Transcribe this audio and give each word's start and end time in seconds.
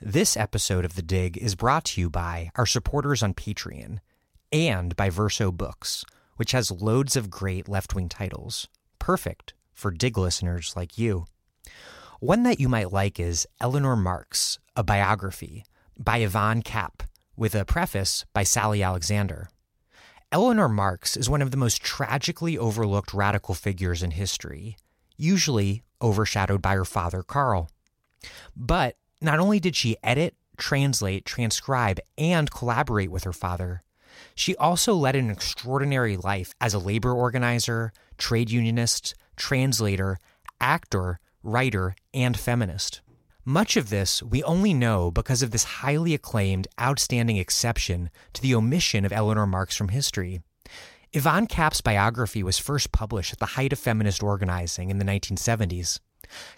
This 0.00 0.36
episode 0.36 0.84
of 0.84 0.94
The 0.94 1.02
Dig 1.02 1.36
is 1.36 1.56
brought 1.56 1.86
to 1.86 2.00
you 2.00 2.08
by 2.08 2.52
our 2.54 2.66
supporters 2.66 3.20
on 3.20 3.34
Patreon 3.34 3.98
and 4.52 4.94
by 4.94 5.10
Verso 5.10 5.50
Books, 5.50 6.04
which 6.36 6.52
has 6.52 6.70
loads 6.70 7.16
of 7.16 7.30
great 7.30 7.68
left 7.68 7.96
wing 7.96 8.08
titles, 8.08 8.68
perfect 9.00 9.54
for 9.72 9.90
Dig 9.90 10.16
listeners 10.16 10.74
like 10.76 10.98
you. 10.98 11.26
One 12.20 12.44
that 12.44 12.60
you 12.60 12.68
might 12.68 12.92
like 12.92 13.18
is 13.18 13.48
Eleanor 13.60 13.96
Marx, 13.96 14.60
a 14.76 14.84
biography 14.84 15.64
by 15.98 16.18
Yvonne 16.18 16.62
Kapp, 16.62 17.02
with 17.36 17.56
a 17.56 17.64
preface 17.64 18.24
by 18.32 18.44
Sally 18.44 18.84
Alexander. 18.84 19.48
Eleanor 20.30 20.68
Marx 20.68 21.16
is 21.16 21.28
one 21.28 21.42
of 21.42 21.50
the 21.50 21.56
most 21.56 21.82
tragically 21.82 22.56
overlooked 22.56 23.12
radical 23.12 23.52
figures 23.52 24.04
in 24.04 24.12
history, 24.12 24.76
usually 25.16 25.82
overshadowed 26.00 26.62
by 26.62 26.76
her 26.76 26.84
father, 26.84 27.24
Karl. 27.24 27.68
But 28.54 28.94
not 29.20 29.38
only 29.38 29.60
did 29.60 29.76
she 29.76 29.96
edit, 30.02 30.34
translate, 30.56 31.24
transcribe, 31.24 32.00
and 32.16 32.50
collaborate 32.50 33.10
with 33.10 33.24
her 33.24 33.32
father, 33.32 33.82
she 34.34 34.56
also 34.56 34.94
led 34.94 35.16
an 35.16 35.30
extraordinary 35.30 36.16
life 36.16 36.52
as 36.60 36.74
a 36.74 36.78
labor 36.78 37.12
organizer, 37.12 37.92
trade 38.16 38.50
unionist, 38.50 39.14
translator, 39.36 40.18
actor, 40.60 41.20
writer, 41.42 41.94
and 42.12 42.38
feminist. 42.38 43.00
Much 43.44 43.76
of 43.76 43.88
this 43.88 44.22
we 44.22 44.42
only 44.42 44.74
know 44.74 45.10
because 45.10 45.42
of 45.42 45.52
this 45.52 45.64
highly 45.64 46.14
acclaimed, 46.14 46.68
outstanding 46.80 47.38
exception 47.38 48.10
to 48.32 48.42
the 48.42 48.54
omission 48.54 49.04
of 49.04 49.12
Eleanor 49.12 49.46
Marx 49.46 49.76
from 49.76 49.88
history. 49.88 50.40
Yvonne 51.14 51.46
Kapp's 51.46 51.80
biography 51.80 52.42
was 52.42 52.58
first 52.58 52.92
published 52.92 53.32
at 53.32 53.38
the 53.38 53.46
height 53.56 53.72
of 53.72 53.78
feminist 53.78 54.22
organizing 54.22 54.90
in 54.90 54.98
the 54.98 55.04
1970s. 55.04 56.00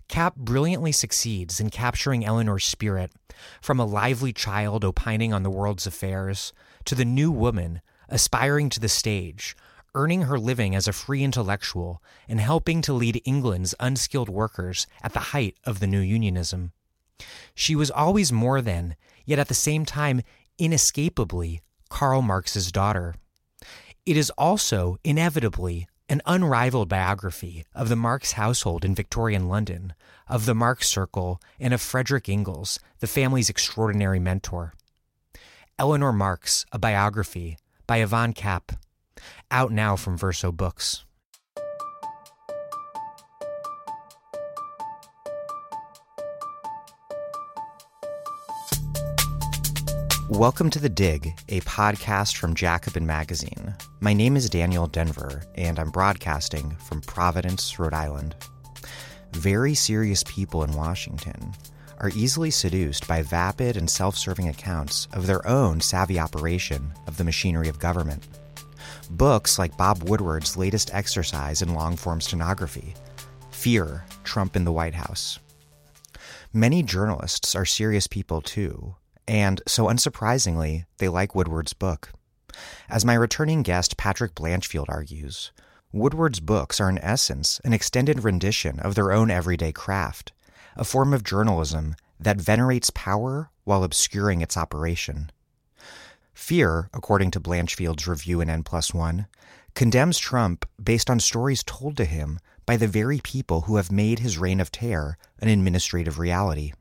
Kapp 0.09 0.37
brilliantly 0.37 0.93
succeeds 0.93 1.61
in 1.61 1.71
capturing 1.71 2.25
Eleanor's 2.25 2.65
spirit, 2.65 3.13
from 3.61 3.79
a 3.81 3.85
lively 3.85 4.33
child 4.33 4.85
opining 4.85 5.33
on 5.33 5.43
the 5.43 5.51
world's 5.51 5.87
affairs 5.87 6.53
to 6.85 6.95
the 6.95 7.05
new 7.05 7.31
woman 7.31 7.81
aspiring 8.11 8.69
to 8.71 8.81
the 8.81 8.89
stage, 8.89 9.57
earning 9.95 10.23
her 10.23 10.39
living 10.39 10.75
as 10.75 10.87
a 10.87 10.93
free 10.93 11.23
intellectual 11.23 12.03
and 12.29 12.41
helping 12.41 12.83
to 12.83 12.93
lead 12.93 13.23
England's 13.25 13.75
unskilled 13.81 14.29
workers 14.29 14.87
at 15.03 15.13
the 15.13 15.31
height 15.31 15.57
of 15.65 15.81
the 15.81 15.87
new 15.87 16.01
unionism. 16.01 16.73
She 17.55 17.75
was 17.75 17.91
always 17.91 18.33
more 18.33 18.61
than, 18.61 18.97
yet 19.25 19.39
at 19.39 19.49
the 19.49 19.55
same 19.55 19.85
time, 19.85 20.23
inescapably, 20.59 21.61
Karl 21.89 22.23
Marx's 22.23 22.71
daughter. 22.71 23.15
It 24.07 24.17
is 24.17 24.31
also, 24.31 24.97
inevitably, 25.05 25.89
an 26.11 26.21
unrivaled 26.27 26.89
biography 26.89 27.65
of 27.73 27.89
the 27.89 27.95
Marx 27.95 28.33
household 28.33 28.85
in 28.85 28.97
Victorian 28.97 29.49
London, 29.49 29.95
of 30.29 30.45
the 30.45 30.57
Marx 30.57 30.89
Circle, 30.89 31.41
and 31.61 31.73
of 31.73 31.81
Frederick 31.81 32.29
Engels, 32.29 32.81
the 32.99 33.07
family's 33.07 33.49
extraordinary 33.49 34.19
mentor. 34.19 34.75
Eleanor 35.79 36.13
Marx, 36.13 36.67
a 36.73 36.81
biography 36.81 37.57
by 37.87 37.99
Yvonne 37.99 38.33
Kapp, 38.33 38.73
out 39.53 39.71
now 39.71 39.95
from 39.95 40.19
Verso 40.19 40.51
Books. 40.51 41.05
Welcome 50.31 50.71
to 50.71 50.79
The 50.79 50.89
Dig, 50.89 51.37
a 51.49 51.61
podcast 51.63 52.37
from 52.37 52.55
Jacobin 52.55 53.05
Magazine. 53.05 53.75
My 53.99 54.13
name 54.13 54.37
is 54.37 54.49
Daniel 54.49 54.89
Denvir, 54.89 55.45
and 55.57 55.77
I'm 55.77 55.91
broadcasting 55.91 56.71
from 56.77 57.01
Providence, 57.01 57.81
Rhode 57.81 57.95
Island. 57.95 58.37
Very 59.33 59.75
serious 59.75 60.23
people 60.29 60.63
in 60.63 60.71
Washington 60.71 61.53
are 61.99 62.13
easily 62.15 62.53
seduced 62.53 63.09
by 63.09 63.23
vapid 63.23 63.77
and 63.77 63.91
self 63.91 64.17
serving 64.17 64.49
accounts 64.49 65.09
of 65.13 65.27
their 65.27 65.45
own 65.49 65.81
savvy 65.81 66.21
operation 66.21 66.93
of 67.09 67.17
the 67.17 67.25
machinery 67.25 67.69
of 67.69 67.81
government. 67.81 68.29
Books 69.11 69.59
like 69.59 69.77
Bob 69.77 70.09
Woodward's 70.09 70.57
latest 70.57 70.95
exercise 70.95 71.61
in 71.61 71.75
long 71.75 71.97
form 71.97 72.21
stenography 72.21 72.95
Fear 73.51 74.05
Trump 74.23 74.55
in 74.55 74.65
the 74.65 74.73
White 74.73 74.95
House. 74.95 75.41
Many 76.53 76.85
journalists 76.85 77.57
are 77.57 77.67
serious 77.67 78.07
people 78.07 78.41
too, 78.41 78.95
and 79.31 79.63
so 79.65 79.87
unsurprisingly, 79.87 80.87
they 80.99 81.09
like 81.09 81.37
Woodward's 81.37 81.73
book. 81.73 82.11
As 82.89 83.05
my 83.05 83.15
returning 83.15 83.63
guest 83.63 83.97
Patrick 83.97 84.35
Blanchfield 84.35 84.87
argues, 84.89 85.53
Woodward's 85.93 86.41
books 86.41 86.81
are 86.81 86.91
in 86.91 86.99
essence 86.99 87.61
an 87.65 87.73
extended 87.73 88.25
rendition 88.25 88.81
of 88.81 88.97
their 88.97 89.13
own 89.13 89.31
everyday 89.31 89.71
craft, 89.71 90.33
a 90.75 90.83
form 90.83 91.15
of 91.15 91.23
journalism 91.23 91.95
that 92.19 92.41
venerates 92.41 92.91
power 92.91 93.51
while 93.63 93.85
obscuring 93.85 94.41
its 94.41 94.57
operation. 94.57 95.31
Fear, 96.35 96.91
according 96.93 97.31
to 97.31 97.41
Blanchfield's 97.41 98.09
review 98.09 98.41
in 98.41 98.51
N 98.51 98.65
plus 98.65 98.93
one, 98.93 99.29
condemns 99.77 100.19
Trump 100.19 100.69
based 100.83 101.09
on 101.09 101.21
stories 101.21 101.63
told 101.63 101.97
to 101.99 102.05
him 102.05 102.41
by 102.67 102.77
the 102.77 102.89
very 102.89 103.21
people 103.21 103.61
who 103.63 103.77
have 103.77 103.93
made 103.93 104.19
his 104.19 104.39
reign 104.39 104.59
of 104.59 104.73
terror 104.73 105.17
an 105.39 105.47
administrative 105.47 106.19
reality. 106.19 106.73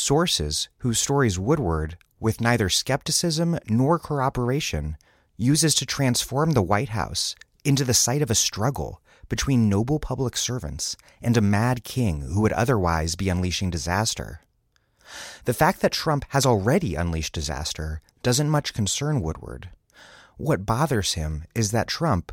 Sources 0.00 0.68
whose 0.78 1.00
stories 1.00 1.40
Woodward, 1.40 1.98
with 2.20 2.40
neither 2.40 2.68
skepticism 2.68 3.58
nor 3.68 3.98
corroboration, 3.98 4.96
uses 5.36 5.74
to 5.74 5.84
transform 5.84 6.52
the 6.52 6.62
White 6.62 6.90
House 6.90 7.34
into 7.64 7.84
the 7.84 7.92
site 7.92 8.22
of 8.22 8.30
a 8.30 8.36
struggle 8.36 9.02
between 9.28 9.68
noble 9.68 9.98
public 9.98 10.36
servants 10.36 10.96
and 11.20 11.36
a 11.36 11.40
mad 11.40 11.82
king 11.82 12.20
who 12.20 12.40
would 12.40 12.52
otherwise 12.52 13.16
be 13.16 13.28
unleashing 13.28 13.70
disaster. 13.70 14.42
The 15.46 15.52
fact 15.52 15.80
that 15.80 15.90
Trump 15.90 16.24
has 16.28 16.46
already 16.46 16.94
unleashed 16.94 17.34
disaster 17.34 18.00
doesn't 18.22 18.48
much 18.48 18.74
concern 18.74 19.20
Woodward. 19.20 19.70
What 20.36 20.64
bothers 20.64 21.14
him 21.14 21.42
is 21.56 21.72
that 21.72 21.88
Trump, 21.88 22.30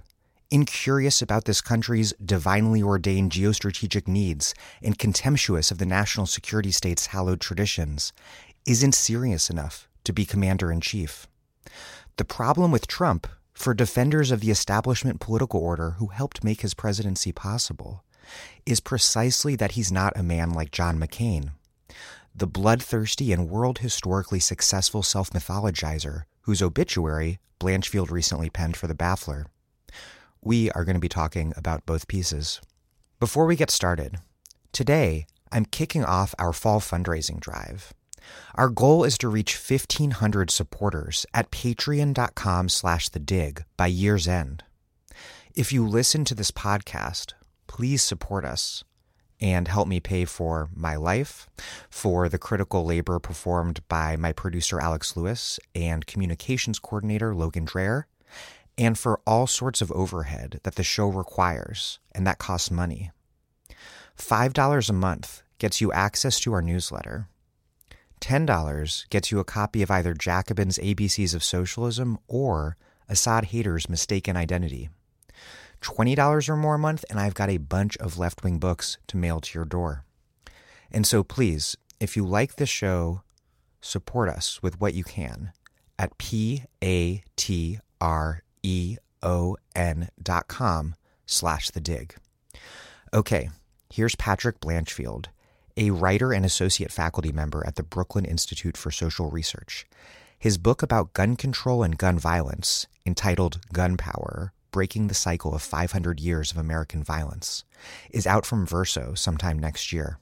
incurious 0.51 1.21
about 1.21 1.45
this 1.45 1.61
country's 1.61 2.13
divinely 2.23 2.81
ordained 2.81 3.31
geostrategic 3.31 4.07
needs 4.07 4.53
and 4.81 4.97
contemptuous 4.97 5.71
of 5.71 5.77
the 5.77 5.85
national 5.85 6.25
security 6.25 6.71
state's 6.71 7.07
hallowed 7.07 7.41
traditions, 7.41 8.13
isn't 8.65 8.95
serious 8.95 9.49
enough 9.49 9.87
to 10.03 10.13
be 10.13 10.25
commander 10.25 10.71
in 10.71 10.81
chief. 10.81 11.27
The 12.17 12.25
problem 12.25 12.71
with 12.71 12.87
Trump, 12.87 13.27
for 13.53 13.73
defenders 13.73 14.31
of 14.31 14.41
the 14.41 14.51
establishment 14.51 15.19
political 15.19 15.59
order 15.59 15.91
who 15.91 16.07
helped 16.07 16.43
make 16.43 16.61
his 16.61 16.73
presidency 16.73 17.31
possible, 17.31 18.03
is 18.65 18.79
precisely 18.79 19.55
that 19.55 19.71
he's 19.71 19.91
not 19.91 20.17
a 20.17 20.23
man 20.23 20.51
like 20.51 20.71
John 20.71 20.99
McCain, 20.99 21.51
the 22.33 22.47
bloodthirsty 22.47 23.31
and 23.31 23.49
world 23.49 23.79
historically 23.79 24.39
successful 24.39 25.03
self 25.03 25.29
mythologizer 25.29 26.23
whose 26.41 26.61
obituary 26.61 27.39
Blanchfield 27.59 28.11
recently 28.11 28.49
penned 28.49 28.77
for 28.77 28.87
the 28.87 28.95
Baffler 28.95 29.45
we 30.45 30.69
are 30.71 30.85
going 30.85 30.95
to 30.95 30.99
be 31.01 31.09
talking 31.09 31.51
about 31.57 31.85
both 31.85 32.07
pieces. 32.07 32.61
Before 33.19 33.45
we 33.45 33.55
get 33.55 33.71
started, 33.71 34.19
today 34.71 35.25
I'm 35.51 35.65
kicking 35.65 36.05
off 36.05 36.35
our 36.37 36.53
fall 36.53 36.79
fundraising 36.79 37.39
drive. 37.39 37.93
Our 38.53 38.69
goal 38.69 39.03
is 39.03 39.17
to 39.19 39.27
reach 39.27 39.57
1,500 39.57 40.51
supporters 40.51 41.25
at 41.33 41.51
patreon.com 41.51 42.69
slash 42.69 43.09
the 43.09 43.19
dig 43.19 43.65
by 43.75 43.87
year's 43.87 44.27
end. 44.27 44.63
If 45.55 45.73
you 45.73 45.87
listen 45.87 46.25
to 46.25 46.35
this 46.35 46.51
podcast, 46.51 47.33
please 47.67 48.03
support 48.03 48.45
us 48.45 48.83
and 49.41 49.67
help 49.67 49.87
me 49.87 49.99
pay 49.99 50.25
for 50.25 50.69
my 50.75 50.95
life, 50.95 51.49
for 51.89 52.29
the 52.29 52.37
critical 52.37 52.85
labor 52.85 53.19
performed 53.19 53.81
by 53.87 54.15
my 54.15 54.31
producer 54.31 54.79
Alex 54.79 55.17
Lewis 55.17 55.59
and 55.73 56.05
communications 56.05 56.79
coordinator 56.79 57.35
Logan 57.35 57.65
Dreher, 57.65 58.03
and 58.77 58.97
for 58.97 59.19
all 59.25 59.47
sorts 59.47 59.81
of 59.81 59.91
overhead 59.91 60.59
that 60.63 60.75
the 60.75 60.83
show 60.83 61.07
requires, 61.07 61.99
and 62.13 62.25
that 62.27 62.39
costs 62.39 62.71
money. 62.71 63.11
$5 64.17 64.89
a 64.89 64.93
month 64.93 65.43
gets 65.57 65.81
you 65.81 65.91
access 65.91 66.39
to 66.41 66.53
our 66.53 66.61
newsletter. 66.61 67.27
$10 68.21 69.09
gets 69.09 69.31
you 69.31 69.39
a 69.39 69.43
copy 69.43 69.81
of 69.81 69.91
either 69.91 70.13
Jacobin's 70.13 70.77
ABCs 70.79 71.35
of 71.35 71.43
Socialism 71.43 72.17
or 72.27 72.77
Asad 73.09 73.45
Haider's 73.45 73.89
Mistaken 73.89 74.35
Identity. 74.35 74.89
$20 75.81 76.49
or 76.49 76.55
more 76.55 76.75
a 76.75 76.79
month, 76.79 77.05
and 77.09 77.19
I've 77.19 77.35
got 77.35 77.49
a 77.49 77.57
bunch 77.57 77.97
of 77.97 78.17
left 78.17 78.43
wing 78.43 78.57
books 78.57 78.97
to 79.07 79.17
mail 79.17 79.39
to 79.41 79.57
your 79.57 79.65
door. 79.65 80.03
And 80.91 81.05
so 81.05 81.23
please, 81.23 81.77
if 81.99 82.15
you 82.15 82.25
like 82.25 82.55
the 82.55 82.65
show, 82.65 83.21
support 83.81 84.29
us 84.29 84.63
with 84.63 84.79
what 84.81 84.93
you 84.93 85.03
can 85.03 85.51
at 85.99 86.17
P 86.17 86.63
A 86.83 87.23
T 87.35 87.79
R 88.01 88.41
E-O-N 88.65 90.09
dot 90.21 90.47
com 90.47 90.95
slash 91.27 91.69
the 91.69 91.79
dig. 91.79 92.15
Okay, 93.13 93.49
here's 93.93 94.15
Patrick 94.15 94.59
Blanchfield, 94.59 95.27
a 95.77 95.91
writer 95.91 96.33
and 96.33 96.43
associate 96.43 96.91
faculty 96.91 97.31
member 97.31 97.63
at 97.65 97.75
the 97.75 97.83
Brooklyn 97.83 98.25
Institute 98.25 98.75
for 98.75 98.89
Social 98.89 99.29
Research. 99.29 99.85
His 100.37 100.57
book 100.57 100.81
about 100.81 101.13
gun 101.13 101.35
control 101.35 101.83
and 101.83 101.97
gun 101.97 102.17
violence, 102.17 102.87
entitled 103.05 103.61
Gun 103.71 103.97
Power 103.97 104.51
Breaking 104.71 105.07
the 105.07 105.13
Cycle 105.13 105.55
of 105.55 105.61
500 105.61 106.19
Years 106.19 106.51
of 106.51 106.57
American 106.57 107.01
Violence, 107.01 107.63
is 108.09 108.27
out 108.27 108.45
from 108.45 108.65
Verso 108.65 109.13
sometime 109.13 109.57
next 109.57 109.93
year. 109.93 110.19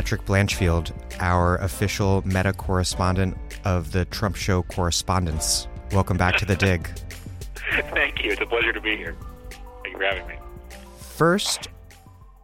Patrick 0.00 0.24
Blanchfield, 0.24 0.92
our 1.20 1.56
official 1.56 2.22
meta 2.24 2.54
correspondent 2.54 3.36
of 3.66 3.92
the 3.92 4.06
Trump 4.06 4.34
Show 4.34 4.62
Correspondence. 4.62 5.68
Welcome 5.92 6.16
back 6.16 6.38
to 6.38 6.46
the 6.46 6.56
dig. 6.56 6.88
Thank 7.92 8.24
you. 8.24 8.32
It's 8.32 8.40
a 8.40 8.46
pleasure 8.46 8.72
to 8.72 8.80
be 8.80 8.96
here. 8.96 9.14
Thank 9.82 9.92
you 9.92 9.98
for 9.98 10.04
having 10.04 10.26
me. 10.26 10.36
First, 10.96 11.68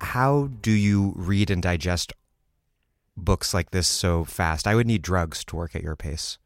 how 0.03 0.51
do 0.61 0.71
you 0.71 1.15
read 1.17 1.51
and 1.51 1.63
digest 1.63 2.13
books 3.17 3.55
like 3.55 3.71
this 3.71 3.89
so 3.89 4.27
fast? 4.27 4.67
I 4.67 4.75
would 4.75 4.87
need 4.87 5.01
drugs 5.01 5.43
to 5.47 5.57
work 5.57 5.75
at 5.75 5.83
your 5.83 5.97
pace. 5.97 6.37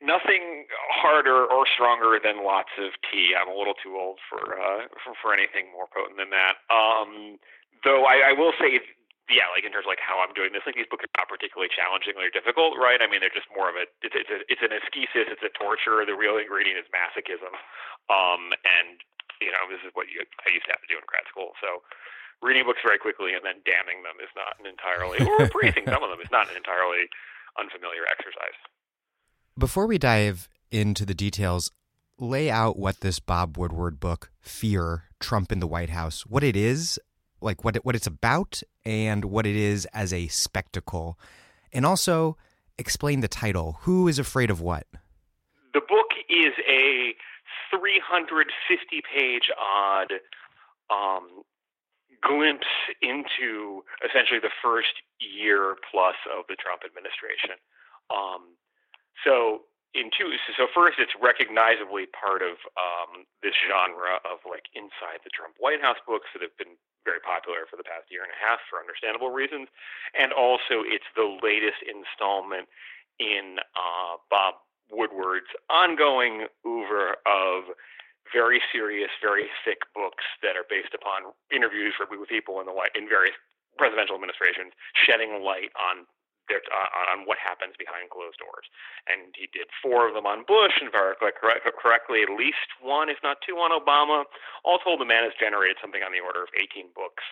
Nothing 0.00 0.64
harder 0.90 1.44
or 1.44 1.66
stronger 1.74 2.18
than 2.18 2.42
lots 2.42 2.70
of 2.78 2.92
tea. 3.12 3.32
I'm 3.38 3.54
a 3.54 3.58
little 3.58 3.74
too 3.74 3.94
old 4.00 4.20
for 4.30 4.58
uh, 4.58 4.88
for, 5.04 5.12
for 5.20 5.34
anything 5.34 5.70
more 5.70 5.84
potent 5.94 6.16
than 6.16 6.30
that. 6.30 6.54
Um, 6.74 7.36
though 7.84 8.04
I, 8.06 8.30
I 8.30 8.32
will 8.32 8.52
say 8.58 8.80
yeah, 9.26 9.50
like 9.50 9.66
in 9.66 9.74
terms 9.74 9.90
of 9.90 9.90
like 9.90 10.02
how 10.02 10.22
I'm 10.22 10.30
doing 10.38 10.54
this, 10.54 10.62
like 10.62 10.78
these 10.78 10.86
books 10.86 11.02
are 11.02 11.14
not 11.18 11.26
particularly 11.26 11.66
challenging 11.66 12.14
or 12.14 12.30
difficult, 12.30 12.78
right? 12.78 13.02
I 13.02 13.10
mean, 13.10 13.18
they're 13.18 13.34
just 13.34 13.50
more 13.50 13.66
of 13.66 13.74
a 13.74 13.90
it's 13.98 14.14
it's, 14.14 14.30
a, 14.30 14.38
it's 14.46 14.62
an 14.62 14.70
ascesis, 14.70 15.26
it's 15.26 15.42
a 15.42 15.50
torture. 15.50 15.98
The 16.06 16.14
real 16.14 16.38
ingredient 16.38 16.78
is 16.78 16.86
masochism, 16.94 17.50
um, 18.06 18.54
and 18.62 19.02
you 19.42 19.50
know 19.50 19.66
this 19.66 19.82
is 19.82 19.90
what 19.98 20.06
you 20.06 20.22
I 20.22 20.54
used 20.54 20.70
to 20.70 20.72
have 20.78 20.82
to 20.82 20.90
do 20.90 20.94
in 20.94 21.02
grad 21.10 21.26
school. 21.26 21.58
So 21.58 21.82
reading 22.38 22.70
books 22.70 22.86
very 22.86 23.02
quickly 23.02 23.34
and 23.34 23.42
then 23.42 23.58
damning 23.66 24.06
them 24.06 24.22
is 24.22 24.30
not 24.38 24.54
an 24.62 24.70
entirely 24.70 25.18
or 25.26 25.50
praising 25.54 25.90
some 25.90 26.06
of 26.06 26.10
them 26.12 26.22
is 26.22 26.30
not 26.30 26.46
an 26.46 26.56
entirely 26.56 27.10
unfamiliar 27.58 28.06
exercise. 28.06 28.54
Before 29.58 29.90
we 29.90 29.98
dive 29.98 30.48
into 30.70 31.02
the 31.02 31.14
details, 31.16 31.72
lay 32.18 32.50
out 32.50 32.78
what 32.78 33.00
this 33.00 33.18
Bob 33.18 33.58
Woodward 33.58 33.98
book, 33.98 34.30
Fear: 34.38 35.10
Trump 35.18 35.50
in 35.50 35.58
the 35.58 35.66
White 35.66 35.90
House, 35.90 36.22
what 36.26 36.44
it 36.44 36.54
is 36.54 37.00
like 37.40 37.64
what 37.64 37.76
it, 37.76 37.84
what 37.84 37.94
it's 37.94 38.06
about 38.06 38.62
and 38.84 39.24
what 39.26 39.46
it 39.46 39.56
is 39.56 39.86
as 39.92 40.12
a 40.12 40.26
spectacle, 40.28 41.18
and 41.72 41.84
also 41.86 42.36
explain 42.78 43.20
the 43.20 43.28
title. 43.28 43.78
Who 43.82 44.08
is 44.08 44.18
afraid 44.18 44.50
of 44.50 44.60
what? 44.60 44.86
The 45.74 45.80
book 45.80 46.10
is 46.28 46.52
a 46.68 47.14
350 47.70 49.02
page 49.02 49.50
odd 49.60 50.12
um, 50.90 51.42
glimpse 52.22 52.70
into 53.02 53.84
essentially 54.04 54.40
the 54.40 54.54
first 54.62 55.02
year 55.20 55.76
plus 55.90 56.16
of 56.26 56.44
the 56.48 56.56
Trump 56.56 56.82
administration. 56.84 57.58
Um, 58.10 58.56
so 59.24 59.66
in 59.94 60.12
two 60.12 60.28
so 60.56 60.68
first 60.76 61.00
it's 61.00 61.16
recognizably 61.16 62.04
part 62.12 62.44
of 62.44 62.60
um, 62.76 63.24
this 63.40 63.56
genre 63.56 64.20
of 64.28 64.44
like 64.44 64.68
inside 64.76 65.24
the 65.24 65.32
Trump 65.32 65.56
White 65.58 65.80
House 65.80 66.00
books 66.04 66.28
that 66.36 66.44
have 66.44 66.54
been 66.60 66.76
very 67.06 67.22
popular 67.22 67.70
for 67.70 67.78
the 67.78 67.86
past 67.86 68.10
year 68.10 68.26
and 68.26 68.34
a 68.34 68.40
half 68.42 68.58
for 68.66 68.82
understandable 68.82 69.30
reasons, 69.30 69.70
and 70.18 70.34
also 70.34 70.82
it's 70.82 71.06
the 71.14 71.38
latest 71.40 71.80
installment 71.86 72.66
in 73.22 73.62
uh, 73.78 74.18
Bob 74.28 74.60
Woodward's 74.90 75.50
ongoing 75.70 76.50
oeuvre 76.66 77.16
of 77.24 77.70
very 78.34 78.60
serious, 78.74 79.10
very 79.22 79.46
thick 79.64 79.86
books 79.94 80.26
that 80.42 80.58
are 80.58 80.66
based 80.68 80.94
upon 80.94 81.30
interviews 81.54 81.94
with 81.98 82.10
people 82.28 82.58
in 82.58 82.66
the 82.66 82.74
in 82.98 83.08
various 83.08 83.34
presidential 83.78 84.16
administrations, 84.16 84.72
shedding 84.98 85.44
light 85.44 85.70
on 85.78 86.08
uh, 86.50 87.12
on 87.12 87.26
what 87.26 87.38
happens 87.38 87.74
behind 87.78 88.10
closed 88.10 88.38
doors. 88.38 88.66
And 89.06 89.34
he 89.34 89.50
did 89.50 89.70
four 89.82 90.06
of 90.06 90.14
them 90.14 90.26
on 90.26 90.46
Bush, 90.46 90.78
and 90.78 90.88
if 90.90 90.94
I 90.94 91.14
recall 91.14 91.74
correctly, 91.74 92.22
at 92.22 92.32
least 92.32 92.70
one, 92.78 93.08
if 93.10 93.18
not 93.22 93.42
two, 93.42 93.58
on 93.58 93.74
Obama. 93.74 94.24
All 94.62 94.78
told, 94.78 95.00
the 95.00 95.08
man 95.08 95.24
has 95.26 95.34
generated 95.38 95.78
something 95.80 96.02
on 96.02 96.10
the 96.14 96.22
order 96.22 96.42
of 96.42 96.50
18 96.54 96.90
books, 96.94 97.22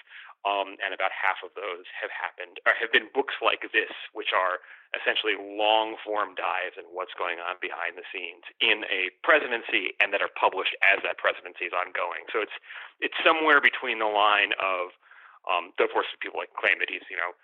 um, 0.45 0.77
and 0.83 0.93
about 0.93 1.15
half 1.15 1.41
of 1.41 1.55
those 1.57 1.89
have 1.97 2.13
happened 2.13 2.61
or 2.69 2.77
have 2.77 2.93
been 2.93 3.09
books 3.15 3.39
like 3.41 3.65
this, 3.73 3.93
which 4.13 4.35
are 4.37 4.61
essentially 4.95 5.35
long 5.35 5.99
form 6.05 6.39
dives 6.39 6.79
in 6.79 6.87
what's 6.93 7.15
going 7.19 7.43
on 7.43 7.59
behind 7.59 7.99
the 7.99 8.07
scenes 8.15 8.47
in 8.63 8.87
a 8.87 9.11
presidency, 9.27 9.97
and 9.99 10.15
that 10.15 10.23
are 10.23 10.31
published 10.39 10.77
as 10.85 11.03
that 11.03 11.19
presidency 11.19 11.67
is 11.67 11.75
ongoing. 11.75 12.29
So 12.31 12.45
it's 12.45 12.55
it's 13.03 13.19
somewhere 13.27 13.59
between 13.59 13.99
the 13.99 14.11
line 14.11 14.55
of 14.61 14.95
um, 15.45 15.77
of 15.77 15.91
course, 15.93 16.09
people 16.21 16.41
like 16.41 16.53
claim 16.57 16.81
that 16.81 16.89
he's, 16.89 17.05
you 17.13 17.21
know, 17.21 17.37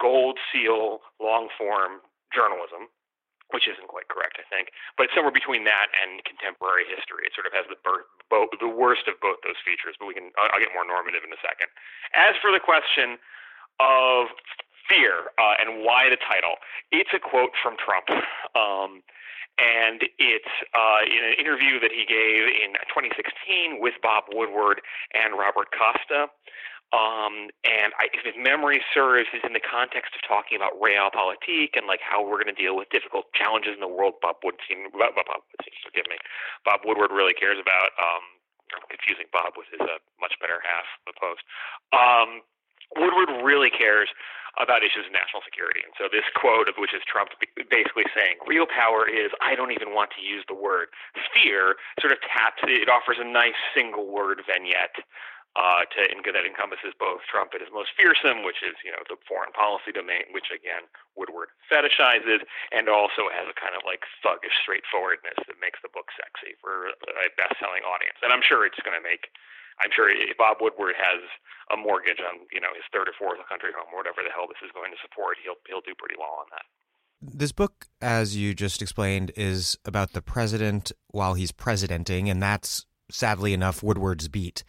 gold 0.00 0.38
seal 0.52 1.00
long 1.20 1.48
form 1.58 2.04
journalism, 2.34 2.90
which 3.52 3.70
isn't 3.70 3.86
quite 3.86 4.10
correct, 4.10 4.40
I 4.40 4.46
think, 4.50 4.74
but 4.98 5.06
it's 5.06 5.14
somewhere 5.14 5.34
between 5.34 5.64
that 5.68 5.92
and 5.94 6.24
contemporary 6.26 6.88
history. 6.88 7.28
It 7.28 7.36
sort 7.36 7.46
of 7.46 7.54
has 7.54 7.66
the 7.70 7.78
birth, 7.82 8.08
the 8.30 8.70
worst 8.70 9.06
of 9.06 9.20
both 9.22 9.38
those 9.46 9.58
features. 9.62 9.94
But 9.98 10.10
we 10.10 10.16
can 10.16 10.34
I'll, 10.38 10.58
get 10.58 10.74
more 10.74 10.86
normative 10.86 11.22
in 11.22 11.30
a 11.30 11.40
second. 11.40 11.70
As 12.16 12.34
for 12.42 12.50
the 12.50 12.62
question 12.62 13.20
of 13.78 14.32
fear 14.88 15.32
uh, 15.38 15.56
and 15.60 15.84
why 15.86 16.10
the 16.10 16.20
title, 16.20 16.60
it's 16.92 17.10
a 17.14 17.20
quote 17.20 17.54
from 17.62 17.76
Trump. 17.78 18.08
Um, 18.54 19.02
and 19.58 20.02
it's 20.18 20.54
uh, 20.74 21.06
in 21.06 21.22
an 21.22 21.34
interview 21.38 21.78
that 21.78 21.94
he 21.94 22.02
gave 22.06 22.42
in 22.50 22.74
2016 22.90 23.78
with 23.78 23.94
Bob 24.02 24.24
Woodward 24.30 24.82
and 25.14 25.38
Robert 25.38 25.70
Costa. 25.70 26.26
Um, 26.92 27.50
and 27.64 27.90
I, 27.98 28.06
if 28.12 28.36
memory 28.36 28.84
serves, 28.94 29.26
is 29.34 29.42
in 29.42 29.52
the 29.52 29.64
context 29.64 30.14
of 30.14 30.22
talking 30.22 30.54
about 30.54 30.78
realpolitik 30.78 31.74
and 31.74 31.90
like 31.90 32.04
how 32.04 32.22
we're 32.22 32.38
going 32.38 32.54
to 32.54 32.56
deal 32.56 32.76
with 32.76 32.92
difficult 32.94 33.32
challenges 33.34 33.74
in 33.74 33.82
the 33.82 33.90
world. 33.90 34.20
Bob 34.22 34.38
Woodward, 34.44 34.92
Bob, 34.94 35.16
Bob, 35.16 35.42
forgive 35.82 36.06
me, 36.06 36.18
Bob 36.62 36.86
Woodward 36.86 37.10
really 37.10 37.34
cares 37.34 37.58
about. 37.58 37.94
Um, 37.98 38.22
I'm 38.72 38.86
confusing 38.90 39.26
Bob 39.30 39.54
with 39.58 39.70
his 39.70 39.82
uh, 39.82 40.02
much 40.18 40.34
better 40.40 40.58
half, 40.62 40.86
the 41.06 41.14
Post. 41.18 41.42
Um, 41.94 42.42
Woodward 42.94 43.42
really 43.42 43.70
cares 43.70 44.08
about 44.58 44.86
issues 44.86 45.06
of 45.06 45.12
national 45.12 45.42
security. 45.42 45.82
And 45.82 45.90
so 45.98 46.06
this 46.06 46.26
quote 46.38 46.70
of 46.70 46.78
which 46.78 46.94
is 46.94 47.02
Trump 47.02 47.34
basically 47.70 48.06
saying, 48.14 48.38
real 48.46 48.70
power 48.70 49.02
is, 49.02 49.34
I 49.42 49.58
don't 49.58 49.74
even 49.74 49.90
want 49.90 50.14
to 50.14 50.22
use 50.22 50.46
the 50.46 50.54
word. 50.54 50.94
Fear 51.34 51.74
sort 51.98 52.14
of 52.14 52.22
taps, 52.22 52.62
it 52.62 52.86
offers 52.86 53.18
a 53.18 53.26
nice 53.26 53.58
single 53.74 54.06
word 54.06 54.46
vignette 54.46 54.94
uh, 55.54 55.86
to 55.86 56.02
that 56.34 56.42
encompasses 56.42 56.98
both 56.98 57.22
Trump 57.30 57.54
at 57.54 57.62
his 57.62 57.70
most 57.70 57.94
fearsome, 57.94 58.42
which 58.42 58.58
is 58.66 58.74
you 58.82 58.90
know 58.90 59.06
the 59.06 59.14
foreign 59.22 59.54
policy 59.54 59.94
domain, 59.94 60.26
which 60.34 60.50
again 60.50 60.90
Woodward 61.14 61.54
fetishizes, 61.70 62.42
and 62.74 62.90
also 62.90 63.30
has 63.30 63.46
a 63.46 63.54
kind 63.54 63.78
of 63.78 63.86
like 63.86 64.02
thuggish 64.18 64.54
straightforwardness 64.66 65.38
that 65.46 65.58
makes 65.62 65.78
the 65.78 65.94
book 65.94 66.10
sexy 66.18 66.58
for 66.58 66.90
a 66.90 67.30
best-selling 67.38 67.86
audience. 67.86 68.18
And 68.26 68.34
I'm 68.34 68.42
sure 68.42 68.66
it's 68.66 68.82
going 68.82 68.98
to 68.98 69.04
make. 69.04 69.30
I'm 69.82 69.90
sure 69.94 70.10
Bob 70.38 70.58
Woodward 70.62 70.94
has 70.98 71.22
a 71.70 71.78
mortgage 71.78 72.18
on 72.18 72.50
you 72.50 72.58
know 72.58 72.74
his 72.74 72.86
third 72.90 73.06
or 73.06 73.14
fourth 73.14 73.38
country 73.46 73.70
home 73.70 73.94
or 73.94 74.02
whatever 74.02 74.26
the 74.26 74.34
hell 74.34 74.50
this 74.50 74.58
is 74.58 74.74
going 74.74 74.90
to 74.90 74.98
support, 74.98 75.38
he'll 75.38 75.58
he'll 75.70 75.86
do 75.86 75.94
pretty 75.94 76.18
well 76.18 76.34
on 76.42 76.50
that. 76.50 76.66
This 77.22 77.54
book, 77.54 77.86
as 78.02 78.34
you 78.34 78.58
just 78.58 78.82
explained, 78.82 79.30
is 79.38 79.78
about 79.86 80.18
the 80.18 80.20
president 80.20 80.90
while 81.14 81.38
he's 81.38 81.54
presidenting, 81.54 82.26
and 82.26 82.42
that's 82.42 82.90
sadly 83.06 83.54
enough 83.54 83.82
Woodward's 83.82 84.26
beat 84.26 84.64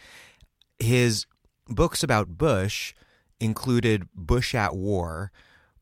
his 0.80 1.26
books 1.68 2.04
about 2.04 2.38
Bush 2.38 2.94
included 3.40 4.08
Bush 4.14 4.56
at 4.56 4.76
War, 4.76 5.32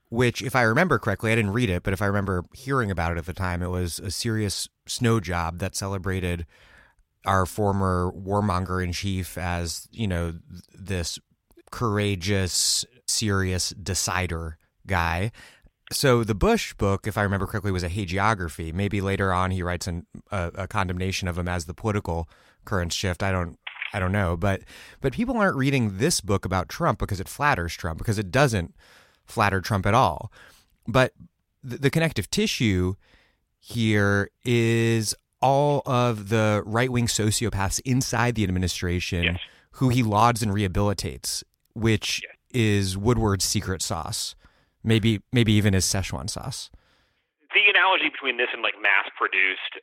which, 0.10 0.42
if 0.42 0.56
I 0.56 0.62
remember 0.62 1.00
correctly, 1.00 1.32
I 1.32 1.36
didn't 1.36 1.54
read 1.54 1.70
it, 1.70 1.84
but 1.84 1.94
if 1.94 2.02
I 2.02 2.06
remember 2.06 2.46
hearing 2.54 2.92
about 2.92 3.12
it 3.14 3.18
at 3.18 3.26
the 3.26 3.34
time, 3.34 3.64
it 3.64 3.70
was 3.70 4.00
a 4.00 4.12
serious 4.12 4.70
snow 4.86 5.20
job 5.20 5.60
that 5.60 5.76
celebrated 5.76 6.46
our 7.26 7.46
former 7.46 8.12
warmonger 8.16 8.84
in 8.84 8.92
chief 8.92 9.38
as, 9.38 9.88
you 9.92 10.08
know, 10.08 10.36
this 10.74 11.20
courageous, 11.72 12.86
serious 13.08 13.70
decider 13.72 14.58
guy. 14.86 15.32
So 15.92 16.24
the 16.24 16.36
Bush 16.36 16.74
book, 16.74 17.08
if 17.08 17.18
I 17.18 17.24
remember 17.24 17.48
correctly, 17.48 17.72
was 17.72 17.84
a 17.84 17.90
hagiography. 17.90 18.74
Maybe 18.74 19.02
later 19.02 19.34
on 19.34 19.52
he 19.52 19.64
writes 19.64 19.88
an, 19.88 20.06
a, 20.32 20.52
a 20.56 20.68
condemnation 20.68 21.28
of 21.28 21.38
him 21.38 21.48
as 21.48 21.66
the 21.66 21.74
political 21.74 22.28
current 22.66 22.94
shift. 22.94 23.24
I 23.24 23.32
don't 23.32 23.58
I 23.94 24.00
don't 24.00 24.12
know, 24.12 24.36
but 24.36 24.62
but 25.02 25.14
people 25.14 25.38
aren't 25.38 25.56
reading 25.56 25.98
this 25.98 26.20
book 26.20 26.46
about 26.46 26.68
Trump 26.68 27.00
because 27.00 27.20
it 27.20 27.28
flatters 27.30 27.76
Trump 27.76 28.00
because 28.00 28.18
it 28.18 28.32
doesn't 28.32 28.74
flatter 29.26 29.62
Trump 29.62 29.86
at 29.86 29.94
all. 29.94 30.32
But 30.88 31.14
the, 31.64 31.78
the 31.78 31.90
connective 31.90 32.30
tissue 32.30 32.96
here 33.60 34.30
is 34.44 35.16
all 35.42 35.84
of 35.86 36.30
the 36.30 36.64
right 36.66 36.92
wing 36.92 37.08
sociopaths 37.08 37.80
inside 37.86 38.36
the 38.36 38.44
administration 38.44 39.24
yes. 39.24 39.40
who 39.74 39.90
he 39.90 40.02
lauds 40.02 40.42
and 40.42 40.52
rehabilitates, 40.52 41.44
which 41.74 42.22
yes. 42.24 42.36
is 42.52 42.98
Woodward's 42.98 43.46
secret 43.46 43.82
sauce. 43.82 44.36
Maybe 44.84 45.22
maybe 45.32 45.54
even 45.54 45.74
his 45.74 45.86
Szechuan 45.86 46.30
sauce 46.30 46.70
the 47.54 47.70
analogy 47.70 48.10
between 48.10 48.42
this 48.42 48.50
and 48.52 48.66
like 48.66 48.78
mass 48.82 49.08
produced 49.14 49.78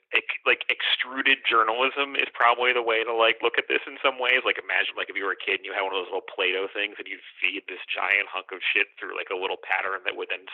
like 0.45 0.67
extruded 0.67 1.39
journalism 1.47 2.19
is 2.19 2.29
probably 2.35 2.75
the 2.75 2.85
way 2.85 3.07
to 3.07 3.15
like 3.15 3.39
look 3.41 3.57
at 3.57 3.71
this 3.71 3.83
in 3.87 3.97
some 4.03 4.19
ways 4.19 4.43
like 4.43 4.59
imagine 4.59 4.99
like 4.99 5.09
if 5.09 5.17
you 5.17 5.25
were 5.25 5.39
a 5.39 5.45
kid 5.45 5.63
and 5.63 5.67
you 5.67 5.73
had 5.75 5.87
one 5.87 5.95
of 5.95 6.03
those 6.03 6.13
little 6.13 6.27
play-doh 6.27 6.69
things 6.75 6.99
and 6.99 7.07
you'd 7.07 7.23
feed 7.39 7.63
this 7.71 7.83
giant 7.87 8.27
hunk 8.27 8.51
of 8.51 8.61
shit 8.61 8.91
through 8.99 9.15
like 9.15 9.31
a 9.31 9.39
little 9.39 9.59
pattern 9.63 10.03
that 10.03 10.19
would 10.19 10.29
then 10.29 10.45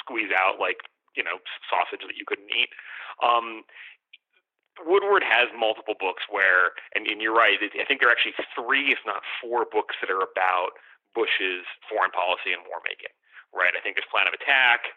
squeeze 0.00 0.32
out 0.32 0.56
like 0.56 0.80
you 1.12 1.22
know 1.22 1.38
sausage 1.68 2.02
that 2.02 2.18
you 2.18 2.26
couldn't 2.26 2.50
eat 2.50 2.72
um 3.22 3.62
Woodward 4.82 5.22
has 5.22 5.46
multiple 5.54 5.94
books 5.94 6.26
where, 6.26 6.74
and, 6.98 7.06
and 7.06 7.22
you're 7.22 7.30
right, 7.30 7.62
I 7.62 7.86
think 7.86 8.02
there 8.02 8.10
are 8.10 8.16
actually 8.16 8.34
three, 8.58 8.90
if 8.90 8.98
not 9.06 9.22
four, 9.38 9.70
books 9.70 9.94
that 10.02 10.10
are 10.10 10.18
about 10.18 10.74
Bush's 11.14 11.62
foreign 11.86 12.10
policy 12.10 12.50
and 12.50 12.66
war 12.66 12.82
making 12.82 13.14
right? 13.54 13.72
I 13.72 13.80
think 13.80 13.94
there's 13.96 14.10
Plan 14.10 14.26
of 14.26 14.34
Attack, 14.34 14.90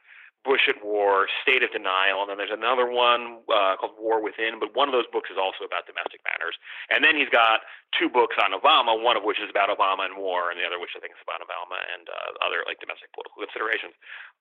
Bush 0.47 0.71
at 0.71 0.79
War, 0.79 1.27
State 1.43 1.59
of 1.59 1.75
Denial, 1.75 2.23
and 2.23 2.31
then 2.31 2.39
there's 2.39 2.55
another 2.55 2.87
one 2.87 3.43
uh, 3.51 3.75
called 3.75 3.99
War 3.99 4.23
Within. 4.23 4.63
But 4.63 4.71
one 4.71 4.87
of 4.87 4.95
those 4.95 5.09
books 5.11 5.27
is 5.27 5.35
also 5.35 5.67
about 5.67 5.83
domestic 5.83 6.23
matters. 6.23 6.55
And 6.87 7.03
then 7.03 7.19
he's 7.19 7.27
got 7.27 7.67
two 7.91 8.07
books 8.07 8.39
on 8.39 8.55
Obama, 8.55 8.95
one 8.95 9.19
of 9.19 9.27
which 9.27 9.43
is 9.43 9.51
about 9.51 9.67
Obama 9.67 10.07
and 10.07 10.15
war, 10.15 10.47
and 10.47 10.55
the 10.55 10.63
other 10.63 10.79
which 10.79 10.95
I 10.95 11.03
think 11.03 11.11
is 11.11 11.21
about 11.27 11.43
Obama 11.43 11.75
and 11.91 12.07
uh, 12.07 12.39
other 12.47 12.63
like 12.63 12.79
domestic 12.79 13.11
political 13.11 13.43
considerations. 13.43 13.91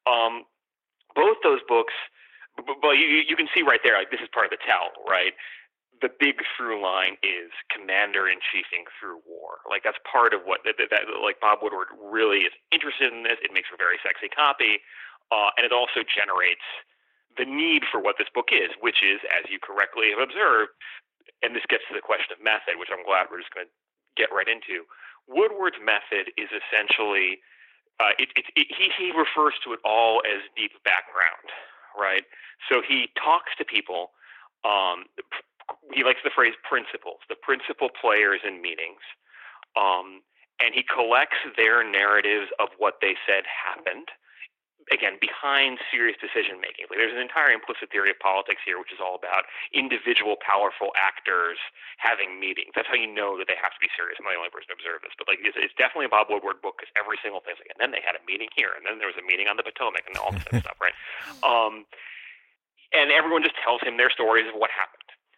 Um, 0.06 0.46
both 1.18 1.42
those 1.42 1.60
books, 1.66 1.94
well, 2.62 2.94
you, 2.94 3.26
you 3.26 3.34
can 3.34 3.50
see 3.50 3.66
right 3.66 3.82
there, 3.82 3.98
like 3.98 4.14
this 4.14 4.22
is 4.22 4.30
part 4.30 4.46
of 4.46 4.54
the 4.54 4.62
tell, 4.62 4.94
right? 5.10 5.34
The 6.02 6.10
big 6.12 6.44
through 6.56 6.82
line 6.82 7.16
is 7.24 7.48
commander 7.72 8.28
in 8.28 8.38
chiefing 8.42 8.84
through 8.98 9.24
war. 9.24 9.64
Like 9.68 9.82
that's 9.82 9.98
part 10.04 10.34
of 10.34 10.44
what 10.44 10.60
that, 10.64 10.76
that, 10.78 11.08
like 11.22 11.40
Bob 11.40 11.60
Woodward 11.62 11.88
really 11.96 12.44
is 12.44 12.52
interested 12.72 13.12
in 13.12 13.22
this. 13.22 13.40
It 13.40 13.52
makes 13.52 13.68
for 13.68 13.76
a 13.76 13.82
very 13.82 13.96
sexy 14.04 14.28
copy. 14.28 14.84
Uh, 15.32 15.50
and 15.56 15.66
it 15.66 15.72
also 15.72 16.06
generates 16.06 16.64
the 17.36 17.44
need 17.44 17.82
for 17.90 17.98
what 17.98 18.16
this 18.18 18.28
book 18.32 18.48
is, 18.52 18.70
which 18.80 19.02
is, 19.02 19.20
as 19.34 19.48
you 19.50 19.58
correctly 19.58 20.14
have 20.14 20.22
observed, 20.22 20.70
and 21.42 21.52
this 21.52 21.66
gets 21.68 21.84
to 21.90 21.94
the 21.94 22.04
question 22.04 22.32
of 22.32 22.40
method, 22.40 22.78
which 22.78 22.88
I'm 22.92 23.04
glad 23.04 23.28
we're 23.28 23.42
just 23.42 23.52
going 23.52 23.66
to 23.66 23.74
get 24.16 24.32
right 24.32 24.48
into. 24.48 24.88
Woodward's 25.28 25.82
method 25.82 26.32
is 26.38 26.48
essentially 26.54 27.42
uh, 27.98 28.12
it, 28.18 28.28
it, 28.36 28.44
it, 28.54 28.68
he 28.70 28.92
he 28.96 29.12
refers 29.12 29.54
to 29.64 29.72
it 29.72 29.80
all 29.84 30.22
as 30.24 30.44
deep 30.56 30.72
background, 30.84 31.48
right? 31.98 32.24
So 32.68 32.82
he 32.86 33.08
talks 33.16 33.52
to 33.58 33.64
people. 33.64 34.12
Um, 34.64 35.04
he 35.92 36.04
likes 36.04 36.20
the 36.23 36.35
phrase 36.35 36.54
principals, 36.62 37.20
the 37.28 37.38
principal 37.38 37.88
players 37.88 38.40
in 38.46 38.62
meetings, 38.62 39.02
um, 39.75 40.23
and 40.61 40.73
he 40.75 40.82
collects 40.82 41.38
their 41.56 41.85
narratives 41.85 42.49
of 42.58 42.68
what 42.78 42.99
they 43.02 43.14
said 43.26 43.44
happened 43.44 44.08
again 44.94 45.18
behind 45.18 45.82
serious 45.90 46.14
decision 46.23 46.62
making. 46.62 46.87
Like, 46.87 47.02
there's 47.02 47.14
an 47.14 47.23
entire 47.23 47.50
implicit 47.50 47.90
theory 47.90 48.14
of 48.14 48.18
politics 48.23 48.62
here, 48.62 48.78
which 48.78 48.94
is 48.94 49.02
all 49.02 49.18
about 49.18 49.50
individual 49.75 50.38
powerful 50.38 50.94
actors 50.94 51.58
having 51.99 52.38
meetings. 52.38 52.70
That's 52.78 52.87
how 52.87 52.99
you 52.99 53.11
know 53.11 53.35
that 53.38 53.50
they 53.50 53.58
have 53.58 53.75
to 53.75 53.82
be 53.82 53.90
serious. 53.99 54.18
I'm 54.23 54.30
not 54.30 54.38
the 54.38 54.42
only 54.46 54.54
person 54.54 54.70
to 54.70 54.78
observe 54.78 55.02
this, 55.02 55.14
but 55.18 55.26
like 55.26 55.42
it's, 55.42 55.58
it's 55.58 55.75
definitely 55.75 56.06
a 56.06 56.14
Bob 56.14 56.30
Woodward 56.30 56.62
book 56.62 56.78
because 56.78 56.92
every 56.94 57.18
single 57.18 57.42
thing's 57.42 57.58
like, 57.58 57.73
and 57.75 57.82
then 57.82 57.90
they 57.90 58.02
had 58.02 58.14
a 58.14 58.23
meeting 58.23 58.50
here, 58.54 58.78
and 58.78 58.87
then 58.87 59.02
there 59.02 59.11
was 59.11 59.18
a 59.18 59.26
meeting 59.26 59.50
on 59.50 59.58
the 59.58 59.66
Potomac, 59.66 60.06
and 60.06 60.14
all 60.23 60.30
this 60.30 60.46
stuff, 60.64 60.78
right? 60.78 60.94
Um, 61.42 61.82
and 62.94 63.11
everyone 63.11 63.42
just 63.42 63.58
tells 63.58 63.82
him 63.82 63.99
their 63.99 64.12
stories 64.14 64.46
of 64.46 64.54
what 64.54 64.70
happened. 64.70 64.95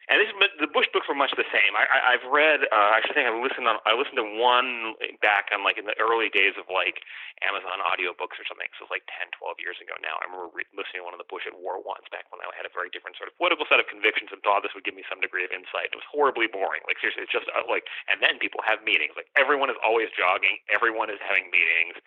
And 0.08 0.24
this, 0.24 0.32
the 0.56 0.72
Bush 0.72 0.88
books 0.88 1.04
were 1.04 1.16
much 1.16 1.36
the 1.36 1.44
same. 1.52 1.76
I, 1.76 1.84
I, 1.84 1.98
I've 2.16 2.24
read. 2.32 2.64
Uh, 2.72 2.96
actually, 2.96 3.12
I 3.12 3.28
think 3.28 3.28
I 3.28 3.36
listened 3.36 3.68
on. 3.68 3.76
I 3.84 3.92
listened 3.92 4.16
to 4.16 4.24
one 4.24 4.96
back 5.20 5.52
on 5.52 5.60
like 5.68 5.76
in 5.76 5.84
the 5.84 5.92
early 6.00 6.32
days 6.32 6.56
of 6.56 6.64
like 6.72 7.04
Amazon 7.44 7.84
audiobooks 7.84 8.40
or 8.40 8.48
something. 8.48 8.72
So 8.80 8.84
it 8.84 8.86
was 8.88 8.94
like 8.96 9.04
10, 9.20 9.36
12 9.36 9.60
years 9.60 9.76
ago 9.84 9.92
now. 10.00 10.16
I 10.16 10.32
remember 10.32 10.48
re- 10.48 10.68
listening 10.72 11.04
to 11.04 11.06
one 11.06 11.12
of 11.12 11.20
the 11.20 11.28
Bush 11.28 11.44
at 11.44 11.52
War 11.52 11.76
ones 11.84 12.08
back 12.08 12.24
when 12.32 12.40
I 12.40 12.48
had 12.56 12.64
a 12.64 12.72
very 12.72 12.88
different 12.88 13.20
sort 13.20 13.28
of 13.28 13.36
political 13.36 13.68
set 13.68 13.84
of 13.84 13.86
convictions 13.92 14.32
and 14.32 14.40
thought 14.40 14.64
this 14.64 14.72
would 14.72 14.88
give 14.88 14.96
me 14.96 15.04
some 15.04 15.20
degree 15.20 15.44
of 15.44 15.52
insight. 15.52 15.92
It 15.92 16.00
was 16.00 16.08
horribly 16.08 16.48
boring. 16.48 16.80
Like 16.88 16.96
seriously, 17.04 17.28
it's 17.28 17.34
just 17.34 17.52
uh, 17.52 17.68
like. 17.68 17.84
And 18.08 18.24
then 18.24 18.40
people 18.40 18.64
have 18.64 18.80
meetings. 18.80 19.12
Like 19.12 19.28
everyone 19.36 19.68
is 19.68 19.76
always 19.84 20.08
jogging. 20.16 20.56
Everyone 20.72 21.12
is 21.12 21.20
having 21.20 21.52
meetings. 21.52 22.00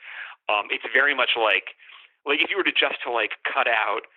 Um, 0.50 0.74
it's 0.74 0.86
very 0.90 1.14
much 1.14 1.38
like 1.38 1.78
like 2.26 2.42
if 2.42 2.50
you 2.50 2.58
were 2.58 2.66
to 2.66 2.74
just 2.74 2.98
to 3.06 3.14
like 3.14 3.38
cut 3.46 3.70
out 3.70 4.10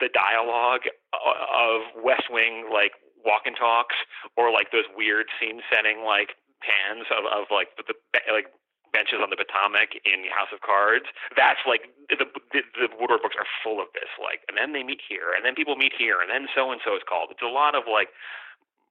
the 0.00 0.10
dialogue 0.10 0.86
uh, 1.14 1.34
of 1.50 1.82
West 1.98 2.30
Wing 2.30 2.70
like 2.70 2.94
walk 3.24 3.48
and 3.48 3.56
talks 3.56 3.96
or 4.36 4.52
like 4.52 4.70
those 4.70 4.86
weird 4.96 5.26
scene 5.40 5.60
setting 5.72 6.04
like 6.04 6.36
pans 6.60 7.08
of, 7.12 7.24
of 7.28 7.48
like 7.50 7.72
the, 7.76 7.96
like 8.32 8.52
benches 8.94 9.18
on 9.18 9.28
the 9.28 9.36
Potomac 9.36 9.98
in 10.06 10.22
House 10.30 10.54
of 10.54 10.62
Cards. 10.62 11.10
That's 11.34 11.60
like 11.66 11.90
the, 12.08 12.24
the 12.54 12.62
the 12.78 12.88
Woodward 12.94 13.26
books 13.26 13.34
are 13.34 13.48
full 13.66 13.82
of 13.82 13.90
this. 13.92 14.08
Like, 14.22 14.46
and 14.46 14.54
then 14.54 14.70
they 14.70 14.86
meet 14.86 15.02
here, 15.02 15.34
and 15.34 15.42
then 15.42 15.58
people 15.58 15.74
meet 15.74 15.92
here, 15.92 16.22
and 16.22 16.30
then 16.30 16.46
so 16.54 16.70
and 16.70 16.78
so 16.86 16.94
is 16.94 17.02
called. 17.02 17.34
It's 17.34 17.42
a 17.42 17.50
lot 17.50 17.74
of 17.74 17.90
like 17.90 18.14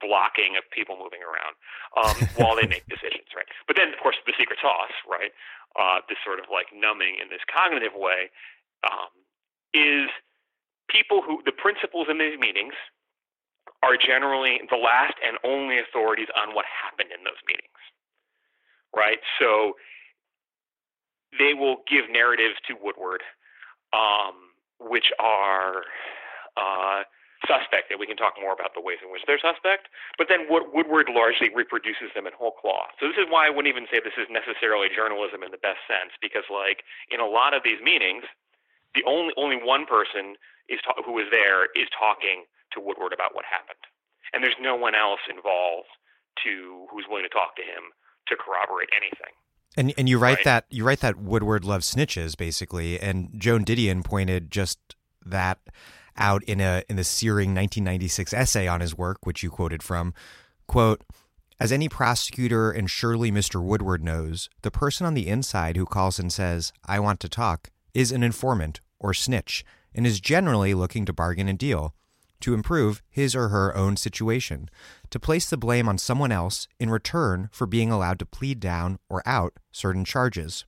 blocking 0.04 0.60
of 0.60 0.68
people 0.68 1.00
moving 1.00 1.24
around 1.24 1.56
um, 1.96 2.16
while 2.38 2.60
they 2.60 2.68
make 2.68 2.84
decisions, 2.92 3.32
right? 3.32 3.48
But 3.66 3.80
then, 3.80 3.96
of 3.96 3.98
course, 4.04 4.20
the 4.28 4.36
secret 4.36 4.60
sauce, 4.60 4.94
right? 5.08 5.32
Uh, 5.80 6.04
this 6.12 6.20
sort 6.22 6.44
of 6.44 6.52
like 6.52 6.70
numbing 6.76 7.18
in 7.24 7.32
this 7.32 7.42
cognitive 7.48 7.96
way 7.96 8.28
um, 8.84 9.10
is 9.72 10.12
people 10.92 11.24
who 11.24 11.42
the 11.48 11.56
principals 11.56 12.12
in 12.12 12.20
these 12.20 12.38
meetings 12.38 12.76
are 13.84 14.00
generally 14.00 14.62
the 14.72 14.80
last 14.80 15.20
and 15.20 15.36
only 15.44 15.78
authorities 15.78 16.32
on 16.40 16.56
what 16.56 16.64
happened 16.64 17.12
in 17.12 17.24
those 17.28 17.42
meetings. 17.46 17.82
Right? 18.96 19.20
So 19.40 19.76
they 21.38 21.54
will 21.54 21.84
give 21.90 22.08
narratives 22.10 22.56
to 22.68 22.78
Woodward, 22.80 23.22
um, 23.92 24.54
which 24.80 25.12
are 25.20 25.84
uh, 26.56 27.04
suspect, 27.44 27.92
and 27.92 28.00
we 28.00 28.08
can 28.08 28.16
talk 28.16 28.40
more 28.40 28.54
about 28.54 28.72
the 28.74 28.82
ways 28.82 29.02
in 29.04 29.12
which 29.12 29.26
they're 29.28 29.42
suspect. 29.42 29.92
But 30.18 30.30
then 30.30 30.48
what 30.48 30.72
Woodward 30.72 31.10
largely 31.12 31.50
reproduces 31.52 32.14
them 32.16 32.28
in 32.28 32.34
whole 32.38 32.56
cloth. 32.56 32.96
So 33.00 33.08
this 33.10 33.20
is 33.20 33.28
why 33.28 33.48
I 33.48 33.50
wouldn't 33.50 33.72
even 33.72 33.90
say 33.92 34.00
this 34.00 34.16
is 34.16 34.30
necessarily 34.32 34.88
journalism 34.88 35.44
in 35.44 35.52
the 35.52 35.60
best 35.60 35.84
sense, 35.90 36.16
because 36.22 36.48
like 36.48 36.88
in 37.12 37.20
a 37.20 37.28
lot 37.28 37.54
of 37.54 37.66
these 37.66 37.82
meetings, 37.84 38.24
the 38.96 39.04
only 39.10 39.34
only 39.36 39.58
one 39.58 39.86
person 39.90 40.38
is 40.70 40.80
ta- 40.86 41.02
who 41.04 41.18
is 41.20 41.28
there 41.34 41.68
is 41.76 41.90
talking 41.92 42.46
to 42.74 42.82
Woodward 42.82 43.14
about 43.14 43.36
what 43.36 43.46
happened. 43.46 43.84
And 44.34 44.44
there's 44.44 44.58
no 44.60 44.76
one 44.76 44.96
else 44.96 45.22
involved 45.30 45.90
to 46.44 46.88
who's 46.92 47.06
willing 47.10 47.24
to 47.24 47.30
talk 47.30 47.56
to 47.58 47.62
him 47.62 47.94
to 48.28 48.36
corroborate 48.36 48.90
anything. 48.96 49.34
And 49.76 49.94
and 49.98 50.08
you 50.08 50.20
write 50.20 50.38
right? 50.38 50.46
that 50.46 50.66
you 50.70 50.84
write 50.84 51.00
that 51.00 51.18
Woodward 51.18 51.66
loves 51.66 51.94
snitches 51.94 52.38
basically, 52.38 53.00
and 53.00 53.30
Joan 53.36 53.66
Didion 53.66 54.04
pointed 54.04 54.52
just 54.52 54.80
that 55.26 55.60
out 56.16 56.44
in 56.44 56.62
a 56.62 56.84
in 56.90 56.96
the 56.96 57.04
searing 57.04 57.50
1996 57.50 58.34
essay 58.34 58.68
on 58.68 58.82
his 58.82 58.96
work, 58.96 59.26
which 59.26 59.42
you 59.42 59.50
quoted 59.50 59.82
from. 59.82 60.14
Quote, 60.68 61.04
as 61.60 61.72
any 61.72 61.90
prosecutor 61.90 62.72
and 62.72 62.90
surely 62.90 63.32
Mr. 63.32 63.64
Woodward 63.64 64.04
knows, 64.04 64.50
the 64.62 64.72
person 64.72 65.06
on 65.06 65.14
the 65.14 65.28
inside 65.28 65.78
who 65.78 65.86
calls 65.86 66.20
and 66.20 66.32
says, 66.32 66.74
I 66.86 67.00
want 67.00 67.20
to 67.22 67.30
talk, 67.30 67.70
is 67.94 68.12
an 68.12 68.24
informant 68.24 68.82
or 69.00 69.14
snitch 69.14 69.64
and 69.94 70.08
is 70.08 70.20
generally 70.20 70.74
looking 70.74 71.06
to 71.06 71.14
bargain 71.14 71.48
and 71.48 71.58
deal 71.58 71.94
to 72.44 72.54
improve 72.54 73.02
his 73.10 73.36
or 73.36 73.48
her 73.48 73.76
own 73.76 73.96
situation, 73.96 74.70
to 75.10 75.20
place 75.20 75.50
the 75.50 75.58
blame 75.58 75.88
on 75.88 75.98
someone 75.98 76.32
else 76.32 76.68
in 76.78 76.90
return 76.90 77.50
for 77.54 77.66
being 77.66 77.90
allowed 77.90 78.20
to 78.20 78.26
plead 78.26 78.60
down 78.60 79.00
or 79.10 79.24
out 79.26 79.54
certain 79.72 80.04
charges. 80.04 80.66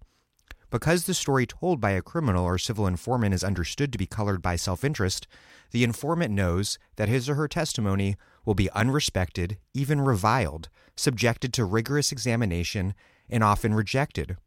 Because 0.69 1.05
the 1.05 1.13
story 1.13 1.45
told 1.45 1.81
by 1.81 1.91
a 1.91 2.01
criminal 2.01 2.45
or 2.45 2.57
civil 2.57 2.87
informant 2.87 3.33
is 3.33 3.43
understood 3.43 3.91
to 3.91 3.97
be 3.97 4.05
colored 4.05 4.41
by 4.41 4.55
self 4.55 4.83
interest, 4.83 5.27
the 5.71 5.83
informant 5.83 6.31
knows 6.31 6.79
that 6.95 7.09
his 7.09 7.29
or 7.29 7.35
her 7.35 7.47
testimony 7.47 8.15
will 8.45 8.55
be 8.55 8.69
unrespected, 8.75 9.57
even 9.73 9.99
reviled, 9.99 10.69
subjected 10.95 11.53
to 11.53 11.65
rigorous 11.65 12.11
examination, 12.11 12.93
and 13.29 13.43
often 13.43 13.73
rejected. 13.73 14.37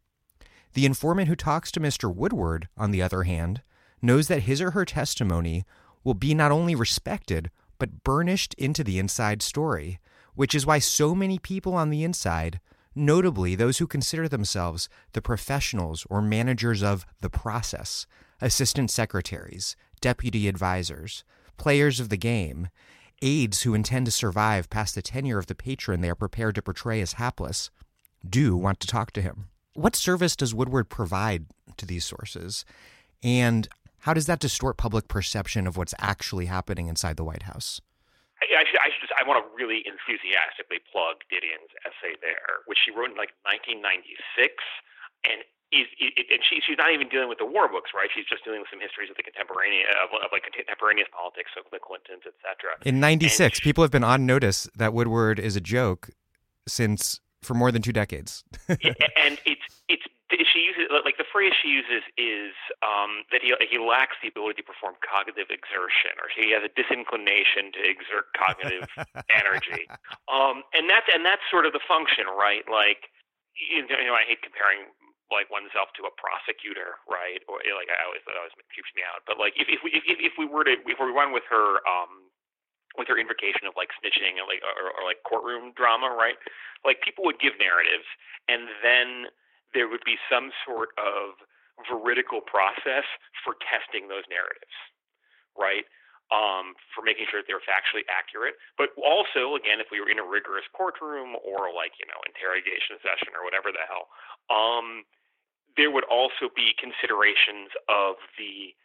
The 0.72 0.86
informant 0.86 1.28
who 1.28 1.36
talks 1.36 1.70
to 1.72 1.80
Mr. 1.80 2.14
Woodward, 2.14 2.68
on 2.76 2.90
the 2.90 3.02
other 3.02 3.24
hand, 3.24 3.62
knows 4.00 4.28
that 4.28 4.44
his 4.44 4.62
or 4.62 4.70
her 4.70 4.84
testimony 4.84 5.64
will 6.04 6.14
be 6.14 6.34
not 6.34 6.52
only 6.52 6.74
respected, 6.74 7.50
but 7.78 8.04
burnished 8.04 8.54
into 8.54 8.82
the 8.82 8.98
inside 8.98 9.42
story, 9.42 9.98
which 10.34 10.54
is 10.54 10.66
why 10.66 10.78
so 10.78 11.14
many 11.14 11.38
people 11.38 11.74
on 11.74 11.90
the 11.90 12.04
inside, 12.04 12.60
notably 12.94 13.54
those 13.54 13.78
who 13.78 13.86
consider 13.86 14.28
themselves 14.28 14.88
the 15.12 15.22
professionals 15.22 16.06
or 16.10 16.20
managers 16.20 16.82
of 16.82 17.06
the 17.20 17.30
process, 17.30 18.06
assistant 18.40 18.90
secretaries, 18.90 19.76
deputy 20.00 20.48
advisors, 20.48 21.24
players 21.56 22.00
of 22.00 22.08
the 22.08 22.16
game, 22.16 22.68
aides 23.22 23.62
who 23.62 23.74
intend 23.74 24.06
to 24.06 24.12
survive 24.12 24.70
past 24.70 24.94
the 24.94 25.02
tenure 25.02 25.38
of 25.38 25.46
the 25.46 25.54
patron 25.54 26.00
they 26.00 26.10
are 26.10 26.14
prepared 26.14 26.54
to 26.54 26.62
portray 26.62 27.00
as 27.00 27.14
hapless, 27.14 27.70
do 28.28 28.56
want 28.56 28.80
to 28.80 28.86
talk 28.86 29.12
to 29.12 29.22
him. 29.22 29.48
What 29.74 29.96
service 29.96 30.36
does 30.36 30.54
Woodward 30.54 30.88
provide 30.88 31.46
to 31.76 31.86
these 31.86 32.04
sources? 32.04 32.64
And 33.22 33.68
how 34.00 34.14
does 34.14 34.26
that 34.26 34.38
distort 34.38 34.76
public 34.76 35.08
perception 35.08 35.66
of 35.66 35.76
what's 35.76 35.94
actually 35.98 36.46
happening 36.46 36.88
inside 36.88 37.16
the 37.16 37.24
White 37.24 37.42
House? 37.44 37.80
I, 38.38 38.62
should, 38.70 38.78
I 38.78 38.90
should 38.94 39.02
just, 39.02 39.14
I 39.18 39.26
want 39.26 39.42
to 39.42 39.46
really 39.50 39.82
enthusiastically 39.82 40.78
plug 40.86 41.26
Didion's 41.26 41.74
essay 41.82 42.14
there, 42.22 42.62
which 42.70 42.78
she 42.78 42.94
wrote 42.94 43.10
in 43.10 43.18
like 43.18 43.34
1996, 43.42 44.54
and 45.26 45.42
is 45.74 45.90
it, 45.98 46.30
and 46.30 46.40
she 46.40 46.62
she's 46.64 46.78
not 46.78 46.94
even 46.94 47.08
dealing 47.08 47.28
with 47.28 47.38
the 47.38 47.44
war 47.44 47.68
books, 47.68 47.90
right? 47.92 48.08
She's 48.14 48.24
just 48.24 48.44
dealing 48.44 48.60
with 48.60 48.70
some 48.70 48.80
histories 48.80 49.10
of 49.10 49.16
the 49.16 49.22
contemporaneous 49.22 49.90
of, 50.00 50.14
of 50.16 50.30
like 50.32 50.46
contemporaneous 50.48 51.08
politics, 51.12 51.50
so 51.52 51.60
the 51.68 51.82
Clintons, 51.82 52.24
etc. 52.24 52.78
In 52.86 53.00
'96, 53.00 53.60
people 53.60 53.84
have 53.84 53.90
been 53.90 54.06
on 54.06 54.24
notice 54.24 54.68
that 54.76 54.94
Woodward 54.94 55.38
is 55.38 55.56
a 55.56 55.60
joke 55.60 56.08
since 56.66 57.20
for 57.42 57.54
more 57.54 57.70
than 57.70 57.82
two 57.82 57.92
decades. 57.92 58.44
and 58.68 59.38
it's 59.44 59.67
uses 60.78 60.94
like 61.04 61.18
the 61.18 61.26
phrase 61.26 61.52
she 61.58 61.68
uses 61.68 62.06
is 62.14 62.54
um, 62.86 63.26
that 63.34 63.42
he 63.42 63.50
he 63.66 63.78
lacks 63.82 64.14
the 64.22 64.30
ability 64.30 64.62
to 64.62 64.66
perform 64.66 64.94
cognitive 65.02 65.50
exertion, 65.50 66.14
or 66.22 66.30
he 66.30 66.54
has 66.54 66.62
a 66.62 66.70
disinclination 66.78 67.74
to 67.74 67.80
exert 67.82 68.30
cognitive 68.38 68.86
energy, 69.34 69.90
um, 70.30 70.62
and 70.70 70.86
that's 70.86 71.10
and 71.10 71.26
that's 71.26 71.42
sort 71.50 71.66
of 71.66 71.74
the 71.74 71.82
function, 71.82 72.30
right? 72.30 72.62
Like 72.70 73.10
you 73.58 73.82
know, 73.82 74.14
I 74.14 74.22
hate 74.22 74.40
comparing 74.46 74.86
like 75.28 75.50
oneself 75.52 75.92
to 76.00 76.08
a 76.08 76.12
prosecutor, 76.16 76.96
right? 77.04 77.42
Or 77.50 77.60
like 77.60 77.90
I 77.92 77.98
always 78.06 78.22
that 78.24 78.38
always 78.38 78.54
keeps 78.72 78.88
me 78.96 79.04
out. 79.04 79.26
But 79.26 79.36
like 79.36 79.58
if 79.58 79.68
if 79.68 79.82
we 79.82 79.92
if, 79.92 80.04
if 80.06 80.34
we 80.38 80.46
were 80.46 80.64
to 80.64 80.78
if 80.86 80.98
we 81.02 81.10
run 81.12 81.34
with 81.34 81.44
her 81.50 81.82
um 81.84 82.30
with 82.96 83.06
her 83.12 83.20
invocation 83.20 83.68
of 83.68 83.76
like 83.76 83.92
snitching 84.00 84.40
and 84.40 84.48
like 84.48 84.64
or, 84.64 84.88
or 84.94 85.02
like 85.04 85.20
courtroom 85.26 85.76
drama, 85.76 86.14
right? 86.16 86.40
Like 86.86 87.04
people 87.04 87.26
would 87.28 87.38
give 87.42 87.58
narratives, 87.60 88.08
and 88.48 88.72
then 88.80 89.28
there 89.74 89.88
would 89.88 90.04
be 90.04 90.16
some 90.30 90.50
sort 90.64 90.90
of 90.96 91.36
veridical 91.86 92.42
process 92.42 93.06
for 93.44 93.54
testing 93.62 94.08
those 94.08 94.26
narratives, 94.26 94.74
right? 95.54 95.86
Um, 96.28 96.76
for 96.92 97.00
making 97.00 97.24
sure 97.32 97.40
that 97.40 97.48
they're 97.48 97.64
factually 97.64 98.04
accurate, 98.12 98.60
but 98.76 98.92
also, 99.00 99.56
again, 99.56 99.80
if 99.80 99.88
we 99.88 99.96
were 99.96 100.12
in 100.12 100.20
a 100.20 100.26
rigorous 100.28 100.68
courtroom 100.76 101.40
or 101.40 101.72
like 101.72 101.96
you 101.96 102.04
know 102.04 102.20
interrogation 102.28 103.00
session 103.00 103.32
or 103.32 103.48
whatever 103.48 103.72
the 103.72 103.80
hell, 103.88 104.12
um, 104.52 105.08
there 105.80 105.88
would 105.88 106.04
also 106.04 106.52
be 106.52 106.76
considerations 106.76 107.72
of 107.88 108.20
the 108.36 108.76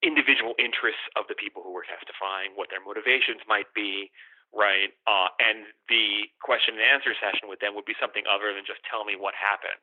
individual 0.00 0.56
interests 0.56 1.04
of 1.20 1.28
the 1.28 1.36
people 1.36 1.60
who 1.60 1.72
were 1.72 1.84
testifying, 1.84 2.56
what 2.56 2.72
their 2.72 2.80
motivations 2.80 3.44
might 3.44 3.68
be, 3.76 4.08
right? 4.54 4.92
Uh, 5.06 5.30
and 5.40 5.66
the 5.88 6.30
question 6.42 6.78
and 6.78 6.84
answer 6.84 7.14
session 7.18 7.48
with 7.48 7.60
them 7.60 7.74
would 7.74 7.88
be 7.88 7.98
something 7.98 8.24
other 8.28 8.52
than 8.54 8.66
just 8.66 8.82
tell 8.86 9.04
me 9.04 9.14
what 9.18 9.34
happened. 9.36 9.78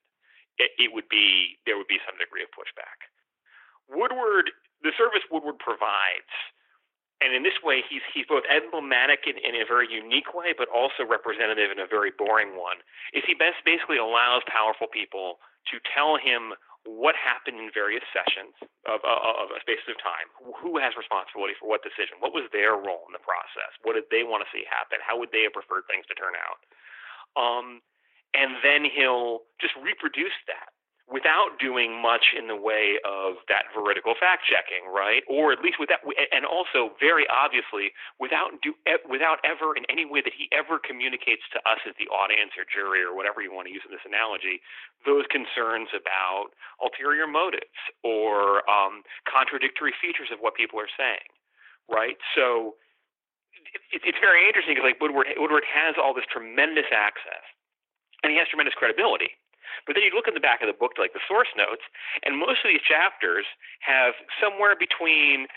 It, 0.62 0.72
it 0.78 0.90
would 0.94 1.10
be 1.10 1.58
there 1.66 1.78
would 1.78 1.90
be 1.90 2.00
some 2.06 2.16
degree 2.20 2.46
of 2.46 2.52
pushback. 2.54 3.10
Woodward, 3.90 4.54
the 4.86 4.94
service 4.96 5.26
Woodward 5.30 5.58
provides 5.58 6.30
and 7.24 7.32
in 7.32 7.42
this 7.42 7.56
way, 7.64 7.80
he's 7.88 8.04
he's 8.12 8.28
both 8.28 8.44
emblematic 8.52 9.24
in, 9.24 9.40
in 9.40 9.56
a 9.56 9.64
very 9.64 9.88
unique 9.88 10.36
way, 10.36 10.52
but 10.52 10.68
also 10.68 11.08
representative 11.08 11.72
in 11.72 11.80
a 11.80 11.88
very 11.88 12.12
boring 12.12 12.60
one. 12.60 12.84
Is 13.16 13.24
he 13.24 13.34
best 13.34 13.64
basically 13.64 13.96
allows 13.96 14.44
powerful 14.52 14.92
people 14.92 15.40
to 15.72 15.80
tell 15.96 16.20
him 16.20 16.52
what 16.84 17.16
happened 17.16 17.64
in 17.64 17.72
various 17.72 18.04
sessions 18.12 18.56
of, 18.84 19.00
of, 19.08 19.48
of 19.48 19.48
a 19.56 19.60
space 19.64 19.84
of 19.88 19.96
time. 20.04 20.28
Who 20.60 20.76
has 20.80 21.00
responsibility 21.00 21.56
for 21.56 21.72
what 21.72 21.80
decision? 21.80 22.20
What 22.20 22.36
was 22.36 22.52
their 22.52 22.76
role 22.76 23.08
in 23.08 23.16
the 23.16 23.24
process? 23.24 23.72
What 23.88 23.96
did 23.96 24.12
they 24.12 24.28
want 24.28 24.44
to 24.44 24.50
see 24.52 24.68
happen? 24.68 25.00
How 25.00 25.16
would 25.16 25.32
they 25.32 25.48
have 25.48 25.56
preferred 25.56 25.88
things 25.88 26.04
to 26.12 26.16
turn 26.20 26.36
out? 26.36 26.60
Um, 27.40 27.80
and 28.36 28.60
then 28.60 28.84
he'll 28.84 29.48
just 29.64 29.74
reproduce 29.80 30.36
that 30.52 30.76
without 31.12 31.60
doing 31.60 32.00
much 32.00 32.32
in 32.32 32.48
the 32.48 32.56
way 32.56 32.96
of 33.04 33.36
that 33.52 33.68
veridical 33.76 34.16
fact 34.16 34.48
checking, 34.48 34.88
right? 34.88 35.20
Or 35.28 35.52
at 35.52 35.60
least 35.60 35.76
without, 35.76 36.00
and 36.32 36.48
also 36.48 36.96
very 36.96 37.28
obviously 37.28 37.92
without 38.24 38.56
do 38.64 38.72
without 39.04 39.44
ever 39.44 39.76
in 39.76 39.84
any 39.92 40.08
way 40.08 40.24
that 40.24 40.32
he 40.32 40.48
ever 40.56 40.80
communicates 40.80 41.44
to 41.52 41.60
us 41.68 41.84
as 41.84 41.92
the 42.00 42.08
audience 42.08 42.56
or 42.56 42.64
jury 42.64 43.04
or 43.04 43.12
whatever 43.12 43.44
you 43.44 43.52
want 43.52 43.68
to 43.68 43.74
use 43.76 43.84
in 43.84 43.92
this 43.92 44.08
analogy, 44.08 44.64
those 45.04 45.28
concerns 45.28 45.92
about 45.92 46.56
ulterior 46.80 47.28
motives 47.28 47.76
or 48.08 48.64
um, 48.72 49.04
contradictory 49.28 49.92
features 50.00 50.32
of 50.32 50.40
what 50.40 50.56
people 50.56 50.80
are 50.80 50.92
saying, 50.96 51.28
right? 51.92 52.16
So 52.32 52.80
it, 53.92 54.08
it's 54.08 54.22
very 54.24 54.48
interesting 54.48 54.80
because 54.80 54.88
like 54.88 55.04
Woodward, 55.04 55.28
Woodward 55.36 55.68
has 55.68 56.00
all 56.00 56.16
this 56.16 56.26
tremendous 56.32 56.88
access, 56.96 57.44
and 58.24 58.32
he 58.32 58.40
has 58.40 58.48
tremendous 58.48 58.74
credibility 58.80 59.36
but 59.86 59.96
then 59.96 60.04
you 60.04 60.12
look 60.16 60.28
in 60.28 60.34
the 60.34 60.44
back 60.44 60.62
of 60.62 60.68
the 60.68 60.78
book, 60.78 60.96
like 60.98 61.14
the 61.14 61.24
source 61.28 61.52
notes, 61.58 61.84
and 62.24 62.38
most 62.38 62.64
of 62.64 62.72
these 62.72 62.84
chapters 62.84 63.46
have 63.82 64.14
somewhere 64.40 64.76
between 64.76 65.48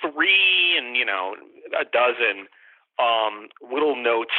three 0.00 0.76
and 0.76 0.96
you 0.96 1.04
know 1.04 1.36
a 1.72 1.84
dozen 1.88 2.48
um, 3.00 3.48
little 3.64 3.96
notes. 3.96 4.34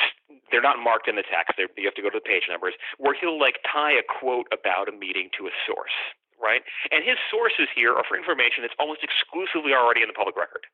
They're 0.51 0.61
not 0.63 0.77
marked 0.77 1.07
in 1.07 1.15
the 1.15 1.25
text. 1.25 1.57
They're, 1.57 1.71
you 1.77 1.89
have 1.89 1.97
to 1.97 2.05
go 2.05 2.09
to 2.09 2.19
the 2.19 2.27
page 2.27 2.45
numbers 2.49 2.75
where 2.97 3.15
he'll 3.17 3.39
like 3.39 3.57
tie 3.65 3.93
a 3.93 4.05
quote 4.05 4.47
about 4.53 4.89
a 4.89 4.93
meeting 4.93 5.33
to 5.39 5.47
a 5.47 5.53
source, 5.65 5.95
right? 6.37 6.61
And 6.91 7.01
his 7.01 7.17
sources 7.31 7.71
here 7.73 7.95
are 7.95 8.05
for 8.05 8.17
information 8.17 8.61
that's 8.61 8.77
almost 8.77 9.01
exclusively 9.01 9.73
already 9.73 10.05
in 10.05 10.09
the 10.11 10.17
public 10.17 10.37
record 10.37 10.67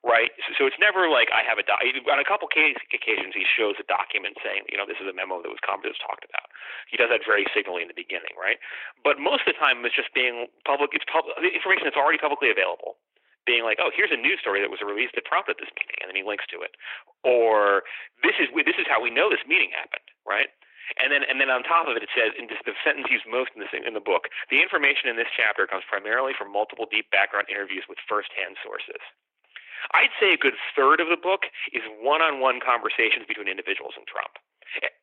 right? 0.00 0.32
So, 0.48 0.48
so 0.56 0.62
it's 0.64 0.80
never 0.80 1.08
like 1.12 1.28
I 1.32 1.44
have 1.44 1.60
a 1.60 1.64
doc. 1.66 1.84
On 1.84 2.20
a 2.20 2.24
couple 2.24 2.48
case, 2.48 2.76
occasions, 2.88 3.36
he 3.36 3.44
shows 3.44 3.76
a 3.76 3.86
document 3.86 4.40
saying, 4.40 4.64
you 4.72 4.80
know, 4.80 4.88
this 4.88 5.00
is 5.00 5.08
a 5.08 5.16
memo 5.16 5.44
that 5.44 5.52
was 5.52 5.60
Congress 5.60 6.00
talked 6.00 6.24
about. 6.24 6.48
He 6.88 6.96
does 6.96 7.12
that 7.12 7.24
very 7.24 7.44
signally 7.52 7.84
in 7.84 7.90
the 7.92 7.96
beginning, 7.96 8.32
right? 8.40 8.56
But 9.04 9.20
most 9.20 9.44
of 9.44 9.52
the 9.52 9.58
time, 9.60 9.84
it's 9.84 9.96
just 9.96 10.12
being 10.16 10.48
public. 10.64 10.96
It's 10.96 11.06
public 11.08 11.36
information 11.40 11.84
that's 11.84 12.00
already 12.00 12.20
publicly 12.20 12.48
available. 12.48 12.96
Being 13.48 13.64
like, 13.64 13.80
oh, 13.80 13.88
here's 13.88 14.12
a 14.12 14.20
news 14.20 14.36
story 14.36 14.60
that 14.60 14.68
was 14.68 14.84
released 14.84 15.16
that 15.16 15.24
prompted 15.24 15.56
this 15.56 15.72
meeting, 15.72 15.96
and 16.04 16.12
then 16.12 16.14
he 16.14 16.20
links 16.20 16.44
to 16.52 16.60
it, 16.60 16.76
or 17.24 17.88
this 18.20 18.36
is 18.36 18.52
this 18.52 18.76
is 18.76 18.84
how 18.84 19.00
we 19.00 19.08
know 19.08 19.32
this 19.32 19.42
meeting 19.48 19.72
happened, 19.72 20.04
right? 20.28 20.52
And 21.00 21.08
then, 21.08 21.24
and 21.24 21.40
then 21.40 21.48
on 21.48 21.64
top 21.64 21.88
of 21.88 21.96
it, 21.96 22.04
it 22.04 22.12
says 22.12 22.36
in 22.36 22.50
the 22.50 22.76
sentence 22.84 23.08
used 23.08 23.24
most 23.24 23.54
in, 23.56 23.64
this, 23.64 23.72
in 23.72 23.96
the 23.96 24.02
book: 24.02 24.28
the 24.52 24.60
information 24.60 25.08
in 25.08 25.16
this 25.16 25.30
chapter 25.32 25.64
comes 25.64 25.88
primarily 25.88 26.36
from 26.36 26.52
multiple 26.52 26.84
deep 26.84 27.08
background 27.08 27.48
interviews 27.48 27.88
with 27.88 27.96
first-hand 28.04 28.60
sources. 28.60 29.00
I'd 29.92 30.14
say 30.20 30.32
a 30.32 30.38
good 30.38 30.54
third 30.76 31.00
of 31.00 31.08
the 31.08 31.18
book 31.18 31.50
is 31.72 31.82
one 32.00 32.22
on 32.22 32.40
one 32.40 32.60
conversations 32.62 33.26
between 33.26 33.48
individuals 33.48 33.94
and 33.98 34.06
Trump. 34.06 34.38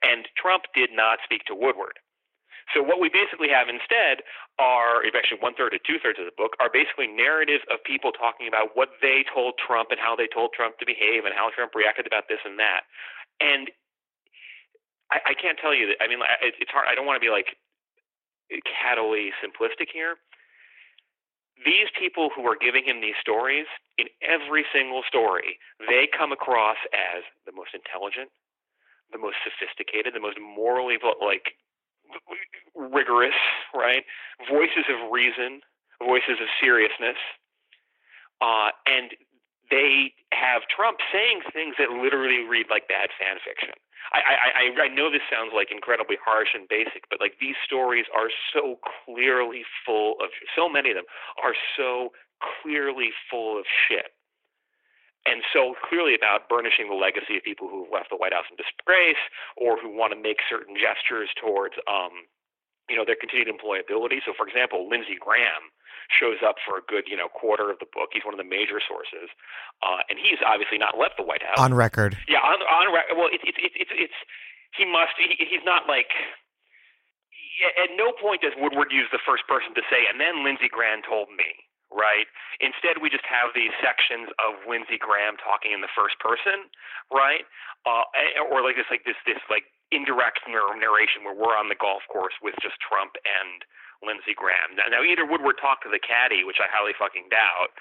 And 0.01 0.27
Trump 0.39 0.63
did 0.73 0.95
not 0.95 1.19
speak 1.23 1.43
to 1.51 1.55
Woodward. 1.55 1.99
So 2.75 2.83
what 2.83 2.99
we 2.99 3.07
basically 3.07 3.47
have 3.47 3.71
instead 3.71 4.27
are 4.59 4.99
actually 5.15 5.39
one 5.39 5.55
third 5.55 5.71
to 5.71 5.79
two 5.79 5.99
thirds 6.03 6.19
of 6.19 6.27
the 6.27 6.35
book 6.35 6.55
are 6.59 6.67
basically 6.71 7.07
narratives 7.07 7.63
of 7.71 7.79
people 7.83 8.11
talking 8.11 8.47
about 8.47 8.75
what 8.75 8.99
they 8.99 9.23
told 9.23 9.55
Trump 9.55 9.91
and 9.91 9.99
how 9.99 10.15
they 10.15 10.27
told 10.27 10.51
Trump 10.51 10.75
to 10.79 10.85
behave 10.85 11.23
and 11.23 11.31
how 11.31 11.47
Trump 11.51 11.75
reacted 11.75 12.07
about 12.07 12.27
this 12.27 12.43
and 12.43 12.59
that. 12.59 12.83
And 13.39 13.71
I, 15.11 15.31
I 15.31 15.33
can't 15.33 15.55
tell 15.55 15.71
you 15.71 15.95
that. 15.95 16.03
I 16.03 16.11
mean, 16.11 16.19
it's 16.43 16.71
hard. 16.71 16.87
I 16.91 16.95
don't 16.95 17.07
want 17.07 17.15
to 17.15 17.23
be 17.23 17.31
like 17.31 17.55
cattily 18.67 19.31
simplistic 19.39 19.87
here, 19.91 20.19
these 21.65 21.89
people 21.97 22.29
who 22.35 22.45
are 22.45 22.57
giving 22.59 22.85
him 22.85 23.01
these 23.01 23.17
stories, 23.21 23.65
in 23.97 24.07
every 24.21 24.65
single 24.73 25.01
story, 25.07 25.57
they 25.89 26.07
come 26.07 26.31
across 26.31 26.77
as 26.93 27.23
the 27.45 27.51
most 27.51 27.73
intelligent, 27.73 28.29
the 29.11 29.17
most 29.17 29.37
sophisticated, 29.43 30.13
the 30.13 30.19
most 30.19 30.37
morally 30.39 30.97
like 31.23 31.57
rigorous, 32.75 33.35
right? 33.73 34.03
Voices 34.49 34.85
of 34.89 35.11
reason, 35.11 35.61
voices 35.99 36.37
of 36.41 36.47
seriousness, 36.61 37.17
uh, 38.41 38.69
and 38.85 39.11
they 39.69 40.13
have 40.31 40.61
Trump 40.71 40.99
saying 41.11 41.41
things 41.51 41.75
that 41.79 41.89
literally 41.91 42.45
read 42.47 42.67
like 42.69 42.87
bad 42.87 43.09
fan 43.19 43.37
fiction. 43.43 43.75
I, 44.13 44.71
I, 44.71 44.87
I 44.87 44.87
know 44.87 45.11
this 45.11 45.25
sounds 45.27 45.51
like 45.53 45.67
incredibly 45.71 46.15
harsh 46.23 46.55
and 46.55 46.67
basic, 46.67 47.03
but 47.09 47.19
like 47.19 47.35
these 47.41 47.59
stories 47.65 48.05
are 48.15 48.31
so 48.53 48.79
clearly 49.05 49.63
full 49.85 50.15
of, 50.23 50.29
so 50.55 50.69
many 50.69 50.91
of 50.91 50.95
them 50.95 51.09
are 51.43 51.55
so 51.75 52.13
clearly 52.39 53.11
full 53.29 53.59
of 53.59 53.65
shit. 53.67 54.15
And 55.27 55.43
so 55.51 55.75
clearly 55.83 56.15
about 56.15 56.47
burnishing 56.47 56.87
the 56.87 56.95
legacy 56.95 57.35
of 57.35 57.43
people 57.43 57.67
who 57.67 57.83
have 57.83 57.91
left 57.91 58.09
the 58.09 58.15
White 58.15 58.31
House 58.31 58.47
in 58.47 58.55
disgrace 58.55 59.19
or 59.59 59.75
who 59.75 59.91
want 59.91 60.15
to 60.15 60.19
make 60.19 60.39
certain 60.47 60.79
gestures 60.79 61.27
towards, 61.35 61.75
um, 61.83 62.31
you 62.89 62.95
know, 62.95 63.03
their 63.03 63.19
continued 63.19 63.51
employability. 63.51 64.23
So, 64.23 64.31
for 64.31 64.47
example, 64.47 64.87
Lindsey 64.87 65.19
Graham 65.19 65.71
shows 66.07 66.39
up 66.39 66.55
for 66.63 66.79
a 66.79 66.83
good, 66.87 67.05
you 67.07 67.19
know, 67.19 67.27
quarter 67.27 67.67
of 67.67 67.79
the 67.83 67.89
book. 67.91 68.15
He's 68.15 68.23
one 68.23 68.33
of 68.33 68.39
the 68.39 68.47
major 68.47 68.79
sources, 68.79 69.27
uh, 69.83 70.07
and 70.07 70.15
he's 70.15 70.39
obviously 70.39 70.79
not 70.79 70.95
left 70.95 71.19
the 71.19 71.27
White 71.27 71.43
House 71.43 71.59
on 71.59 71.75
record. 71.75 72.15
Yeah, 72.27 72.43
on 72.43 72.63
on 72.63 72.93
record. 72.93 73.19
Well, 73.19 73.29
it's 73.31 73.43
it's 73.43 73.59
it's 73.59 73.93
it's 73.93 74.19
he 74.75 74.87
must. 74.87 75.15
He, 75.19 75.35
he's 75.35 75.63
not 75.67 75.85
like. 75.87 76.11
At 77.81 77.89
no 77.97 78.13
point 78.13 78.45
does 78.45 78.53
Woodward 78.53 78.93
use 78.93 79.09
the 79.09 79.17
first 79.25 79.49
person 79.49 79.73
to 79.73 79.81
say, 79.89 80.05
and 80.05 80.21
then 80.21 80.45
Lindsey 80.45 80.69
Graham 80.69 81.01
told 81.01 81.33
me 81.33 81.65
right? 81.91 82.27
Instead, 82.59 82.99
we 82.99 83.07
just 83.07 83.23
have 83.27 83.55
these 83.55 83.71
sections 83.79 84.27
of 84.43 84.59
Lindsey 84.67 84.99
Graham 84.99 85.39
talking 85.39 85.71
in 85.71 85.79
the 85.79 85.91
first 85.91 86.19
person, 86.19 86.67
right? 87.11 87.47
Uh, 87.87 88.03
or 88.51 88.59
like 88.59 88.75
this, 88.75 88.89
like 88.91 89.07
this, 89.07 89.15
this, 89.23 89.39
like 89.47 89.71
indirect 89.91 90.43
narration 90.47 91.23
where 91.23 91.35
we're 91.35 91.55
on 91.55 91.71
the 91.71 91.79
golf 91.79 92.03
course 92.11 92.35
with 92.43 92.55
just 92.61 92.75
Trump 92.83 93.15
and 93.23 93.63
Lindsey 94.05 94.37
Graham. 94.37 94.77
Now, 94.77 94.85
now, 94.93 95.01
either 95.01 95.25
Woodward 95.25 95.57
talked 95.57 95.81
to 95.87 95.91
the 95.91 96.01
caddy, 96.01 96.45
which 96.45 96.61
I 96.61 96.69
highly 96.69 96.93
fucking 96.93 97.33
doubt, 97.33 97.73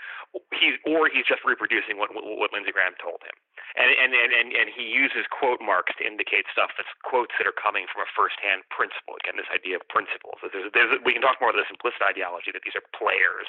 he's 0.57 0.81
or 0.88 1.12
he's 1.12 1.29
just 1.29 1.45
reproducing 1.45 2.01
what 2.01 2.09
what 2.16 2.57
Lindsey 2.57 2.73
Graham 2.73 2.97
told 2.97 3.21
him, 3.21 3.37
and 3.77 3.92
and 3.92 4.16
and 4.16 4.33
and, 4.33 4.49
and 4.57 4.69
he 4.73 4.88
uses 4.88 5.29
quote 5.29 5.61
marks 5.61 5.92
to 6.01 6.09
indicate 6.09 6.49
stuff 6.49 6.73
that's 6.81 6.88
quotes 7.05 7.37
that 7.37 7.45
are 7.45 7.57
coming 7.57 7.85
from 7.92 8.05
a 8.05 8.09
firsthand 8.16 8.64
principal. 8.73 9.21
Again, 9.21 9.37
this 9.37 9.51
idea 9.53 9.77
of 9.77 9.85
principals. 9.92 10.40
There's, 10.40 10.73
there's, 10.73 10.97
we 11.05 11.12
can 11.12 11.21
talk 11.21 11.37
more 11.37 11.53
about 11.53 11.61
the 11.61 11.69
implicit 11.69 12.01
ideology 12.01 12.49
that 12.53 12.64
these 12.64 12.77
are 12.77 12.87
players 12.97 13.49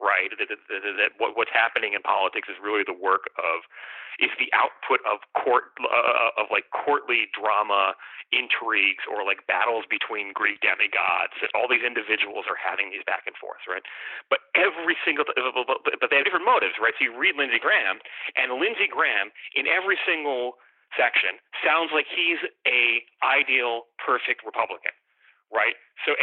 right? 0.00 0.30
That, 0.32 0.48
that, 0.48 0.60
that, 0.68 0.82
that 0.96 1.10
what, 1.18 1.36
what's 1.36 1.52
happening 1.52 1.92
in 1.92 2.02
politics 2.02 2.48
is 2.48 2.56
really 2.62 2.84
the 2.86 2.96
work 2.96 3.28
of 3.36 3.66
is 4.20 4.32
the 4.36 4.52
output 4.52 5.00
of 5.08 5.24
court 5.32 5.72
uh, 5.80 6.36
of 6.36 6.52
like 6.52 6.68
courtly 6.70 7.32
drama, 7.32 7.96
intrigues, 8.28 9.04
or 9.08 9.24
like 9.24 9.40
battles 9.48 9.88
between 9.88 10.36
Greek 10.36 10.60
demigods. 10.60 11.32
That 11.40 11.48
all 11.56 11.64
these 11.64 11.84
individuals 11.84 12.44
are 12.44 12.58
having 12.58 12.92
these 12.92 13.04
back 13.08 13.24
and 13.24 13.36
forth, 13.40 13.64
right? 13.64 13.84
But 14.28 14.44
every 14.52 15.00
single 15.00 15.24
but 15.24 16.08
they 16.12 16.18
have 16.20 16.26
different 16.28 16.44
motives, 16.44 16.76
right? 16.76 16.92
So 17.00 17.08
you 17.08 17.16
read 17.16 17.40
Lindsey 17.40 17.60
Graham, 17.60 18.04
and 18.36 18.52
Lindsey 18.60 18.88
Graham 18.90 19.32
in 19.56 19.64
every 19.64 19.96
single 20.04 20.60
section 20.92 21.40
sounds 21.64 21.88
like 21.88 22.04
he's 22.12 22.40
a 22.68 23.00
ideal, 23.24 23.88
perfect 23.96 24.44
Republican 24.44 24.92
right? 25.52 25.76
So, 26.02 26.16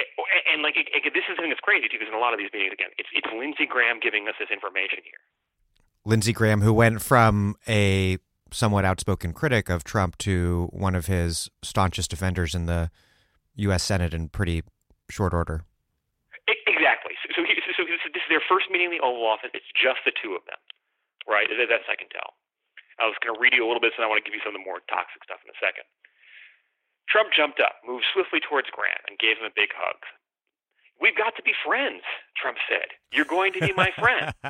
and 0.51 0.61
like, 0.61 0.75
this 0.75 1.23
is 1.29 1.37
something 1.37 1.53
that's 1.53 1.63
crazy 1.63 1.87
too, 1.87 1.95
because 1.95 2.11
in 2.11 2.17
a 2.17 2.19
lot 2.19 2.33
of 2.33 2.39
these 2.41 2.51
meetings, 2.51 2.73
again, 2.73 2.89
it's 2.97 3.07
it's 3.15 3.29
Lindsey 3.31 3.65
Graham 3.65 4.01
giving 4.01 4.27
us 4.27 4.35
this 4.41 4.49
information 4.51 4.99
here. 5.05 5.21
Lindsey 6.03 6.33
Graham, 6.33 6.61
who 6.61 6.73
went 6.73 7.01
from 7.01 7.55
a 7.67 8.17
somewhat 8.51 8.83
outspoken 8.83 9.31
critic 9.31 9.69
of 9.69 9.83
Trump 9.83 10.17
to 10.25 10.67
one 10.73 10.95
of 10.95 11.05
his 11.05 11.49
staunchest 11.61 12.09
defenders 12.09 12.55
in 12.55 12.65
the 12.65 12.89
U.S. 13.69 13.83
Senate 13.83 14.13
in 14.13 14.27
pretty 14.27 14.63
short 15.09 15.33
order. 15.33 15.63
Exactly. 16.65 17.13
So, 17.21 17.45
so, 17.45 17.45
so 17.77 18.09
this 18.09 18.25
is 18.25 18.29
their 18.29 18.41
first 18.49 18.71
meeting 18.73 18.89
in 18.89 18.93
the 18.97 19.03
Oval 19.05 19.27
Office. 19.27 19.53
It's 19.53 19.69
just 19.77 20.01
the 20.03 20.11
two 20.17 20.33
of 20.33 20.41
them, 20.49 20.57
right? 21.29 21.45
That's 21.45 21.85
I 21.85 21.95
can 21.95 22.09
tell. 22.09 22.33
I 22.97 23.05
was 23.05 23.15
going 23.21 23.31
to 23.31 23.39
read 23.39 23.53
you 23.53 23.63
a 23.63 23.67
little 23.69 23.79
bit, 23.79 23.93
so 23.95 24.03
I 24.03 24.09
want 24.09 24.19
to 24.19 24.25
give 24.25 24.33
you 24.33 24.41
some 24.43 24.51
of 24.51 24.59
the 24.59 24.65
more 24.65 24.81
toxic 24.89 25.23
stuff 25.23 25.39
in 25.45 25.51
a 25.53 25.59
second. 25.61 25.85
Trump 27.09 27.33
jumped 27.33 27.59
up, 27.59 27.81
moved 27.85 28.05
swiftly 28.13 28.39
towards 28.39 28.69
Graham, 28.69 29.01
and 29.09 29.17
gave 29.17 29.41
him 29.41 29.49
a 29.49 29.53
big 29.53 29.73
hug. 29.73 29.97
We've 31.01 31.17
got 31.17 31.35
to 31.37 31.43
be 31.43 31.57
friends, 31.65 32.05
Trump 32.37 32.57
said. 32.69 32.93
You're 33.11 33.29
going 33.29 33.53
to 33.57 33.61
be 33.65 33.73
my 33.73 33.89
friend. 33.97 34.29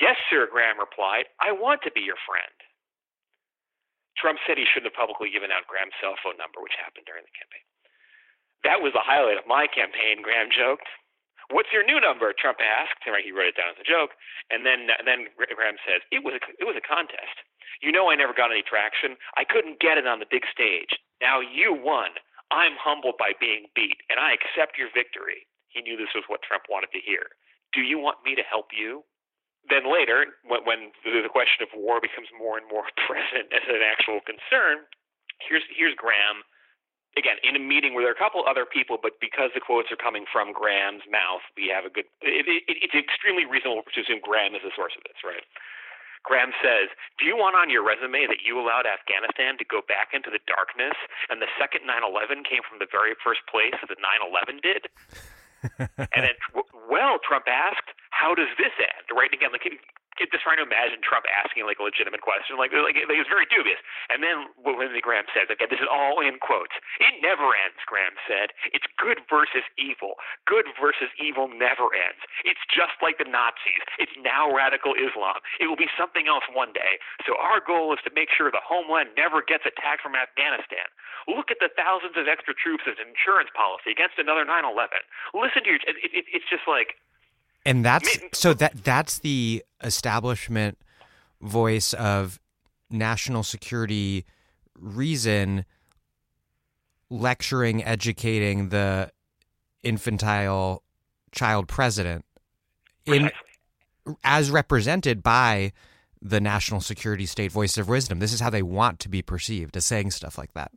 yes, 0.00 0.16
sir, 0.32 0.48
Graham 0.50 0.80
replied. 0.80 1.30
I 1.38 1.52
want 1.52 1.84
to 1.84 1.92
be 1.92 2.00
your 2.00 2.18
friend. 2.26 2.56
Trump 4.16 4.40
said 4.46 4.56
he 4.56 4.66
shouldn't 4.66 4.92
have 4.92 4.98
publicly 4.98 5.30
given 5.30 5.52
out 5.52 5.68
Graham's 5.68 5.96
cell 6.00 6.16
phone 6.24 6.38
number, 6.40 6.62
which 6.64 6.76
happened 6.78 7.04
during 7.06 7.24
the 7.26 7.36
campaign. 7.36 7.66
That 8.64 8.80
was 8.80 8.94
the 8.94 9.04
highlight 9.04 9.38
of 9.38 9.50
my 9.50 9.66
campaign, 9.66 10.22
Graham 10.22 10.48
joked. 10.48 10.86
What's 11.52 11.70
your 11.70 11.84
new 11.84 12.00
number? 12.00 12.32
Trump 12.32 12.58
asked. 12.64 13.04
Right, 13.04 13.24
he 13.24 13.30
wrote 13.30 13.52
it 13.52 13.60
down 13.60 13.76
as 13.76 13.80
a 13.80 13.86
joke, 13.86 14.16
and 14.48 14.64
then 14.64 14.88
then 15.04 15.28
Graham 15.36 15.76
says 15.84 16.00
it 16.08 16.24
was 16.24 16.40
a, 16.40 16.42
it 16.56 16.64
was 16.64 16.76
a 16.80 16.84
contest. 16.84 17.44
You 17.84 17.92
know, 17.92 18.08
I 18.08 18.16
never 18.16 18.32
got 18.32 18.50
any 18.50 18.64
traction. 18.64 19.20
I 19.36 19.44
couldn't 19.44 19.80
get 19.82 20.00
it 20.00 20.08
on 20.08 20.18
the 20.18 20.28
big 20.28 20.48
stage. 20.48 20.96
Now 21.20 21.44
you 21.44 21.76
won. 21.76 22.16
I'm 22.52 22.76
humbled 22.76 23.16
by 23.16 23.32
being 23.36 23.68
beat, 23.76 24.00
and 24.12 24.20
I 24.20 24.36
accept 24.36 24.76
your 24.76 24.92
victory. 24.92 25.48
He 25.72 25.80
knew 25.80 25.96
this 25.96 26.12
was 26.12 26.28
what 26.28 26.44
Trump 26.44 26.68
wanted 26.68 26.92
to 26.92 27.00
hear. 27.00 27.32
Do 27.72 27.80
you 27.80 27.96
want 27.96 28.20
me 28.24 28.36
to 28.36 28.44
help 28.44 28.72
you? 28.76 29.04
Then 29.72 29.88
later, 29.88 30.36
when, 30.44 30.66
when 30.68 30.80
the 31.06 31.32
question 31.32 31.64
of 31.64 31.72
war 31.72 31.96
becomes 32.02 32.28
more 32.36 32.60
and 32.60 32.68
more 32.68 32.84
present 33.08 33.48
as 33.52 33.64
an 33.68 33.80
actual 33.80 34.20
concern, 34.24 34.84
here's 35.48 35.64
here's 35.72 35.96
Graham 35.96 36.44
again 37.16 37.36
in 37.44 37.56
a 37.56 37.62
meeting 37.62 37.92
where 37.92 38.04
there 38.04 38.12
are 38.12 38.18
a 38.18 38.22
couple 38.22 38.44
other 38.48 38.64
people, 38.64 38.98
but 39.00 39.20
because 39.20 39.50
the 39.54 39.60
quotes 39.60 39.92
are 39.92 40.00
coming 40.00 40.24
from 40.30 40.52
Graham's 40.52 41.04
mouth, 41.10 41.44
we 41.56 41.68
have 41.68 41.84
a 41.84 41.92
good. 41.92 42.08
It, 42.22 42.48
it, 42.48 42.62
it's 42.68 42.96
extremely 42.96 43.44
reasonable 43.44 43.84
to 43.84 44.00
assume 44.00 44.20
Graham 44.24 44.54
is 44.54 44.64
the 44.64 44.72
source 44.74 44.96
of 44.96 45.04
this, 45.04 45.20
right? 45.24 45.44
Graham 46.22 46.54
says, 46.62 46.90
Do 47.18 47.26
you 47.26 47.34
want 47.34 47.58
on 47.58 47.68
your 47.68 47.82
resume 47.82 48.30
that 48.30 48.46
you 48.46 48.58
allowed 48.58 48.86
Afghanistan 48.86 49.58
to 49.58 49.66
go 49.66 49.82
back 49.82 50.14
into 50.14 50.30
the 50.30 50.38
darkness 50.46 50.94
and 51.28 51.42
the 51.42 51.50
second 51.58 51.82
9 51.82 51.90
11 51.98 52.46
came 52.46 52.62
from 52.62 52.78
the 52.78 52.90
very 52.90 53.18
first 53.18 53.42
place 53.50 53.74
that 53.74 53.98
9 53.98 54.06
11 54.30 54.62
did? 54.62 54.82
and 56.14 56.22
then, 56.26 56.36
well, 56.90 57.18
Trump 57.22 57.46
asked, 57.50 57.90
How 58.14 58.34
does 58.34 58.50
this 58.54 58.74
end? 58.78 59.06
Right? 59.10 59.34
Again, 59.34 59.50
like 59.50 59.66
just 60.18 60.44
trying 60.44 60.60
to 60.60 60.66
imagine 60.66 61.00
Trump 61.00 61.24
asking 61.30 61.64
like 61.64 61.80
a 61.80 61.86
legitimate 61.86 62.20
question, 62.20 62.60
like 62.60 62.72
like, 62.72 62.96
like 62.96 63.16
it 63.16 63.22
was 63.22 63.30
very 63.30 63.48
dubious. 63.48 63.80
And 64.12 64.20
then 64.20 64.52
what 64.60 64.76
Lindsey 64.76 65.00
Graham 65.00 65.24
says, 65.32 65.48
again, 65.48 65.72
this 65.72 65.80
is 65.80 65.88
all 65.88 66.20
in 66.20 66.36
quotes. 66.40 66.74
It 67.00 67.20
never 67.24 67.52
ends, 67.56 67.80
Graham 67.88 68.16
said. 68.28 68.52
It's 68.72 68.86
good 69.00 69.24
versus 69.28 69.64
evil. 69.80 70.20
Good 70.44 70.68
versus 70.76 71.08
evil 71.16 71.48
never 71.48 71.92
ends. 71.92 72.20
It's 72.44 72.62
just 72.68 72.96
like 73.00 73.16
the 73.16 73.28
Nazis. 73.28 73.84
It's 73.96 74.14
now 74.20 74.52
radical 74.52 74.92
Islam. 74.96 75.40
It 75.60 75.68
will 75.68 75.80
be 75.80 75.90
something 75.96 76.28
else 76.28 76.44
one 76.52 76.72
day. 76.76 77.00
So 77.24 77.36
our 77.40 77.60
goal 77.62 77.92
is 77.96 78.00
to 78.04 78.12
make 78.12 78.28
sure 78.32 78.52
the 78.52 78.64
homeland 78.64 79.16
never 79.16 79.40
gets 79.40 79.64
attacked 79.64 80.04
from 80.04 80.16
Afghanistan. 80.16 80.86
Look 81.30 81.54
at 81.54 81.62
the 81.62 81.70
thousands 81.72 82.18
of 82.18 82.26
extra 82.26 82.52
troops 82.52 82.84
as 82.88 82.98
an 82.98 83.12
insurance 83.14 83.50
policy 83.54 83.94
against 83.94 84.18
another 84.18 84.44
9/11. 84.44 85.02
Listen 85.34 85.62
to 85.64 85.70
your. 85.70 85.80
It, 85.86 85.96
it, 86.02 86.24
it's 86.30 86.48
just 86.50 86.66
like 86.66 86.98
and 87.64 87.84
that's 87.84 88.18
so 88.32 88.54
that 88.54 88.84
that's 88.84 89.18
the 89.18 89.64
establishment 89.82 90.78
voice 91.40 91.92
of 91.94 92.40
national 92.90 93.42
security 93.42 94.24
reason 94.78 95.64
lecturing 97.10 97.84
educating 97.84 98.70
the 98.70 99.10
infantile 99.82 100.82
child 101.32 101.68
president 101.68 102.24
in 103.06 103.30
as 104.24 104.50
represented 104.50 105.22
by 105.22 105.72
the 106.20 106.40
national 106.40 106.80
security 106.80 107.26
state 107.26 107.50
voice 107.50 107.76
of 107.76 107.88
wisdom. 107.88 108.20
This 108.20 108.32
is 108.32 108.40
how 108.40 108.50
they 108.50 108.62
want 108.62 109.00
to 109.00 109.08
be 109.08 109.22
perceived 109.22 109.76
as 109.76 109.84
saying 109.84 110.12
stuff 110.12 110.38
like 110.38 110.54
that. 110.54 110.70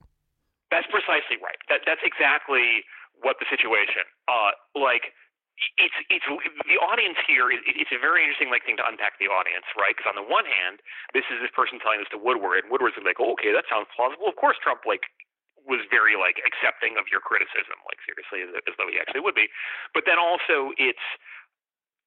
That's 0.72 0.88
precisely 0.88 1.38
right. 1.42 1.58
That 1.70 1.82
that's 1.86 2.02
exactly 2.04 2.84
what 3.22 3.38
the 3.40 3.46
situation 3.50 4.04
uh 4.28 4.52
like 4.80 5.14
it's 5.80 5.96
it's 6.12 6.28
the 6.68 6.80
audience 6.84 7.16
here. 7.24 7.48
It's 7.52 7.92
a 7.96 8.00
very 8.00 8.24
interesting 8.28 8.52
like 8.52 8.68
thing 8.68 8.76
to 8.80 8.86
unpack 8.86 9.16
the 9.24 9.32
audience, 9.32 9.64
right? 9.80 9.96
Because 9.96 10.12
on 10.12 10.20
the 10.20 10.28
one 10.28 10.44
hand, 10.44 10.84
this 11.16 11.24
is 11.32 11.40
this 11.40 11.52
person 11.56 11.80
telling 11.80 12.04
this 12.04 12.12
to 12.12 12.20
Woodward, 12.20 12.64
and 12.64 12.68
Woodward's 12.68 13.00
like, 13.00 13.20
oh, 13.24 13.36
okay, 13.40 13.56
that 13.56 13.64
sounds 13.72 13.88
plausible. 13.96 14.28
Of 14.28 14.36
course, 14.36 14.60
Trump 14.60 14.84
like 14.84 15.08
was 15.64 15.82
very 15.90 16.20
like 16.20 16.44
accepting 16.44 17.00
of 17.00 17.08
your 17.08 17.24
criticism, 17.24 17.80
like 17.88 17.98
seriously, 18.04 18.44
as, 18.46 18.52
as 18.68 18.76
though 18.78 18.92
he 18.92 19.00
actually 19.00 19.24
would 19.24 19.38
be. 19.38 19.48
But 19.96 20.04
then 20.04 20.20
also, 20.20 20.76
it's 20.76 21.08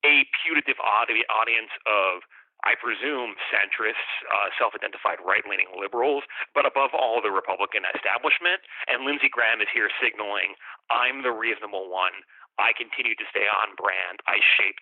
a 0.04 0.28
putative 0.44 0.78
audience 0.78 1.72
of 1.88 2.22
I 2.66 2.74
presume, 2.74 3.38
centrists, 3.54 4.10
uh, 4.26 4.50
self 4.58 4.74
identified 4.74 5.22
right 5.22 5.46
leaning 5.46 5.70
liberals, 5.78 6.26
but 6.58 6.66
above 6.66 6.90
all, 6.90 7.22
the 7.22 7.30
Republican 7.30 7.86
establishment. 7.94 8.66
And 8.90 9.06
Lindsey 9.06 9.30
Graham 9.30 9.62
is 9.62 9.70
here 9.70 9.86
signaling, 10.02 10.58
I'm 10.90 11.22
the 11.22 11.30
reasonable 11.30 11.86
one. 11.86 12.14
I 12.58 12.72
continue 12.76 13.14
to 13.14 13.24
stay 13.30 13.46
on 13.46 13.74
brand. 13.76 14.18
I 14.26 14.38
shape 14.58 14.76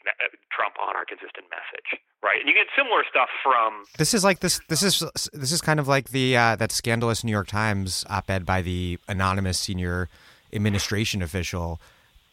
Trump 0.50 0.74
on 0.80 0.96
our 0.96 1.04
consistent 1.04 1.46
message, 1.50 2.00
right? 2.22 2.40
And 2.40 2.48
you 2.48 2.54
get 2.54 2.66
similar 2.76 3.04
stuff 3.08 3.28
from. 3.42 3.84
This 3.98 4.14
is 4.14 4.24
like 4.24 4.40
this. 4.40 4.60
This 4.68 4.82
is 4.82 5.04
this 5.32 5.52
is 5.52 5.60
kind 5.60 5.78
of 5.78 5.86
like 5.86 6.10
the 6.10 6.36
uh, 6.36 6.56
that 6.56 6.72
scandalous 6.72 7.22
New 7.22 7.32
York 7.32 7.48
Times 7.48 8.04
op-ed 8.08 8.46
by 8.46 8.62
the 8.62 8.98
anonymous 9.08 9.58
senior 9.58 10.08
administration 10.52 11.22
official, 11.22 11.80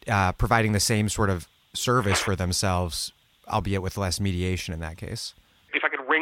uh, 0.08 0.32
providing 0.32 0.72
the 0.72 0.80
same 0.80 1.08
sort 1.08 1.30
of 1.30 1.46
service 1.74 2.20
for 2.20 2.34
themselves, 2.34 3.12
albeit 3.48 3.82
with 3.82 3.98
less 3.98 4.18
mediation 4.18 4.72
in 4.72 4.80
that 4.80 4.96
case 4.96 5.34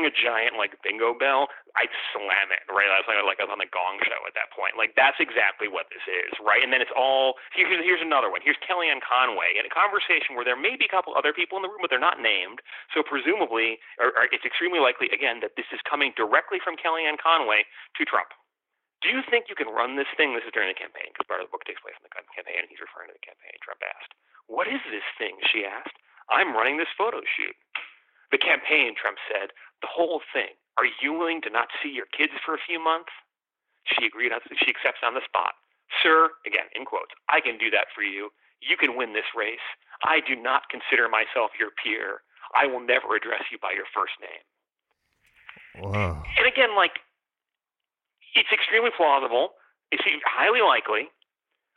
a 0.04 0.12
giant 0.12 0.58
like 0.58 0.76
bingo 0.84 1.14
bell, 1.16 1.48
I'd 1.78 1.92
slam 2.12 2.52
it, 2.52 2.64
right? 2.68 2.88
I 2.88 3.00
was 3.00 3.08
like, 3.08 3.20
like 3.24 3.40
I 3.40 3.46
was 3.48 3.54
on 3.54 3.62
the 3.62 3.70
Gong 3.70 4.02
Show 4.04 4.20
at 4.28 4.34
that 4.36 4.52
point. 4.52 4.76
Like 4.76 4.94
that's 4.94 5.18
exactly 5.18 5.66
what 5.66 5.88
this 5.88 6.04
is, 6.04 6.32
right? 6.42 6.60
And 6.60 6.70
then 6.70 6.84
it's 6.84 6.92
all 6.92 7.40
here's 7.56 7.72
here's 7.82 8.04
another 8.04 8.28
one. 8.28 8.44
Here's 8.44 8.60
Kellyanne 8.60 9.00
Conway 9.00 9.56
in 9.56 9.64
a 9.64 9.72
conversation 9.72 10.36
where 10.36 10.44
there 10.46 10.58
may 10.58 10.76
be 10.76 10.86
a 10.86 10.92
couple 10.92 11.16
other 11.16 11.32
people 11.32 11.56
in 11.56 11.64
the 11.64 11.70
room, 11.70 11.80
but 11.80 11.88
they're 11.88 12.02
not 12.02 12.20
named. 12.20 12.60
So 12.92 13.00
presumably, 13.02 13.80
or, 13.96 14.12
or 14.14 14.28
it's 14.30 14.44
extremely 14.44 14.82
likely 14.82 15.08
again 15.10 15.40
that 15.40 15.56
this 15.56 15.68
is 15.72 15.80
coming 15.88 16.12
directly 16.14 16.60
from 16.62 16.76
Kellyanne 16.76 17.18
Conway 17.18 17.64
to 17.98 18.02
Trump. 18.04 18.30
Do 19.02 19.10
you 19.10 19.20
think 19.26 19.50
you 19.50 19.58
can 19.58 19.66
run 19.66 19.98
this 19.98 20.10
thing? 20.14 20.30
This 20.32 20.46
is 20.46 20.54
during 20.54 20.70
the 20.70 20.78
campaign 20.78 21.10
because 21.10 21.26
part 21.26 21.42
of 21.42 21.50
the 21.50 21.52
book 21.52 21.66
takes 21.66 21.82
place 21.82 21.98
in 21.98 22.06
the 22.06 22.14
campaign, 22.14 22.62
and 22.62 22.70
he's 22.70 22.78
referring 22.78 23.10
to 23.10 23.16
the 23.18 23.26
campaign. 23.26 23.54
Trump 23.58 23.82
asked, 23.82 24.14
"What 24.46 24.70
is 24.70 24.78
this 24.94 25.04
thing?" 25.18 25.34
She 25.50 25.66
asked. 25.66 25.98
"I'm 26.30 26.54
running 26.54 26.78
this 26.78 26.90
photo 26.94 27.18
shoot." 27.26 27.56
The 28.32 28.40
campaign, 28.40 28.96
Trump 28.96 29.20
said, 29.28 29.52
the 29.84 29.92
whole 29.92 30.24
thing. 30.32 30.56
Are 30.80 30.88
you 30.88 31.12
willing 31.12 31.44
to 31.44 31.50
not 31.52 31.68
see 31.84 31.92
your 31.92 32.08
kids 32.08 32.32
for 32.40 32.56
a 32.56 32.64
few 32.64 32.80
months? 32.80 33.12
She 33.84 34.08
agreed. 34.08 34.32
She 34.56 34.72
accepts 34.72 35.04
on 35.04 35.12
the 35.12 35.20
spot. 35.28 35.52
Sir, 36.00 36.32
again, 36.48 36.72
in 36.72 36.88
quotes, 36.88 37.12
I 37.28 37.44
can 37.44 37.60
do 37.60 37.68
that 37.76 37.92
for 37.92 38.00
you. 38.00 38.32
You 38.64 38.80
can 38.80 38.96
win 38.96 39.12
this 39.12 39.28
race. 39.36 39.62
I 40.00 40.24
do 40.24 40.32
not 40.32 40.72
consider 40.72 41.12
myself 41.12 41.52
your 41.60 41.76
peer. 41.76 42.24
I 42.56 42.64
will 42.64 42.80
never 42.80 43.12
address 43.12 43.44
you 43.52 43.60
by 43.60 43.76
your 43.76 43.84
first 43.92 44.16
name. 44.16 44.44
Whoa. 45.84 46.16
And 46.40 46.48
again, 46.48 46.72
like, 46.72 47.04
it's 48.32 48.48
extremely 48.48 48.90
plausible. 48.96 49.60
It's 49.92 50.04
highly 50.24 50.64
likely. 50.64 51.12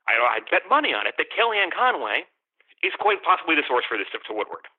I, 0.08 0.40
I 0.40 0.40
bet 0.48 0.70
money 0.70 0.96
on 0.96 1.04
it 1.04 1.20
that 1.20 1.28
Kellyanne 1.36 1.76
Conway 1.76 2.24
is 2.80 2.94
quite 2.96 3.20
possibly 3.28 3.60
the 3.60 3.68
source 3.68 3.84
for 3.84 3.98
this 3.98 4.08
to 4.08 4.32
Woodward 4.32 4.72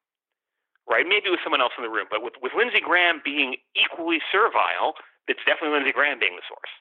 right? 0.88 1.04
Maybe 1.06 1.30
with 1.30 1.40
someone 1.42 1.60
else 1.60 1.74
in 1.76 1.84
the 1.84 1.90
room, 1.90 2.06
but 2.10 2.22
with, 2.22 2.34
with 2.42 2.52
Lindsey 2.56 2.80
Graham 2.80 3.20
being 3.24 3.56
equally 3.74 4.18
servile, 4.30 4.94
it's 5.28 5.42
definitely 5.46 5.74
Lindsey 5.76 5.92
Graham 5.92 6.18
being 6.18 6.36
the 6.38 6.46
source. 6.46 6.72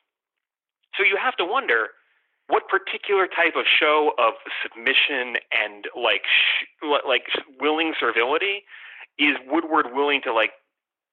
So 0.98 1.04
you 1.04 1.18
have 1.22 1.36
to 1.38 1.46
wonder 1.46 1.89
what 2.48 2.70
particular 2.70 3.28
type 3.28 3.58
of 3.58 3.65
show 3.65 4.13
of 4.18 4.34
submission 4.62 5.41
and 5.50 5.86
like 5.98 6.22
sh- 6.30 6.70
like 7.08 7.26
willing 7.60 7.94
servility 8.00 8.63
is 9.18 9.36
Woodward 9.48 9.88
willing 9.94 10.22
to 10.24 10.34
like 10.34 10.52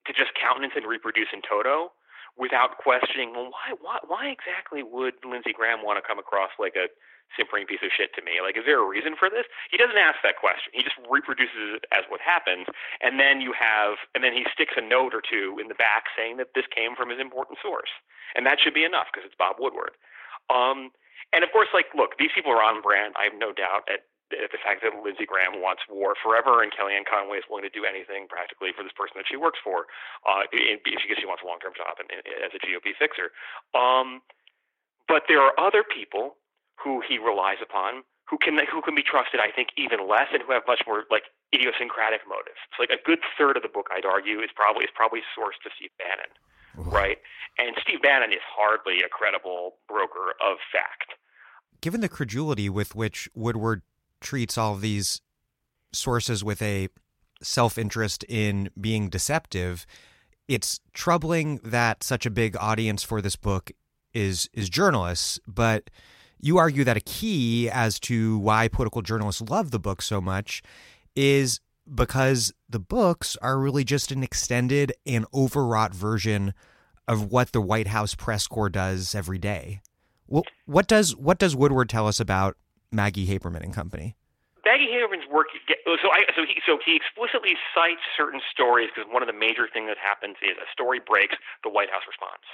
to 0.06 0.12
just 0.12 0.32
countenance 0.36 0.74
and 0.76 0.86
reproduce 0.86 1.28
in 1.32 1.40
toto 1.42 1.92
without 2.36 2.78
questioning 2.78 3.32
well, 3.32 3.50
why 3.52 3.76
why 3.80 3.98
why 4.06 4.24
exactly 4.28 4.82
would 4.82 5.14
Lindsey 5.24 5.52
Graham 5.52 5.84
want 5.84 6.02
to 6.02 6.04
come 6.06 6.18
across 6.18 6.50
like 6.58 6.76
a 6.76 6.88
simpering 7.36 7.66
piece 7.66 7.82
of 7.82 7.92
shit 7.92 8.12
to 8.14 8.22
me. 8.22 8.40
Like, 8.44 8.56
is 8.56 8.64
there 8.68 8.80
a 8.80 8.86
reason 8.86 9.16
for 9.16 9.28
this? 9.32 9.48
He 9.70 9.76
doesn't 9.80 9.96
ask 9.96 10.20
that 10.22 10.36
question. 10.36 10.72
He 10.72 10.84
just 10.84 10.96
reproduces 11.08 11.80
it 11.80 11.84
as 11.92 12.04
what 12.08 12.20
happens. 12.20 12.68
And 13.00 13.18
then 13.18 13.40
you 13.40 13.52
have, 13.56 13.96
and 14.14 14.22
then 14.22 14.32
he 14.32 14.44
sticks 14.52 14.76
a 14.76 14.84
note 14.84 15.16
or 15.16 15.24
two 15.24 15.56
in 15.56 15.68
the 15.68 15.78
back 15.78 16.12
saying 16.12 16.36
that 16.38 16.52
this 16.54 16.68
came 16.68 16.94
from 16.94 17.08
his 17.08 17.20
important 17.20 17.58
source. 17.60 17.90
And 18.36 18.44
that 18.44 18.60
should 18.60 18.76
be 18.76 18.84
enough 18.84 19.08
because 19.12 19.24
it's 19.24 19.38
Bob 19.38 19.56
Woodward. 19.58 19.96
Um, 20.52 20.92
and 21.32 21.44
of 21.44 21.50
course, 21.52 21.72
like, 21.72 21.88
look, 21.96 22.20
these 22.20 22.32
people 22.34 22.52
are 22.52 22.64
on 22.64 22.84
brand. 22.84 23.16
I 23.16 23.24
have 23.24 23.36
no 23.36 23.52
doubt 23.52 23.88
at 23.88 24.04
the 24.32 24.60
fact 24.64 24.82
that 24.82 24.96
Lindsey 24.96 25.28
Graham 25.28 25.60
wants 25.60 25.84
war 25.86 26.16
forever, 26.18 26.64
and 26.64 26.72
Kellyanne 26.72 27.04
Conway 27.04 27.38
is 27.38 27.46
willing 27.48 27.68
to 27.68 27.72
do 27.72 27.84
anything 27.84 28.26
practically 28.26 28.72
for 28.72 28.82
this 28.82 28.96
person 28.96 29.20
that 29.20 29.28
she 29.28 29.36
works 29.36 29.60
for, 29.62 29.86
uh, 30.24 30.48
if 30.50 30.80
she, 31.04 31.28
wants 31.28 31.44
a 31.44 31.46
long-term 31.46 31.76
job 31.76 32.00
and, 32.00 32.08
and, 32.10 32.24
as 32.40 32.50
a 32.56 32.60
GOP 32.60 32.96
fixer. 32.96 33.30
Um, 33.76 34.24
but 35.06 35.28
there 35.28 35.44
are 35.44 35.52
other 35.60 35.84
people 35.84 36.40
who 36.80 37.04
he 37.04 37.18
relies 37.20 37.60
upon 37.62 38.02
who 38.32 38.38
can 38.38 38.56
who 38.64 38.80
can 38.80 38.94
be 38.94 39.02
trusted, 39.02 39.40
I 39.40 39.52
think, 39.52 39.76
even 39.76 40.08
less, 40.08 40.32
and 40.32 40.42
who 40.42 40.52
have 40.52 40.62
much 40.66 40.82
more 40.86 41.04
like 41.10 41.28
idiosyncratic 41.52 42.24
motives. 42.24 42.56
So, 42.72 42.82
like 42.82 42.94
a 42.94 43.02
good 43.04 43.20
third 43.36 43.56
of 43.56 43.62
the 43.62 43.68
book, 43.68 43.92
I'd 43.92 44.06
argue, 44.06 44.40
is 44.40 44.50
probably 44.54 44.84
is 44.84 44.94
probably 44.94 45.20
sourced 45.36 45.60
to 45.64 45.70
Steve 45.76 45.92
Bannon, 46.00 46.32
Ooh. 46.80 46.90
right? 46.90 47.18
And 47.58 47.76
Steve 47.82 48.00
Bannon 48.00 48.32
is 48.32 48.40
hardly 48.48 49.04
a 49.04 49.08
credible 49.08 49.76
broker 49.88 50.32
of 50.40 50.56
fact. 50.72 51.12
Given 51.82 52.00
the 52.00 52.08
credulity 52.08 52.70
with 52.70 52.94
which 52.94 53.28
Woodward 53.34 53.82
treats 54.22 54.56
all 54.56 54.74
of 54.74 54.80
these 54.80 55.20
sources 55.92 56.42
with 56.42 56.62
a 56.62 56.88
self 57.42 57.76
interest 57.76 58.24
in 58.28 58.70
being 58.80 59.08
deceptive, 59.08 59.86
it's 60.48 60.80
troubling 60.92 61.60
that 61.64 62.02
such 62.02 62.26
a 62.26 62.30
big 62.30 62.56
audience 62.56 63.02
for 63.02 63.20
this 63.20 63.36
book 63.36 63.70
is 64.14 64.48
is 64.52 64.68
journalists, 64.68 65.40
but 65.46 65.90
you 66.40 66.58
argue 66.58 66.84
that 66.84 66.96
a 66.96 67.00
key 67.00 67.70
as 67.70 68.00
to 68.00 68.38
why 68.38 68.68
political 68.68 69.02
journalists 69.02 69.42
love 69.42 69.70
the 69.70 69.78
book 69.78 70.02
so 70.02 70.20
much 70.20 70.62
is 71.14 71.60
because 71.92 72.52
the 72.68 72.78
books 72.78 73.36
are 73.42 73.58
really 73.58 73.84
just 73.84 74.10
an 74.10 74.22
extended 74.22 74.92
and 75.06 75.26
overwrought 75.32 75.94
version 75.94 76.52
of 77.08 77.30
what 77.30 77.52
the 77.52 77.60
White 77.60 77.88
House 77.88 78.14
press 78.14 78.46
corps 78.46 78.70
does 78.70 79.14
every 79.14 79.38
day. 79.38 79.80
Well, 80.26 80.44
what 80.66 80.86
does 80.86 81.14
what 81.16 81.38
does 81.38 81.54
Woodward 81.54 81.88
tell 81.88 82.08
us 82.08 82.20
about 82.20 82.56
Maggie 82.92 83.26
Haberman 83.26 83.64
and 83.64 83.74
Company? 83.74 84.14
Maggie 84.64 84.88
Haberman's 84.94 85.26
work. 85.26 85.48
So, 85.84 86.08
I, 86.12 86.22
so 86.36 86.46
he 86.46 86.62
so 86.62 86.78
he 86.84 86.94
explicitly 86.94 87.58
cites 87.74 88.04
certain 88.16 88.40
stories 88.52 88.90
because 88.94 89.10
one 89.10 89.22
of 89.22 89.26
the 89.26 89.34
major 89.34 89.66
things 89.66 89.90
that 89.90 89.98
happens 89.98 90.36
is 90.38 90.54
a 90.60 90.68
story 90.70 91.00
breaks, 91.02 91.34
the 91.66 91.70
White 91.70 91.90
House 91.90 92.06
responds, 92.06 92.46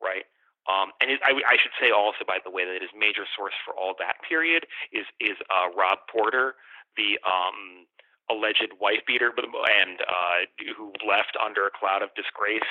right? 0.00 0.24
Um, 0.64 0.96
and 1.04 1.20
I, 1.20 1.36
I, 1.44 1.60
should 1.60 1.76
say 1.76 1.92
also, 1.92 2.24
by 2.24 2.40
the 2.40 2.48
way, 2.48 2.64
that 2.64 2.80
his 2.80 2.88
major 2.96 3.28
source 3.36 3.52
for 3.68 3.76
all 3.76 3.92
that 4.00 4.24
period 4.24 4.64
is 4.96 5.04
is 5.20 5.36
uh, 5.52 5.68
Rob 5.76 6.00
Porter, 6.08 6.56
the 6.96 7.20
um, 7.28 7.84
alleged 8.32 8.72
wife 8.80 9.04
beater, 9.04 9.28
and 9.36 10.00
uh, 10.00 10.48
who 10.72 10.96
left 11.04 11.36
under 11.36 11.68
a 11.68 11.72
cloud 11.76 12.00
of 12.00 12.08
disgrace 12.16 12.64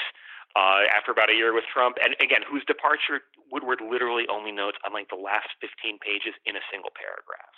uh, 0.56 0.86
after 0.94 1.12
about 1.12 1.30
a 1.30 1.36
year 1.36 1.54
with 1.54 1.66
Trump, 1.72 1.98
and 2.04 2.16
again, 2.22 2.42
whose 2.46 2.63
departure 2.66 3.22
Woodward 3.52 3.82
literally 3.82 4.26
only 4.30 4.52
notes 4.52 4.78
on 4.86 4.94
like 4.94 5.10
the 5.10 5.20
last 5.20 5.50
15 5.62 6.00
pages 6.00 6.34
in 6.46 6.56
a 6.56 6.63
single 6.72 6.92
paragraph 6.94 7.54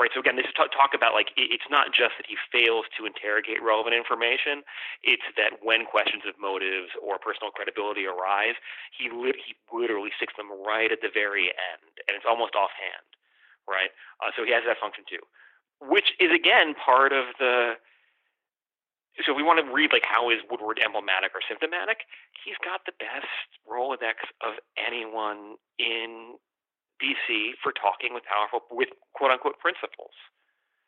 right? 0.00 0.08
So 0.16 0.24
again, 0.24 0.40
this 0.40 0.48
is 0.48 0.56
talk, 0.56 0.72
talk 0.72 0.96
about 0.96 1.12
like 1.12 1.28
it's 1.36 1.68
not 1.68 1.92
just 1.92 2.16
that 2.16 2.24
he 2.24 2.40
fails 2.48 2.88
to 2.96 3.04
interrogate 3.04 3.60
relevant 3.60 3.92
information; 3.92 4.64
it's 5.04 5.28
that 5.36 5.60
when 5.60 5.84
questions 5.84 6.24
of 6.24 6.32
motives 6.40 6.88
or 7.04 7.20
personal 7.20 7.52
credibility 7.52 8.08
arise, 8.08 8.56
he 8.96 9.12
he 9.12 9.52
literally 9.68 10.10
sticks 10.16 10.32
them 10.40 10.48
right 10.48 10.88
at 10.88 11.04
the 11.04 11.12
very 11.12 11.52
end, 11.52 11.92
and 12.08 12.16
it's 12.16 12.24
almost 12.24 12.56
offhand, 12.56 13.04
right? 13.68 13.92
Uh, 14.24 14.32
so 14.32 14.42
he 14.48 14.50
has 14.56 14.64
that 14.64 14.80
function 14.80 15.04
too, 15.04 15.20
which 15.84 16.16
is 16.16 16.32
again 16.32 16.72
part 16.72 17.12
of 17.12 17.36
the. 17.36 17.76
So 19.18 19.32
if 19.32 19.36
we 19.36 19.42
want 19.42 19.58
to 19.58 19.66
read 19.66 19.92
like 19.92 20.06
how 20.06 20.30
is 20.30 20.38
Woodward 20.48 20.78
emblematic 20.78 21.34
or 21.34 21.42
symptomatic, 21.46 22.06
he's 22.44 22.56
got 22.62 22.86
the 22.86 22.94
best 22.96 23.28
Rolodex 23.66 24.22
of 24.40 24.54
anyone 24.78 25.58
in 25.78 26.38
DC 27.02 27.56
for 27.62 27.72
talking 27.72 28.14
with 28.14 28.24
powerful 28.24 28.62
with 28.70 28.88
quote 29.14 29.32
unquote 29.32 29.58
principals. 29.58 30.14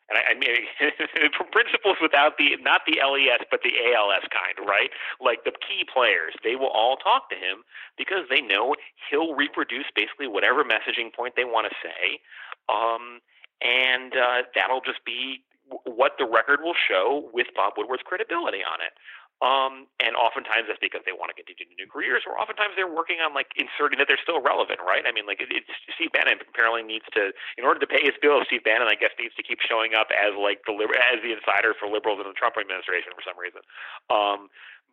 And 0.08 0.18
I, 0.18 0.32
I 0.32 0.34
mean 0.38 0.70
principals 1.52 1.96
without 2.00 2.38
the 2.38 2.56
not 2.62 2.82
the 2.86 3.00
LES 3.02 3.44
but 3.50 3.60
the 3.64 3.74
ALS 3.92 4.24
kind, 4.30 4.56
right? 4.68 4.90
Like 5.20 5.44
the 5.44 5.52
key 5.58 5.84
players, 5.84 6.34
they 6.44 6.56
will 6.56 6.72
all 6.72 6.96
talk 6.96 7.28
to 7.30 7.36
him 7.36 7.64
because 7.98 8.28
they 8.30 8.40
know 8.40 8.76
he'll 9.10 9.34
reproduce 9.34 9.88
basically 9.96 10.28
whatever 10.28 10.64
messaging 10.64 11.12
point 11.12 11.34
they 11.36 11.44
want 11.44 11.66
to 11.68 11.74
say, 11.82 12.20
um, 12.68 13.20
and 13.60 14.14
uh, 14.16 14.42
that'll 14.54 14.84
just 14.84 15.04
be 15.04 15.44
what 15.84 16.12
the 16.18 16.26
record 16.26 16.60
will 16.62 16.76
show 16.76 17.30
with 17.32 17.48
Bob 17.54 17.74
Woodward's 17.76 18.02
credibility 18.04 18.60
on 18.64 18.80
it. 18.80 18.94
Um, 19.42 19.90
and 19.98 20.14
oftentimes 20.14 20.70
that's 20.70 20.78
because 20.78 21.02
they 21.02 21.10
want 21.10 21.34
to 21.34 21.36
continue 21.36 21.66
to 21.66 21.74
new 21.74 21.90
careers, 21.90 22.22
or 22.30 22.38
oftentimes 22.38 22.78
they're 22.78 22.86
working 22.86 23.18
on 23.18 23.34
like 23.34 23.50
inserting 23.58 23.98
that 23.98 24.06
they're 24.06 24.20
still 24.22 24.38
relevant, 24.38 24.78
right? 24.78 25.02
I 25.02 25.10
mean, 25.10 25.26
like 25.26 25.42
it, 25.42 25.50
it's 25.50 25.66
Steve 25.98 26.14
Bannon 26.14 26.38
apparently 26.38 26.86
needs 26.86 27.10
to, 27.18 27.34
in 27.58 27.66
order 27.66 27.82
to 27.82 27.88
pay 27.90 28.06
his 28.06 28.14
bills, 28.22 28.46
Steve 28.46 28.62
Bannon, 28.62 28.86
I 28.86 28.94
guess, 28.94 29.10
needs 29.18 29.34
to 29.34 29.42
keep 29.42 29.58
showing 29.58 29.98
up 29.98 30.14
as 30.14 30.38
like 30.38 30.62
the 30.62 30.78
as 31.10 31.18
the 31.26 31.34
insider 31.34 31.74
for 31.74 31.90
liberals 31.90 32.22
in 32.22 32.30
the 32.30 32.38
Trump 32.38 32.54
administration 32.54 33.10
for 33.18 33.24
some 33.26 33.34
reason. 33.34 33.66
Um, 34.14 34.46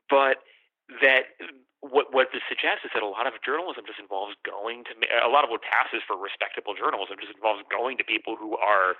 but 0.09 0.41
that 1.05 1.29
what 1.85 2.09
what 2.09 2.33
this 2.33 2.41
suggests 2.49 2.83
is 2.83 2.91
that 2.97 3.05
a 3.05 3.07
lot 3.07 3.29
of 3.29 3.37
journalism 3.45 3.85
just 3.85 4.01
involves 4.01 4.33
going 4.41 4.83
to 4.89 4.97
a 5.21 5.29
lot 5.29 5.45
of 5.45 5.53
what 5.53 5.61
passes 5.61 6.01
for 6.09 6.17
respectable 6.17 6.73
journalism 6.73 7.21
just 7.21 7.37
involves 7.37 7.61
going 7.69 8.01
to 8.01 8.03
people 8.03 8.33
who 8.33 8.57
are 8.57 8.97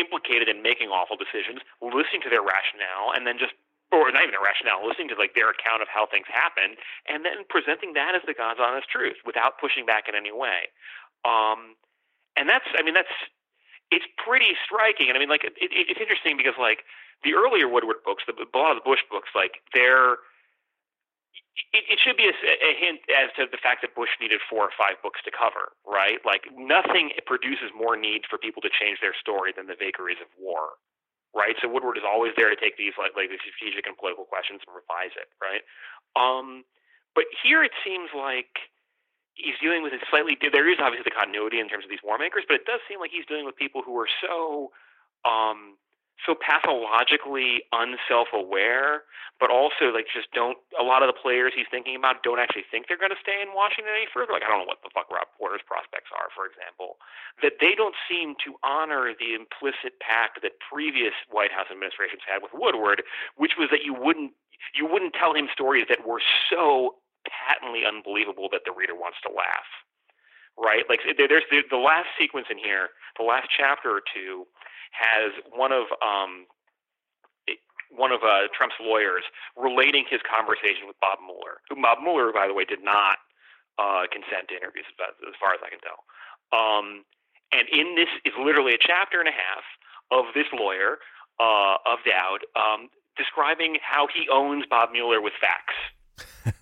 implicated 0.00 0.48
in 0.48 0.64
making 0.64 0.88
awful 0.88 1.20
decisions, 1.20 1.60
listening 1.84 2.24
to 2.24 2.32
their 2.32 2.40
rationale, 2.40 3.12
and 3.12 3.28
then 3.28 3.36
just 3.36 3.52
or 3.92 4.10
not 4.14 4.22
even 4.22 4.38
a 4.38 4.42
rationale, 4.42 4.86
listening 4.86 5.10
to 5.10 5.18
like 5.18 5.34
their 5.34 5.50
account 5.50 5.82
of 5.82 5.88
how 5.90 6.06
things 6.06 6.26
happen, 6.30 6.78
and 7.10 7.26
then 7.26 7.42
presenting 7.50 7.92
that 7.94 8.14
as 8.14 8.22
the 8.24 8.34
God's 8.34 8.62
honest 8.62 8.88
truth 8.88 9.18
without 9.26 9.58
pushing 9.58 9.84
back 9.84 10.08
in 10.08 10.14
any 10.14 10.30
way. 10.30 10.70
Um, 11.26 11.74
and 12.38 12.48
that's, 12.48 12.66
I 12.78 12.82
mean, 12.82 12.94
that's 12.94 13.12
it's 13.90 14.06
pretty 14.16 14.54
striking. 14.62 15.10
And 15.10 15.18
I 15.18 15.20
mean, 15.20 15.28
like 15.28 15.42
it, 15.42 15.58
it, 15.58 15.90
it's 15.90 16.00
interesting 16.00 16.38
because 16.38 16.54
like 16.54 16.86
the 17.26 17.34
earlier 17.34 17.66
Woodward 17.66 18.06
books, 18.06 18.22
the, 18.26 18.32
a 18.32 18.58
lot 18.58 18.70
of 18.70 18.78
the 18.78 18.86
Bush 18.86 19.02
books, 19.10 19.28
like 19.34 19.58
they're 19.74 20.22
it, 21.72 21.84
it 21.90 21.98
should 21.98 22.16
be 22.16 22.30
a, 22.30 22.34
a, 22.34 22.72
hint 22.78 23.02
as 23.10 23.30
to 23.36 23.46
the 23.50 23.58
fact 23.58 23.82
that 23.82 23.94
Bush 23.94 24.10
needed 24.20 24.40
four 24.46 24.70
or 24.70 24.74
five 24.78 25.02
books 25.02 25.20
to 25.26 25.32
cover, 25.34 25.74
right? 25.82 26.22
Like 26.22 26.46
nothing 26.54 27.10
produces 27.26 27.74
more 27.74 27.98
need 27.98 28.26
for 28.30 28.38
people 28.38 28.62
to 28.62 28.70
change 28.70 29.02
their 29.02 29.14
story 29.18 29.52
than 29.54 29.66
the 29.66 29.78
vagaries 29.78 30.22
of 30.22 30.30
war, 30.38 30.78
right? 31.34 31.58
So 31.58 31.68
Woodward 31.68 31.98
is 31.98 32.06
always 32.06 32.32
there 32.38 32.50
to 32.50 32.58
take 32.58 32.78
these 32.78 32.94
like 32.96 33.18
like 33.18 33.30
strategic 33.42 33.86
and 33.86 33.98
political 33.98 34.24
questions 34.24 34.62
and 34.66 34.72
revise 34.72 35.14
it, 35.18 35.28
right? 35.42 35.62
Um, 36.14 36.64
but 37.14 37.26
here 37.42 37.62
it 37.66 37.74
seems 37.82 38.14
like 38.14 38.70
he's 39.34 39.58
dealing 39.58 39.82
with 39.82 39.92
a 39.92 40.00
slightly. 40.10 40.38
There 40.38 40.70
is 40.70 40.78
obviously 40.78 41.06
the 41.06 41.16
continuity 41.16 41.58
in 41.58 41.66
terms 41.66 41.84
of 41.84 41.90
these 41.90 42.02
war 42.02 42.18
makers, 42.18 42.46
but 42.46 42.62
it 42.62 42.66
does 42.66 42.80
seem 42.86 43.02
like 43.02 43.10
he's 43.10 43.26
dealing 43.26 43.44
with 43.44 43.58
people 43.58 43.82
who 43.82 43.98
are 43.98 44.10
so 44.22 44.70
um, 45.26 45.76
so 46.26 46.36
pathologically 46.36 47.64
unself-aware, 47.72 49.08
but 49.40 49.48
also 49.48 49.88
like 49.88 50.04
just 50.12 50.28
don't. 50.36 50.60
A 50.76 50.84
lot 50.84 51.00
of 51.00 51.08
the 51.08 51.16
players 51.16 51.56
he's 51.56 51.70
thinking 51.72 51.96
about 51.96 52.22
don't 52.22 52.38
actually 52.38 52.68
think 52.68 52.86
they're 52.86 53.00
going 53.00 53.14
to 53.14 53.22
stay 53.24 53.40
in 53.40 53.56
Washington 53.56 53.96
any 53.96 54.04
further. 54.12 54.36
Like 54.36 54.44
I 54.44 54.52
don't 54.52 54.68
know 54.68 54.70
what 54.70 54.84
the 54.84 54.92
fuck 54.92 55.08
Rob 55.08 55.32
Porter's 55.40 55.64
prospects 55.64 56.12
are, 56.12 56.28
for 56.36 56.44
example. 56.44 57.00
That 57.40 57.56
they 57.60 57.72
don't 57.72 57.96
seem 58.04 58.36
to 58.44 58.60
honor 58.60 59.16
the 59.16 59.32
implicit 59.32 59.96
pact 60.04 60.44
that 60.44 60.60
previous 60.60 61.16
White 61.32 61.52
House 61.52 61.72
administrations 61.72 62.20
had 62.28 62.44
with 62.44 62.52
Woodward, 62.52 63.00
which 63.40 63.56
was 63.56 63.72
that 63.72 63.80
you 63.80 63.96
wouldn't 63.96 64.36
you 64.76 64.84
wouldn't 64.84 65.16
tell 65.16 65.32
him 65.32 65.48
stories 65.48 65.88
that 65.88 66.04
were 66.04 66.20
so 66.52 67.00
patently 67.24 67.88
unbelievable 67.88 68.48
that 68.52 68.68
the 68.68 68.76
reader 68.76 68.94
wants 68.94 69.18
to 69.24 69.32
laugh. 69.32 69.68
Right? 70.60 70.84
Like 70.84 71.00
there's 71.16 71.48
the, 71.48 71.64
the 71.72 71.80
last 71.80 72.12
sequence 72.20 72.52
in 72.52 72.60
here, 72.60 72.92
the 73.16 73.24
last 73.24 73.48
chapter 73.48 73.88
or 73.88 74.04
two 74.04 74.44
has 74.90 75.32
one 75.54 75.72
of 75.72 75.86
um, 76.02 76.46
one 77.90 78.12
of 78.12 78.22
uh, 78.22 78.46
Trump's 78.54 78.78
lawyers 78.80 79.24
relating 79.56 80.04
his 80.08 80.20
conversation 80.22 80.86
with 80.86 80.94
Bob 81.00 81.18
Mueller, 81.18 81.58
who 81.68 81.74
Bob 81.82 81.98
Mueller, 82.02 82.32
by 82.32 82.46
the 82.46 82.54
way, 82.54 82.64
did 82.64 82.82
not 82.82 83.18
uh, 83.78 84.06
consent 84.10 84.46
to 84.48 84.54
interviews, 84.54 84.86
as 85.02 85.34
far 85.42 85.54
as 85.54 85.60
I 85.64 85.70
can 85.70 85.82
tell. 85.82 86.06
Um, 86.54 87.04
and 87.50 87.66
in 87.68 87.96
this 87.96 88.08
is 88.24 88.32
literally 88.38 88.74
a 88.74 88.78
chapter 88.80 89.18
and 89.18 89.28
a 89.28 89.34
half 89.34 89.66
of 90.10 90.30
this 90.34 90.46
lawyer 90.54 90.98
uh, 91.42 91.82
of 91.86 91.98
Dowd 92.06 92.46
um, 92.54 92.88
describing 93.16 93.78
how 93.82 94.06
he 94.06 94.28
owns 94.30 94.64
Bob 94.70 94.90
Mueller 94.92 95.20
with 95.20 95.34
facts 95.40 95.74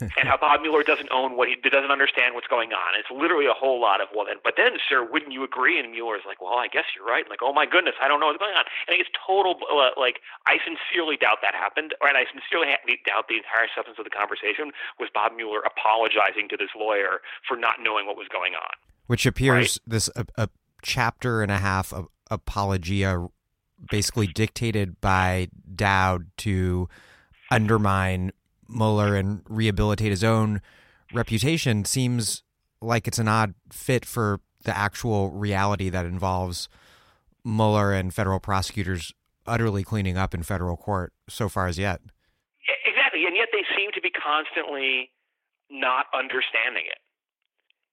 and 0.01 0.27
how 0.27 0.37
Bob 0.37 0.63
Mueller 0.63 0.83
doesn't 0.83 1.09
own 1.11 1.37
what 1.37 1.49
he 1.49 1.57
doesn't 1.57 1.91
understand 1.91 2.35
what's 2.35 2.47
going 2.47 2.73
on. 2.73 2.99
It's 2.99 3.11
literally 3.11 3.47
a 3.47 3.55
whole 3.55 3.81
lot 3.81 4.01
of 4.01 4.09
well 4.15 4.27
then, 4.27 4.37
but 4.43 4.55
then, 4.57 4.79
sir, 4.89 5.07
wouldn't 5.07 5.33
you 5.33 5.45
agree? 5.45 5.79
And 5.79 5.91
Mueller's 5.93 6.27
like, 6.27 6.41
well, 6.41 6.59
I 6.59 6.69
guess 6.69 6.85
you're 6.97 7.07
right. 7.07 7.25
like, 7.29 7.43
oh 7.43 7.53
my 7.53 7.67
goodness, 7.67 7.95
I 8.03 8.09
don't 8.09 8.21
know 8.21 8.27
what's 8.27 8.39
going 8.39 8.55
on. 8.55 8.65
And 8.89 8.99
it's 8.99 9.11
total 9.15 9.59
uh, 9.71 9.95
like 9.99 10.21
I 10.47 10.59
sincerely 10.65 11.17
doubt 11.17 11.39
that 11.43 11.55
happened, 11.55 11.95
and 12.03 12.17
I 12.17 12.25
sincerely 12.31 12.75
doubt 13.07 13.29
the 13.29 13.39
entire 13.39 13.69
substance 13.75 13.99
of 13.99 14.05
the 14.05 14.15
conversation 14.15 14.73
was 14.99 15.09
Bob 15.13 15.33
Mueller 15.37 15.63
apologizing 15.63 16.49
to 16.51 16.57
this 16.57 16.71
lawyer 16.77 17.21
for 17.47 17.57
not 17.57 17.81
knowing 17.81 18.07
what 18.07 18.17
was 18.17 18.29
going 18.29 18.55
on. 18.55 18.75
Which 19.07 19.25
appears 19.27 19.79
right? 19.81 19.91
this 19.91 20.11
a, 20.17 20.27
a 20.37 20.49
chapter 20.83 21.43
and 21.43 21.51
a 21.51 21.59
half 21.59 21.93
of 21.93 22.09
apologia, 22.31 23.29
basically 23.91 24.27
dictated 24.27 25.01
by 25.01 25.49
Dowd 25.75 26.27
to 26.39 26.89
undermine 27.51 28.33
Mueller 28.69 29.17
and 29.17 29.43
rehabilitate 29.49 30.11
his 30.11 30.25
own 30.25 30.61
reputation 31.13 31.85
seems 31.85 32.43
like 32.81 33.09
it's 33.09 33.19
an 33.19 33.29
odd 33.29 33.55
fit 33.71 34.05
for 34.05 34.41
the 34.65 34.77
actual 34.77 35.31
reality 35.31 35.89
that 35.89 36.05
involves 36.05 36.69
Mueller 37.45 37.93
and 37.93 38.13
federal 38.13 38.41
prosecutors 38.41 39.13
utterly 39.47 39.83
cleaning 39.83 40.19
up 40.19 40.35
in 40.35 40.43
federal 40.43 40.77
court 40.77 41.13
so 41.29 41.49
far 41.49 41.67
as 41.67 41.79
yet. 41.79 42.01
Exactly, 42.85 43.25
and 43.25 43.35
yet 43.35 43.49
they 43.53 43.65
seem 43.73 43.91
to 43.97 44.01
be 44.01 44.11
constantly 44.11 45.11
not 45.71 46.07
understanding 46.13 46.85
it. 46.85 47.01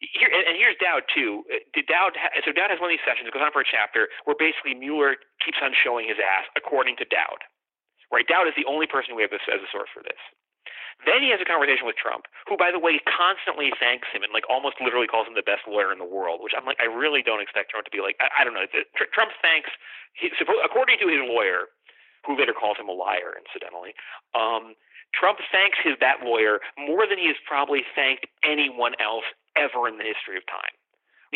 Here, 0.04 0.28
and 0.28 0.60
here's 0.60 0.76
Dowd 0.76 1.08
too. 1.08 1.48
Uh, 1.48 1.64
Dowd, 1.88 2.20
so 2.44 2.52
Dowd 2.52 2.70
has 2.70 2.84
one 2.84 2.92
of 2.92 2.96
these 3.00 3.08
sessions. 3.08 3.32
It 3.32 3.34
goes 3.34 3.42
on 3.42 3.56
for 3.56 3.64
a 3.64 3.68
chapter 3.68 4.12
where 4.28 4.36
basically 4.36 4.76
Mueller 4.76 5.16
keeps 5.40 5.58
on 5.64 5.72
showing 5.72 6.12
his 6.12 6.20
ass, 6.20 6.52
according 6.60 7.00
to 7.00 7.08
Dowd. 7.08 7.48
Right? 8.12 8.28
Dowd 8.28 8.52
is 8.52 8.54
the 8.60 8.68
only 8.68 8.86
person 8.86 9.16
we 9.16 9.24
have 9.24 9.32
as 9.32 9.42
a 9.48 9.70
source 9.72 9.90
for 9.96 10.04
this. 10.04 10.20
Then 11.04 11.20
he 11.22 11.30
has 11.36 11.44
a 11.44 11.46
conversation 11.46 11.84
with 11.84 12.00
Trump, 12.00 12.26
who, 12.48 12.56
by 12.56 12.72
the 12.72 12.80
way, 12.80 13.04
constantly 13.04 13.70
thanks 13.76 14.08
him 14.16 14.24
and 14.24 14.32
like 14.32 14.48
almost 14.48 14.80
literally 14.80 15.12
calls 15.12 15.28
him 15.28 15.36
the 15.36 15.46
best 15.46 15.68
lawyer 15.68 15.92
in 15.92 16.00
the 16.00 16.08
world. 16.08 16.40
Which 16.40 16.56
I'm 16.56 16.64
like, 16.64 16.80
I 16.80 16.88
really 16.88 17.22
don't 17.22 17.44
expect 17.44 17.76
Trump 17.76 17.86
to 17.86 17.94
be 17.94 18.00
like, 18.00 18.16
I, 18.24 18.32
I 18.32 18.48
don't 18.48 18.56
know. 18.56 18.66
Trump 19.12 19.36
thanks, 19.44 19.70
he, 20.16 20.32
according 20.64 20.98
to 21.04 21.08
his 21.12 21.22
lawyer, 21.28 21.68
who 22.24 22.40
later 22.40 22.56
calls 22.56 22.80
him 22.80 22.88
a 22.88 22.96
liar, 22.96 23.36
incidentally. 23.36 23.94
Um, 24.34 24.74
Trump 25.14 25.44
thanks 25.52 25.78
his 25.84 26.00
that 26.00 26.24
lawyer 26.24 26.64
more 26.80 27.06
than 27.06 27.20
he 27.20 27.28
has 27.28 27.38
probably 27.46 27.86
thanked 27.94 28.26
anyone 28.42 28.98
else 28.98 29.28
ever 29.54 29.88
in 29.88 30.00
the 30.00 30.08
history 30.08 30.40
of 30.40 30.48
time 30.48 30.74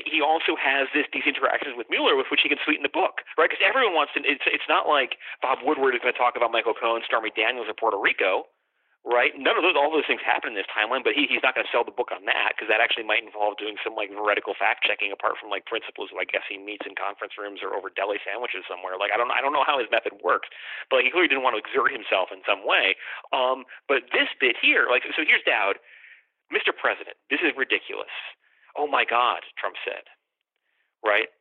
he 0.05 0.21
also 0.21 0.55
has 0.55 0.87
this 0.93 1.05
these 1.11 1.27
interactions 1.27 1.75
with 1.75 1.87
Mueller 1.89 2.15
with 2.15 2.27
which 2.31 2.39
he 2.43 2.49
can 2.49 2.61
sweeten 2.63 2.83
the 2.83 2.93
book, 2.93 3.25
right? 3.35 3.49
Because 3.49 3.63
everyone 3.65 3.95
wants 3.95 4.13
to. 4.15 4.23
It's 4.23 4.45
it's 4.47 4.67
not 4.69 4.87
like 4.87 5.17
Bob 5.41 5.59
Woodward 5.63 5.95
is 5.95 6.01
going 6.01 6.13
to 6.13 6.19
talk 6.19 6.35
about 6.37 6.51
Michael 6.51 6.77
Cohen, 6.77 7.01
Stormy 7.03 7.31
Daniels, 7.35 7.67
or 7.67 7.75
Puerto 7.75 7.99
Rico 7.99 8.47
right? 9.07 9.31
None 9.35 9.55
of 9.55 9.63
those, 9.63 9.79
all 9.79 9.89
those 9.91 10.07
things 10.07 10.19
happen 10.19 10.51
in 10.51 10.57
this 10.59 10.67
timeline, 10.67 11.07
but 11.07 11.15
he, 11.15 11.23
he's 11.31 11.39
not 11.39 11.55
going 11.55 11.63
to 11.63 11.71
sell 11.71 11.87
the 11.87 11.95
book 11.95 12.11
on 12.11 12.27
that 12.27 12.53
because 12.53 12.67
that 12.67 12.83
actually 12.83 13.07
might 13.07 13.23
involve 13.23 13.55
doing 13.55 13.79
some 13.79 13.95
like 13.95 14.11
veridical 14.11 14.51
fact 14.59 14.83
checking 14.83 15.15
apart 15.15 15.39
from 15.39 15.47
like 15.47 15.63
principals 15.63 16.11
who 16.11 16.19
I 16.19 16.27
guess 16.27 16.43
he 16.51 16.59
meets 16.59 16.83
in 16.83 16.99
conference 16.99 17.39
rooms 17.39 17.63
or 17.63 17.71
over 17.71 17.87
deli 17.87 18.19
sandwiches 18.27 18.67
somewhere. 18.67 18.99
Like 18.99 19.15
I 19.15 19.17
don't, 19.17 19.31
I 19.31 19.39
don't 19.39 19.55
know 19.55 19.63
how 19.63 19.79
his 19.79 19.87
method 19.87 20.19
works, 20.19 20.51
but 20.91 20.99
like, 20.99 21.07
he 21.07 21.11
clearly 21.15 21.31
didn't 21.31 21.47
want 21.47 21.55
to 21.55 21.63
exert 21.63 21.95
himself 21.95 22.29
in 22.35 22.43
some 22.43 22.67
way. 22.67 22.99
Um, 23.31 23.63
but 23.87 24.11
this 24.11 24.27
bit 24.35 24.59
here, 24.59 24.91
like, 24.91 25.07
so 25.15 25.23
here's 25.23 25.43
Dowd, 25.47 25.79
Mr. 26.51 26.75
President, 26.75 27.15
this 27.31 27.39
is 27.39 27.55
ridiculous. 27.55 28.11
Oh 28.75 28.85
my 28.85 29.07
God, 29.07 29.47
Trump 29.55 29.79
said, 29.81 30.11
right? 31.01 31.31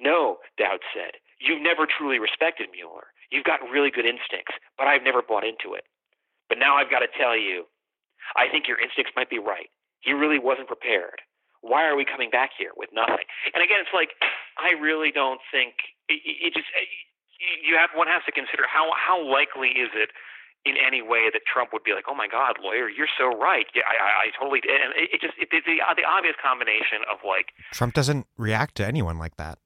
No, 0.00 0.40
Dowd 0.56 0.80
said, 0.96 1.20
you've 1.38 1.62
never 1.62 1.84
truly 1.86 2.18
respected 2.18 2.72
Mueller. 2.72 3.12
You've 3.30 3.46
got 3.46 3.60
really 3.68 3.90
good 3.90 4.06
instincts, 4.08 4.56
but 4.76 4.88
I've 4.88 5.04
never 5.04 5.22
bought 5.22 5.44
into 5.44 5.74
it. 5.76 5.84
But 6.52 6.60
now 6.60 6.76
I've 6.76 6.92
got 6.92 7.00
to 7.00 7.08
tell 7.08 7.32
you, 7.32 7.64
I 8.36 8.44
think 8.52 8.68
your 8.68 8.76
instincts 8.76 9.16
might 9.16 9.32
be 9.32 9.40
right. 9.40 9.72
He 10.04 10.12
really 10.12 10.36
wasn't 10.36 10.68
prepared. 10.68 11.24
Why 11.64 11.88
are 11.88 11.96
we 11.96 12.04
coming 12.04 12.28
back 12.28 12.52
here 12.52 12.76
with 12.76 12.92
nothing? 12.92 13.24
And 13.56 13.64
again, 13.64 13.80
it's 13.80 13.96
like 13.96 14.12
I 14.60 14.76
really 14.76 15.08
don't 15.08 15.40
think 15.48 15.80
it, 16.12 16.20
it 16.20 16.52
just 16.52 16.68
you 17.64 17.80
have 17.80 17.88
one 17.96 18.04
has 18.04 18.20
to 18.28 18.32
consider 18.36 18.68
how 18.68 18.92
how 18.92 19.16
likely 19.16 19.72
is 19.80 19.96
it 19.96 20.12
in 20.68 20.76
any 20.76 21.00
way 21.00 21.32
that 21.32 21.40
Trump 21.48 21.72
would 21.72 21.88
be 21.88 21.96
like, 21.96 22.04
oh 22.04 22.14
my 22.14 22.28
God, 22.28 22.60
lawyer, 22.60 22.92
you're 22.92 23.10
so 23.16 23.32
right. 23.32 23.64
Yeah, 23.72 23.88
I, 23.88 23.96
I, 23.96 24.10
I 24.24 24.26
totally 24.36 24.60
did. 24.60 24.76
And 24.76 24.92
it, 24.92 25.08
it 25.16 25.20
just 25.24 25.32
it, 25.40 25.48
the 25.48 25.80
the 25.80 26.04
obvious 26.04 26.36
combination 26.36 27.00
of 27.08 27.24
like 27.24 27.56
Trump 27.72 27.96
doesn't 27.96 28.28
react 28.36 28.74
to 28.76 28.84
anyone 28.84 29.16
like 29.16 29.40
that 29.40 29.56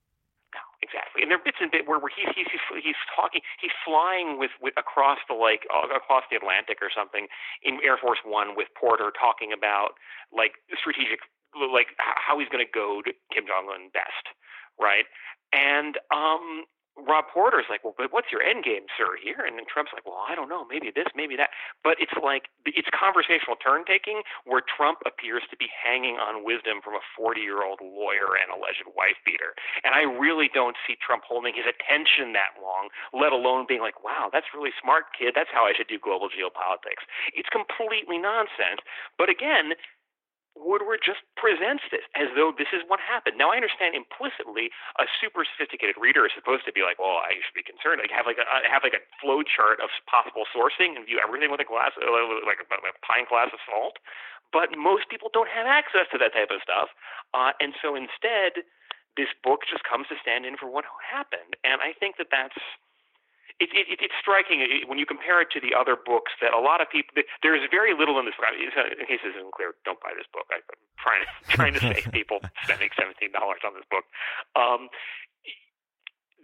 exactly. 0.87 1.27
And 1.27 1.29
there 1.29 1.43
are 1.43 1.47
bits 1.47 1.59
and 1.59 1.71
bits 1.75 1.83
where, 1.91 1.99
where 1.99 2.15
he's 2.15 2.31
he's 2.39 2.47
he's 2.79 3.01
talking, 3.11 3.43
he's 3.59 3.75
flying 3.83 4.39
with, 4.39 4.55
with 4.63 4.79
across 4.79 5.19
the 5.27 5.35
lake, 5.35 5.67
uh, 5.67 5.91
across 5.91 6.23
the 6.31 6.39
Atlantic 6.39 6.79
or 6.79 6.95
something 6.95 7.27
in 7.67 7.83
Air 7.83 7.99
Force 7.99 8.23
One 8.23 8.55
with 8.55 8.71
Porter 8.79 9.11
talking 9.11 9.51
about 9.51 9.99
like 10.31 10.63
strategic, 10.79 11.27
like 11.59 11.91
how 11.99 12.39
he's 12.39 12.49
going 12.49 12.63
to 12.63 12.71
goad 12.71 13.11
Kim 13.35 13.51
Jong 13.51 13.67
Un 13.67 13.91
best, 13.91 14.31
right? 14.79 15.11
And 15.51 15.99
um, 16.15 16.71
Rob 16.97 17.29
Porter's 17.29 17.69
like, 17.69 17.85
well, 17.85 17.93
but 17.97 18.09
what's 18.11 18.33
your 18.33 18.41
end 18.41 18.65
game, 18.65 18.89
sir, 18.97 19.21
here? 19.21 19.45
And 19.45 19.61
then 19.61 19.69
Trump's 19.69 19.93
like, 19.93 20.09
well, 20.09 20.17
I 20.17 20.33
don't 20.33 20.49
know, 20.49 20.65
maybe 20.65 20.89
this, 20.89 21.07
maybe 21.13 21.37
that. 21.37 21.53
But 21.85 22.01
it's 22.01 22.17
like, 22.17 22.49
it's 22.65 22.89
conversational 22.89 23.61
turn 23.61 23.85
taking 23.85 24.25
where 24.49 24.65
Trump 24.65 25.05
appears 25.05 25.45
to 25.53 25.57
be 25.61 25.69
hanging 25.69 26.17
on 26.17 26.41
wisdom 26.41 26.81
from 26.81 26.97
a 26.97 27.05
40 27.13 27.45
year 27.45 27.63
old 27.63 27.85
lawyer 27.85 28.35
and 28.41 28.49
alleged 28.49 28.89
wife 28.97 29.21
beater. 29.29 29.53
And 29.85 29.93
I 29.93 30.09
really 30.09 30.49
don't 30.49 30.81
see 30.89 30.97
Trump 30.97 31.29
holding 31.29 31.53
his 31.53 31.69
attention 31.69 32.33
that 32.33 32.57
long, 32.59 32.89
let 33.13 33.37
alone 33.37 33.69
being 33.69 33.85
like, 33.85 34.01
wow, 34.01 34.33
that's 34.33 34.57
really 34.57 34.73
smart, 34.81 35.13
kid. 35.13 35.37
That's 35.37 35.53
how 35.53 35.69
I 35.69 35.77
should 35.77 35.93
do 35.93 36.01
global 36.01 36.33
geopolitics. 36.33 37.05
It's 37.37 37.53
completely 37.53 38.17
nonsense. 38.17 38.81
But 39.21 39.29
again, 39.29 39.77
Woodward 40.57 41.05
just 41.05 41.21
presents 41.37 41.85
this 41.93 42.03
as 42.17 42.33
though 42.33 42.51
this 42.51 42.73
is 42.73 42.81
what 42.89 42.99
happened. 42.99 43.37
Now, 43.37 43.53
I 43.53 43.61
understand 43.61 43.93
implicitly 43.95 44.73
a 44.97 45.05
super 45.21 45.45
sophisticated 45.45 46.01
reader 46.01 46.25
is 46.25 46.33
supposed 46.33 46.65
to 46.65 46.73
be 46.73 46.81
like, 46.81 46.99
"Well, 46.99 47.21
I 47.21 47.37
should 47.45 47.55
be 47.55 47.63
concerned." 47.63 48.01
Like 48.01 48.11
have 48.11 48.25
like 48.25 48.41
a 48.41 48.47
have 48.65 48.83
like 48.83 48.97
a 48.97 49.05
flow 49.21 49.45
chart 49.45 49.85
of 49.85 49.93
possible 50.09 50.49
sourcing 50.51 50.97
and 50.97 51.05
view 51.05 51.21
everything 51.21 51.53
with 51.53 51.61
a 51.61 51.69
glass, 51.69 51.93
uh, 52.01 52.09
like 52.49 52.59
a, 52.59 52.67
pint 53.05 53.29
glass 53.29 53.53
of 53.53 53.61
salt. 53.69 54.01
But 54.51 54.73
most 54.77 55.09
people 55.13 55.29
don't 55.33 55.51
have 55.51 55.67
access 55.69 56.09
to 56.11 56.19
that 56.19 56.33
type 56.33 56.51
of 56.51 56.63
stuff, 56.65 56.89
uh, 57.35 57.53
and 57.61 57.75
so 57.83 57.95
instead, 57.95 58.65
this 59.17 59.29
book 59.45 59.69
just 59.69 59.85
comes 59.85 60.09
to 60.09 60.17
stand 60.21 60.47
in 60.47 60.57
for 60.57 60.71
what 60.71 60.85
happened. 61.05 61.57
And 61.65 61.81
I 61.81 61.93
think 61.93 62.17
that 62.17 62.29
that's 62.31 62.57
it, 63.59 63.73
it, 63.73 63.99
it's 64.05 64.17
striking 64.21 64.61
when 64.87 64.99
you 64.99 65.07
compare 65.07 65.41
it 65.41 65.49
to 65.57 65.61
the 65.61 65.73
other 65.73 65.97
books 65.97 66.33
that 66.45 66.53
a 66.53 66.61
lot 66.61 66.85
of 66.85 66.93
people 66.93 67.17
there 67.43 67.57
is 67.57 67.65
very 67.71 67.97
little 67.97 68.21
in 68.21 68.29
this 68.29 68.37
book. 68.37 68.53
In 68.53 69.07
case 69.09 69.25
this 69.25 69.33
isn't 69.33 69.53
clear, 69.57 69.73
don't 69.85 70.01
buy 70.01 70.13
this 70.13 70.29
book. 70.29 70.45
I'm 70.53 70.61
trying 71.01 71.25
to 71.25 71.29
trying 71.57 71.75
to 71.75 71.81
save 71.81 72.13
people 72.13 72.45
spending 72.65 72.93
seventeen 72.93 73.33
dollars 73.33 73.65
on 73.65 73.73
this 73.73 73.89
book. 73.89 74.05
Um, 74.53 74.93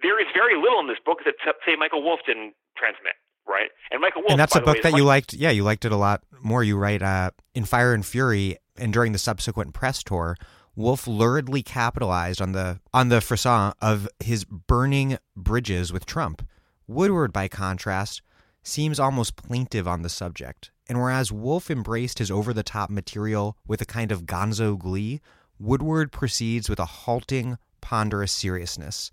there 0.00 0.18
is 0.18 0.26
very 0.32 0.56
little 0.56 0.80
in 0.80 0.88
this 0.88 1.00
book 1.04 1.20
that 1.28 1.36
say 1.44 1.76
Michael 1.76 2.02
Wolff 2.02 2.20
didn't 2.26 2.56
transmit. 2.76 3.16
Right, 3.44 3.74
and 3.90 4.00
Michael 4.00 4.22
Wolff, 4.22 4.30
and 4.30 4.40
that's 4.40 4.54
a 4.54 4.60
book 4.60 4.76
way, 4.76 4.82
that 4.82 4.94
you 4.94 5.04
liked. 5.04 5.34
Yeah, 5.34 5.50
you 5.50 5.64
liked 5.64 5.84
it 5.84 5.90
a 5.90 5.96
lot 5.96 6.22
more. 6.40 6.62
You 6.62 6.78
write 6.78 7.02
uh, 7.02 7.32
in 7.54 7.64
Fire 7.64 7.92
and 7.92 8.06
Fury, 8.06 8.56
and 8.78 8.92
during 8.92 9.10
the 9.10 9.18
subsequent 9.18 9.74
press 9.74 10.02
tour, 10.04 10.36
Wolff 10.76 11.06
luridly 11.06 11.64
capitalized 11.64 12.40
on 12.40 12.52
the 12.52 12.80
on 12.94 13.08
the 13.08 13.20
frisson 13.20 13.72
of 13.82 14.08
his 14.20 14.44
burning 14.44 15.18
bridges 15.36 15.92
with 15.92 16.06
Trump. 16.06 16.46
Woodward, 16.86 17.32
by 17.32 17.48
contrast, 17.48 18.22
seems 18.62 19.00
almost 19.00 19.36
plaintive 19.36 19.88
on 19.88 20.02
the 20.02 20.08
subject, 20.08 20.70
and 20.88 20.98
whereas 21.00 21.32
Wolff 21.32 21.70
embraced 21.70 22.18
his 22.18 22.30
over 22.30 22.52
the 22.52 22.62
top 22.62 22.90
material 22.90 23.56
with 23.66 23.80
a 23.80 23.86
kind 23.86 24.12
of 24.12 24.24
gonzo 24.24 24.78
glee, 24.78 25.20
Woodward 25.58 26.12
proceeds 26.12 26.68
with 26.68 26.78
a 26.78 26.84
halting, 26.84 27.58
ponderous 27.80 28.32
seriousness. 28.32 29.10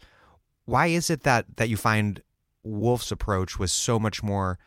Why 0.65 0.87
is 0.87 1.09
it 1.09 1.23
that, 1.23 1.57
that 1.57 1.69
you 1.69 1.77
find 1.77 2.21
Wolff's 2.63 3.11
approach 3.11 3.57
was 3.57 3.71
so 3.71 3.99
much 3.99 4.21
more, 4.21 4.59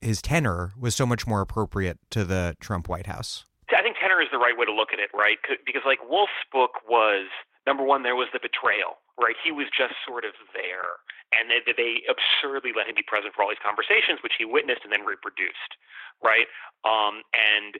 his 0.00 0.22
tenor 0.22 0.72
was 0.78 0.94
so 0.94 1.06
much 1.06 1.26
more 1.26 1.40
appropriate 1.40 1.98
to 2.10 2.24
the 2.24 2.56
Trump 2.60 2.88
White 2.88 3.06
House? 3.06 3.44
I 3.76 3.82
think 3.82 3.96
tenor 4.00 4.20
is 4.20 4.28
the 4.32 4.38
right 4.38 4.56
way 4.56 4.66
to 4.66 4.72
look 4.72 4.92
at 4.92 4.98
it, 4.98 5.10
right? 5.14 5.38
Because, 5.64 5.82
like, 5.86 5.98
Wolff's 6.08 6.32
book 6.52 6.72
was 6.88 7.26
number 7.66 7.84
one, 7.84 8.02
there 8.02 8.16
was 8.16 8.28
the 8.32 8.40
betrayal, 8.40 9.00
right? 9.20 9.36
He 9.42 9.52
was 9.52 9.66
just 9.72 9.94
sort 10.06 10.24
of 10.24 10.32
there 10.54 11.00
and 11.36 11.46
they, 11.46 11.62
they 11.62 12.02
absurdly 12.10 12.74
let 12.74 12.90
him 12.90 12.96
be 12.98 13.06
present 13.06 13.34
for 13.34 13.42
all 13.42 13.50
these 13.50 13.62
conversations, 13.62 14.18
which 14.22 14.34
he 14.38 14.44
witnessed 14.44 14.82
and 14.82 14.90
then 14.90 15.06
reproduced, 15.06 15.78
right? 16.22 16.50
Um, 16.82 17.22
and 17.32 17.78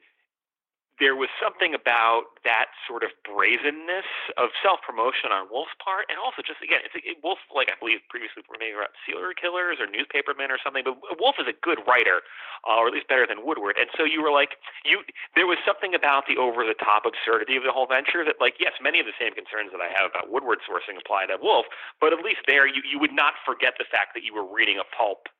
there 1.00 1.16
was 1.16 1.32
something 1.40 1.72
about 1.72 2.36
that 2.44 2.68
sort 2.84 3.00
of 3.00 3.10
brazenness 3.24 4.06
of 4.36 4.52
self 4.60 4.84
promotion 4.84 5.32
on 5.32 5.48
Wolff's 5.48 5.74
part, 5.80 6.06
and 6.12 6.20
also 6.20 6.44
just 6.44 6.60
again, 6.60 6.84
it's 6.84 6.92
it, 7.00 7.16
Wolff, 7.24 7.40
like 7.48 7.72
I 7.72 7.76
believe 7.80 8.04
previously 8.12 8.44
maybe 8.60 8.76
about 8.76 8.92
serial 9.08 9.32
killers 9.32 9.80
or 9.80 9.88
newspapermen 9.88 10.52
or 10.52 10.60
something, 10.60 10.84
but 10.84 11.00
Wolff 11.16 11.40
is 11.40 11.48
a 11.48 11.56
good 11.56 11.80
writer, 11.88 12.20
uh, 12.68 12.76
or 12.76 12.92
at 12.92 12.94
least 12.94 13.08
better 13.08 13.24
than 13.24 13.42
Woodward, 13.42 13.80
and 13.80 13.88
so 13.96 14.04
you 14.04 14.20
were 14.20 14.30
like, 14.30 14.60
you 14.84 15.00
there 15.34 15.48
was 15.48 15.58
something 15.64 15.96
about 15.96 16.28
the 16.28 16.36
over 16.36 16.62
the 16.68 16.76
top 16.76 17.08
absurdity 17.08 17.56
of 17.56 17.64
the 17.64 17.72
whole 17.72 17.88
venture 17.88 18.20
that, 18.22 18.36
like, 18.38 18.60
yes, 18.60 18.76
many 18.78 19.00
of 19.00 19.08
the 19.08 19.16
same 19.16 19.32
concerns 19.32 19.72
that 19.72 19.80
I 19.80 19.88
have 19.96 20.12
about 20.12 20.28
Woodward 20.28 20.60
sourcing 20.68 21.00
apply 21.00 21.32
to 21.32 21.40
Wolff, 21.40 21.64
but 21.96 22.12
at 22.12 22.20
least 22.20 22.44
there 22.44 22.68
you 22.68 22.84
you 22.84 23.00
would 23.00 23.16
not 23.16 23.40
forget 23.42 23.80
the 23.80 23.88
fact 23.88 24.12
that 24.12 24.22
you 24.22 24.36
were 24.36 24.44
reading 24.44 24.76
a 24.76 24.86
pulp, 24.92 25.32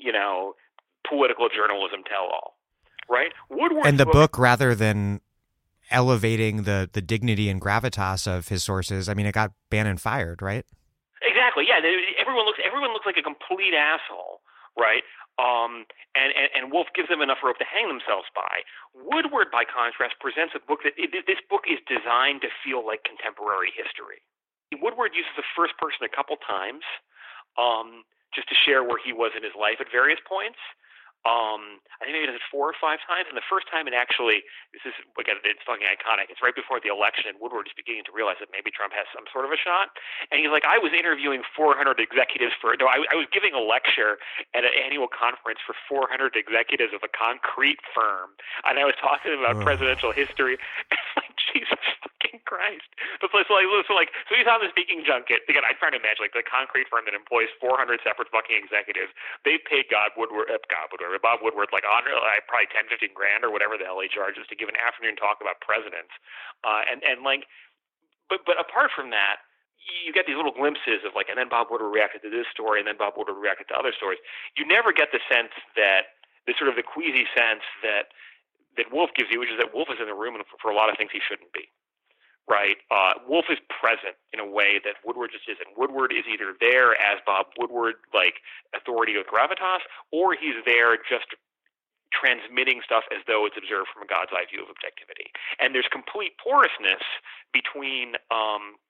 you 0.00 0.16
know, 0.16 0.56
political 1.04 1.52
journalism 1.52 2.00
tell 2.08 2.32
all 2.32 2.57
right? 3.08 3.32
Woodward 3.50 3.86
and 3.86 3.98
the 3.98 4.06
book, 4.06 4.32
book, 4.32 4.38
rather 4.38 4.74
than 4.74 5.20
elevating 5.90 6.62
the 6.62 6.88
the 6.92 7.00
dignity 7.00 7.48
and 7.48 7.60
gravitas 7.60 8.26
of 8.26 8.48
his 8.48 8.62
sources, 8.62 9.08
I 9.08 9.14
mean, 9.14 9.26
it 9.26 9.32
got 9.32 9.52
Bannon 9.70 9.98
fired, 9.98 10.42
right? 10.42 10.64
Exactly. 11.22 11.64
Yeah. 11.66 11.80
Everyone 12.20 12.46
looks 12.46 12.58
everyone 12.64 12.92
looks 12.92 13.06
like 13.06 13.16
a 13.18 13.22
complete 13.22 13.74
asshole, 13.74 14.40
right? 14.78 15.02
Um, 15.38 15.86
and, 16.18 16.34
and, 16.34 16.50
and 16.50 16.62
Wolff 16.74 16.90
gives 16.98 17.06
them 17.06 17.22
enough 17.22 17.46
rope 17.46 17.62
to 17.62 17.68
hang 17.68 17.86
themselves 17.86 18.26
by. 18.34 18.66
Woodward, 18.90 19.54
by 19.54 19.62
contrast, 19.62 20.18
presents 20.18 20.50
a 20.58 20.58
book 20.58 20.82
that 20.82 20.98
it, 20.98 21.14
this 21.30 21.38
book 21.46 21.62
is 21.70 21.78
designed 21.86 22.42
to 22.42 22.50
feel 22.58 22.82
like 22.82 23.06
contemporary 23.06 23.70
history. 23.70 24.18
Woodward 24.82 25.14
uses 25.14 25.30
the 25.38 25.46
first 25.54 25.78
person 25.78 26.02
a 26.02 26.10
couple 26.10 26.34
times, 26.42 26.82
um, 27.54 28.02
just 28.34 28.50
to 28.50 28.56
share 28.58 28.82
where 28.82 28.98
he 28.98 29.14
was 29.14 29.30
in 29.38 29.46
his 29.46 29.54
life 29.54 29.78
at 29.78 29.86
various 29.94 30.18
points. 30.26 30.58
Um, 31.28 31.84
I 32.00 32.08
think 32.08 32.16
maybe 32.16 32.32
it 32.32 32.40
four 32.48 32.64
or 32.64 32.76
five 32.80 33.04
times. 33.04 33.28
And 33.28 33.36
the 33.36 33.44
first 33.44 33.68
time 33.68 33.84
it 33.84 33.92
actually, 33.92 34.40
this 34.72 34.80
is 34.88 34.96
again, 35.20 35.36
it's 35.44 35.60
fucking 35.68 35.84
iconic. 35.84 36.32
It's 36.32 36.40
right 36.40 36.56
before 36.56 36.80
the 36.80 36.88
election, 36.88 37.28
and 37.28 37.36
Woodward 37.36 37.68
is 37.68 37.76
beginning 37.76 38.08
to 38.08 38.14
realize 38.16 38.40
that 38.40 38.48
maybe 38.48 38.72
Trump 38.72 38.96
has 38.96 39.04
some 39.12 39.28
sort 39.28 39.44
of 39.44 39.52
a 39.52 39.60
shot. 39.60 39.92
And 40.32 40.40
he's 40.40 40.48
like, 40.48 40.64
I 40.64 40.80
was 40.80 40.96
interviewing 40.96 41.44
400 41.52 42.00
executives 42.00 42.56
for 42.56 42.72
no, 42.80 42.88
I, 42.88 43.04
I 43.12 43.16
was 43.20 43.28
giving 43.28 43.52
a 43.52 43.60
lecture 43.60 44.16
at 44.56 44.64
an 44.64 44.72
annual 44.72 45.10
conference 45.12 45.60
for 45.60 45.76
400 45.84 46.32
executives 46.32 46.96
of 46.96 47.04
a 47.04 47.12
concrete 47.12 47.84
firm, 47.92 48.32
and 48.64 48.80
I 48.80 48.88
was 48.88 48.96
talking 48.96 49.36
about 49.36 49.60
presidential 49.60 50.16
history. 50.16 50.56
like 51.20 51.34
Jesus 51.52 52.07
Christ! 52.48 52.88
But 53.20 53.28
so, 53.28 53.44
so 53.44 53.52
like, 53.52 53.68
so 53.84 53.92
like, 53.92 54.08
so 54.24 54.32
he's 54.32 54.48
on 54.48 54.64
the 54.64 54.72
speaking 54.72 55.04
junket. 55.04 55.44
Again, 55.52 55.68
I 55.68 55.76
try 55.76 55.92
to 55.92 56.00
imagine 56.00 56.24
like 56.24 56.32
the 56.32 56.40
concrete 56.40 56.88
firm 56.88 57.04
that 57.04 57.12
employs 57.12 57.52
400 57.60 58.00
separate 58.00 58.32
fucking 58.32 58.56
executives. 58.56 59.12
They 59.44 59.60
paid 59.60 59.92
God 59.92 60.16
Woodward, 60.16 60.48
uh, 60.48 60.56
God 60.72 60.88
Woodward, 60.88 61.20
Bob 61.20 61.44
Woodward 61.44 61.68
like 61.76 61.84
on 61.84 62.08
like, 62.08 62.48
probably 62.48 62.72
10, 62.72 62.88
15 62.88 63.12
grand 63.12 63.44
or 63.44 63.52
whatever 63.52 63.76
the 63.76 63.84
hell 63.84 64.00
he 64.00 64.08
charges 64.08 64.48
to 64.48 64.56
give 64.56 64.72
an 64.72 64.80
afternoon 64.80 65.20
talk 65.20 65.44
about 65.44 65.60
presidents. 65.60 66.10
Uh, 66.64 66.88
and 66.88 67.04
and 67.04 67.20
like, 67.20 67.44
but 68.32 68.48
but 68.48 68.56
apart 68.56 68.96
from 68.96 69.12
that, 69.12 69.44
you 69.84 70.16
get 70.16 70.24
these 70.24 70.40
little 70.40 70.56
glimpses 70.56 71.04
of 71.04 71.12
like, 71.12 71.28
and 71.28 71.36
then 71.36 71.52
Bob 71.52 71.68
Woodward 71.68 71.92
reacted 71.92 72.24
to 72.24 72.32
this 72.32 72.48
story, 72.48 72.80
and 72.80 72.88
then 72.88 72.96
Bob 72.96 73.20
Woodward 73.20 73.36
reacted 73.36 73.68
to 73.68 73.76
other 73.76 73.92
stories. 73.92 74.24
You 74.56 74.64
never 74.64 74.88
get 74.96 75.12
the 75.12 75.20
sense 75.28 75.52
that 75.76 76.16
the 76.48 76.56
sort 76.56 76.72
of 76.72 76.80
the 76.80 76.86
queasy 76.86 77.28
sense 77.36 77.60
that 77.84 78.08
that 78.80 78.88
Wolff 78.88 79.12
gives 79.12 79.28
you, 79.28 79.36
which 79.36 79.52
is 79.52 79.60
that 79.60 79.76
Wolff 79.76 79.92
is 79.92 80.00
in 80.00 80.08
the 80.08 80.16
room 80.16 80.40
for, 80.48 80.56
for 80.56 80.70
a 80.72 80.76
lot 80.76 80.88
of 80.88 80.96
things 80.96 81.12
he 81.12 81.20
shouldn't 81.20 81.52
be 81.52 81.68
right? 82.48 82.80
Uh, 82.90 83.20
Wolff 83.28 83.46
is 83.52 83.58
present 83.68 84.16
in 84.32 84.40
a 84.40 84.48
way 84.48 84.80
that 84.82 84.96
Woodward 85.04 85.30
just 85.32 85.48
isn't. 85.48 85.76
Woodward 85.76 86.12
is 86.12 86.24
either 86.24 86.56
there 86.60 86.96
as 86.96 87.20
Bob 87.24 87.52
Woodward, 87.60 88.00
like 88.12 88.40
authority 88.74 89.16
with 89.16 89.28
gravitas, 89.28 89.84
or 90.10 90.32
he's 90.32 90.56
there 90.64 90.96
just 90.96 91.28
transmitting 92.08 92.80
stuff 92.80 93.04
as 93.12 93.20
though 93.28 93.44
it's 93.44 93.56
observed 93.56 93.92
from 93.92 94.02
a 94.02 94.08
God's 94.08 94.32
eye 94.32 94.48
view 94.48 94.64
of 94.64 94.72
objectivity. 94.72 95.28
And 95.60 95.76
there's 95.76 95.88
complete 95.92 96.40
porousness 96.40 97.04
between 97.52 98.16
um, 98.32 98.80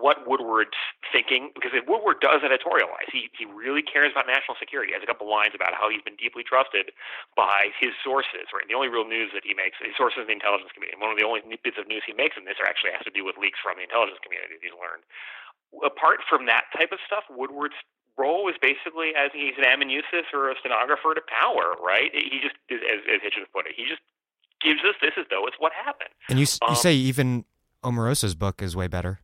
what 0.00 0.28
Woodward's 0.28 0.76
thinking, 1.12 1.50
because 1.54 1.72
if 1.72 1.88
Woodward 1.88 2.20
does 2.20 2.44
editorialize. 2.44 3.08
He 3.10 3.32
he 3.32 3.44
really 3.46 3.82
cares 3.82 4.12
about 4.12 4.26
national 4.26 4.56
security. 4.60 4.92
He 4.92 4.96
has 4.96 5.04
a 5.04 5.08
couple 5.08 5.28
lines 5.28 5.56
about 5.56 5.72
how 5.72 5.88
he's 5.88 6.02
been 6.02 6.16
deeply 6.16 6.44
trusted 6.44 6.92
by 7.34 7.72
his 7.78 7.96
sources. 8.04 8.52
Right, 8.52 8.66
the 8.68 8.76
only 8.76 8.88
real 8.92 9.08
news 9.08 9.32
that 9.32 9.42
he 9.44 9.56
makes, 9.56 9.80
his 9.80 9.96
sources 9.96 10.26
in 10.26 10.28
the 10.30 10.36
intelligence 10.38 10.72
community. 10.76 11.00
One 11.00 11.12
of 11.12 11.18
the 11.18 11.26
only 11.26 11.42
bits 11.62 11.80
of 11.80 11.88
news 11.88 12.04
he 12.04 12.12
makes 12.12 12.36
in 12.36 12.44
this 12.44 12.60
are 12.60 12.68
actually 12.68 12.92
has 12.92 13.04
to 13.08 13.14
do 13.14 13.24
with 13.24 13.40
leaks 13.40 13.60
from 13.62 13.80
the 13.80 13.86
intelligence 13.86 14.20
community 14.20 14.58
that 14.58 14.64
he's 14.64 14.76
learned. 14.76 15.04
Apart 15.82 16.22
from 16.28 16.46
that 16.46 16.68
type 16.76 16.92
of 16.92 17.00
stuff, 17.04 17.26
Woodward's 17.32 17.78
role 18.16 18.48
is 18.48 18.56
basically 18.60 19.12
as 19.16 19.32
he's 19.32 19.56
an 19.60 19.66
amanuensis 19.66 20.28
or 20.32 20.52
a 20.52 20.56
stenographer 20.60 21.14
to 21.16 21.24
power. 21.26 21.76
Right, 21.78 22.12
he 22.12 22.38
just, 22.42 22.58
as, 22.68 22.82
as 23.08 23.20
Hitchens 23.22 23.48
put 23.50 23.66
it, 23.66 23.74
he 23.76 23.88
just 23.88 24.02
gives 24.60 24.80
us 24.84 24.96
this 25.00 25.14
as 25.16 25.26
though 25.30 25.46
it's 25.46 25.58
what 25.58 25.72
happened. 25.72 26.12
And 26.28 26.38
you 26.38 26.46
you 26.46 26.74
um, 26.74 26.78
say 26.78 26.94
even 26.94 27.44
Omarosa's 27.84 28.34
book 28.34 28.62
is 28.62 28.74
way 28.74 28.88
better. 28.88 29.20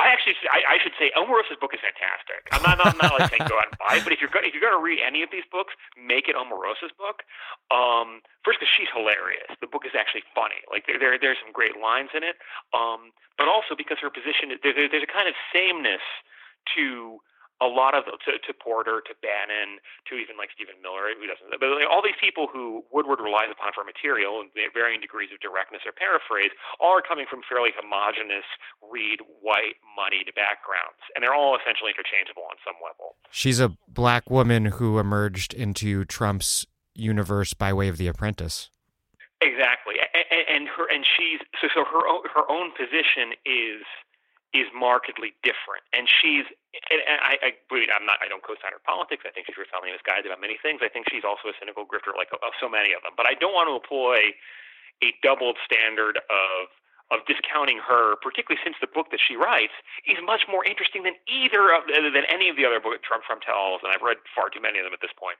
I 0.00 0.08
actually, 0.08 0.34
I, 0.48 0.76
I 0.76 0.76
should 0.80 0.96
say, 0.96 1.12
Omarosa's 1.12 1.60
book 1.60 1.76
is 1.76 1.80
fantastic. 1.84 2.48
I'm 2.48 2.64
not, 2.64 2.80
I'm 2.80 2.96
not 2.96 3.12
like 3.20 3.28
saying 3.28 3.44
go 3.44 3.60
out 3.60 3.68
and 3.68 3.76
buy 3.76 4.00
it, 4.00 4.04
but 4.04 4.12
if 4.12 4.24
you're 4.24 4.32
going, 4.32 4.48
if 4.48 4.56
you're 4.56 4.64
to 4.72 4.80
read 4.80 5.04
any 5.04 5.20
of 5.20 5.28
these 5.28 5.44
books, 5.52 5.76
make 6.00 6.32
it 6.32 6.34
Omarosa's 6.36 6.96
book. 6.96 7.28
Um, 7.68 8.24
first, 8.40 8.56
because 8.56 8.72
she's 8.72 8.88
hilarious. 8.88 9.52
The 9.60 9.68
book 9.68 9.84
is 9.84 9.92
actually 9.92 10.24
funny. 10.32 10.64
Like 10.72 10.88
there, 10.88 10.96
there, 10.96 11.12
there's 11.20 11.36
some 11.44 11.52
great 11.52 11.76
lines 11.76 12.16
in 12.16 12.24
it. 12.24 12.40
Um, 12.72 13.12
but 13.36 13.52
also 13.52 13.76
because 13.76 14.00
her 14.00 14.08
position, 14.08 14.56
there, 14.64 14.72
there's 14.72 15.04
a 15.04 15.12
kind 15.12 15.28
of 15.28 15.36
sameness 15.52 16.04
to 16.72 17.20
a 17.62 17.70
lot 17.70 17.94
of 17.94 18.10
to, 18.26 18.42
to 18.42 18.52
Porter, 18.52 18.98
to 19.06 19.14
Bannon, 19.22 19.78
to 20.10 20.18
even 20.18 20.34
like 20.34 20.50
Stephen 20.50 20.82
Miller, 20.82 21.14
who 21.14 21.30
doesn't, 21.30 21.46
but 21.46 21.70
like, 21.70 21.86
all 21.86 22.02
these 22.02 22.18
people 22.18 22.50
who 22.50 22.82
Woodward 22.90 23.22
relies 23.22 23.54
upon 23.54 23.70
for 23.70 23.86
material 23.86 24.42
and 24.42 24.50
varying 24.74 24.98
degrees 24.98 25.30
of 25.30 25.38
directness 25.38 25.86
or 25.86 25.94
paraphrase, 25.94 26.50
all 26.82 26.98
are 26.98 27.06
coming 27.06 27.30
from 27.30 27.46
fairly 27.46 27.70
homogenous, 27.70 28.44
read 28.82 29.22
white, 29.38 29.78
moneyed 29.94 30.34
backgrounds, 30.34 30.98
and 31.14 31.22
they're 31.22 31.38
all 31.38 31.54
essentially 31.54 31.94
interchangeable 31.94 32.42
on 32.50 32.58
some 32.66 32.74
level. 32.82 33.14
She's 33.30 33.62
a 33.62 33.78
black 33.86 34.26
woman 34.26 34.76
who 34.82 34.98
emerged 34.98 35.54
into 35.54 36.02
Trump's 36.04 36.66
universe 36.98 37.54
by 37.54 37.72
way 37.72 37.86
of 37.86 37.96
The 37.96 38.10
Apprentice. 38.10 38.68
Exactly, 39.40 39.96
and, 39.98 40.46
and 40.48 40.68
her 40.68 40.86
and 40.86 41.04
she's 41.06 41.40
so 41.60 41.66
so 41.74 41.82
her 41.82 42.06
own, 42.06 42.22
her 42.34 42.46
own 42.50 42.70
position 42.78 43.34
is 43.46 43.82
is 44.52 44.68
markedly 44.76 45.32
different. 45.40 45.80
And 45.96 46.04
she's, 46.04 46.44
and, 46.92 47.00
I, 47.20 47.40
I, 47.40 47.50
I'm 47.72 48.04
not, 48.04 48.20
I 48.20 48.28
don't 48.28 48.44
co-sign 48.44 48.76
her 48.76 48.84
politics. 48.84 49.24
I 49.24 49.32
think 49.32 49.48
she's 49.48 49.56
refilling 49.56 49.92
misguided 49.96 50.28
about 50.28 50.44
many 50.44 50.60
things. 50.60 50.84
I 50.84 50.92
think 50.92 51.08
she's 51.08 51.24
also 51.24 51.48
a 51.48 51.56
cynical 51.56 51.88
grifter, 51.88 52.12
like 52.12 52.28
of 52.36 52.52
so 52.60 52.68
many 52.68 52.92
of 52.92 53.00
them. 53.00 53.16
But 53.16 53.24
I 53.24 53.32
don't 53.32 53.56
want 53.56 53.72
to 53.72 53.76
employ 53.80 54.36
a 55.00 55.16
doubled 55.24 55.56
standard 55.64 56.20
of 56.28 56.68
of 57.12 57.20
discounting 57.28 57.76
her, 57.76 58.16
particularly 58.24 58.56
since 58.64 58.72
the 58.80 58.88
book 58.88 59.12
that 59.12 59.20
she 59.20 59.36
writes 59.36 59.76
is 60.08 60.16
much 60.24 60.48
more 60.48 60.64
interesting 60.64 61.04
than 61.04 61.12
either 61.28 61.68
of 61.76 61.84
than 61.84 62.24
any 62.32 62.48
of 62.48 62.56
the 62.56 62.64
other 62.64 62.80
books 62.80 63.04
Trump 63.04 63.20
Trump 63.28 63.44
tells, 63.44 63.84
and 63.84 63.92
I've 63.92 64.00
read 64.00 64.16
far 64.32 64.48
too 64.48 64.64
many 64.64 64.80
of 64.80 64.88
them 64.88 64.96
at 64.96 65.04
this 65.04 65.12
point. 65.12 65.36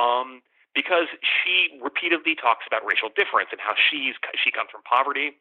Um, 0.00 0.40
because 0.72 1.10
she 1.20 1.76
repeatedly 1.82 2.38
talks 2.38 2.64
about 2.64 2.86
racial 2.86 3.10
difference 3.12 3.50
and 3.52 3.60
how 3.60 3.74
she's 3.76 4.16
she 4.38 4.48
comes 4.48 4.70
from 4.72 4.80
poverty, 4.88 5.36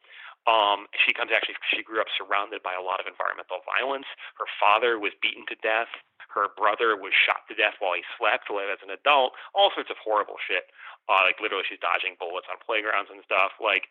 um, 0.48 0.88
she 0.96 1.12
comes 1.12 1.32
actually, 1.36 1.60
she 1.68 1.84
grew 1.84 2.00
up 2.00 2.08
surrounded 2.16 2.64
by 2.64 2.78
a 2.78 2.84
lot 2.84 3.02
of 3.02 3.08
environmental 3.10 3.60
violence. 3.68 4.08
Her 4.40 4.48
father 4.60 5.00
was 5.00 5.12
beaten 5.20 5.44
to 5.52 5.58
death. 5.60 5.92
Her 6.30 6.54
brother 6.54 6.94
was 6.94 7.12
shot 7.12 7.50
to 7.50 7.58
death 7.58 7.82
while 7.82 7.98
he 7.98 8.06
slept 8.16 8.48
as 8.54 8.82
an 8.86 8.94
adult. 8.94 9.34
All 9.58 9.74
sorts 9.74 9.90
of 9.90 9.98
horrible 9.98 10.38
shit. 10.38 10.70
Uh, 11.10 11.26
like 11.26 11.42
literally, 11.42 11.66
she's 11.66 11.82
dodging 11.82 12.14
bullets 12.22 12.46
on 12.54 12.62
playgrounds 12.62 13.10
and 13.10 13.26
stuff. 13.26 13.58
Like, 13.58 13.90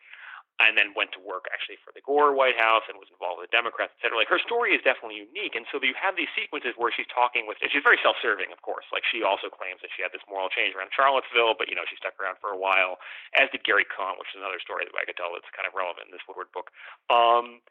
and 0.59 0.75
then 0.75 0.91
went 0.99 1.15
to 1.15 1.23
work 1.23 1.47
actually 1.55 1.79
for 1.87 1.95
the 1.95 2.03
Gore 2.03 2.35
White 2.35 2.59
House 2.59 2.83
and 2.91 2.99
was 2.99 3.07
involved 3.15 3.39
with 3.39 3.47
the 3.47 3.55
Democrats, 3.55 3.95
et 3.95 4.03
cetera. 4.03 4.19
Like 4.19 4.31
her 4.31 4.43
story 4.43 4.75
is 4.75 4.83
definitely 4.83 5.23
unique, 5.23 5.55
and 5.55 5.63
so 5.71 5.79
you 5.79 5.95
have 5.95 6.19
these 6.19 6.31
sequences 6.35 6.75
where 6.75 6.91
she's 6.91 7.07
talking 7.07 7.47
with. 7.47 7.63
And 7.63 7.71
she's 7.71 7.87
very 7.87 7.99
self-serving, 8.03 8.51
of 8.51 8.61
course. 8.67 8.91
Like 8.91 9.07
she 9.07 9.23
also 9.23 9.47
claims 9.47 9.79
that 9.87 9.95
she 9.95 10.03
had 10.03 10.11
this 10.11 10.27
moral 10.27 10.51
change 10.51 10.75
around 10.75 10.91
Charlottesville, 10.91 11.55
but 11.55 11.71
you 11.71 11.79
know 11.79 11.87
she 11.87 11.95
stuck 11.95 12.19
around 12.19 12.43
for 12.43 12.51
a 12.51 12.59
while, 12.59 12.99
as 13.39 13.47
did 13.55 13.63
Gary 13.63 13.87
Cohn, 13.87 14.19
which 14.19 14.35
is 14.35 14.43
another 14.43 14.59
story 14.59 14.83
that 14.83 14.95
I 14.99 15.07
could 15.07 15.15
tell 15.15 15.31
that's 15.31 15.49
kind 15.55 15.67
of 15.67 15.79
relevant 15.79 16.11
in 16.11 16.13
this 16.15 16.27
Woodward 16.27 16.51
book. 16.51 16.75
Um, 17.07 17.63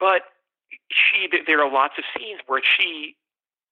but 0.00 0.32
she, 0.88 1.28
there 1.28 1.60
are 1.60 1.70
lots 1.70 2.00
of 2.00 2.04
scenes 2.16 2.40
where 2.48 2.64
she 2.64 3.16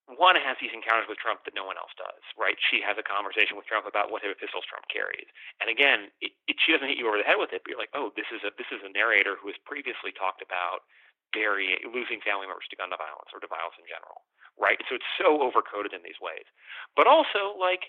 one 0.06 0.36
has 0.36 0.60
these 0.60 0.74
encounters 0.76 1.08
with 1.08 1.16
Trump 1.16 1.48
that 1.48 1.56
no 1.56 1.64
one 1.64 1.80
else 1.80 1.92
does, 1.96 2.20
right? 2.36 2.60
She 2.60 2.84
has 2.84 3.00
a 3.00 3.06
conversation 3.06 3.56
with 3.56 3.64
Trump 3.64 3.88
about 3.88 4.12
what 4.12 4.20
type 4.20 4.36
of 4.36 4.40
pistols 4.40 4.68
Trump 4.68 4.84
carries, 4.92 5.28
and 5.64 5.72
again, 5.72 6.12
it, 6.20 6.36
it, 6.44 6.60
she 6.60 6.76
doesn't 6.76 6.88
hit 6.88 7.00
you 7.00 7.08
over 7.08 7.16
the 7.16 7.26
head 7.26 7.40
with 7.40 7.56
it, 7.56 7.64
but 7.64 7.72
you're 7.72 7.80
like, 7.80 7.94
oh, 7.96 8.12
this 8.14 8.28
is 8.28 8.44
a 8.44 8.52
this 8.60 8.68
is 8.68 8.84
a 8.84 8.92
narrator 8.92 9.40
who 9.40 9.48
has 9.48 9.58
previously 9.64 10.12
talked 10.12 10.44
about 10.44 10.84
burying, 11.32 11.80
losing 11.90 12.22
family 12.22 12.46
members 12.46 12.68
to 12.70 12.78
gun 12.78 12.92
violence 12.94 13.32
or 13.34 13.42
to 13.42 13.48
violence 13.50 13.74
in 13.80 13.88
general, 13.88 14.22
right? 14.60 14.78
So 14.86 14.94
it's 14.94 15.12
so 15.18 15.40
overcoded 15.42 15.96
in 15.96 16.04
these 16.06 16.20
ways, 16.22 16.46
but 16.94 17.08
also 17.10 17.56
like 17.58 17.88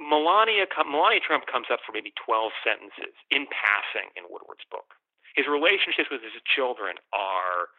Melania 0.00 0.66
Melania 0.88 1.22
Trump 1.22 1.46
comes 1.46 1.68
up 1.70 1.80
for 1.86 1.92
maybe 1.92 2.12
12 2.18 2.52
sentences 2.64 3.14
in 3.30 3.46
passing 3.52 4.10
in 4.18 4.26
Woodward's 4.26 4.66
book. 4.72 4.96
His 5.36 5.46
relationships 5.46 6.08
with 6.10 6.24
his 6.24 6.34
children 6.48 6.96
are 7.12 7.70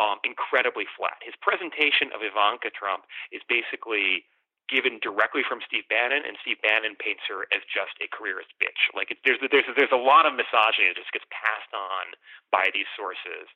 um, 0.00 0.20
incredibly 0.24 0.88
flat. 0.96 1.20
His 1.20 1.36
presentation 1.40 2.12
of 2.14 2.24
Ivanka 2.24 2.72
Trump 2.72 3.04
is 3.30 3.42
basically 3.48 4.24
given 4.70 4.96
directly 5.04 5.44
from 5.44 5.60
Steve 5.68 5.84
Bannon, 5.92 6.24
and 6.24 6.40
Steve 6.40 6.56
Bannon 6.64 6.96
paints 6.96 7.28
her 7.28 7.44
as 7.52 7.60
just 7.68 7.92
a 8.00 8.08
careerist 8.08 8.56
bitch. 8.56 8.88
Like 8.96 9.12
it, 9.12 9.20
there's 9.26 9.36
there's 9.52 9.68
there's 9.76 9.92
a 9.92 10.00
lot 10.00 10.24
of 10.24 10.32
misogyny 10.32 10.88
that 10.88 10.96
just 10.96 11.12
gets 11.12 11.28
passed 11.28 11.72
on 11.76 12.16
by 12.48 12.72
these 12.72 12.88
sources 12.96 13.50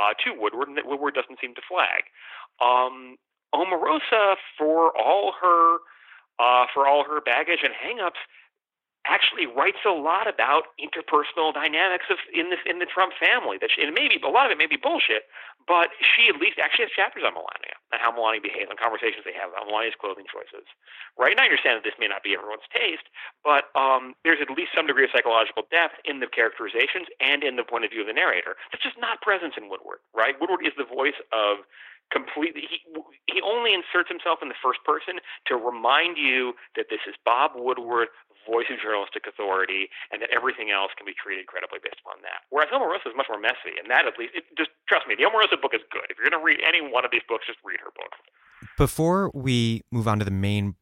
uh, 0.00 0.16
to 0.24 0.32
Woodward, 0.32 0.72
and 0.72 0.76
that 0.80 0.88
Woodward 0.88 1.12
doesn't 1.12 1.36
seem 1.44 1.52
to 1.58 1.64
flag. 1.68 2.08
Um, 2.62 3.20
Omarosa, 3.52 4.40
for 4.56 4.96
all 4.96 5.36
her 5.36 5.84
uh, 6.40 6.64
for 6.72 6.88
all 6.88 7.04
her 7.04 7.20
baggage 7.20 7.60
and 7.60 7.76
hangups, 7.76 8.20
actually 9.06 9.46
writes 9.50 9.82
a 9.82 9.90
lot 9.90 10.30
about 10.30 10.70
interpersonal 10.78 11.50
dynamics 11.52 12.06
of 12.10 12.18
in 12.30 12.50
this 12.50 12.62
in 12.66 12.78
the 12.78 12.86
Trump 12.86 13.12
family. 13.18 13.58
That 13.58 13.70
she, 13.74 13.82
and 13.82 13.94
maybe 13.94 14.18
a 14.22 14.30
lot 14.30 14.46
of 14.46 14.54
it 14.54 14.58
may 14.58 14.70
be 14.70 14.78
bullshit, 14.78 15.26
but 15.66 15.90
she 15.98 16.30
at 16.30 16.38
least 16.38 16.62
actually 16.62 16.86
has 16.86 16.94
chapters 16.94 17.26
on 17.26 17.34
Melania 17.34 17.74
and 17.90 17.98
how 17.98 18.14
Melania 18.14 18.40
behaves 18.40 18.70
and 18.70 18.78
conversations 18.78 19.26
they 19.26 19.34
have 19.34 19.50
about 19.50 19.66
Melania's 19.66 19.98
clothing 19.98 20.26
choices. 20.30 20.66
Right? 21.18 21.34
And 21.34 21.42
I 21.42 21.50
understand 21.50 21.82
that 21.82 21.86
this 21.86 21.98
may 21.98 22.06
not 22.06 22.22
be 22.22 22.34
everyone's 22.38 22.66
taste, 22.70 23.10
but 23.42 23.74
um, 23.74 24.14
there's 24.22 24.38
at 24.38 24.50
least 24.54 24.70
some 24.74 24.86
degree 24.86 25.04
of 25.04 25.12
psychological 25.12 25.66
depth 25.70 25.98
in 26.06 26.22
the 26.22 26.30
characterizations 26.30 27.10
and 27.18 27.42
in 27.42 27.58
the 27.58 27.66
point 27.66 27.82
of 27.82 27.90
view 27.90 28.06
of 28.06 28.08
the 28.10 28.16
narrator. 28.16 28.54
That's 28.70 28.86
just 28.86 28.98
not 29.02 29.18
present 29.20 29.58
in 29.58 29.66
Woodward. 29.66 29.98
Right? 30.14 30.38
Woodward 30.38 30.62
is 30.62 30.74
the 30.78 30.86
voice 30.86 31.18
of 31.34 31.66
completely 32.12 32.68
he 32.68 32.84
he 33.26 33.40
only 33.40 33.72
inserts 33.72 34.12
himself 34.12 34.44
in 34.44 34.52
the 34.52 34.60
first 34.60 34.84
person 34.84 35.16
to 35.48 35.56
remind 35.56 36.20
you 36.20 36.52
that 36.76 36.86
this 36.92 37.00
is 37.08 37.16
Bob 37.24 37.52
Woodward 37.56 38.08
voice 38.46 38.66
of 38.70 38.78
journalistic 38.80 39.26
authority, 39.26 39.88
and 40.10 40.22
that 40.22 40.30
everything 40.30 40.70
else 40.70 40.92
can 40.96 41.06
be 41.06 41.14
treated 41.14 41.46
credibly 41.46 41.78
based 41.82 42.00
upon 42.04 42.22
that. 42.22 42.44
Whereas 42.50 42.70
Omarosa 42.70 43.10
is 43.10 43.16
much 43.16 43.30
more 43.30 43.40
messy, 43.40 43.78
and 43.78 43.90
that 43.90 44.06
at 44.06 44.18
least, 44.18 44.32
it, 44.34 44.44
just 44.56 44.70
trust 44.88 45.06
me, 45.06 45.14
the 45.14 45.24
Omarosa 45.24 45.60
book 45.60 45.74
is 45.74 45.82
good. 45.90 46.06
If 46.10 46.18
you're 46.18 46.28
going 46.28 46.38
to 46.38 46.44
read 46.44 46.60
any 46.66 46.80
one 46.80 47.04
of 47.04 47.10
these 47.10 47.24
books, 47.28 47.46
just 47.46 47.58
read 47.64 47.80
her 47.80 47.90
book. 47.94 48.12
Before 48.78 49.30
we 49.34 49.82
move 49.90 50.06
on 50.06 50.18
to 50.18 50.24
the 50.24 50.30
main 50.30 50.76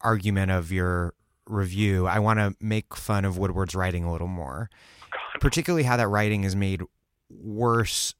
argument 0.00 0.50
of 0.50 0.72
your 0.72 1.14
review, 1.46 2.06
I 2.06 2.18
want 2.18 2.38
to 2.38 2.54
make 2.60 2.96
fun 2.96 3.24
of 3.24 3.38
Woodward's 3.38 3.74
writing 3.74 4.04
a 4.04 4.12
little 4.12 4.28
more, 4.28 4.70
particularly 5.40 5.84
how 5.84 5.96
that 5.96 6.08
writing 6.08 6.44
is 6.44 6.56
made 6.56 6.82
worse, 7.28 8.14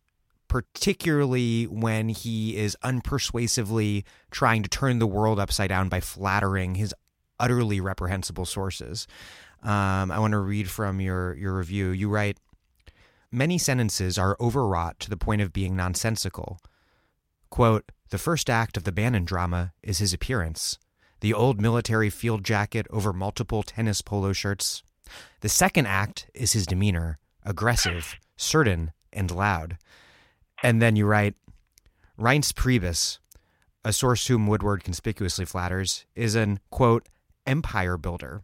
particularly 0.48 1.64
when 1.64 2.08
he 2.08 2.56
is 2.56 2.76
unpersuasively 2.84 4.04
trying 4.30 4.62
to 4.62 4.68
turn 4.68 4.98
the 4.98 5.06
world 5.06 5.38
upside 5.38 5.68
down 5.68 5.88
by 5.88 6.00
flattering 6.00 6.74
his 6.74 6.94
utterly 7.38 7.80
reprehensible 7.80 8.46
sources. 8.46 9.06
Um, 9.62 10.10
I 10.10 10.18
want 10.18 10.32
to 10.32 10.38
read 10.38 10.68
from 10.68 11.00
your 11.00 11.34
your 11.34 11.56
review. 11.56 11.90
You 11.90 12.08
write, 12.08 12.38
many 13.30 13.58
sentences 13.58 14.18
are 14.18 14.36
overwrought 14.40 14.98
to 15.00 15.10
the 15.10 15.16
point 15.16 15.42
of 15.42 15.52
being 15.52 15.76
nonsensical. 15.76 16.60
Quote, 17.50 17.92
the 18.10 18.18
first 18.18 18.50
act 18.50 18.76
of 18.76 18.84
the 18.84 18.92
Bannon 18.92 19.24
drama 19.24 19.72
is 19.82 19.98
his 19.98 20.12
appearance. 20.12 20.78
The 21.20 21.32
old 21.32 21.60
military 21.60 22.10
field 22.10 22.44
jacket 22.44 22.86
over 22.90 23.12
multiple 23.12 23.62
tennis 23.62 24.02
polo 24.02 24.32
shirts. 24.32 24.82
The 25.40 25.48
second 25.48 25.86
act 25.86 26.28
is 26.34 26.52
his 26.52 26.66
demeanor, 26.66 27.18
aggressive, 27.44 28.16
certain, 28.36 28.92
and 29.12 29.30
loud. 29.30 29.78
And 30.62 30.82
then 30.82 30.96
you 30.96 31.06
write, 31.06 31.34
Reince 32.18 32.52
Priebus, 32.52 33.18
a 33.84 33.92
source 33.92 34.26
whom 34.26 34.46
Woodward 34.46 34.84
conspicuously 34.84 35.44
flatters, 35.44 36.06
is 36.14 36.34
an, 36.34 36.60
quote, 36.70 37.08
empire 37.46 37.96
builder. 37.96 38.42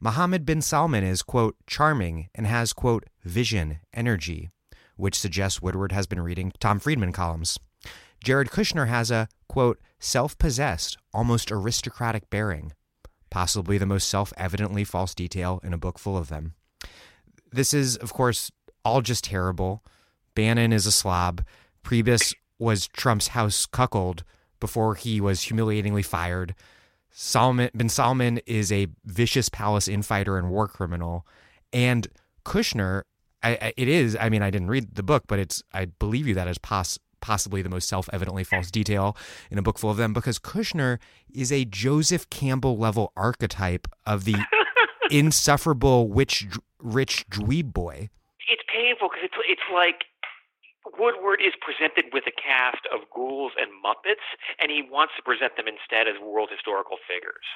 Mohammed 0.00 0.44
bin 0.44 0.60
Salman 0.60 1.04
is, 1.04 1.22
quote, 1.22 1.56
charming 1.66 2.28
and 2.34 2.46
has, 2.46 2.72
quote, 2.72 3.04
vision, 3.24 3.78
energy, 3.94 4.50
which 4.96 5.18
suggests 5.18 5.62
Woodward 5.62 5.92
has 5.92 6.06
been 6.06 6.20
reading 6.20 6.52
Tom 6.58 6.80
Friedman 6.80 7.12
columns. 7.12 7.58
Jared 8.22 8.48
Kushner 8.48 8.88
has 8.88 9.10
a, 9.10 9.28
quote, 9.48 9.78
self 10.00 10.36
possessed, 10.38 10.96
almost 11.12 11.52
aristocratic 11.52 12.30
bearing, 12.30 12.72
possibly 13.30 13.78
the 13.78 13.86
most 13.86 14.08
self 14.08 14.32
evidently 14.36 14.84
false 14.84 15.14
detail 15.14 15.60
in 15.62 15.72
a 15.72 15.78
book 15.78 15.98
full 15.98 16.16
of 16.16 16.28
them. 16.28 16.54
This 17.52 17.74
is, 17.74 17.96
of 17.96 18.12
course, 18.12 18.50
all 18.84 19.02
just 19.02 19.24
terrible. 19.24 19.84
Bannon 20.34 20.72
is 20.72 20.86
a 20.86 20.92
slob. 20.92 21.44
Priebus 21.84 22.34
was 22.58 22.88
Trump's 22.88 23.28
house 23.28 23.66
cuckold 23.66 24.24
before 24.60 24.94
he 24.94 25.20
was 25.20 25.42
humiliatingly 25.42 26.02
fired. 26.02 26.54
Salman 27.12 27.70
bin 27.76 27.88
Salman 27.88 28.38
is 28.46 28.72
a 28.72 28.88
vicious 29.04 29.48
palace 29.48 29.88
infighter 29.88 30.38
and 30.38 30.50
war 30.50 30.66
criminal, 30.66 31.26
and 31.72 32.08
Kushner, 32.44 33.02
I, 33.42 33.50
I, 33.60 33.72
it 33.76 33.88
is. 33.88 34.16
I 34.18 34.28
mean, 34.28 34.42
I 34.42 34.50
didn't 34.50 34.68
read 34.68 34.94
the 34.94 35.02
book, 35.02 35.24
but 35.26 35.38
it's. 35.38 35.62
I 35.72 35.86
believe 35.86 36.26
you 36.26 36.34
that 36.34 36.48
is 36.48 36.58
pos- 36.58 36.98
possibly 37.20 37.62
the 37.62 37.68
most 37.68 37.88
self-evidently 37.88 38.44
false 38.44 38.70
detail 38.70 39.16
in 39.50 39.58
a 39.58 39.62
book 39.62 39.78
full 39.78 39.90
of 39.90 39.96
them 39.96 40.12
because 40.12 40.38
Kushner 40.38 40.98
is 41.32 41.52
a 41.52 41.64
Joseph 41.64 42.28
Campbell 42.30 42.76
level 42.76 43.12
archetype 43.16 43.86
of 44.04 44.24
the 44.24 44.36
insufferable 45.10 46.08
witch, 46.08 46.46
rich 46.80 47.26
dweeb 47.30 47.72
boy. 47.72 48.10
It's 48.50 48.62
painful 48.72 49.08
because 49.08 49.24
it's 49.24 49.34
it's 49.48 49.62
like 49.72 50.04
Woodward 50.98 51.40
is 51.40 51.54
presented 51.60 52.12
with 52.12 52.26
a 52.26 52.34
cast 52.34 52.86
of 52.90 53.06
ghouls 53.14 53.52
and 53.58 53.70
Muppets, 53.82 54.24
and 54.58 54.70
he 54.70 54.82
wants 54.82 55.14
to 55.16 55.22
present 55.22 55.56
them 55.56 55.68
instead 55.68 56.08
as 56.08 56.18
world 56.18 56.50
historical 56.50 56.98
figures. 57.06 57.46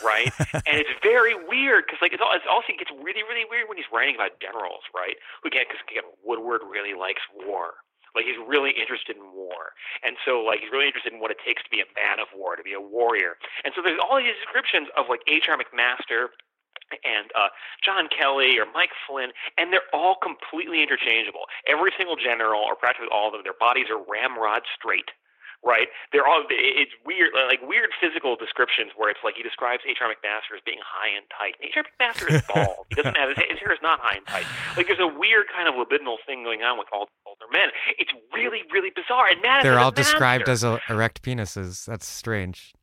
right? 0.00 0.32
and 0.68 0.80
it's 0.80 0.92
very 1.02 1.36
weird 1.36 1.84
because, 1.84 2.00
like, 2.00 2.12
it's, 2.12 2.24
it's 2.24 2.48
also 2.48 2.72
it 2.72 2.80
gets 2.80 2.90
really, 3.04 3.20
really 3.28 3.44
weird 3.44 3.68
when 3.68 3.76
he's 3.76 3.90
writing 3.92 4.16
about 4.16 4.40
generals, 4.40 4.80
right? 4.96 5.16
Who 5.42 5.52
again, 5.52 5.68
because 5.68 5.84
again, 5.84 6.08
Woodward 6.24 6.64
really 6.64 6.96
likes 6.96 7.22
war. 7.44 7.84
Like 8.14 8.30
he's 8.30 8.38
really 8.46 8.70
interested 8.70 9.18
in 9.18 9.26
war, 9.34 9.74
and 10.06 10.14
so 10.22 10.38
like 10.38 10.62
he's 10.62 10.70
really 10.70 10.86
interested 10.86 11.12
in 11.12 11.18
what 11.18 11.34
it 11.34 11.42
takes 11.42 11.66
to 11.66 11.70
be 11.70 11.82
a 11.82 11.88
man 11.98 12.22
of 12.22 12.30
war, 12.30 12.54
to 12.54 12.62
be 12.62 12.72
a 12.72 12.80
warrior. 12.80 13.34
And 13.66 13.74
so 13.74 13.82
there's 13.82 13.98
all 13.98 14.22
these 14.22 14.38
descriptions 14.38 14.86
of 14.94 15.10
like 15.10 15.18
H.R. 15.26 15.58
McMaster 15.58 16.30
and 17.04 17.30
uh, 17.34 17.48
John 17.84 18.08
Kelly 18.08 18.58
or 18.58 18.66
Mike 18.72 18.92
Flynn, 19.06 19.30
and 19.58 19.72
they're 19.72 19.88
all 19.92 20.16
completely 20.20 20.82
interchangeable. 20.82 21.46
Every 21.68 21.92
single 21.96 22.16
general, 22.16 22.62
or 22.62 22.76
practically 22.76 23.08
all 23.12 23.28
of 23.28 23.32
them, 23.32 23.42
their 23.44 23.56
bodies 23.58 23.86
are 23.90 23.98
ramrod 23.98 24.62
straight. 24.74 25.10
Right? 25.64 25.88
They're 26.12 26.28
all. 26.28 26.44
It's 26.50 26.92
weird, 27.08 27.32
like 27.48 27.64
weird 27.64 27.88
physical 27.96 28.36
descriptions 28.36 28.92
where 29.00 29.08
it's 29.08 29.24
like 29.24 29.40
he 29.40 29.42
describes 29.42 29.80
H.R. 29.88 30.12
McMaster 30.12 30.52
as 30.52 30.60
being 30.60 30.76
high 30.84 31.16
and 31.16 31.24
tight. 31.32 31.56
H.R. 31.64 31.88
McMaster 31.88 32.28
is 32.28 32.42
bald. 32.44 32.84
he 32.90 33.00
doesn't 33.00 33.16
have 33.16 33.32
his, 33.32 33.40
his 33.48 33.58
hair 33.64 33.72
is 33.72 33.80
not 33.80 33.98
high 34.04 34.20
and 34.20 34.26
tight. 34.26 34.44
Like 34.76 34.88
there's 34.88 35.00
a 35.00 35.08
weird 35.08 35.46
kind 35.48 35.64
of 35.64 35.72
libidinal 35.80 36.20
thing 36.26 36.44
going 36.44 36.60
on 36.60 36.76
with 36.76 36.88
all 36.92 37.08
older 37.24 37.48
men. 37.50 37.72
It's 37.96 38.12
really, 38.34 38.60
really 38.76 38.92
bizarre. 38.94 39.32
And 39.32 39.40
Madison 39.40 39.72
they're 39.72 39.80
all 39.80 39.90
described 39.90 40.50
as 40.50 40.64
erect 40.64 41.22
penises. 41.22 41.86
That's 41.86 42.06
strange. 42.06 42.74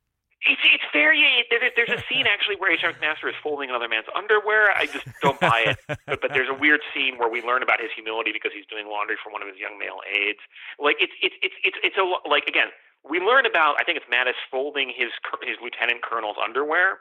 It's 0.42 0.62
it's 0.66 0.88
very 0.92 1.22
there, 1.50 1.62
there's 1.76 1.94
a 1.94 2.02
scene 2.10 2.26
actually 2.26 2.56
where 2.58 2.72
H.R. 2.72 2.92
McMaster 2.92 3.30
is 3.30 3.38
folding 3.42 3.70
another 3.70 3.88
man's 3.88 4.10
underwear. 4.10 4.74
I 4.74 4.86
just 4.86 5.06
don't 5.22 5.38
buy 5.38 5.74
it. 5.74 5.78
But, 6.06 6.20
but 6.20 6.30
there's 6.34 6.50
a 6.50 6.58
weird 6.58 6.80
scene 6.92 7.16
where 7.16 7.30
we 7.30 7.42
learn 7.42 7.62
about 7.62 7.80
his 7.80 7.90
humility 7.94 8.32
because 8.34 8.50
he's 8.50 8.66
doing 8.66 8.90
laundry 8.90 9.16
for 9.22 9.30
one 9.30 9.40
of 9.40 9.46
his 9.46 9.56
young 9.56 9.78
male 9.78 10.02
aides. 10.02 10.42
Like 10.82 10.96
it's 10.98 11.14
it's 11.22 11.36
it's 11.42 11.54
it's 11.62 11.78
it's 11.82 11.96
a 11.96 12.04
like 12.28 12.44
again 12.50 12.74
we 13.06 13.20
learn 13.20 13.46
about 13.46 13.78
I 13.78 13.84
think 13.84 13.98
it's 13.98 14.06
Mattis 14.10 14.38
folding 14.50 14.90
his 14.90 15.14
his 15.46 15.56
lieutenant 15.62 16.02
colonel's 16.02 16.36
underwear. 16.42 16.98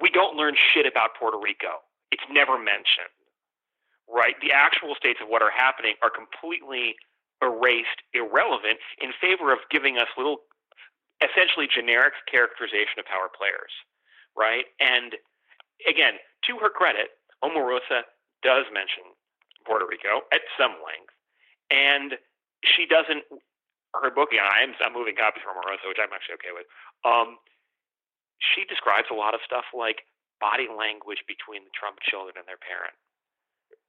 We 0.00 0.10
don't 0.10 0.36
learn 0.36 0.54
shit 0.56 0.84
about 0.84 1.16
Puerto 1.18 1.38
Rico. 1.40 1.80
It's 2.12 2.24
never 2.30 2.58
mentioned. 2.58 3.12
Right? 4.04 4.36
The 4.44 4.52
actual 4.52 4.94
states 4.94 5.20
of 5.22 5.28
what 5.32 5.40
are 5.40 5.50
happening 5.50 5.96
are 6.04 6.12
completely 6.12 6.96
erased, 7.40 8.04
irrelevant, 8.12 8.78
in 9.00 9.12
favor 9.20 9.52
of 9.52 9.58
giving 9.70 9.96
us 9.96 10.08
little 10.16 10.44
essentially 11.24 11.66
generic 11.66 12.12
characterization 12.28 13.00
of 13.00 13.08
power 13.08 13.32
players, 13.32 13.72
right? 14.36 14.68
And 14.78 15.16
again, 15.88 16.20
to 16.46 16.60
her 16.60 16.68
credit, 16.68 17.16
Omarosa 17.40 18.04
does 18.44 18.68
mention 18.72 19.16
Puerto 19.64 19.88
Rico 19.88 20.28
at 20.32 20.44
some 20.60 20.76
length, 20.84 21.12
and 21.72 22.20
she 22.64 22.84
doesn't. 22.84 23.24
Her 23.94 24.10
book, 24.10 24.34
yeah, 24.34 24.50
I'm, 24.50 24.74
I'm 24.82 24.90
moving 24.90 25.14
copies 25.14 25.46
from 25.46 25.54
Omarosa, 25.54 25.86
which 25.86 26.02
I'm 26.02 26.10
actually 26.10 26.36
okay 26.42 26.50
with. 26.50 26.66
Um, 27.06 27.38
she 28.42 28.66
describes 28.66 29.06
a 29.08 29.14
lot 29.14 29.38
of 29.38 29.40
stuff 29.46 29.70
like 29.70 30.02
body 30.42 30.66
language 30.66 31.22
between 31.30 31.62
the 31.62 31.72
Trump 31.72 32.02
children 32.02 32.34
and 32.36 32.46
their 32.50 32.58
parent, 32.58 32.92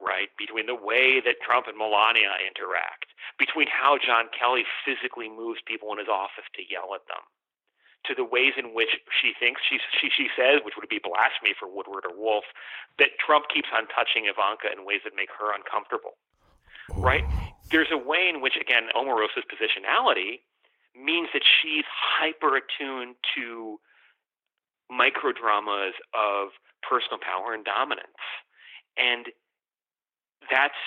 right? 0.01 0.29
Between 0.37 0.65
the 0.65 0.75
way 0.75 1.21
that 1.23 1.41
Trump 1.41 1.67
and 1.67 1.77
Melania 1.77 2.35
interact, 2.43 3.11
between 3.39 3.67
how 3.67 3.97
John 3.97 4.27
Kelly 4.31 4.63
physically 4.83 5.29
moves 5.29 5.61
people 5.65 5.91
in 5.93 5.99
his 5.99 6.11
office 6.11 6.47
to 6.55 6.63
yell 6.67 6.93
at 6.95 7.07
them, 7.07 7.23
to 8.05 8.13
the 8.13 8.23
ways 8.23 8.53
in 8.57 8.73
which 8.73 9.01
she 9.09 9.33
thinks 9.39 9.61
she 9.65 9.79
she 9.97 10.09
she 10.13 10.27
says, 10.37 10.61
which 10.61 10.77
would 10.77 10.89
be 10.89 11.01
blasphemy 11.01 11.57
for 11.57 11.67
Woodward 11.67 12.05
or 12.05 12.13
Wolff, 12.13 12.45
that 12.99 13.17
Trump 13.17 13.49
keeps 13.49 13.69
on 13.73 13.87
touching 13.89 14.29
Ivanka 14.29 14.69
in 14.69 14.85
ways 14.85 15.01
that 15.03 15.17
make 15.17 15.33
her 15.33 15.53
uncomfortable. 15.53 16.17
Right? 16.93 17.25
Oh. 17.25 17.55
There's 17.71 17.89
a 17.91 17.97
way 17.97 18.29
in 18.29 18.41
which, 18.41 18.53
again, 18.61 18.93
Omarosa's 18.95 19.45
positionality 19.49 20.45
means 20.93 21.29
that 21.33 21.41
she's 21.41 21.83
hyper 21.89 22.61
attuned 22.61 23.15
to 23.35 23.79
microdramas 24.91 25.97
of 26.13 26.49
personal 26.87 27.17
power 27.17 27.53
and 27.53 27.65
dominance. 27.65 28.21
And 28.97 29.25
that's 30.49 30.79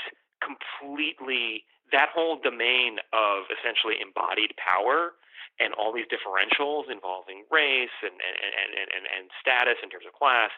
completely 0.43 1.65
that 1.91 2.13
whole 2.13 2.37
domain 2.39 3.01
of 3.17 3.49
essentially 3.49 3.97
embodied 4.01 4.53
power 4.61 5.17
and 5.59 5.75
all 5.75 5.91
these 5.91 6.07
differentials 6.07 6.87
involving 6.87 7.43
race 7.51 7.95
and, 8.05 8.15
and, 8.15 8.39
and, 8.39 8.89
and, 8.95 9.05
and 9.09 9.25
status 9.43 9.81
in 9.83 9.91
terms 9.91 10.07
of 10.07 10.15
class 10.15 10.53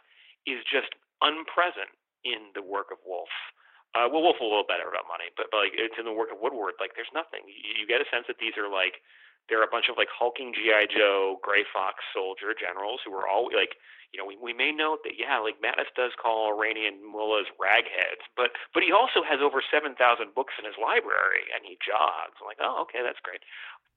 is 0.45 0.61
just 0.69 0.93
unpresent 1.25 1.93
in 2.25 2.53
the 2.53 2.61
work 2.61 2.93
of 2.93 3.01
Wolff. 3.07 3.33
Uh, 3.97 4.07
well, 4.07 4.23
Wolff 4.23 4.39
a 4.39 4.47
little 4.47 4.67
better 4.67 4.87
about 4.87 5.09
money, 5.11 5.33
but, 5.35 5.51
but 5.51 5.67
like 5.67 5.75
it's 5.75 5.97
in 5.99 6.07
the 6.07 6.15
work 6.15 6.31
of 6.31 6.39
Woodward. 6.39 6.79
Like 6.79 6.95
there's 6.95 7.11
nothing. 7.11 7.43
You, 7.49 7.83
you 7.83 7.85
get 7.91 7.99
a 7.99 8.09
sense 8.13 8.29
that 8.31 8.39
these 8.39 8.55
are 8.55 8.71
like 8.71 9.03
they're 9.49 9.65
a 9.65 9.71
bunch 9.71 9.87
of 9.91 9.97
like 9.97 10.09
hulking 10.13 10.53
GI 10.55 10.95
Joe, 10.95 11.39
Gray 11.43 11.65
Fox 11.73 12.05
soldier 12.15 12.55
generals 12.55 13.01
who 13.05 13.13
are 13.15 13.29
all 13.29 13.51
like 13.55 13.77
you 14.13 14.19
know, 14.19 14.27
we, 14.27 14.37
we 14.43 14.53
may 14.53 14.73
note 14.73 14.99
that 15.05 15.15
yeah, 15.19 15.39
like 15.39 15.63
Mattis 15.63 15.91
does 15.95 16.13
call 16.21 16.53
Iranian 16.53 16.99
mullahs 17.01 17.47
ragheads, 17.61 18.27
but 18.37 18.51
but 18.75 18.83
he 18.83 18.93
also 18.93 19.23
has 19.23 19.41
over 19.43 19.63
seven 19.73 19.95
thousand 19.95 20.35
books 20.35 20.55
in 20.59 20.65
his 20.65 20.75
library, 20.83 21.47
and 21.55 21.65
he 21.65 21.79
jogs. 21.79 22.35
I'm 22.41 22.47
like, 22.47 22.59
oh, 22.61 22.83
okay, 22.83 22.99
that's 23.05 23.21
great. 23.23 23.41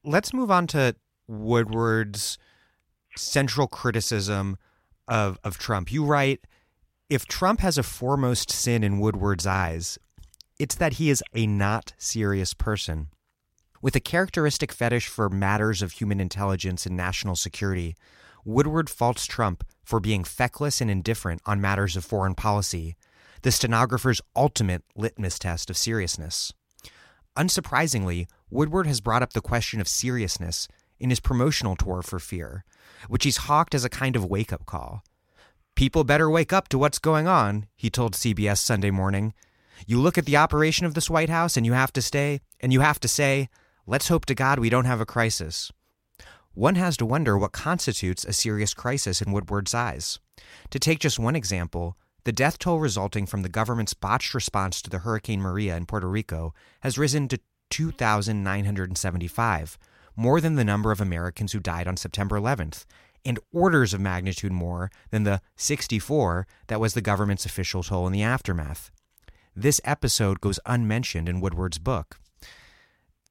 Let's 0.03 0.33
move 0.33 0.51
on 0.51 0.67
to 0.67 0.95
Woodward's 1.27 2.37
central 3.15 3.67
criticism 3.67 4.57
of 5.07 5.39
of 5.43 5.57
Trump. 5.57 5.91
You 5.91 6.05
write, 6.05 6.41
if 7.09 7.25
Trump 7.25 7.59
has 7.61 7.77
a 7.77 7.83
foremost 7.83 8.51
sin 8.51 8.83
in 8.83 8.99
Woodward's 8.99 9.47
eyes, 9.47 9.97
it's 10.59 10.75
that 10.75 10.93
he 10.93 11.09
is 11.09 11.23
a 11.33 11.47
not 11.47 11.93
serious 11.97 12.53
person. 12.53 13.07
With 13.83 13.97
a 13.97 13.99
characteristic 13.99 14.71
fetish 14.71 15.09
for 15.09 15.29
matters 15.29 15.81
of 15.81 15.91
human 15.91 16.21
intelligence 16.21 16.85
and 16.85 16.95
national 16.95 17.35
security, 17.35 17.97
Woodward 18.45 18.89
faults 18.89 19.25
Trump 19.25 19.61
for 19.83 19.99
being 19.99 20.23
feckless 20.23 20.79
and 20.79 20.89
indifferent 20.89 21.41
on 21.45 21.59
matters 21.59 21.97
of 21.97 22.05
foreign 22.05 22.33
policy, 22.33 22.95
the 23.41 23.51
stenographer's 23.51 24.21
ultimate 24.37 24.85
litmus 24.95 25.37
test 25.37 25.69
of 25.69 25.75
seriousness. 25.75 26.53
Unsurprisingly, 27.35 28.25
Woodward 28.49 28.87
has 28.87 29.01
brought 29.01 29.21
up 29.21 29.33
the 29.33 29.41
question 29.41 29.81
of 29.81 29.89
seriousness 29.89 30.69
in 30.97 31.09
his 31.09 31.19
promotional 31.19 31.75
tour 31.75 32.01
for 32.01 32.19
Fear, 32.19 32.63
which 33.09 33.25
he's 33.25 33.47
hawked 33.51 33.75
as 33.75 33.83
a 33.83 33.89
kind 33.89 34.15
of 34.15 34.23
wake 34.23 34.53
up 34.53 34.65
call. 34.65 35.03
People 35.75 36.05
better 36.05 36.29
wake 36.29 36.53
up 36.53 36.69
to 36.69 36.77
what's 36.77 36.99
going 36.99 37.27
on, 37.27 37.65
he 37.75 37.89
told 37.89 38.13
CBS 38.13 38.59
Sunday 38.59 38.91
morning. 38.91 39.33
You 39.85 39.99
look 39.99 40.17
at 40.17 40.25
the 40.25 40.37
operation 40.37 40.85
of 40.85 40.93
this 40.93 41.09
White 41.09 41.29
House 41.29 41.57
and 41.57 41.65
you 41.65 41.73
have 41.73 41.91
to 41.91 42.01
stay, 42.01 42.39
and 42.61 42.71
you 42.71 42.79
have 42.79 43.01
to 43.01 43.09
say, 43.09 43.49
let's 43.85 44.07
hope 44.07 44.25
to 44.25 44.35
God 44.35 44.59
we 44.59 44.69
don't 44.69 44.85
have 44.85 45.01
a 45.01 45.05
crisis. 45.05 45.71
One 46.53 46.75
has 46.75 46.95
to 46.97 47.05
wonder 47.05 47.37
what 47.37 47.51
constitutes 47.51 48.23
a 48.23 48.33
serious 48.33 48.73
crisis 48.73 49.21
in 49.21 49.31
Woodward's 49.31 49.73
eyes. 49.73 50.19
To 50.69 50.79
take 50.79 50.99
just 50.99 51.19
one 51.19 51.35
example, 51.35 51.97
the 52.25 52.31
death 52.31 52.59
toll 52.59 52.79
resulting 52.79 53.25
from 53.25 53.41
the 53.41 53.49
government's 53.49 53.93
botched 53.93 54.33
response 54.33 54.81
to 54.81 54.89
the 54.89 54.99
Hurricane 54.99 55.41
Maria 55.41 55.75
in 55.75 55.85
Puerto 55.85 56.07
Rico 56.07 56.53
has 56.81 56.97
risen 56.97 57.27
to 57.29 57.39
2,975, 57.71 59.77
more 60.15 60.39
than 60.39 60.55
the 60.55 60.63
number 60.63 60.91
of 60.91 61.01
Americans 61.01 61.51
who 61.51 61.59
died 61.59 61.87
on 61.87 61.97
September 61.97 62.39
11th, 62.39 62.85
and 63.25 63.39
orders 63.51 63.93
of 63.93 63.99
magnitude 63.99 64.51
more 64.51 64.91
than 65.09 65.23
the 65.23 65.41
64 65.55 66.45
that 66.67 66.79
was 66.79 66.93
the 66.93 67.01
government's 67.01 67.45
official 67.45 67.83
toll 67.83 68.05
in 68.05 68.13
the 68.13 68.23
aftermath. 68.23 68.91
This 69.55 69.81
episode 69.83 70.39
goes 70.39 70.59
unmentioned 70.65 71.27
in 71.27 71.41
Woodward's 71.41 71.79
book. 71.79 72.19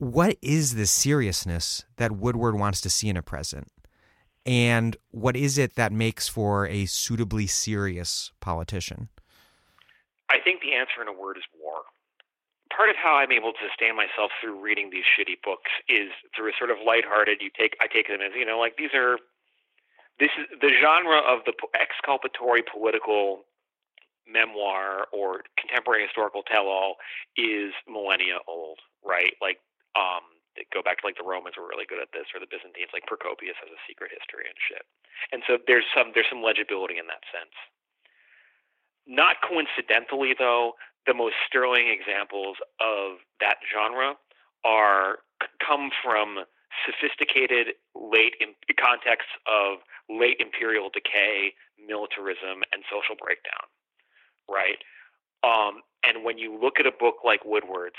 What 0.02 0.36
is 0.42 0.74
the 0.74 0.86
seriousness 0.86 1.84
that 1.94 2.10
Woodward 2.10 2.58
wants 2.58 2.80
to 2.80 2.90
see 2.90 3.08
in 3.08 3.16
a 3.16 3.22
president? 3.22 3.70
And 4.44 4.96
what 5.12 5.36
is 5.36 5.58
it 5.58 5.76
that 5.76 5.92
makes 5.92 6.26
for 6.26 6.66
a 6.66 6.86
suitably 6.86 7.46
serious 7.46 8.32
politician? 8.40 9.10
I 10.28 10.40
think 10.42 10.60
the 10.60 10.74
answer 10.74 11.02
in 11.02 11.06
a 11.06 11.12
word 11.12 11.36
is 11.36 11.44
war. 11.54 11.82
Part 12.76 12.90
of 12.90 12.96
how 12.96 13.14
I'm 13.14 13.30
able 13.30 13.52
to 13.52 13.58
sustain 13.68 13.94
myself 13.94 14.32
through 14.42 14.60
reading 14.60 14.90
these 14.90 15.06
shitty 15.06 15.38
books 15.44 15.70
is 15.88 16.10
through 16.34 16.50
a 16.50 16.52
sort 16.58 16.72
of 16.72 16.78
lighthearted. 16.84 17.38
You 17.40 17.50
take 17.56 17.76
I 17.80 17.86
take 17.86 18.08
them 18.08 18.18
as 18.26 18.32
you 18.34 18.44
know 18.44 18.58
like 18.58 18.74
these 18.76 18.90
are 18.94 19.18
this 20.18 20.30
is 20.34 20.50
the 20.60 20.70
genre 20.82 21.22
of 21.22 21.46
the 21.46 21.54
exculpatory 21.78 22.64
political 22.66 23.44
memoir 24.26 25.06
or 25.12 25.42
contemporary 25.56 26.02
historical 26.02 26.42
tell-all 26.42 26.96
is 27.36 27.70
millennia 27.86 28.42
old, 28.48 28.80
right? 29.06 29.34
Like 29.40 29.58
um, 29.98 30.24
go 30.72 30.82
back 30.84 31.00
to 31.00 31.06
like 31.06 31.16
the 31.16 31.26
Romans 31.26 31.56
were 31.56 31.68
really 31.68 31.88
good 31.88 32.00
at 32.00 32.12
this, 32.12 32.28
or 32.34 32.40
the 32.40 32.50
Byzantines, 32.50 32.92
like 32.92 33.08
Procopius 33.08 33.56
has 33.60 33.72
a 33.72 33.80
secret 33.88 34.12
history 34.12 34.44
and 34.44 34.58
shit. 34.58 34.84
And 35.32 35.40
so 35.46 35.56
there's 35.66 35.88
some 35.96 36.12
there's 36.14 36.28
some 36.28 36.44
legibility 36.44 37.00
in 37.00 37.08
that 37.08 37.24
sense. 37.32 37.54
Not 39.06 39.42
coincidentally, 39.42 40.34
though, 40.38 40.78
the 41.06 41.14
most 41.14 41.34
sterling 41.46 41.88
examples 41.90 42.56
of 42.78 43.18
that 43.40 43.58
genre 43.66 44.14
are 44.64 45.26
come 45.58 45.90
from 46.02 46.46
sophisticated 46.86 47.74
late 47.94 48.34
in, 48.40 48.54
contexts 48.78 49.32
of 49.46 49.82
late 50.08 50.36
imperial 50.38 50.90
decay, 50.90 51.54
militarism, 51.76 52.62
and 52.72 52.84
social 52.90 53.16
breakdown. 53.18 53.66
Right. 54.48 54.78
Um, 55.42 55.82
and 56.06 56.24
when 56.24 56.38
you 56.38 56.58
look 56.58 56.78
at 56.78 56.86
a 56.86 56.92
book 56.92 57.16
like 57.24 57.44
Woodward's, 57.44 57.98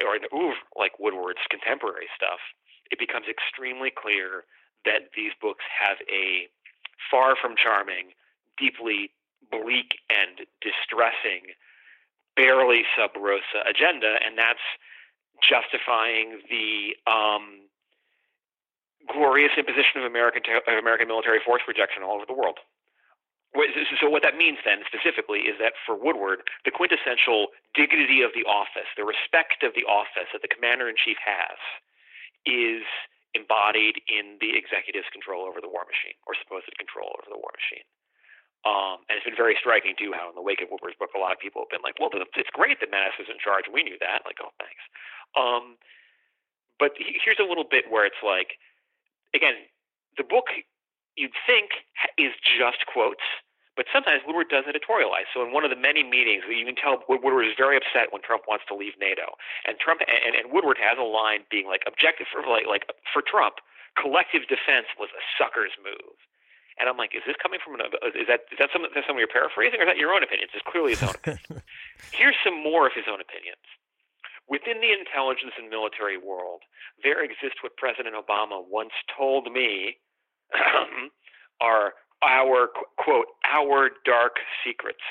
or 0.00 0.18
the 0.18 0.32
oeuvre 0.34 0.60
like 0.76 0.98
Woodward's 0.98 1.44
contemporary 1.50 2.08
stuff, 2.16 2.40
it 2.90 2.98
becomes 2.98 3.26
extremely 3.28 3.90
clear 3.90 4.44
that 4.84 5.12
these 5.16 5.32
books 5.40 5.64
have 5.68 5.98
a 6.08 6.48
far 7.10 7.36
from 7.36 7.54
charming, 7.56 8.12
deeply 8.58 9.10
bleak 9.50 9.98
and 10.10 10.46
distressing, 10.60 11.54
barely 12.36 12.84
sub 12.96 13.10
rosa 13.16 13.62
agenda, 13.68 14.16
and 14.24 14.38
that's 14.38 14.64
justifying 15.42 16.40
the 16.48 16.94
um, 17.10 17.66
glorious 19.10 19.52
imposition 19.58 20.00
of 20.00 20.04
American 20.04 20.42
of 20.66 20.78
American 20.78 21.08
military 21.08 21.40
force 21.44 21.62
projection 21.64 22.02
all 22.02 22.16
over 22.16 22.26
the 22.26 22.34
world. 22.34 22.58
So 24.00 24.08
what 24.08 24.24
that 24.24 24.36
means 24.36 24.58
then 24.64 24.80
specifically 24.88 25.44
is 25.44 25.60
that 25.60 25.76
for 25.84 25.94
Woodward, 25.94 26.48
the 26.64 26.72
quintessential 26.72 27.52
dignity 27.76 28.24
of 28.24 28.32
the 28.32 28.48
office, 28.48 28.88
the 28.96 29.04
respect 29.04 29.62
of 29.62 29.76
the 29.76 29.84
office 29.84 30.32
that 30.32 30.40
the 30.40 30.48
commander 30.48 30.88
in 30.88 30.96
chief 30.96 31.20
has, 31.20 31.60
is 32.48 32.82
embodied 33.36 34.00
in 34.08 34.40
the 34.40 34.56
executive's 34.56 35.08
control 35.12 35.44
over 35.44 35.60
the 35.60 35.68
war 35.68 35.84
machine 35.88 36.16
or 36.26 36.34
supposed 36.36 36.68
control 36.76 37.12
over 37.16 37.28
the 37.28 37.38
war 37.38 37.52
machine. 37.52 37.84
Um, 38.62 39.02
and 39.10 39.18
it's 39.18 39.26
been 39.26 39.38
very 39.38 39.58
striking 39.58 39.98
too 39.98 40.14
how 40.14 40.30
in 40.30 40.36
the 40.38 40.44
wake 40.44 40.62
of 40.62 40.70
Woodward's 40.70 40.96
book, 40.96 41.10
a 41.16 41.20
lot 41.20 41.34
of 41.34 41.40
people 41.42 41.66
have 41.66 41.72
been 41.72 41.82
like, 41.82 41.98
"Well, 41.98 42.10
it's 42.14 42.54
great 42.54 42.78
that 42.78 42.94
Mattis 42.94 43.18
is 43.18 43.28
in 43.28 43.38
charge. 43.42 43.66
We 43.66 43.82
knew 43.82 43.98
that." 43.98 44.22
Like, 44.24 44.38
oh, 44.38 44.54
thanks. 44.62 44.82
Um, 45.34 45.78
but 46.78 46.94
here's 46.96 47.40
a 47.42 47.46
little 47.46 47.66
bit 47.66 47.90
where 47.90 48.06
it's 48.06 48.22
like, 48.22 48.58
again, 49.34 49.66
the 50.16 50.22
book 50.22 50.46
you'd 51.16 51.36
think 51.46 51.84
is 52.18 52.32
just 52.40 52.86
quotes, 52.86 53.24
but 53.76 53.86
sometimes 53.88 54.20
Woodward 54.26 54.52
does 54.52 54.64
editorialize. 54.68 55.28
So 55.32 55.40
in 55.40 55.52
one 55.52 55.64
of 55.64 55.72
the 55.72 55.80
many 55.80 56.04
meetings, 56.04 56.44
you 56.48 56.64
can 56.64 56.76
tell 56.76 57.00
Woodward 57.08 57.46
is 57.46 57.56
very 57.56 57.76
upset 57.76 58.12
when 58.12 58.20
Trump 58.20 58.44
wants 58.48 58.64
to 58.68 58.74
leave 58.76 58.92
NATO, 59.00 59.36
and 59.64 59.78
Trump 59.80 60.00
and, 60.04 60.36
and 60.36 60.52
Woodward 60.52 60.76
has 60.76 61.00
a 61.00 61.06
line 61.06 61.48
being 61.48 61.66
like 61.66 61.82
objective 61.88 62.28
for 62.28 62.44
like 62.44 62.68
like 62.68 62.84
for 63.12 63.24
Trump, 63.24 63.64
collective 63.96 64.48
defense 64.48 64.92
was 65.00 65.08
a 65.16 65.22
sucker's 65.36 65.72
move. 65.80 66.16
And 66.80 66.88
I'm 66.88 66.96
like, 66.96 67.12
is 67.12 67.20
this 67.28 67.36
coming 67.36 67.60
from 67.60 67.76
an, 67.76 67.84
is 68.16 68.28
that 68.28 68.48
is 68.48 68.58
that 68.60 68.72
some 68.72 68.84
is 68.84 68.92
that 68.96 69.04
some 69.04 69.16
of 69.16 69.20
your 69.20 69.28
paraphrasing 69.28 69.80
or 69.80 69.84
is 69.84 69.90
that 69.92 70.00
your 70.00 70.12
own 70.16 70.24
opinions? 70.24 70.52
It's 70.56 70.64
clearly 70.64 70.96
his 70.96 71.04
own 71.04 71.16
opinion. 71.16 71.60
Here's 72.16 72.36
some 72.44 72.56
more 72.56 72.88
of 72.88 72.92
his 72.96 73.04
own 73.08 73.20
opinions. 73.20 73.64
Within 74.48 74.80
the 74.80 74.92
intelligence 74.92 75.56
and 75.56 75.68
military 75.68 76.16
world, 76.16 76.64
there 77.04 77.22
exists 77.22 77.60
what 77.62 77.76
President 77.76 78.16
Obama 78.16 78.60
once 78.64 78.92
told 79.08 79.52
me 79.52 80.00
are 81.60 81.94
our, 82.22 82.70
quote, 82.98 83.26
our 83.44 83.90
dark 84.04 84.38
secrets. 84.64 85.02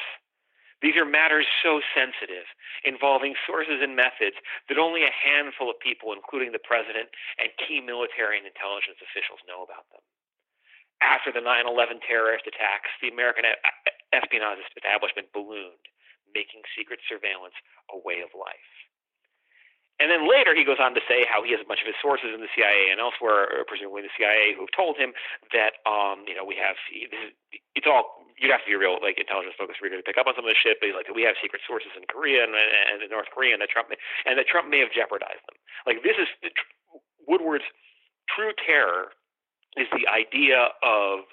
These 0.81 0.97
are 0.97 1.05
matters 1.05 1.45
so 1.61 1.77
sensitive, 1.93 2.49
involving 2.81 3.37
sources 3.45 3.85
and 3.85 3.93
methods 3.93 4.33
that 4.65 4.81
only 4.81 5.05
a 5.05 5.13
handful 5.13 5.69
of 5.69 5.77
people, 5.77 6.09
including 6.09 6.57
the 6.57 6.63
president 6.65 7.13
and 7.37 7.53
key 7.61 7.77
military 7.77 8.41
and 8.41 8.49
intelligence 8.49 8.97
officials, 8.97 9.45
know 9.45 9.61
about 9.61 9.85
them. 9.93 10.01
After 11.05 11.29
the 11.29 11.41
9 11.41 11.69
11 11.69 12.01
terrorist 12.01 12.49
attacks, 12.49 12.89
the 12.97 13.13
American 13.13 13.45
espionage 14.09 14.57
establishment 14.73 15.29
ballooned, 15.33 15.85
making 16.33 16.65
secret 16.73 16.97
surveillance 17.05 17.57
a 17.93 17.97
way 18.01 18.25
of 18.25 18.33
life. 18.33 18.80
And 20.01 20.09
then 20.09 20.25
later 20.25 20.57
he 20.57 20.65
goes 20.65 20.81
on 20.81 20.97
to 20.97 21.03
say 21.05 21.29
how 21.29 21.45
he 21.45 21.53
has 21.53 21.61
a 21.61 21.67
bunch 21.69 21.85
of 21.85 21.87
his 21.87 21.99
sources 22.01 22.33
in 22.33 22.41
the 22.41 22.49
CIA 22.57 22.89
and 22.89 22.97
elsewhere, 22.97 23.45
or 23.45 23.61
presumably 23.69 24.01
the 24.01 24.13
CIA, 24.17 24.57
who've 24.57 24.71
told 24.73 24.97
him 24.97 25.13
that 25.53 25.77
um, 25.85 26.25
you 26.25 26.33
know 26.33 26.41
we 26.41 26.57
have 26.57 26.73
it's 27.77 27.85
all 27.85 28.25
you'd 28.41 28.49
have 28.49 28.65
to 28.65 28.69
be 28.69 28.73
a 28.73 28.81
real 28.81 28.97
like 28.97 29.21
intelligence 29.21 29.53
focused 29.53 29.85
reader 29.85 30.01
to 30.01 30.01
pick 30.01 30.17
up 30.17 30.25
on 30.25 30.33
some 30.33 30.41
of 30.41 30.49
this 30.49 30.57
shit. 30.57 30.81
But 30.81 30.89
he's 30.89 30.97
like 30.97 31.05
we 31.13 31.21
have 31.21 31.37
secret 31.37 31.61
sources 31.69 31.93
in 31.93 32.09
Korea 32.09 32.49
and, 32.49 32.57
and 32.57 33.05
in 33.05 33.13
North 33.13 33.29
Korea, 33.29 33.53
and 33.53 33.61
that 33.61 33.69
Trump 33.69 33.93
and 33.93 34.33
that 34.41 34.49
Trump 34.49 34.73
may 34.73 34.81
have 34.81 34.89
jeopardized 34.89 35.45
them. 35.45 35.57
Like 35.85 36.01
this 36.01 36.17
is 36.17 36.25
Woodward's 37.29 37.69
true 38.25 38.57
terror 38.57 39.13
is 39.77 39.87
the 39.93 40.09
idea 40.09 40.73
of 40.81 41.29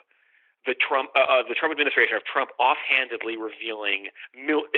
the 0.69 0.77
Trump 0.77 1.09
uh, 1.16 1.25
uh, 1.25 1.43
the 1.49 1.57
Trump 1.57 1.73
administration 1.73 2.21
of 2.21 2.29
Trump 2.29 2.53
offhandedly 2.61 3.41
revealing 3.41 4.12
mil- 4.37 4.69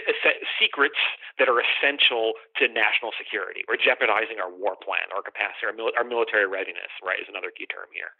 secrets 0.62 1.02
that 1.42 1.50
are 1.50 1.58
essential 1.58 2.38
to 2.62 2.70
national 2.70 3.10
security 3.18 3.66
or 3.66 3.74
jeopardizing 3.74 4.38
our 4.38 4.48
war 4.48 4.78
plan, 4.78 5.10
our 5.10 5.20
capacity, 5.26 5.66
our, 5.66 5.74
mil- 5.74 5.90
our 5.98 6.06
military 6.06 6.46
readiness. 6.46 6.94
Right 7.02 7.18
is 7.18 7.26
another 7.26 7.50
key 7.50 7.66
term 7.66 7.90
here. 7.90 8.14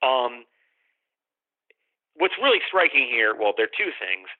Um, 0.00 0.48
what's 2.16 2.34
really 2.40 2.64
striking 2.64 3.04
here, 3.04 3.36
well, 3.36 3.52
there 3.52 3.68
are 3.68 3.76
two 3.76 3.92
things. 4.00 4.32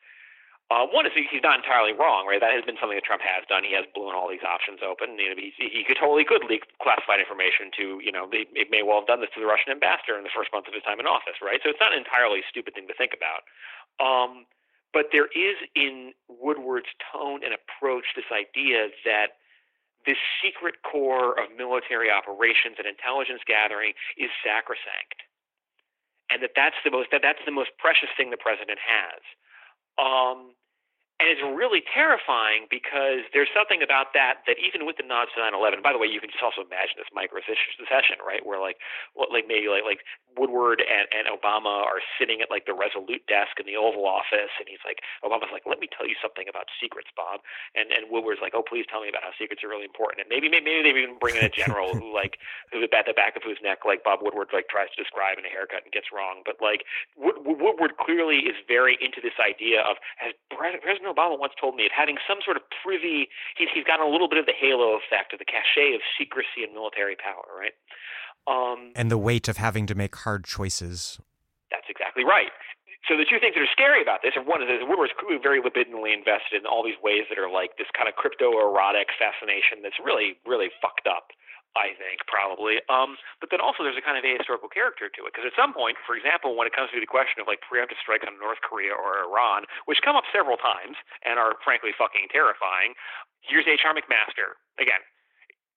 Uh, 0.71 0.87
one 0.87 1.03
is 1.03 1.11
he's 1.11 1.43
not 1.43 1.59
entirely 1.59 1.91
wrong, 1.91 2.31
right? 2.31 2.39
That 2.39 2.55
has 2.55 2.63
been 2.63 2.79
something 2.79 2.95
that 2.95 3.03
Trump 3.03 3.27
has 3.27 3.43
done. 3.51 3.67
He 3.67 3.75
has 3.75 3.91
blown 3.91 4.15
all 4.15 4.31
these 4.31 4.47
options 4.47 4.79
open. 4.87 5.19
You 5.19 5.35
know, 5.35 5.39
he, 5.39 5.51
he 5.59 5.83
could 5.83 5.99
totally 5.99 6.23
could 6.23 6.47
leak 6.47 6.63
classified 6.79 7.19
information 7.19 7.75
to, 7.75 7.99
you 7.99 8.15
know, 8.15 8.31
he, 8.31 8.47
he 8.55 8.71
may 8.71 8.87
well 8.87 9.03
have 9.03 9.11
done 9.11 9.19
this 9.19 9.35
to 9.35 9.43
the 9.43 9.51
Russian 9.51 9.75
ambassador 9.75 10.15
in 10.15 10.23
the 10.23 10.31
first 10.31 10.55
month 10.55 10.71
of 10.71 10.75
his 10.79 10.87
time 10.87 11.03
in 11.03 11.11
office, 11.11 11.43
right? 11.43 11.59
So 11.67 11.75
it's 11.75 11.83
not 11.83 11.91
an 11.91 11.99
entirely 11.99 12.47
stupid 12.47 12.79
thing 12.79 12.87
to 12.87 12.95
think 12.95 13.11
about. 13.11 13.51
Um, 13.99 14.47
but 14.95 15.11
there 15.11 15.27
is 15.35 15.59
in 15.75 16.15
Woodward's 16.31 16.91
tone 17.03 17.43
and 17.43 17.51
approach 17.51 18.15
this 18.15 18.31
idea 18.31 18.95
that 19.03 19.43
this 20.07 20.19
secret 20.39 20.87
core 20.87 21.35
of 21.35 21.51
military 21.59 22.15
operations 22.15 22.79
and 22.79 22.87
intelligence 22.87 23.43
gathering 23.43 23.93
is 24.17 24.31
sacrosanct, 24.41 25.19
and 26.31 26.43
that 26.43 26.55
that's 26.57 26.79
the 26.87 26.91
most 26.91 27.11
that 27.13 27.21
that's 27.23 27.43
the 27.45 27.53
most 27.53 27.71
precious 27.79 28.09
thing 28.17 28.31
the 28.31 28.41
president 28.41 28.79
has. 28.81 29.21
Um, 30.01 30.55
and 31.21 31.29
it's 31.29 31.45
really 31.45 31.85
terrifying 31.85 32.65
because 32.73 33.29
there's 33.37 33.53
something 33.53 33.85
about 33.85 34.17
that 34.17 34.41
that 34.49 34.57
even 34.57 34.89
with 34.89 34.97
the 34.97 35.05
nods 35.05 35.29
to 35.37 35.45
9/11. 35.45 35.85
By 35.85 35.93
the 35.93 36.01
way, 36.01 36.09
you 36.09 36.17
can 36.17 36.33
just 36.33 36.41
also 36.41 36.65
imagine 36.65 36.97
this 36.97 37.13
micro 37.13 37.45
session, 37.45 38.17
right? 38.25 38.41
Where 38.41 38.57
like, 38.57 38.81
what, 39.13 39.29
like 39.29 39.45
maybe 39.45 39.69
like 39.69 39.85
like 39.85 40.01
Woodward 40.41 40.81
and, 40.81 41.05
and 41.13 41.29
Obama 41.29 41.85
are 41.85 42.01
sitting 42.17 42.41
at 42.41 42.49
like 42.49 42.65
the 42.65 42.73
Resolute 42.73 43.21
desk 43.29 43.61
in 43.61 43.69
the 43.69 43.77
Oval 43.77 44.09
Office, 44.09 44.49
and 44.57 44.65
he's 44.65 44.81
like, 44.81 45.05
Obama's 45.21 45.53
like, 45.53 45.69
let 45.69 45.77
me 45.77 45.93
tell 45.93 46.09
you 46.09 46.17
something 46.25 46.49
about 46.49 46.73
secrets, 46.81 47.13
Bob, 47.13 47.45
and 47.77 47.93
and 47.93 48.09
Woodward's 48.09 48.41
like, 48.41 48.57
oh, 48.57 48.65
please 48.65 48.89
tell 48.89 49.05
me 49.05 49.13
about 49.13 49.21
how 49.21 49.37
secrets 49.37 49.61
are 49.61 49.69
really 49.69 49.85
important, 49.85 50.25
and 50.25 50.29
maybe 50.33 50.49
maybe, 50.49 50.65
maybe 50.65 50.89
they 50.89 50.97
even 50.97 51.21
bring 51.21 51.37
in 51.37 51.45
a 51.45 51.53
general 51.53 51.93
who 52.01 52.09
like 52.09 52.41
who 52.73 52.81
at 52.81 53.05
the 53.05 53.13
back 53.13 53.37
of 53.37 53.45
whose 53.45 53.61
neck 53.61 53.85
like 53.85 54.01
Bob 54.01 54.25
Woodward 54.25 54.49
like 54.57 54.73
tries 54.73 54.89
to 54.97 54.99
describe 54.99 55.37
in 55.37 55.45
a 55.45 55.53
haircut 55.53 55.85
and 55.85 55.93
gets 55.93 56.09
wrong, 56.09 56.41
but 56.49 56.57
like 56.65 56.89
Woodward 57.21 58.01
clearly 58.01 58.49
is 58.49 58.57
very 58.65 58.97
into 59.05 59.21
this 59.21 59.37
idea 59.37 59.85
of 59.85 60.01
as 60.25 60.33
President 60.49 61.10
Obama 61.11 61.39
once 61.39 61.53
told 61.61 61.75
me 61.75 61.87
of 61.87 61.93
having 61.93 62.17
some 62.27 62.39
sort 62.45 62.57
of 62.57 62.63
privy. 62.83 63.29
He's 63.59 63.69
he's 63.75 63.85
got 63.85 64.01
a 64.01 64.09
little 64.09 64.29
bit 64.29 64.39
of 64.39 64.47
the 64.47 64.57
halo 64.57 64.97
effect 64.97 65.33
of 65.33 65.39
the 65.39 65.49
cachet 65.49 65.95
of 65.95 66.01
secrecy 66.17 66.63
and 66.65 66.73
military 66.73 67.17
power, 67.17 67.45
right? 67.51 67.75
Um, 68.49 68.93
and 68.97 69.11
the 69.11 69.19
weight 69.19 69.49
of 69.49 69.59
having 69.59 69.87
to 69.87 69.95
make 69.95 70.15
hard 70.17 70.45
choices. 70.45 71.21
That's 71.71 71.87
exactly 71.91 72.25
right. 72.25 72.51
So 73.09 73.17
the 73.17 73.25
two 73.25 73.41
things 73.41 73.57
that 73.57 73.65
are 73.65 73.75
scary 73.75 74.05
about 74.05 74.21
this 74.21 74.37
are 74.37 74.45
one 74.45 74.61
is 74.61 74.69
that 74.69 74.85
Woodward's 74.85 75.17
very 75.43 75.59
libidinally 75.59 76.13
invested 76.13 76.61
in 76.61 76.67
all 76.69 76.85
these 76.85 77.01
ways 77.01 77.25
that 77.33 77.41
are 77.41 77.49
like 77.49 77.81
this 77.81 77.89
kind 77.97 78.07
of 78.07 78.15
crypto 78.15 78.53
erotic 78.61 79.09
fascination 79.17 79.81
that's 79.81 79.97
really, 79.99 80.37
really 80.45 80.69
fucked 80.85 81.09
up. 81.09 81.33
I 81.79 81.95
think 81.95 82.27
probably. 82.27 82.83
Um, 82.91 83.15
but 83.39 83.55
then 83.55 83.63
also 83.63 83.87
there's 83.87 83.99
a 83.99 84.03
kind 84.03 84.19
of 84.19 84.27
ahistorical 84.27 84.71
character 84.71 85.07
to 85.07 85.21
it 85.27 85.31
because 85.31 85.47
at 85.47 85.55
some 85.55 85.71
point, 85.71 85.95
for 86.03 86.19
example, 86.19 86.59
when 86.59 86.67
it 86.67 86.75
comes 86.75 86.91
to 86.91 86.99
the 86.99 87.07
question 87.07 87.39
of 87.39 87.47
like 87.47 87.63
preemptive 87.63 88.01
strikes 88.03 88.27
on 88.27 88.35
North 88.43 88.59
Korea 88.67 88.91
or 88.91 89.23
Iran, 89.23 89.71
which 89.87 90.03
come 90.03 90.19
up 90.19 90.27
several 90.35 90.59
times 90.59 90.99
and 91.23 91.39
are 91.39 91.55
frankly 91.63 91.95
fucking 91.95 92.27
terrifying, 92.35 92.99
here's 93.47 93.71
H.R. 93.71 93.95
McMaster 93.95 94.59
again. 94.83 95.03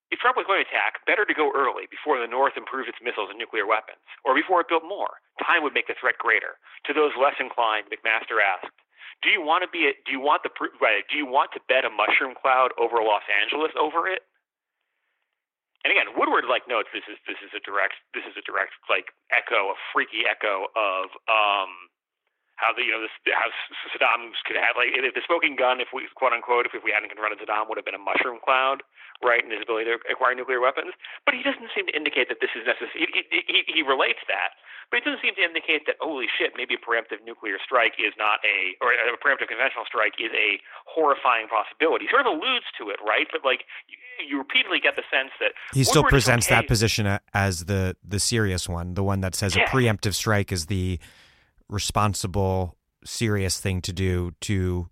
If 0.10 0.22
Trump 0.22 0.38
was 0.38 0.46
going 0.46 0.62
to 0.62 0.70
attack, 0.70 1.02
better 1.10 1.26
to 1.26 1.34
go 1.34 1.50
early 1.54 1.90
before 1.90 2.22
the 2.22 2.30
North 2.30 2.54
improved 2.54 2.90
its 2.90 3.02
missiles 3.02 3.34
and 3.34 3.38
nuclear 3.42 3.66
weapons, 3.66 4.02
or 4.22 4.38
before 4.38 4.62
it 4.62 4.70
built 4.70 4.86
more. 4.86 5.18
Time 5.42 5.66
would 5.66 5.74
make 5.74 5.90
the 5.90 5.98
threat 5.98 6.22
greater. 6.22 6.62
To 6.86 6.94
those 6.94 7.18
less 7.18 7.34
inclined, 7.42 7.90
McMaster 7.90 8.38
asked, 8.38 8.70
"Do 9.26 9.30
you 9.30 9.42
want 9.42 9.66
to 9.66 9.70
be? 9.70 9.90
A, 9.90 9.94
do 10.06 10.14
you 10.14 10.22
want 10.22 10.46
the? 10.46 10.54
Do 10.54 11.18
you 11.18 11.26
want 11.26 11.50
to 11.54 11.62
bet 11.66 11.86
a 11.86 11.90
mushroom 11.90 12.38
cloud 12.38 12.78
over 12.78 13.02
Los 13.02 13.26
Angeles 13.42 13.74
over 13.74 14.06
it?" 14.06 14.22
And 15.84 15.92
again, 15.92 16.16
Woodward 16.16 16.48
like 16.48 16.64
notes 16.68 16.90
this 16.96 17.04
is 17.12 17.20
this 17.28 17.40
is 17.44 17.52
a 17.52 17.60
direct 17.60 18.00
this 18.16 18.24
is 18.24 18.36
a 18.40 18.44
direct 18.48 18.72
like 18.88 19.12
echo, 19.32 19.76
a 19.76 19.78
freaky 19.92 20.24
echo 20.24 20.72
of 20.76 21.12
um, 21.28 21.92
how 22.64 22.72
the 22.72 22.88
you 22.88 22.96
know 22.96 23.04
this 23.04 23.12
how 23.28 23.52
Saddam 23.92 24.32
could 24.48 24.56
have 24.56 24.80
like 24.80 24.96
if 24.96 25.12
the 25.12 25.26
smoking 25.28 25.60
gun, 25.60 25.84
if 25.84 25.92
we 25.92 26.08
quote 26.16 26.32
unquote, 26.32 26.64
if, 26.64 26.72
if 26.72 26.88
we 26.88 26.96
hadn't 26.96 27.12
confronted 27.12 27.44
Saddam, 27.44 27.68
would 27.68 27.76
have 27.76 27.84
been 27.84 28.00
a 28.00 28.02
mushroom 28.02 28.40
cloud, 28.40 28.82
right, 29.20 29.44
in 29.44 29.52
his 29.52 29.68
ability 29.68 29.92
to 29.92 30.00
acquire 30.08 30.32
nuclear 30.32 30.64
weapons. 30.64 30.96
But 31.28 31.36
he 31.36 31.44
doesn't 31.44 31.76
seem 31.76 31.92
to 31.92 31.96
indicate 31.96 32.32
that 32.32 32.40
this 32.40 32.56
is 32.56 32.64
necessary. 32.64 33.12
He, 33.12 33.44
he, 33.44 33.60
he 33.68 33.82
relates 33.84 34.24
that, 34.32 34.56
but 34.94 35.02
he 35.02 35.10
doesn't 35.10 35.20
seem 35.20 35.36
to 35.36 35.44
indicate 35.44 35.84
that 35.90 36.00
holy 36.00 36.32
shit, 36.32 36.56
maybe 36.56 36.78
a 36.78 36.82
preemptive 36.82 37.20
nuclear 37.26 37.60
strike 37.60 38.00
is 38.00 38.16
not 38.16 38.40
a 38.48 38.80
or 38.80 38.94
a 38.94 39.20
preemptive 39.20 39.52
conventional 39.52 39.84
strike 39.90 40.16
is 40.22 40.32
a 40.32 40.62
horrifying 40.88 41.52
possibility. 41.52 42.06
He 42.06 42.10
sort 42.14 42.24
of 42.24 42.40
alludes 42.40 42.70
to 42.80 42.90
it, 42.90 43.00
right? 43.04 43.28
But 43.32 43.44
like 43.44 43.66
you, 43.90 43.98
you 44.30 44.38
repeatedly 44.38 44.80
get 44.80 44.96
the 44.96 45.04
sense 45.12 45.32
that 45.40 45.52
he 45.74 45.84
still 45.84 46.04
presents 46.04 46.48
okay. 46.48 46.56
that 46.56 46.68
position 46.68 47.20
as 47.34 47.66
the 47.66 47.96
the 48.08 48.20
serious 48.20 48.70
one, 48.70 48.94
the 48.94 49.04
one 49.04 49.22
that 49.22 49.36
says 49.36 49.56
yeah. 49.56 49.64
a 49.64 49.68
preemptive 49.68 50.14
strike 50.14 50.52
is 50.52 50.68
the 50.68 51.00
responsible, 51.74 52.78
serious 53.04 53.60
thing 53.60 53.82
to 53.82 53.92
do 53.92 54.32
to 54.42 54.88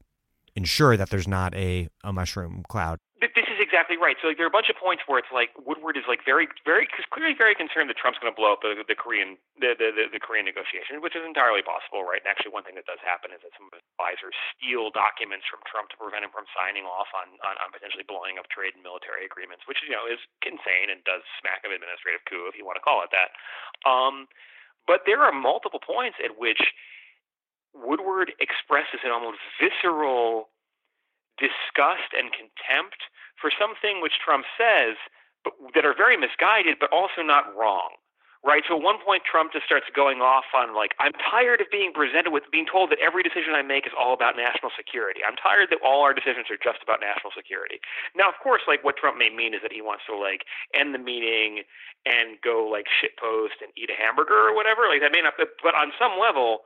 ensure 0.58 0.98
that 0.98 1.14
there's 1.14 1.30
not 1.30 1.54
a, 1.56 1.88
a 2.04 2.12
mushroom 2.12 2.66
cloud. 2.68 2.98
This 3.22 3.46
is 3.46 3.62
exactly 3.62 4.02
right. 4.02 4.18
So 4.18 4.34
like, 4.34 4.42
there 4.42 4.50
are 4.50 4.52
a 4.52 4.58
bunch 4.58 4.74
of 4.74 4.82
points 4.82 5.06
where 5.06 5.22
it's 5.22 5.30
like 5.30 5.54
Woodward 5.62 5.94
is 5.94 6.10
like 6.10 6.26
very, 6.26 6.50
very 6.66 6.90
clearly 7.14 7.38
very 7.38 7.54
concerned 7.54 7.86
that 7.94 7.96
Trump's 8.02 8.18
going 8.18 8.34
to 8.34 8.36
blow 8.36 8.58
up 8.58 8.66
the, 8.66 8.82
the 8.82 8.98
Korean 8.98 9.38
the, 9.62 9.78
the, 9.78 9.94
the, 9.94 10.04
the 10.18 10.22
Korean 10.22 10.50
negotiation, 10.50 11.06
which 11.06 11.14
is 11.14 11.22
entirely 11.22 11.62
possible, 11.62 12.02
right? 12.02 12.18
And 12.18 12.26
actually, 12.26 12.50
one 12.50 12.66
thing 12.66 12.74
that 12.82 12.90
does 12.90 12.98
happen 13.06 13.30
is 13.30 13.46
that 13.46 13.54
some 13.54 13.70
of 13.70 13.78
his 13.78 13.86
advisors 13.94 14.34
steal 14.58 14.90
documents 14.90 15.46
from 15.46 15.62
Trump 15.70 15.94
to 15.94 15.98
prevent 16.02 16.26
him 16.26 16.34
from 16.34 16.50
signing 16.50 16.90
off 16.90 17.14
on, 17.14 17.38
on, 17.46 17.62
on 17.62 17.70
potentially 17.70 18.04
blowing 18.10 18.42
up 18.42 18.50
trade 18.50 18.74
and 18.74 18.82
military 18.82 19.22
agreements, 19.22 19.70
which 19.70 19.86
you 19.86 19.94
know 19.94 20.10
is 20.10 20.18
insane 20.42 20.90
and 20.90 21.06
does 21.06 21.22
smack 21.38 21.62
of 21.62 21.70
administrative 21.70 22.26
coup, 22.26 22.50
if 22.50 22.58
you 22.58 22.66
want 22.66 22.82
to 22.82 22.84
call 22.84 23.06
it 23.06 23.14
that. 23.14 23.38
Um, 23.86 24.26
but 24.88 25.02
there 25.06 25.22
are 25.22 25.32
multiple 25.32 25.80
points 25.80 26.18
at 26.24 26.40
which 26.40 26.62
Woodward 27.74 28.34
expresses 28.40 29.00
an 29.04 29.12
almost 29.12 29.40
visceral 29.60 30.50
disgust 31.38 32.12
and 32.18 32.30
contempt 32.32 33.08
for 33.40 33.50
something 33.58 34.02
which 34.02 34.20
Trump 34.24 34.46
says 34.58 34.98
but, 35.44 35.54
that 35.74 35.86
are 35.86 35.96
very 35.96 36.18
misguided, 36.18 36.78
but 36.80 36.92
also 36.92 37.22
not 37.24 37.56
wrong 37.58 37.96
right? 38.42 38.66
So 38.66 38.78
at 38.78 38.82
one 38.82 38.98
point, 38.98 39.22
Trump 39.22 39.54
just 39.54 39.66
starts 39.70 39.86
going 39.94 40.18
off 40.22 40.50
on 40.58 40.74
like, 40.74 40.98
I'm 40.98 41.14
tired 41.14 41.62
of 41.62 41.70
being 41.70 41.94
presented 41.94 42.34
with 42.34 42.50
being 42.50 42.66
told 42.66 42.90
that 42.90 42.98
every 42.98 43.22
decision 43.22 43.54
I 43.54 43.62
make 43.62 43.86
is 43.86 43.94
all 43.94 44.18
about 44.18 44.34
national 44.34 44.74
security. 44.74 45.22
I'm 45.22 45.38
tired 45.38 45.70
that 45.70 45.78
all 45.86 46.02
our 46.02 46.14
decisions 46.14 46.50
are 46.50 46.58
just 46.58 46.82
about 46.82 47.06
national 47.06 47.34
security. 47.38 47.78
Now, 48.18 48.34
of 48.34 48.38
course, 48.42 48.66
like 48.66 48.82
what 48.82 48.98
Trump 48.98 49.22
may 49.22 49.30
mean 49.30 49.54
is 49.54 49.62
that 49.62 49.72
he 49.72 49.86
wants 49.86 50.10
to 50.10 50.18
like 50.18 50.50
end 50.74 50.94
the 50.94 51.02
meeting 51.02 51.62
and 52.10 52.42
go 52.42 52.66
like 52.66 52.90
shit 52.90 53.14
post 53.22 53.62
and 53.62 53.70
eat 53.78 53.94
a 53.94 53.98
hamburger 53.98 54.50
or 54.50 54.58
whatever. 54.58 54.90
Like 54.90 55.06
that 55.06 55.14
may 55.14 55.22
not, 55.22 55.38
but 55.38 55.76
on 55.78 55.94
some 56.02 56.18
level. 56.18 56.66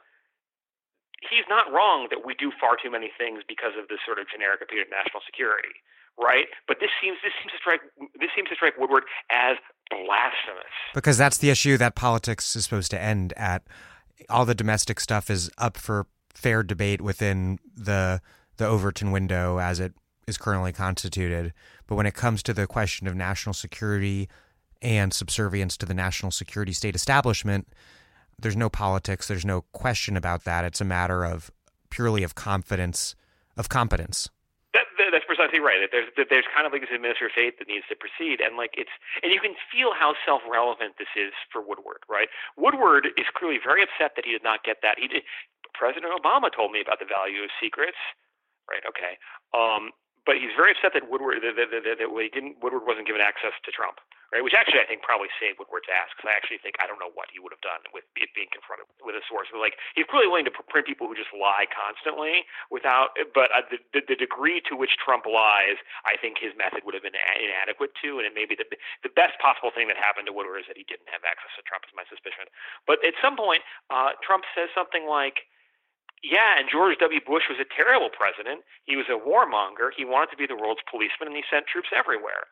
He's 1.21 1.47
not 1.49 1.71
wrong 1.71 2.07
that 2.11 2.25
we 2.25 2.35
do 2.35 2.51
far 2.59 2.75
too 2.75 2.91
many 2.91 3.11
things 3.17 3.41
because 3.47 3.73
of 3.79 3.87
this 3.87 3.99
sort 4.05 4.19
of 4.19 4.27
generic 4.29 4.61
appeal 4.61 4.81
of 4.81 4.89
national 4.91 5.21
security 5.25 5.81
right? 6.17 6.45
But 6.67 6.77
this 6.79 6.89
seems 7.01 7.17
this 7.23 7.33
seems 7.41 7.51
to 7.51 7.57
strike 7.57 7.81
this 8.19 8.29
seems 8.35 8.49
to 8.49 8.55
strike 8.55 8.77
Woodward 8.77 9.03
as 9.29 9.57
blasphemous. 9.89 10.71
Because 10.93 11.17
that's 11.17 11.37
the 11.37 11.49
issue 11.49 11.77
that 11.77 11.95
politics 11.95 12.55
is 12.55 12.63
supposed 12.63 12.91
to 12.91 13.01
end 13.01 13.33
at. 13.37 13.63
All 14.29 14.45
the 14.45 14.55
domestic 14.55 14.99
stuff 14.99 15.29
is 15.29 15.51
up 15.57 15.77
for 15.77 16.07
fair 16.33 16.63
debate 16.63 17.01
within 17.01 17.59
the 17.75 18.21
the 18.57 18.65
Overton 18.65 19.11
window 19.11 19.57
as 19.59 19.79
it 19.79 19.93
is 20.27 20.37
currently 20.37 20.71
constituted. 20.71 21.53
But 21.87 21.95
when 21.95 22.05
it 22.05 22.13
comes 22.13 22.41
to 22.43 22.53
the 22.53 22.65
question 22.65 23.07
of 23.07 23.15
national 23.15 23.53
security 23.53 24.29
and 24.81 25.13
subservience 25.13 25.77
to 25.77 25.85
the 25.85 25.93
national 25.93 26.31
security 26.31 26.71
state 26.71 26.95
establishment, 26.95 27.67
there's 28.39 28.57
no 28.57 28.69
politics. 28.69 29.27
There's 29.27 29.45
no 29.45 29.61
question 29.71 30.17
about 30.17 30.43
that. 30.43 30.65
It's 30.65 30.81
a 30.81 30.85
matter 30.85 31.25
of 31.25 31.51
purely 31.89 32.23
of 32.23 32.35
confidence, 32.35 33.15
of 33.57 33.69
competence 33.69 34.29
that's 35.15 35.23
precisely 35.23 35.63
right. 35.63 35.79
There's 35.87 36.11
there's 36.17 36.43
kind 36.51 36.67
of 36.67 36.75
like 36.75 36.83
this 36.83 36.91
administrative 36.91 37.31
faith 37.31 37.55
that 37.63 37.71
needs 37.71 37.87
to 37.87 37.95
proceed, 37.95 38.43
and 38.43 38.59
like 38.59 38.75
it's 38.75 38.91
and 39.23 39.31
you 39.31 39.39
can 39.39 39.55
feel 39.71 39.95
how 39.95 40.11
self-relevant 40.27 40.99
this 40.99 41.07
is 41.15 41.31
for 41.47 41.63
Woodward, 41.63 42.03
right? 42.11 42.27
Woodward 42.59 43.07
is 43.15 43.23
clearly 43.31 43.55
very 43.63 43.79
upset 43.79 44.19
that 44.19 44.27
he 44.27 44.35
did 44.35 44.43
not 44.43 44.67
get 44.67 44.83
that. 44.83 44.99
He 44.99 45.07
did. 45.07 45.23
President 45.71 46.11
Obama 46.11 46.51
told 46.51 46.75
me 46.75 46.83
about 46.83 46.99
the 46.99 47.07
value 47.07 47.47
of 47.47 47.49
secrets, 47.63 47.99
right? 48.67 48.83
Okay, 48.83 49.15
um, 49.55 49.95
but 50.25 50.41
he's 50.41 50.53
very 50.57 50.73
upset 50.73 50.93
that 50.97 51.09
Woodward 51.09 51.41
that, 51.41 51.55
that, 51.55 51.69
that, 51.71 51.97
that, 52.01 52.09
he 52.09 52.29
didn't 52.29 52.57
Woodward 52.61 52.83
wasn't 52.85 53.07
given 53.07 53.21
access 53.21 53.53
to 53.63 53.69
Trump 53.71 54.01
right? 54.35 54.43
Which 54.43 54.51
actually 54.51 54.83
I 54.83 54.87
think 54.89 54.99
probably 54.99 55.31
saved 55.39 55.63
Woodward's 55.63 55.87
ass 55.87 56.11
because 56.11 56.27
I 56.27 56.35
actually 56.35 56.59
think 56.59 56.75
I 56.83 56.89
don't 56.89 56.99
know 56.99 57.15
what 57.15 57.31
he 57.31 57.39
would 57.39 57.55
have 57.55 57.63
done 57.63 57.87
with 57.95 58.03
it 58.19 58.35
being 58.35 58.51
confronted 58.51 58.91
with 58.99 59.15
a 59.15 59.23
source. 59.23 59.47
But 59.47 59.63
like 59.63 59.79
he's 59.95 60.03
clearly 60.11 60.27
willing 60.27 60.43
to 60.49 60.53
print 60.67 60.83
people 60.83 61.07
who 61.07 61.15
just 61.15 61.31
lie 61.31 61.69
constantly 61.71 62.43
without. 62.67 63.15
But 63.31 63.55
uh, 63.55 63.63
the, 63.71 63.79
the 63.95 64.01
the 64.03 64.17
degree 64.19 64.59
to 64.67 64.75
which 64.75 64.99
Trump 64.99 65.23
lies, 65.23 65.79
I 66.03 66.19
think 66.19 66.35
his 66.43 66.51
method 66.59 66.83
would 66.83 66.91
have 66.91 67.05
been 67.07 67.15
inadequate 67.15 67.95
to, 68.03 68.19
and 68.19 68.27
it 68.27 68.35
may 68.35 68.43
be 68.43 68.59
the 68.59 68.67
the 69.07 69.13
best 69.15 69.39
possible 69.39 69.71
thing 69.71 69.87
that 69.87 69.95
happened 69.95 70.27
to 70.27 70.35
Woodward 70.35 70.59
is 70.59 70.67
that 70.67 70.75
he 70.75 70.83
didn't 70.83 71.07
have 71.07 71.23
access 71.23 71.55
to 71.55 71.63
Trump. 71.63 71.87
Is 71.87 71.95
my 71.95 72.07
suspicion. 72.11 72.51
But 72.83 72.99
at 73.07 73.15
some 73.23 73.39
point, 73.39 73.63
uh, 73.87 74.17
Trump 74.19 74.43
says 74.51 74.67
something 74.75 75.07
like 75.07 75.47
yeah, 76.25 76.57
and 76.57 76.65
George 76.65 76.97
W. 76.97 77.21
Bush 77.21 77.45
was 77.45 77.61
a 77.61 77.69
terrible 77.69 78.09
president. 78.09 78.65
He 78.89 78.97
was 78.97 79.05
a 79.13 79.21
warmonger. 79.21 79.93
He 79.93 80.09
wanted 80.09 80.33
to 80.33 80.39
be 80.41 80.49
the 80.49 80.57
world's 80.57 80.81
policeman, 80.89 81.29
and 81.29 81.37
he 81.37 81.45
sent 81.45 81.69
troops 81.69 81.93
everywhere. 81.93 82.49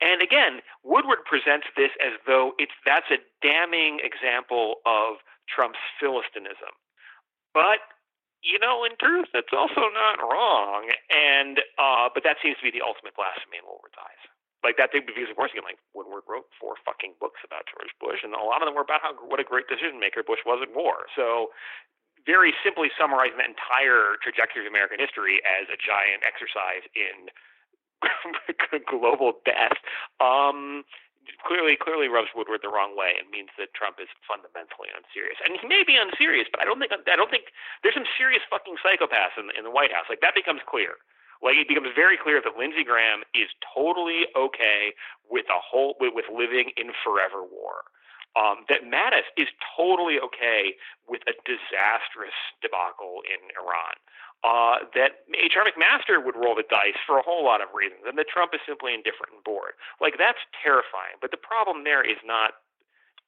And 0.00 0.22
again, 0.24 0.64
Woodward 0.80 1.28
presents 1.28 1.68
this 1.76 1.92
as 2.00 2.16
though 2.24 2.56
it's 2.56 2.72
that's 2.88 3.10
a 3.12 3.20
damning 3.44 4.00
example 4.00 4.80
of 4.86 5.20
Trump's 5.50 5.82
philistinism. 6.00 6.72
But 7.52 7.84
you 8.40 8.56
know, 8.56 8.86
in 8.86 8.94
truth, 8.96 9.28
that's 9.34 9.52
also 9.52 9.90
not 9.92 10.22
wrong. 10.22 10.88
And 11.12 11.60
uh, 11.76 12.08
but 12.14 12.24
that 12.24 12.40
seems 12.40 12.56
to 12.62 12.64
be 12.64 12.72
the 12.72 12.86
ultimate 12.86 13.18
blasphemy 13.18 13.60
in 13.60 13.68
Woodward's 13.68 13.98
eyes. 14.00 14.22
Like 14.64 14.80
that 14.80 14.90
thing, 14.90 15.06
because 15.06 15.28
of 15.28 15.36
course, 15.36 15.52
again, 15.52 15.66
like 15.66 15.82
Woodward 15.92 16.24
wrote 16.24 16.48
four 16.56 16.80
fucking 16.88 17.20
books 17.20 17.42
about 17.44 17.68
George 17.68 17.92
Bush, 18.00 18.24
and 18.24 18.32
a 18.32 18.42
lot 18.42 18.62
of 18.62 18.66
them 18.70 18.78
were 18.78 18.86
about 18.86 19.02
how 19.02 19.12
what 19.28 19.42
a 19.42 19.46
great 19.46 19.68
decision 19.68 20.00
maker 20.00 20.22
Bush 20.22 20.40
was 20.46 20.62
at 20.62 20.72
war. 20.72 21.10
So 21.18 21.50
very 22.28 22.52
simply 22.60 22.92
summarizing 22.92 23.40
the 23.40 23.48
entire 23.48 24.20
trajectory 24.20 24.60
of 24.60 24.68
American 24.68 25.00
history 25.00 25.40
as 25.48 25.64
a 25.72 25.80
giant 25.80 26.20
exercise 26.28 26.84
in 26.92 27.32
global 28.92 29.40
death 29.48 29.80
um, 30.20 30.84
clearly 31.44 31.76
clearly 31.76 32.08
rubs 32.08 32.32
Woodward 32.32 32.60
the 32.64 32.72
wrong 32.72 32.96
way 32.96 33.16
and 33.16 33.28
means 33.28 33.52
that 33.60 33.76
Trump 33.76 34.00
is 34.00 34.08
fundamentally 34.24 34.88
unserious. 34.96 35.36
And 35.44 35.56
he 35.60 35.66
may 35.68 35.84
be 35.84 36.00
unserious, 36.00 36.48
but 36.48 36.60
I 36.60 36.64
don't 36.64 36.80
think 36.80 36.92
I 36.92 37.16
don't 37.16 37.32
think 37.32 37.52
there's 37.82 37.96
some 37.96 38.08
serious 38.16 38.40
fucking 38.48 38.80
psychopaths 38.80 39.36
in, 39.36 39.52
in 39.52 39.64
the 39.64 39.74
White 39.74 39.92
House. 39.92 40.08
Like 40.08 40.24
that 40.24 40.36
becomes 40.36 40.64
clear. 40.64 41.00
Like 41.44 41.60
it 41.60 41.68
becomes 41.68 41.92
very 41.94 42.16
clear 42.16 42.40
that 42.42 42.58
Lindsey 42.58 42.82
Graham 42.82 43.22
is 43.30 43.52
totally 43.62 44.26
okay 44.34 44.96
with 45.28 45.46
a 45.52 45.60
whole 45.60 45.94
with, 46.00 46.16
with 46.16 46.26
living 46.32 46.72
in 46.76 46.90
forever 47.04 47.44
war. 47.44 47.88
Um, 48.36 48.68
that 48.68 48.84
Mattis 48.86 49.26
is 49.36 49.48
totally 49.74 50.20
okay 50.20 50.76
with 51.08 51.24
a 51.26 51.34
disastrous 51.48 52.36
debacle 52.62 53.24
in 53.26 53.40
Iran. 53.56 53.96
Uh, 54.46 54.86
that 54.94 55.26
H.R. 55.34 55.66
McMaster 55.66 56.22
would 56.22 56.38
roll 56.38 56.54
the 56.54 56.68
dice 56.70 56.98
for 57.02 57.18
a 57.18 57.24
whole 57.26 57.42
lot 57.42 57.58
of 57.58 57.74
reasons, 57.74 58.06
and 58.06 58.14
that 58.14 58.30
Trump 58.30 58.54
is 58.54 58.62
simply 58.62 58.94
indifferent 58.94 59.34
and 59.34 59.42
bored. 59.42 59.74
Like 59.98 60.14
that's 60.14 60.38
terrifying. 60.62 61.18
But 61.18 61.34
the 61.34 61.42
problem 61.42 61.82
there 61.82 62.06
is 62.06 62.20
not 62.22 62.62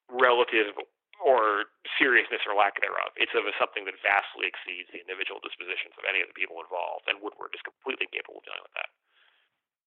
relative 0.07 0.79
or 1.19 1.69
seriousness 2.01 2.47
or 2.49 2.57
lack 2.57 2.81
thereof. 2.81 3.13
It's 3.19 3.35
of 3.37 3.45
a, 3.45 3.53
something 3.61 3.85
that 3.91 3.99
vastly 4.01 4.49
exceeds 4.49 4.89
the 4.95 5.03
individual 5.03 5.43
dispositions 5.43 5.93
of 6.01 6.09
any 6.09 6.25
of 6.25 6.33
the 6.33 6.37
people 6.39 6.63
involved, 6.63 7.11
and 7.11 7.21
Woodward 7.21 7.53
is 7.53 7.63
completely 7.67 8.09
capable 8.09 8.41
of 8.41 8.47
dealing 8.49 8.65
with 8.65 8.77
that. 8.79 8.91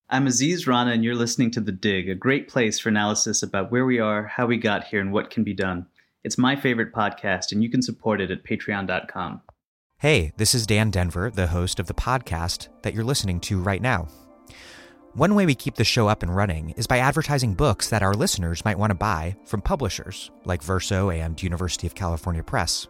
I'm 0.10 0.28
Aziz 0.28 0.68
Rana, 0.68 0.92
and 0.92 1.04
you're 1.04 1.16
listening 1.16 1.50
to 1.52 1.62
The 1.62 1.72
Dig, 1.72 2.10
a 2.10 2.16
great 2.16 2.50
place 2.50 2.78
for 2.78 2.90
analysis 2.90 3.42
about 3.42 3.72
where 3.72 3.86
we 3.86 4.00
are, 4.00 4.26
how 4.26 4.46
we 4.46 4.58
got 4.58 4.84
here, 4.84 5.00
and 5.00 5.14
what 5.14 5.30
can 5.30 5.44
be 5.44 5.54
done. 5.54 5.88
It's 6.24 6.38
my 6.38 6.58
favorite 6.58 6.94
podcast, 6.94 7.52
and 7.52 7.64
you 7.64 7.70
can 7.70 7.82
support 7.82 8.20
it 8.20 8.30
at 8.30 8.44
patreon.com. 8.44 9.42
Hey, 9.98 10.34
this 10.36 10.54
is 10.54 10.68
Dan 10.68 10.92
Denvir, 10.92 11.34
the 11.34 11.48
host 11.48 11.80
of 11.80 11.88
the 11.88 11.94
podcast 11.94 12.68
that 12.82 12.94
you're 12.94 13.06
listening 13.06 13.40
to 13.42 13.62
right 13.62 13.82
now. 13.82 14.08
One 15.14 15.36
way 15.36 15.46
we 15.46 15.56
keep 15.56 15.76
the 15.76 15.84
show 15.86 16.10
up 16.10 16.22
and 16.22 16.36
running 16.36 16.72
is 16.72 16.86
by 16.86 16.98
advertising 16.98 17.54
books 17.54 17.90
that 17.90 18.04
our 18.04 18.14
listeners 18.14 18.66
might 18.66 18.78
want 18.78 18.92
to 18.92 18.96
buy 18.96 19.38
from 19.46 19.62
publishers 19.62 20.32
like 20.44 20.62
Verso 20.62 21.12
and 21.12 21.42
University 21.42 21.88
of 21.88 21.96
California 21.96 22.44
Press. 22.44 22.88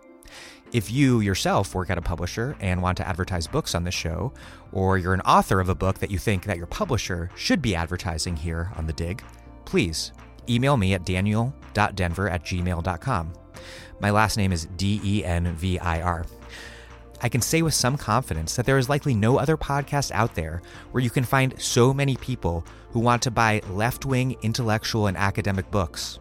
If 0.73 0.89
you 0.89 1.19
yourself 1.19 1.75
work 1.75 1.91
at 1.91 1.99
a 1.99 2.01
publisher 2.01 2.57
and 2.59 2.81
want 2.81 2.97
to 2.97 3.07
advertise 3.07 3.45
books 3.45 3.75
on 3.75 3.83
the 3.83 3.91
show, 3.91 4.33
or 4.71 4.97
you're 4.97 5.13
an 5.13 5.21
author 5.21 5.59
of 5.59 5.69
a 5.69 5.75
book 5.75 5.99
that 5.99 6.09
you 6.09 6.17
think 6.17 6.45
that 6.45 6.57
your 6.57 6.65
publisher 6.65 7.29
should 7.35 7.61
be 7.61 7.75
advertising 7.75 8.35
here 8.35 8.71
on 8.75 8.87
The 8.87 8.93
Dig, 8.93 9.23
please 9.65 10.13
email 10.49 10.75
me 10.75 10.95
at 10.95 11.05
daniel.denvir 11.05 12.31
at 12.31 12.43
gmail.com. 12.43 13.33
My 13.99 14.09
last 14.09 14.35
name 14.35 14.51
is 14.51 14.65
D 14.75 14.99
E 15.03 15.23
N 15.23 15.55
V 15.55 15.77
I 15.77 16.01
R. 16.01 16.25
I 17.21 17.29
can 17.29 17.39
say 17.39 17.61
with 17.61 17.75
some 17.75 17.95
confidence 17.95 18.55
that 18.55 18.65
there 18.65 18.79
is 18.79 18.89
likely 18.89 19.13
no 19.13 19.37
other 19.37 19.55
podcast 19.55 20.11
out 20.11 20.33
there 20.33 20.63
where 20.91 21.03
you 21.03 21.11
can 21.11 21.23
find 21.23 21.53
so 21.61 21.93
many 21.93 22.17
people 22.17 22.65
who 22.89 22.99
want 22.99 23.21
to 23.21 23.31
buy 23.31 23.61
left 23.69 24.05
wing 24.05 24.35
intellectual 24.41 25.05
and 25.05 25.17
academic 25.17 25.69
books. 25.69 26.17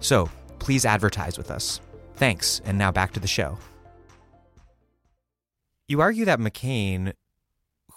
So 0.00 0.30
please 0.58 0.86
advertise 0.86 1.36
with 1.36 1.50
us. 1.50 1.82
Thanks, 2.16 2.62
and 2.64 2.78
now 2.78 2.90
back 2.90 3.12
to 3.12 3.20
the 3.20 3.28
show. 3.28 3.58
You 5.90 6.00
argue 6.00 6.24
that 6.26 6.38
McCain, 6.38 7.14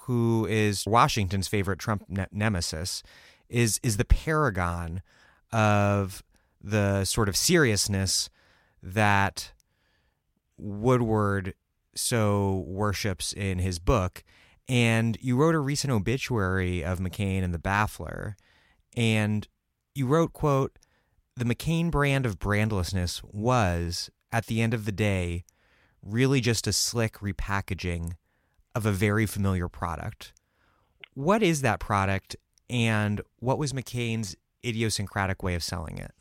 who 0.05 0.47
is 0.47 0.87
Washington's 0.87 1.47
favorite 1.47 1.77
Trump 1.77 2.05
ne- 2.09 2.25
nemesis, 2.31 3.03
is 3.49 3.79
is 3.83 3.97
the 3.97 4.03
paragon 4.03 5.03
of 5.51 6.23
the 6.59 7.05
sort 7.05 7.29
of 7.29 7.37
seriousness 7.37 8.31
that 8.81 9.53
Woodward 10.57 11.53
so 11.93 12.63
worships 12.65 13.31
in 13.31 13.59
his 13.59 13.77
book. 13.77 14.23
And 14.67 15.15
you 15.21 15.37
wrote 15.37 15.53
a 15.53 15.59
recent 15.59 15.93
obituary 15.93 16.83
of 16.83 16.97
McCain 16.97 17.43
in 17.43 17.51
the 17.51 17.59
Baffler, 17.59 18.33
and 18.97 19.47
you 19.93 20.07
wrote, 20.07 20.33
quote, 20.33 20.79
the 21.35 21.45
McCain 21.45 21.91
brand 21.91 22.25
of 22.25 22.39
brandlessness 22.39 23.21
was, 23.23 24.09
at 24.31 24.47
the 24.47 24.63
end 24.63 24.73
of 24.73 24.85
the 24.85 24.91
day, 24.91 25.43
really 26.05 26.41
just 26.41 26.67
a 26.67 26.73
slick 26.73 27.19
repackaging 27.19 28.13
of 28.75 28.85
a 28.85 28.91
very 28.91 29.25
familiar 29.25 29.67
product. 29.67 30.33
What 31.13 31.43
is 31.43 31.61
that 31.61 31.79
product, 31.79 32.35
and 32.69 33.21
what 33.39 33.57
was 33.57 33.71
McCain's 33.71 34.35
idiosyncratic 34.65 35.43
way 35.43 35.55
of 35.55 35.63
selling 35.63 35.97
it? 35.97 36.11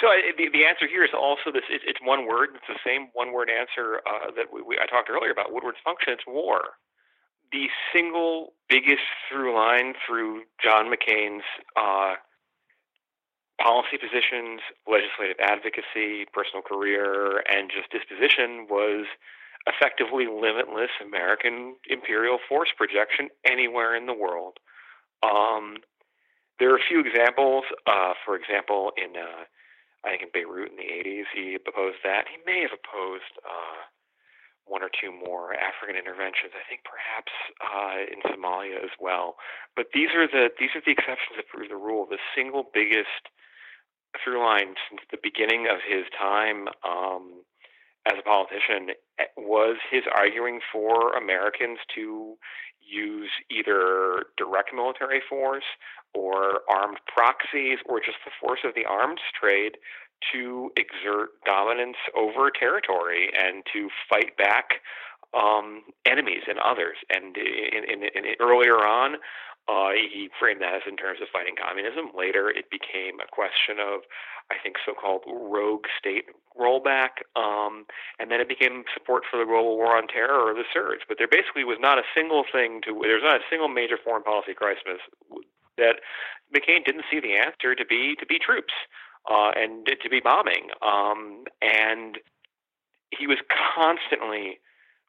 So 0.00 0.08
the, 0.36 0.48
the 0.52 0.64
answer 0.64 0.86
here 0.88 1.04
is 1.04 1.10
also 1.14 1.52
this: 1.52 1.62
it's, 1.70 1.84
it's 1.86 1.98
one 2.02 2.26
word. 2.26 2.50
It's 2.54 2.64
the 2.68 2.78
same 2.84 3.08
one-word 3.12 3.50
answer 3.50 4.00
uh, 4.06 4.30
that 4.36 4.52
we, 4.52 4.62
we, 4.62 4.78
I 4.78 4.86
talked 4.86 5.10
earlier 5.10 5.30
about 5.30 5.52
Woodward's 5.52 5.78
function. 5.84 6.12
It's 6.12 6.26
war. 6.26 6.60
The 7.52 7.66
single 7.92 8.52
biggest 8.68 9.02
through 9.28 9.54
line 9.54 9.94
through 10.06 10.42
John 10.62 10.92
McCain's 10.92 11.42
uh, 11.76 12.14
policy 13.62 14.00
positions, 14.00 14.60
legislative 14.88 15.36
advocacy, 15.38 16.26
personal 16.32 16.62
career, 16.62 17.44
and 17.48 17.70
just 17.70 17.92
disposition 17.92 18.66
was 18.68 19.06
effectively 19.68 20.26
limitless 20.26 20.90
American 21.04 21.76
imperial 21.88 22.38
force 22.48 22.70
projection 22.76 23.28
anywhere 23.44 23.94
in 23.94 24.06
the 24.06 24.16
world. 24.16 24.58
Um, 25.22 25.76
there 26.58 26.72
are 26.72 26.80
a 26.80 26.88
few 26.88 27.00
examples. 27.00 27.64
Uh, 27.86 28.14
for 28.24 28.36
example, 28.36 28.92
in 28.96 29.16
uh, 29.16 29.44
I 30.04 30.10
think 30.10 30.22
in 30.22 30.30
Beirut 30.32 30.72
in 30.72 30.76
the 30.80 30.88
80s, 30.88 31.28
he 31.34 31.56
opposed 31.56 32.00
that. 32.04 32.24
He 32.28 32.40
may 32.48 32.64
have 32.64 32.72
opposed 32.72 33.36
uh, 33.44 33.84
one 34.64 34.82
or 34.82 34.88
two 34.88 35.12
more 35.12 35.52
African 35.52 35.96
interventions. 35.96 36.56
I 36.56 36.64
think 36.64 36.86
perhaps 36.88 37.32
uh, 37.60 38.08
in 38.08 38.24
Somalia 38.24 38.80
as 38.80 38.94
well. 38.96 39.36
But 39.76 39.92
these 39.92 40.14
are 40.16 40.28
the 40.28 40.48
these 40.56 40.72
are 40.72 40.80
the 40.84 40.92
exceptions 40.92 41.36
that 41.36 41.48
prove 41.48 41.68
the 41.68 41.76
rule. 41.76 42.06
The 42.08 42.22
single 42.32 42.64
biggest 42.72 43.28
through 44.22 44.40
line 44.44 44.74
since 44.88 45.00
the 45.10 45.18
beginning 45.22 45.66
of 45.70 45.78
his 45.86 46.04
time 46.18 46.68
um, 46.84 47.42
as 48.06 48.14
a 48.18 48.22
politician 48.22 48.94
was 49.36 49.76
his 49.90 50.02
arguing 50.14 50.60
for 50.72 51.12
Americans 51.12 51.78
to 51.94 52.36
use 52.80 53.30
either 53.50 54.24
direct 54.36 54.70
military 54.74 55.20
force 55.28 55.64
or 56.14 56.60
armed 56.68 56.98
proxies 57.06 57.78
or 57.86 58.00
just 58.00 58.18
the 58.24 58.32
force 58.40 58.60
of 58.64 58.74
the 58.74 58.84
arms 58.84 59.20
trade 59.38 59.76
to 60.32 60.70
exert 60.76 61.30
dominance 61.46 61.96
over 62.16 62.50
territory 62.50 63.30
and 63.38 63.62
to 63.72 63.88
fight 64.08 64.36
back 64.36 64.80
um, 65.32 65.82
enemies 66.04 66.42
and 66.48 66.58
others. 66.58 66.96
And 67.14 67.36
in, 67.36 67.84
in, 67.84 68.02
in, 68.02 68.34
earlier 68.40 68.76
on, 68.76 69.16
uh, 69.70 69.94
he 69.94 70.28
framed 70.38 70.60
that 70.60 70.74
as 70.74 70.82
in 70.88 70.96
terms 70.96 71.20
of 71.22 71.28
fighting 71.32 71.54
communism. 71.54 72.10
Later, 72.16 72.50
it 72.50 72.70
became 72.70 73.22
a 73.22 73.28
question 73.30 73.78
of, 73.78 74.02
I 74.50 74.58
think, 74.58 74.76
so-called 74.84 75.22
rogue 75.30 75.86
state 75.94 76.26
rollback, 76.58 77.22
um, 77.36 77.86
and 78.18 78.30
then 78.30 78.40
it 78.40 78.48
became 78.48 78.82
support 78.92 79.22
for 79.30 79.38
the 79.38 79.46
global 79.46 79.76
war 79.76 79.96
on 79.96 80.08
terror 80.08 80.42
or 80.42 80.54
the 80.54 80.66
surge. 80.74 81.06
But 81.06 81.18
there 81.18 81.30
basically 81.30 81.62
was 81.62 81.78
not 81.78 81.98
a 81.98 82.10
single 82.16 82.42
thing 82.50 82.80
to. 82.82 82.98
There's 83.00 83.22
not 83.22 83.38
a 83.38 83.46
single 83.48 83.68
major 83.68 83.96
foreign 84.02 84.24
policy 84.24 84.54
crisis 84.54 84.98
that 85.78 86.02
McCain 86.50 86.84
didn't 86.84 87.06
see 87.06 87.20
the 87.20 87.38
answer 87.38 87.76
to 87.78 87.86
be 87.86 88.16
to 88.18 88.26
be 88.26 88.42
troops 88.42 88.74
uh, 89.30 89.54
and 89.54 89.86
to 89.86 90.08
be 90.10 90.18
bombing, 90.18 90.74
um, 90.82 91.44
and 91.62 92.18
he 93.14 93.28
was 93.28 93.38
constantly 93.46 94.58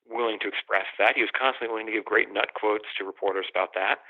willing 0.06 0.38
to 0.42 0.48
express 0.48 0.86
that. 1.00 1.16
He 1.16 1.22
was 1.22 1.32
constantly 1.34 1.70
willing 1.70 1.88
to 1.88 1.94
give 1.94 2.06
great 2.06 2.32
nut 2.32 2.54
quotes 2.54 2.86
to 2.98 3.06
reporters 3.06 3.46
about 3.50 3.74
that 3.74 4.06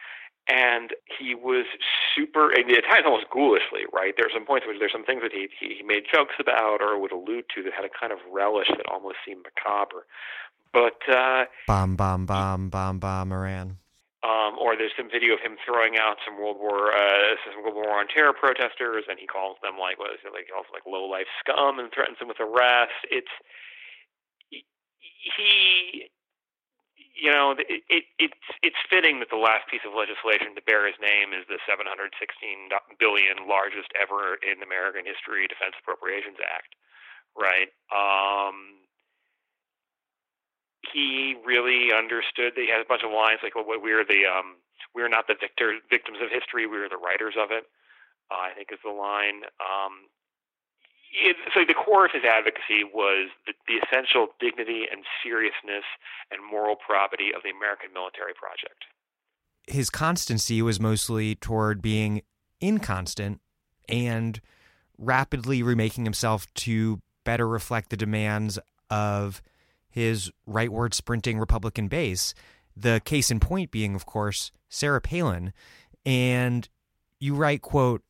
and 0.51 0.91
he 1.07 1.33
was 1.33 1.65
super 2.13 2.51
at 2.51 2.67
times 2.67 3.05
almost 3.05 3.31
ghoulishly 3.31 3.87
right? 3.93 4.13
There's 4.17 4.33
some 4.33 4.45
points 4.45 4.67
where 4.67 4.77
there's 4.77 4.91
some 4.91 5.05
things 5.05 5.21
that 5.23 5.31
he, 5.31 5.47
he 5.59 5.79
he 5.79 5.83
made 5.83 6.03
jokes 6.11 6.35
about 6.39 6.81
or 6.81 6.99
would 6.99 7.11
allude 7.11 7.45
to 7.55 7.63
that 7.63 7.73
had 7.73 7.85
a 7.85 7.93
kind 7.93 8.11
of 8.11 8.19
relish 8.31 8.67
that 8.67 8.85
almost 8.91 9.17
seemed 9.25 9.45
macabre. 9.47 10.05
But 10.73 10.99
uh 11.07 11.45
bomb 11.67 11.95
bomb 11.95 12.25
bomb 12.25 12.69
bomb 12.69 12.99
bomb 12.99 13.31
Iran. 13.31 13.77
Um, 14.21 14.53
or 14.61 14.77
there's 14.77 14.93
some 14.93 15.09
video 15.09 15.33
of 15.33 15.41
him 15.41 15.57
throwing 15.65 15.97
out 15.97 16.21
some 16.21 16.37
World 16.37 16.57
War 16.59 16.93
uh, 16.93 17.33
some 17.41 17.63
World 17.63 17.73
War 17.73 17.97
on 17.97 18.05
terror 18.05 18.33
protesters, 18.37 19.09
and 19.09 19.17
he 19.17 19.25
calls 19.25 19.57
them 19.63 19.81
like 19.81 19.97
what 19.97 20.13
is 20.13 20.21
it 20.21 20.29
like 20.29 20.45
he 20.45 20.51
calls 20.53 20.69
them 20.69 20.77
like 20.77 20.85
low 20.85 21.09
life 21.09 21.25
scum 21.41 21.79
and 21.79 21.89
threatens 21.89 22.19
them 22.19 22.27
with 22.27 22.37
arrest. 22.37 23.01
It's 23.09 23.33
he 24.51 26.11
you 27.15 27.31
know, 27.31 27.55
it, 27.57 27.83
it, 27.89 28.03
it's 28.19 28.47
it's 28.63 28.81
fitting 28.89 29.19
that 29.19 29.29
the 29.29 29.39
last 29.39 29.67
piece 29.67 29.83
of 29.85 29.93
legislation 29.95 30.55
to 30.55 30.63
bear 30.63 30.87
his 30.87 30.97
name 31.01 31.35
is 31.35 31.45
the 31.47 31.59
716 31.67 32.11
billion 32.99 33.47
largest 33.47 33.91
ever 33.97 34.39
in 34.41 34.63
American 34.63 35.03
history 35.05 35.47
Defense 35.47 35.75
Appropriations 35.79 36.39
Act, 36.41 36.71
right? 37.35 37.69
Um, 37.91 38.81
he 40.91 41.37
really 41.45 41.93
understood 41.93 42.57
that 42.57 42.63
he 42.63 42.71
had 42.71 42.81
a 42.81 42.89
bunch 42.89 43.03
of 43.03 43.11
lines 43.13 43.39
like, 43.43 43.55
"Well, 43.55 43.67
we're 43.67 44.05
the 44.05 44.25
um, 44.25 44.59
we're 44.95 45.11
not 45.11 45.27
the 45.27 45.37
victor 45.39 45.77
victims 45.89 46.19
of 46.23 46.31
history; 46.31 46.65
we're 46.65 46.89
the 46.89 47.01
writers 47.01 47.35
of 47.37 47.51
it." 47.51 47.67
Uh, 48.31 48.47
I 48.47 48.55
think 48.55 48.71
is 48.71 48.79
the 48.83 48.95
line. 48.95 49.43
Um, 49.59 50.07
it, 51.13 51.35
so 51.53 51.61
the 51.67 51.73
core 51.73 52.05
of 52.05 52.11
his 52.11 52.23
advocacy 52.23 52.83
was 52.83 53.29
the, 53.45 53.53
the 53.67 53.79
essential 53.85 54.27
dignity 54.39 54.85
and 54.91 55.03
seriousness 55.23 55.83
and 56.31 56.39
moral 56.43 56.75
probity 56.75 57.31
of 57.35 57.43
the 57.43 57.49
American 57.49 57.93
military 57.93 58.33
project. 58.33 58.85
His 59.67 59.89
constancy 59.89 60.61
was 60.61 60.79
mostly 60.79 61.35
toward 61.35 61.81
being 61.81 62.21
inconstant 62.59 63.41
and 63.87 64.39
rapidly 64.97 65.63
remaking 65.63 66.05
himself 66.05 66.51
to 66.53 67.01
better 67.23 67.47
reflect 67.47 67.89
the 67.89 67.97
demands 67.97 68.59
of 68.89 69.41
his 69.89 70.31
rightward 70.47 70.93
sprinting 70.93 71.39
Republican 71.39 71.87
base. 71.87 72.33
The 72.75 73.01
case 73.03 73.29
in 73.29 73.39
point 73.39 73.71
being, 73.71 73.95
of 73.95 74.05
course, 74.05 74.51
Sarah 74.69 75.01
Palin. 75.01 75.53
And 76.05 76.67
you 77.19 77.35
write, 77.35 77.61
quote, 77.61 78.01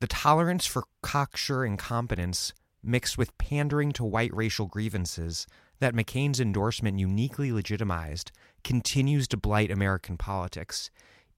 the 0.00 0.06
tolerance 0.06 0.66
for 0.66 0.84
cocksure 1.02 1.64
incompetence 1.64 2.52
mixed 2.82 3.18
with 3.18 3.36
pandering 3.38 3.92
to 3.92 4.04
white 4.04 4.34
racial 4.34 4.66
grievances 4.66 5.46
that 5.78 5.94
McCain's 5.94 6.40
endorsement 6.40 6.98
uniquely 6.98 7.52
legitimized 7.52 8.32
continues 8.64 9.28
to 9.28 9.36
blight 9.36 9.70
American 9.70 10.16
politics, 10.16 10.90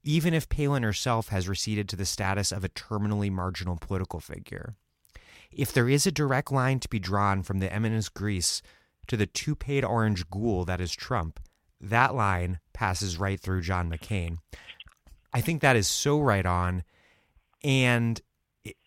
even 0.05 0.35
if 0.35 0.49
Palin 0.49 0.83
herself 0.83 1.29
has 1.29 1.49
receded 1.49 1.89
to 1.89 1.97
the 1.97 2.07
status 2.07 2.53
of 2.53 2.65
a 2.65 2.69
terminally 2.69 3.31
marginal 3.31 3.77
political 3.81 4.21
figure. 4.21 4.75
If 5.51 5.73
there 5.73 5.89
is 5.89 6.07
a 6.07 6.13
direct 6.13 6.51
line 6.51 6.81
to 6.81 6.89
be 6.89 6.99
drawn 6.99 7.43
from 7.43 7.59
the 7.59 7.73
eminence 7.73 8.09
grise 8.09 8.63
to 9.09 9.17
the 9.17 9.27
toupee 9.27 9.83
orange 9.83 10.29
ghoul 10.31 10.65
that 10.65 10.81
is 10.81 10.93
Trump, 10.93 11.41
that 11.81 12.15
line 12.15 12.61
passes 12.73 13.19
right 13.19 13.39
through 13.39 13.63
John 13.63 13.91
McCain. 13.91 14.39
I 15.33 15.41
think 15.41 15.61
that 15.61 15.77
is 15.77 15.89
so 15.89 16.21
right 16.21 16.47
on. 16.47 16.85
And 17.65 18.21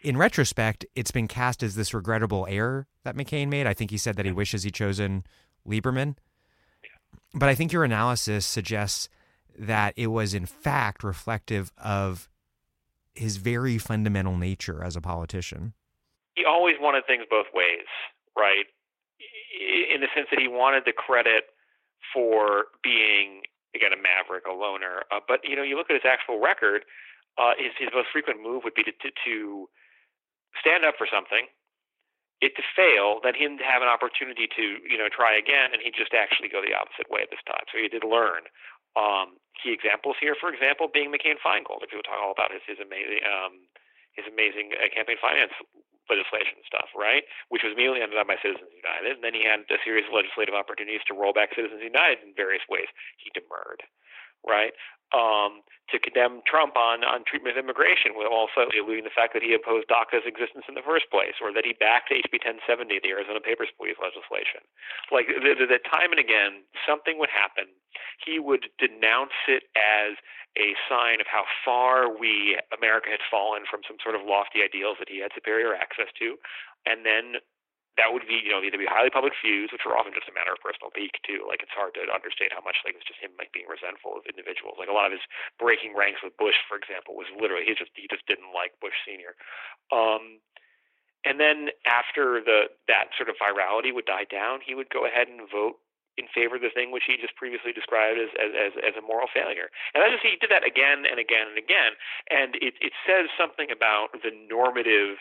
in 0.02 0.18
retrospect, 0.18 0.86
it's 0.96 1.12
been 1.12 1.28
cast 1.28 1.64
as 1.64 1.76
this 1.76 1.94
regrettable 1.94 2.48
error 2.50 2.88
that 3.04 3.16
McCain 3.16 3.50
made. 3.50 3.68
I 3.68 3.74
think 3.74 3.92
he 3.92 3.98
said 3.98 4.16
that 4.16 4.26
he 4.26 4.32
wishes 4.32 4.64
he'd 4.64 4.74
chosen 4.74 5.26
Lieberman. 5.68 6.16
But 7.34 7.50
I 7.50 7.56
think 7.56 7.74
your 7.74 7.84
analysis 7.84 8.46
suggests 8.46 9.10
that 9.58 9.94
it 9.98 10.08
was, 10.08 10.34
in 10.34 10.46
fact, 10.46 11.04
reflective 11.04 11.72
of 11.78 12.30
his 13.14 13.38
very 13.38 13.78
fundamental 13.78 14.38
nature 14.38 14.84
as 14.84 14.96
a 14.96 15.02
politician. 15.02 15.74
He 16.36 16.46
always 16.46 16.76
wanted 16.80 17.06
things 17.08 17.24
both 17.30 17.48
ways, 17.54 17.88
right? 18.38 18.66
In 19.94 20.02
the 20.02 20.08
sense 20.16 20.28
that 20.32 20.40
he 20.40 20.48
wanted 20.48 20.84
the 20.86 20.92
credit 20.92 21.46
for 22.14 22.66
being, 22.84 23.42
again, 23.74 23.92
a 23.92 24.00
maverick, 24.02 24.44
a 24.46 24.54
loner. 24.54 25.04
Uh, 25.12 25.20
but, 25.28 25.40
you 25.44 25.56
know, 25.56 25.64
you 25.64 25.78
look 25.78 25.90
at 25.90 25.94
his 25.94 26.06
actual 26.06 26.42
record, 26.42 26.84
uh, 27.38 27.54
his, 27.58 27.72
his 27.78 27.90
most 27.94 28.10
frequent 28.12 28.42
move 28.42 28.64
would 28.64 28.76
be 28.76 28.84
to, 28.84 28.92
to, 28.92 29.10
to 29.26 29.68
stand 30.60 30.86
up 30.86 30.96
for 30.98 31.08
something, 31.08 31.48
it 32.44 32.56
to 32.60 32.64
fail, 32.76 33.24
then 33.24 33.36
him 33.36 33.58
to 33.58 33.66
have 33.66 33.80
an 33.82 33.88
opportunity 33.88 34.48
to 34.52 34.66
you 34.84 35.00
know 35.00 35.08
try 35.08 35.36
again, 35.36 35.72
and 35.72 35.80
he'd 35.80 35.96
just 35.96 36.12
actually 36.12 36.52
go 36.52 36.60
the 36.60 36.76
opposite 36.76 37.08
way 37.08 37.24
this 37.32 37.44
time. 37.48 37.64
So 37.72 37.80
he 37.80 37.88
did 37.88 38.04
learn. 38.04 38.48
Um, 38.96 39.40
key 39.60 39.76
examples 39.76 40.16
here, 40.20 40.40
for 40.40 40.52
example, 40.52 40.88
being 40.88 41.12
McCain 41.12 41.36
Feingold. 41.40 41.84
If 41.84 41.92
people 41.92 42.08
talk 42.08 42.20
all 42.20 42.36
about 42.36 42.52
his 42.52 42.64
his 42.68 42.80
amazing 42.80 43.24
um, 43.24 43.68
his 44.16 44.28
amazing 44.28 44.76
uh, 44.76 44.92
campaign 44.92 45.20
finance 45.20 45.56
legislation 46.12 46.62
stuff, 46.68 46.92
right? 46.94 47.24
Which 47.50 47.64
was 47.66 47.74
immediately 47.74 48.04
undone 48.04 48.30
by 48.30 48.38
Citizens 48.40 48.72
United, 48.72 49.20
and 49.20 49.24
then 49.26 49.34
he 49.34 49.44
had 49.44 49.66
a 49.72 49.80
series 49.82 50.06
of 50.06 50.14
legislative 50.14 50.54
opportunities 50.54 51.04
to 51.10 51.18
roll 51.18 51.34
back 51.34 51.56
Citizens 51.56 51.82
United 51.82 52.22
in 52.22 52.38
various 52.38 52.64
ways. 52.70 52.88
He 53.18 53.34
demurred, 53.34 53.82
right? 54.46 54.76
Um, 55.14 55.62
to 55.94 56.02
condemn 56.02 56.42
Trump 56.50 56.74
on, 56.74 57.06
on 57.06 57.22
treatment 57.30 57.54
of 57.54 57.62
immigration, 57.62 58.18
while 58.18 58.50
alluding 58.58 59.06
to 59.06 59.10
the 59.10 59.14
fact 59.14 59.38
that 59.38 59.46
he 59.46 59.54
opposed 59.54 59.86
DACA's 59.86 60.26
existence 60.26 60.66
in 60.66 60.74
the 60.74 60.82
first 60.82 61.06
place, 61.14 61.38
or 61.38 61.54
that 61.54 61.62
he 61.62 61.78
backed 61.78 62.10
HB 62.10 62.42
1070, 62.42 63.06
the 63.06 63.14
Arizona 63.14 63.38
Papers 63.38 63.70
Please 63.78 63.98
legislation. 64.02 64.66
Like 65.14 65.30
the, 65.30 65.54
the, 65.54 65.78
the 65.78 65.82
time 65.86 66.10
and 66.10 66.18
again, 66.18 66.66
something 66.90 67.22
would 67.22 67.30
happen. 67.30 67.70
He 68.26 68.42
would 68.42 68.74
denounce 68.82 69.38
it 69.46 69.70
as 69.78 70.18
a 70.58 70.74
sign 70.90 71.22
of 71.22 71.28
how 71.30 71.46
far 71.62 72.10
we, 72.10 72.58
America, 72.74 73.14
had 73.14 73.22
fallen 73.30 73.68
from 73.70 73.86
some 73.86 74.02
sort 74.02 74.18
of 74.18 74.26
lofty 74.26 74.64
ideals 74.66 74.98
that 74.98 75.12
he 75.12 75.22
had 75.22 75.36
superior 75.36 75.76
access 75.76 76.10
to, 76.18 76.40
and 76.88 77.06
then 77.06 77.44
that 77.96 78.12
would 78.12 78.28
be, 78.28 78.44
you 78.44 78.52
know, 78.52 78.60
either 78.60 78.76
be 78.76 78.88
highly 78.88 79.08
public 79.08 79.32
feuds, 79.40 79.72
which 79.72 79.88
were 79.88 79.96
often 79.96 80.12
just 80.12 80.28
a 80.28 80.36
matter 80.36 80.52
of 80.52 80.60
personal 80.60 80.92
pique 80.92 81.16
too. 81.24 81.48
Like 81.48 81.64
it's 81.64 81.72
hard 81.72 81.96
to 81.96 82.04
understate 82.12 82.52
how 82.52 82.60
much 82.60 82.84
like 82.84 82.92
it 82.96 83.00
was 83.00 83.08
just 83.08 83.24
him 83.24 83.32
like 83.40 83.56
being 83.56 83.72
resentful 83.72 84.20
of 84.20 84.28
individuals. 84.28 84.76
Like 84.76 84.92
a 84.92 84.96
lot 84.96 85.08
of 85.08 85.16
his 85.16 85.24
breaking 85.56 85.96
ranks 85.96 86.20
with 86.20 86.36
Bush, 86.36 86.60
for 86.68 86.76
example, 86.76 87.16
was 87.16 87.32
literally 87.32 87.64
he 87.64 87.72
just 87.72 87.96
he 87.96 88.12
just 88.12 88.28
didn't 88.28 88.52
like 88.52 88.76
Bush 88.84 88.96
senior. 89.08 89.40
Um, 89.96 90.44
and 91.24 91.40
then 91.40 91.72
after 91.88 92.44
the 92.44 92.68
that 92.92 93.16
sort 93.16 93.32
of 93.32 93.40
virality 93.40 93.96
would 93.96 94.06
die 94.06 94.28
down, 94.28 94.60
he 94.60 94.76
would 94.76 94.92
go 94.92 95.08
ahead 95.08 95.32
and 95.32 95.48
vote 95.48 95.80
in 96.16 96.28
favor 96.32 96.56
of 96.56 96.64
the 96.64 96.72
thing 96.72 96.92
which 96.92 97.04
he 97.08 97.20
just 97.20 97.36
previously 97.36 97.72
described 97.72 98.20
as 98.20 98.32
as, 98.36 98.52
as, 98.52 98.74
as 98.92 98.96
a 99.00 99.04
moral 99.04 99.32
failure. 99.32 99.72
And 99.96 100.04
I 100.04 100.12
just 100.12 100.24
he 100.24 100.36
did 100.36 100.52
that 100.52 100.68
again 100.68 101.08
and 101.08 101.16
again 101.16 101.48
and 101.48 101.60
again. 101.60 101.96
And 102.28 102.60
it 102.60 102.76
it 102.84 102.92
says 103.08 103.32
something 103.40 103.72
about 103.72 104.12
the 104.20 104.36
normative 104.52 105.16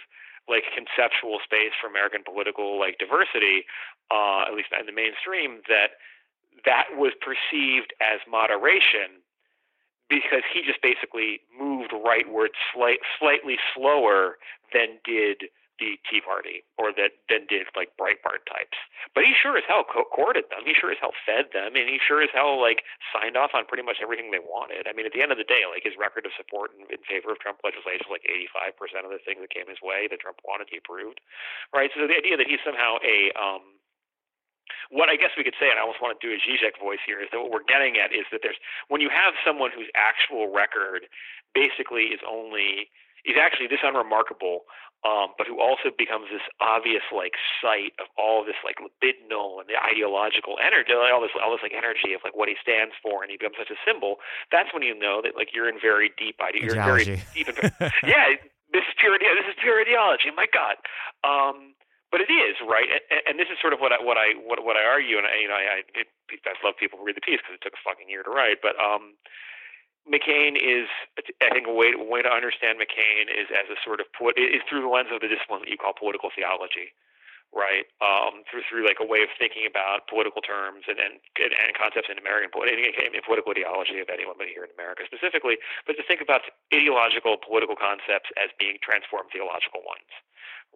like 0.48 0.64
conceptual 0.74 1.38
space 1.44 1.72
for 1.80 1.88
American 1.88 2.22
political 2.24 2.78
like 2.78 2.98
diversity, 2.98 3.64
uh, 4.10 4.44
at 4.48 4.54
least 4.54 4.68
in 4.72 4.86
the 4.86 4.92
mainstream, 4.92 5.62
that 5.68 5.96
that 6.64 6.94
was 6.96 7.12
perceived 7.20 7.92
as 8.00 8.20
moderation 8.28 9.24
because 10.08 10.44
he 10.52 10.62
just 10.62 10.82
basically 10.82 11.40
moved 11.58 11.92
rightward 11.92 12.52
slight, 12.72 13.00
slightly 13.18 13.56
slower 13.74 14.36
than 14.72 15.00
did 15.04 15.48
the 15.78 15.98
Tea 16.06 16.22
Party 16.22 16.62
or 16.78 16.94
that 16.94 17.18
than 17.26 17.46
did 17.50 17.66
like 17.74 17.94
Breitbart 17.98 18.46
types. 18.46 18.78
But 19.14 19.26
he 19.26 19.34
sure 19.34 19.58
as 19.58 19.66
hell 19.66 19.82
co- 19.82 20.08
courted 20.10 20.46
them. 20.50 20.62
He 20.62 20.74
sure 20.74 20.94
as 20.94 21.00
hell 21.02 21.16
fed 21.26 21.50
them, 21.50 21.74
and 21.74 21.90
he 21.90 21.98
sure 21.98 22.22
as 22.22 22.30
hell 22.30 22.60
like 22.60 22.86
signed 23.10 23.34
off 23.34 23.54
on 23.54 23.66
pretty 23.66 23.82
much 23.82 23.98
everything 23.98 24.30
they 24.30 24.42
wanted. 24.42 24.86
I 24.86 24.94
mean, 24.94 25.06
at 25.06 25.12
the 25.12 25.22
end 25.22 25.34
of 25.34 25.38
the 25.40 25.48
day, 25.48 25.66
like 25.66 25.82
his 25.82 25.98
record 25.98 26.26
of 26.26 26.32
support 26.38 26.70
in, 26.78 26.86
in 26.90 27.02
favor 27.06 27.34
of 27.34 27.42
Trump 27.42 27.58
legislation, 27.66 28.06
was 28.06 28.22
like 28.22 28.26
85 28.26 28.78
percent 28.78 29.02
of 29.06 29.12
the 29.12 29.22
things 29.22 29.42
that 29.42 29.50
came 29.50 29.66
his 29.66 29.82
way 29.82 30.06
that 30.06 30.22
Trump 30.22 30.38
wanted, 30.46 30.70
he 30.70 30.78
approved. 30.78 31.18
Right. 31.74 31.90
So 31.94 32.06
the 32.06 32.18
idea 32.18 32.38
that 32.38 32.46
he's 32.46 32.62
somehow 32.62 33.02
a 33.02 33.34
um, 33.34 33.74
what 34.90 35.08
I 35.08 35.16
guess 35.16 35.32
we 35.36 35.44
could 35.44 35.56
say, 35.60 35.68
and 35.70 35.78
I 35.78 35.82
almost 35.82 36.00
want 36.00 36.16
to 36.16 36.22
do 36.22 36.32
a 36.32 36.38
Zizek 36.40 36.80
voice 36.80 37.02
here, 37.04 37.20
is 37.20 37.28
that 37.32 37.40
what 37.40 37.50
we're 37.50 37.68
getting 37.68 37.96
at 37.96 38.12
is 38.12 38.24
that 38.32 38.40
there's 38.42 38.58
when 38.88 39.00
you 39.00 39.10
have 39.10 39.34
someone 39.44 39.70
whose 39.74 39.88
actual 39.96 40.52
record 40.52 41.08
basically 41.54 42.12
is 42.12 42.20
only 42.28 42.90
is 43.24 43.36
actually 43.40 43.66
this 43.66 43.80
unremarkable 43.82 44.68
um, 45.04 45.36
but 45.36 45.44
who 45.44 45.60
also 45.60 45.92
becomes 45.92 46.32
this 46.32 46.40
obvious 46.64 47.04
like 47.12 47.36
site 47.60 47.92
of 48.00 48.08
all 48.16 48.40
this 48.40 48.56
like 48.64 48.80
libidinal 48.80 49.60
and 49.60 49.68
the 49.68 49.76
ideological 49.76 50.56
energy, 50.56 50.96
all 50.96 51.20
this 51.20 51.36
all 51.36 51.52
this 51.52 51.60
like 51.60 51.76
energy 51.76 52.16
of 52.16 52.24
like 52.24 52.32
what 52.32 52.48
he 52.48 52.56
stands 52.56 52.96
for, 53.04 53.20
and 53.20 53.28
he 53.28 53.36
becomes 53.36 53.60
such 53.60 53.68
a 53.68 53.76
symbol. 53.84 54.24
That's 54.48 54.72
when 54.72 54.80
you 54.80 54.96
know 54.96 55.20
that 55.20 55.36
like 55.36 55.52
you're 55.52 55.68
in 55.68 55.76
very 55.76 56.08
deep 56.16 56.40
idea. 56.40 56.72
You're 56.72 56.80
very 56.80 57.04
deep. 57.04 57.52
Yeah, 58.00 58.40
this 58.72 58.88
is 58.88 58.96
pure. 58.96 59.20
This 59.20 59.44
is 59.44 59.60
pure 59.60 59.76
ideology. 59.76 60.32
My 60.32 60.48
God. 60.48 60.80
Um, 61.20 61.76
but 62.08 62.24
it 62.24 62.32
is 62.32 62.56
right, 62.64 62.88
and, 62.88 63.20
and 63.28 63.34
this 63.36 63.50
is 63.52 63.60
sort 63.60 63.76
of 63.76 63.84
what 63.84 63.92
I 63.92 64.00
what 64.00 64.16
I 64.16 64.40
what, 64.40 64.64
what 64.64 64.80
I 64.80 64.88
argue, 64.88 65.20
and 65.20 65.28
I 65.28 65.36
you 65.36 65.48
know 65.52 65.58
I 65.58 65.84
I, 65.84 66.00
it, 66.00 66.08
I 66.48 66.56
love 66.64 66.80
people 66.80 66.96
who 66.96 67.04
read 67.04 67.20
the 67.20 67.26
piece 67.26 67.44
because 67.44 67.60
it 67.60 67.62
took 67.66 67.76
a 67.76 67.84
fucking 67.84 68.08
year 68.08 68.24
to 68.24 68.32
write, 68.32 68.64
but 68.64 68.72
um, 68.80 69.20
McCain 70.04 70.52
is, 70.60 70.84
I 71.40 71.48
think, 71.48 71.66
a 71.66 71.72
way, 71.72 71.96
way 71.96 72.20
to 72.20 72.28
understand 72.28 72.76
McCain 72.76 73.32
is 73.32 73.48
as 73.48 73.72
a 73.72 73.78
sort 73.80 74.00
of 74.00 74.06
is 74.36 74.62
through 74.68 74.84
the 74.84 74.92
lens 74.92 75.08
of 75.08 75.24
the 75.24 75.28
discipline 75.28 75.64
that 75.64 75.70
you 75.72 75.80
call 75.80 75.96
political 75.96 76.28
theology, 76.28 76.92
right? 77.56 77.88
Um, 78.04 78.44
through 78.44 78.68
through 78.68 78.84
like 78.84 79.00
a 79.00 79.08
way 79.08 79.24
of 79.24 79.32
thinking 79.40 79.64
about 79.64 80.04
political 80.12 80.44
terms 80.44 80.84
and 80.92 81.00
and, 81.00 81.16
and 81.40 81.72
concepts 81.72 82.12
in 82.12 82.20
American 82.20 82.52
political, 82.52 82.84
political 83.24 83.56
ideology 83.56 83.96
of 83.96 84.12
anyone 84.12 84.36
but 84.36 84.52
here 84.52 84.68
in 84.68 84.72
America 84.76 85.08
specifically, 85.08 85.56
but 85.88 85.96
to 85.96 86.04
think 86.04 86.20
about 86.20 86.44
ideological 86.68 87.40
political 87.40 87.74
concepts 87.74 88.28
as 88.36 88.52
being 88.60 88.76
transformed 88.84 89.32
theological 89.32 89.80
ones, 89.88 90.10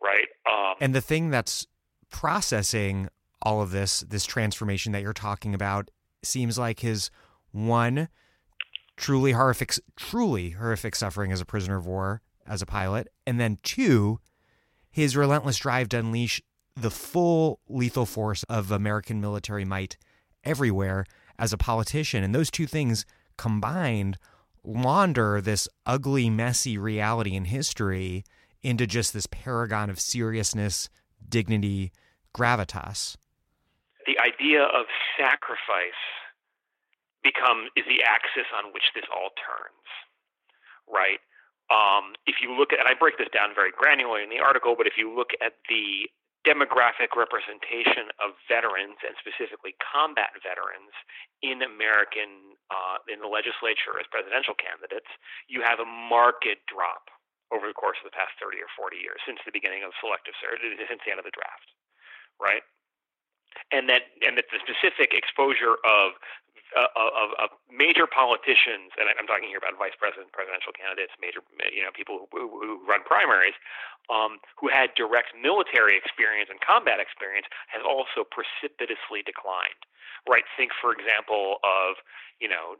right? 0.00 0.32
Um, 0.48 0.80
and 0.80 0.96
the 0.96 1.04
thing 1.04 1.28
that's 1.28 1.68
processing 2.08 3.12
all 3.42 3.60
of 3.60 3.70
this, 3.70 4.00
this 4.00 4.24
transformation 4.24 4.92
that 4.92 5.02
you're 5.02 5.12
talking 5.12 5.54
about, 5.54 5.90
seems 6.24 6.58
like 6.58 6.80
his 6.80 7.10
one 7.52 8.08
truly 8.98 9.32
horrific, 9.32 9.74
truly 9.96 10.50
horrific 10.50 10.94
suffering 10.94 11.32
as 11.32 11.40
a 11.40 11.46
prisoner 11.46 11.76
of 11.76 11.86
war 11.86 12.20
as 12.46 12.60
a 12.60 12.66
pilot, 12.66 13.08
and 13.26 13.40
then 13.40 13.58
two, 13.62 14.18
his 14.90 15.16
relentless 15.16 15.58
drive 15.58 15.88
to 15.90 15.98
unleash 15.98 16.42
the 16.74 16.90
full 16.90 17.60
lethal 17.68 18.06
force 18.06 18.42
of 18.44 18.70
American 18.70 19.20
military 19.20 19.64
might 19.64 19.96
everywhere 20.44 21.04
as 21.38 21.52
a 21.52 21.58
politician. 21.58 22.22
And 22.22 22.34
those 22.34 22.50
two 22.50 22.66
things 22.66 23.06
combined 23.36 24.18
launder 24.64 25.40
this 25.40 25.68
ugly, 25.86 26.28
messy 26.28 26.76
reality 26.76 27.34
in 27.34 27.46
history 27.46 28.24
into 28.62 28.86
just 28.86 29.12
this 29.12 29.26
paragon 29.26 29.88
of 29.88 30.00
seriousness, 30.00 30.88
dignity, 31.28 31.92
gravitas. 32.34 33.16
The 34.06 34.18
idea 34.18 34.62
of 34.62 34.86
sacrifice 35.18 35.92
become 37.28 37.68
is 37.76 37.84
the 37.84 38.00
axis 38.00 38.48
on 38.56 38.72
which 38.72 38.88
this 38.96 39.04
all 39.12 39.36
turns, 39.36 39.88
right? 40.88 41.20
Um, 41.68 42.16
if 42.24 42.40
you 42.40 42.56
look 42.56 42.72
at, 42.72 42.80
and 42.80 42.88
I 42.88 42.96
break 42.96 43.20
this 43.20 43.28
down 43.28 43.52
very 43.52 43.68
granularly 43.76 44.24
in 44.24 44.32
the 44.32 44.40
article, 44.40 44.72
but 44.72 44.88
if 44.88 44.96
you 44.96 45.12
look 45.12 45.36
at 45.44 45.60
the 45.68 46.08
demographic 46.48 47.12
representation 47.12 48.08
of 48.24 48.32
veterans 48.48 48.96
and 49.04 49.12
specifically 49.20 49.76
combat 49.84 50.32
veterans 50.40 50.96
in 51.44 51.60
American 51.60 52.56
uh, 52.72 53.04
in 53.04 53.20
the 53.20 53.28
legislature 53.28 54.00
as 54.00 54.08
presidential 54.08 54.56
candidates, 54.56 55.12
you 55.52 55.60
have 55.60 55.76
a 55.76 55.84
marked 55.84 56.48
drop 56.64 57.12
over 57.52 57.68
the 57.68 57.76
course 57.76 58.00
of 58.00 58.08
the 58.08 58.16
past 58.16 58.32
30 58.40 58.60
or 58.64 58.70
40 58.76 58.96
years 58.96 59.20
since 59.28 59.40
the 59.44 59.52
beginning 59.52 59.84
of 59.84 59.92
selective 60.00 60.36
service, 60.40 60.60
since 60.62 61.00
the 61.04 61.12
end 61.12 61.20
of 61.20 61.28
the 61.28 61.34
draft, 61.36 61.68
right? 62.40 62.64
And 63.72 63.88
that 63.92 64.08
and 64.24 64.36
that 64.40 64.48
the 64.48 64.60
specific 64.64 65.12
exposure 65.12 65.80
of 65.84 66.16
uh, 66.76 66.92
of, 66.96 67.32
of 67.40 67.48
major 67.72 68.04
politicians, 68.04 68.92
and 69.00 69.08
I'm 69.08 69.24
talking 69.24 69.48
here 69.48 69.60
about 69.62 69.78
vice 69.80 69.96
president, 69.96 70.32
presidential 70.36 70.72
candidates, 70.76 71.16
major, 71.16 71.40
you 71.72 71.80
know, 71.80 71.92
people 71.94 72.28
who, 72.28 72.48
who 72.60 72.84
run 72.84 73.00
primaries, 73.08 73.56
um, 74.12 74.40
who 74.56 74.68
had 74.68 74.92
direct 74.92 75.32
military 75.32 75.96
experience 75.96 76.52
and 76.52 76.60
combat 76.60 77.00
experience, 77.00 77.48
has 77.72 77.80
also 77.80 78.24
precipitously 78.24 79.24
declined. 79.24 79.80
Right? 80.28 80.44
Think, 80.60 80.76
for 80.76 80.92
example, 80.92 81.62
of 81.64 81.96
you 82.36 82.50
know 82.50 82.76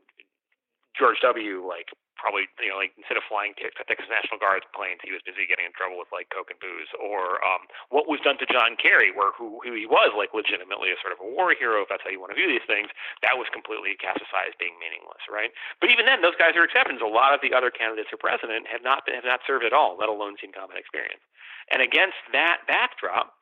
George 0.99 1.22
W. 1.22 1.62
like 1.62 1.94
probably 2.18 2.51
you 2.59 2.74
know 2.74 2.76
like 2.82 2.90
instead 2.99 3.14
of 3.14 3.22
flying 3.30 3.55
Texas 3.55 4.11
National 4.11 4.42
Guard 4.42 4.66
planes, 4.74 4.99
he 5.07 5.14
was 5.14 5.22
busy 5.22 5.46
getting 5.46 5.70
in 5.70 5.72
trouble 5.72 5.96
with 5.96 6.11
like 6.11 6.28
coke 6.34 6.51
and 6.51 6.59
booze. 6.59 6.90
Or 6.99 7.38
um, 7.46 7.70
what 7.94 8.11
was 8.11 8.18
done 8.20 8.36
to 8.42 8.46
John 8.51 8.74
Kerry, 8.74 9.14
where 9.14 9.30
who 9.32 9.62
who 9.62 9.72
he 9.72 9.86
was 9.86 10.11
like 10.18 10.34
legitimately 10.34 10.90
a 10.90 10.99
sort 10.99 11.14
of 11.14 11.22
a 11.22 11.28
war 11.30 11.55
hero, 11.55 11.86
if 11.86 11.88
that's 11.88 12.03
how 12.03 12.11
you 12.11 12.18
want 12.18 12.34
to 12.34 12.38
view 12.38 12.51
these 12.51 12.66
things, 12.66 12.90
that 13.22 13.38
was 13.38 13.46
completely 13.55 13.94
cast 13.96 14.18
aside 14.20 14.51
as 14.51 14.59
being 14.59 14.76
meaningless, 14.82 15.22
right? 15.30 15.55
But 15.78 15.94
even 15.94 16.05
then, 16.05 16.20
those 16.20 16.36
guys 16.36 16.59
are 16.59 16.66
exceptions. 16.66 16.99
A 17.01 17.09
lot 17.09 17.32
of 17.32 17.40
the 17.40 17.55
other 17.55 17.70
candidates 17.70 18.11
for 18.11 18.18
president 18.18 18.66
have 18.66 18.82
not 18.82 19.07
been, 19.07 19.14
have 19.14 19.28
not 19.28 19.46
served 19.46 19.62
at 19.62 19.72
all, 19.72 19.94
let 19.94 20.11
alone 20.11 20.34
seen 20.42 20.51
combat 20.51 20.76
experience. 20.76 21.22
And 21.70 21.80
against 21.80 22.18
that 22.34 22.66
backdrop, 22.66 23.38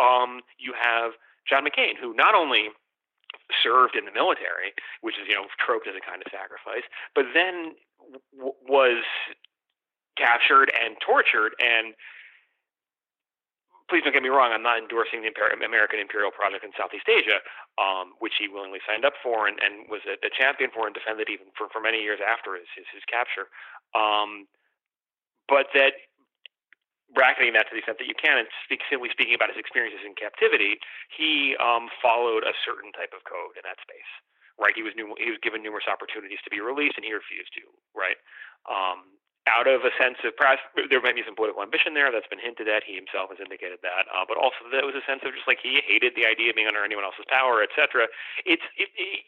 um, 0.00 0.42
you 0.58 0.74
have 0.74 1.14
John 1.48 1.64
McCain, 1.64 1.94
who 2.00 2.14
not 2.14 2.34
only 2.34 2.72
served 3.62 3.96
in 3.96 4.04
the 4.04 4.14
military, 4.14 4.72
which 5.00 5.18
is 5.18 5.26
you 5.28 5.34
know 5.34 5.46
troped 5.58 5.86
as 5.86 5.94
a 5.94 6.04
kind 6.04 6.22
of 6.22 6.28
sacrifice, 6.30 6.86
but 7.14 7.26
then 7.34 7.74
w- 8.36 8.58
was 8.66 9.02
captured 10.16 10.70
and 10.70 10.96
tortured. 11.00 11.54
And 11.58 11.94
please 13.90 14.06
don't 14.06 14.14
get 14.14 14.22
me 14.22 14.30
wrong, 14.30 14.54
I'm 14.54 14.62
not 14.62 14.78
endorsing 14.78 15.26
the 15.26 15.34
American 15.66 15.98
Imperial 15.98 16.30
Project 16.30 16.62
in 16.62 16.70
Southeast 16.78 17.10
Asia, 17.10 17.42
um, 17.74 18.14
which 18.22 18.38
he 18.38 18.46
willingly 18.46 18.78
signed 18.86 19.04
up 19.04 19.18
for 19.18 19.50
and, 19.50 19.58
and 19.58 19.90
was 19.90 20.00
a, 20.06 20.14
a, 20.22 20.30
champion 20.30 20.70
for 20.70 20.86
and 20.86 20.94
defended 20.94 21.26
even 21.26 21.50
for, 21.58 21.66
for 21.74 21.82
many 21.82 21.98
years 21.98 22.22
after 22.22 22.54
his 22.54 22.70
his, 22.78 22.86
his 22.94 23.02
capture. 23.10 23.50
Um, 23.98 24.46
but 25.50 25.66
that 25.74 25.98
bracketing 27.14 27.52
that 27.58 27.66
to 27.68 27.72
the 27.74 27.82
extent 27.82 27.98
that 27.98 28.08
you 28.08 28.14
can, 28.14 28.38
and 28.38 28.46
speak, 28.64 28.80
simply 28.86 29.10
speaking 29.10 29.34
about 29.34 29.50
his 29.50 29.58
experiences 29.58 30.02
in 30.06 30.14
captivity, 30.14 30.78
he 31.10 31.56
um, 31.58 31.90
followed 31.98 32.46
a 32.46 32.54
certain 32.62 32.94
type 32.94 33.10
of 33.14 33.26
code 33.26 33.58
in 33.58 33.64
that 33.66 33.78
space. 33.82 34.10
Right, 34.60 34.76
he 34.76 34.84
was 34.84 34.92
new, 34.92 35.16
he 35.16 35.32
was 35.32 35.40
given 35.40 35.64
numerous 35.64 35.88
opportunities 35.88 36.38
to 36.44 36.50
be 36.52 36.60
released, 36.60 37.00
and 37.00 37.04
he 37.04 37.16
refused 37.16 37.48
to. 37.56 37.64
Right, 37.96 38.20
um, 38.68 39.16
out 39.48 39.64
of 39.64 39.88
a 39.88 39.92
sense 39.96 40.20
of 40.20 40.36
perhaps 40.36 40.60
there 40.76 41.00
might 41.00 41.16
be 41.16 41.24
some 41.24 41.32
political 41.32 41.64
ambition 41.64 41.96
there 41.96 42.12
that's 42.12 42.28
been 42.28 42.42
hinted 42.42 42.68
at. 42.68 42.84
He 42.84 42.92
himself 42.92 43.32
has 43.32 43.40
indicated 43.40 43.80
that, 43.80 44.04
uh, 44.12 44.28
but 44.28 44.36
also 44.36 44.68
there 44.68 44.84
was 44.84 44.92
a 44.92 45.04
sense 45.08 45.24
of 45.24 45.32
just 45.32 45.48
like 45.48 45.64
he 45.64 45.80
hated 45.80 46.12
the 46.12 46.28
idea 46.28 46.52
of 46.52 46.60
being 46.60 46.68
under 46.68 46.84
anyone 46.84 47.08
else's 47.08 47.24
power, 47.32 47.64
etc. 47.64 48.04
It's 48.44 48.64
it, 48.76 48.92
it, 49.00 49.24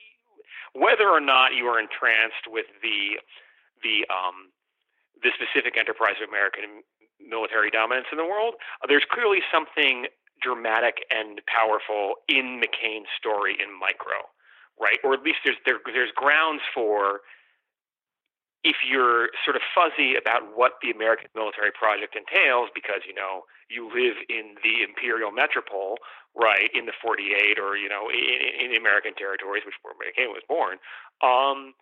whether 0.76 1.08
or 1.08 1.20
not 1.20 1.56
you 1.56 1.64
are 1.64 1.80
entranced 1.80 2.44
with 2.44 2.68
the 2.84 3.16
the 3.80 4.04
um, 4.12 4.52
the 5.24 5.32
specific 5.32 5.80
enterprise 5.80 6.20
of 6.20 6.28
American 6.28 6.84
military 7.28 7.70
dominance 7.70 8.06
in 8.10 8.18
the 8.18 8.26
world. 8.26 8.54
Uh, 8.82 8.86
there's 8.88 9.06
clearly 9.10 9.40
something 9.52 10.06
dramatic 10.42 11.06
and 11.10 11.40
powerful 11.46 12.18
in 12.28 12.60
McCain's 12.60 13.10
story 13.16 13.56
in 13.56 13.70
micro, 13.78 14.26
right? 14.80 14.98
Or 15.04 15.14
at 15.14 15.22
least 15.22 15.38
there's 15.44 15.58
there, 15.64 15.78
there's 15.86 16.10
grounds 16.14 16.62
for 16.74 17.20
if 18.64 18.76
you're 18.86 19.30
sort 19.42 19.58
of 19.58 19.62
fuzzy 19.74 20.14
about 20.14 20.54
what 20.54 20.78
the 20.82 20.90
American 20.90 21.26
military 21.34 21.74
project 21.74 22.14
entails 22.14 22.70
because 22.74 23.02
you 23.06 23.14
know 23.14 23.42
you 23.70 23.90
live 23.90 24.18
in 24.28 24.54
the 24.62 24.82
imperial 24.86 25.30
metropole, 25.30 25.98
right, 26.34 26.70
in 26.74 26.86
the 26.86 26.94
48 27.02 27.58
or 27.58 27.76
you 27.76 27.88
know 27.88 28.10
in, 28.10 28.70
in 28.70 28.78
American 28.78 29.14
territories, 29.14 29.62
which 29.66 29.78
where 29.82 29.94
McCain 29.98 30.30
was 30.30 30.42
born. 30.46 30.78
Um, 31.22 31.74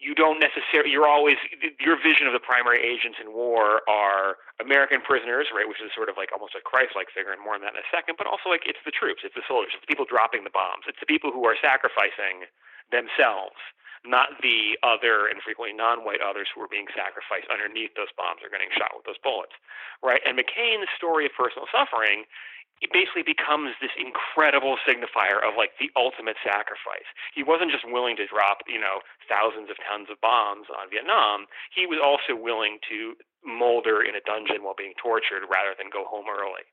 you 0.00 0.16
don't 0.16 0.40
necessarily 0.40 0.88
you're 0.88 1.06
always 1.06 1.36
your 1.76 2.00
vision 2.00 2.24
of 2.24 2.32
the 2.32 2.40
primary 2.40 2.80
agents 2.80 3.20
in 3.20 3.36
war 3.36 3.84
are 3.84 4.40
American 4.56 5.04
prisoners, 5.04 5.52
right, 5.52 5.68
which 5.68 5.80
is 5.84 5.92
sort 5.92 6.08
of 6.08 6.16
like 6.16 6.32
almost 6.32 6.56
a 6.56 6.64
Christ-like 6.64 7.12
figure, 7.12 7.32
and 7.32 7.44
more 7.44 7.54
on 7.54 7.60
that 7.60 7.76
in 7.76 7.80
a 7.84 7.88
second. 7.92 8.16
But 8.16 8.24
also 8.24 8.48
like 8.48 8.64
it's 8.64 8.80
the 8.88 8.96
troops, 8.96 9.20
it's 9.22 9.36
the 9.36 9.44
soldiers, 9.44 9.76
it's 9.76 9.84
the 9.84 9.92
people 9.92 10.08
dropping 10.08 10.48
the 10.48 10.52
bombs, 10.52 10.88
it's 10.88 10.98
the 10.98 11.08
people 11.08 11.28
who 11.30 11.44
are 11.44 11.56
sacrificing 11.60 12.48
themselves, 12.88 13.60
not 14.08 14.40
the 14.40 14.80
other 14.80 15.28
and 15.28 15.44
frequently 15.44 15.76
non-white 15.76 16.24
others 16.24 16.48
who 16.48 16.64
are 16.64 16.72
being 16.72 16.88
sacrificed 16.96 17.46
underneath 17.52 17.92
those 17.92 18.10
bombs 18.16 18.40
or 18.40 18.48
getting 18.48 18.72
shot 18.72 18.96
with 18.96 19.04
those 19.04 19.20
bullets, 19.20 19.52
right? 20.00 20.24
And 20.24 20.32
McCain's 20.32 20.88
story 20.96 21.28
of 21.28 21.36
personal 21.36 21.68
suffering 21.68 22.24
it 22.80 22.92
basically 22.92 23.22
becomes 23.22 23.76
this 23.80 23.92
incredible 23.96 24.76
signifier 24.88 25.40
of 25.44 25.56
like 25.56 25.76
the 25.78 25.92
ultimate 25.96 26.36
sacrifice. 26.40 27.06
He 27.36 27.44
wasn't 27.44 27.70
just 27.70 27.84
willing 27.84 28.16
to 28.16 28.26
drop, 28.26 28.64
you 28.68 28.80
know, 28.80 29.04
thousands 29.28 29.68
of 29.68 29.76
tons 29.84 30.08
of 30.08 30.20
bombs 30.20 30.68
on 30.72 30.88
Vietnam. 30.88 31.46
He 31.72 31.86
was 31.86 32.00
also 32.00 32.34
willing 32.34 32.80
to 32.88 33.16
molder 33.44 34.02
in 34.02 34.16
a 34.16 34.24
dungeon 34.24 34.64
while 34.64 34.76
being 34.76 34.96
tortured 35.00 35.44
rather 35.48 35.76
than 35.76 35.92
go 35.92 36.04
home 36.04 36.26
early 36.28 36.64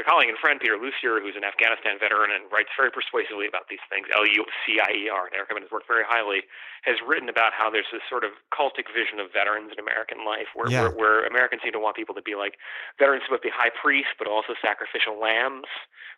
a, 0.00 0.04
colleague 0.04 0.28
and 0.28 0.38
friend, 0.38 0.58
Peter 0.58 0.76
Lucier, 0.76 1.22
who's 1.22 1.38
an 1.38 1.46
Afghanistan 1.46 1.96
veteran 2.00 2.34
and 2.34 2.50
writes 2.50 2.70
very 2.74 2.90
persuasively 2.90 3.46
about 3.46 3.70
these 3.70 3.82
things, 3.86 4.10
L-U-C-I-E-R, 4.10 5.22
and 5.30 5.34
I 5.34 5.38
recommend 5.44 5.64
his 5.66 5.72
work 5.72 5.86
very 5.86 6.02
highly, 6.02 6.44
has 6.82 6.98
written 7.04 7.28
about 7.28 7.52
how 7.54 7.70
there's 7.70 7.88
this 7.92 8.02
sort 8.08 8.24
of 8.24 8.34
cultic 8.50 8.90
vision 8.90 9.20
of 9.22 9.30
veterans 9.30 9.70
in 9.70 9.78
American 9.78 10.26
life, 10.26 10.50
where, 10.58 10.66
yeah. 10.66 10.90
where, 10.90 11.22
where 11.22 11.30
Americans 11.30 11.62
seem 11.62 11.72
to 11.76 11.82
want 11.82 11.94
people 11.94 12.14
to 12.16 12.24
be 12.24 12.34
like 12.34 12.58
veterans 12.98 13.22
supposed 13.24 13.46
to 13.46 13.48
be 13.48 13.54
high 13.54 13.72
priests, 13.72 14.12
but 14.18 14.26
also 14.26 14.56
sacrificial 14.58 15.16
lambs, 15.20 15.68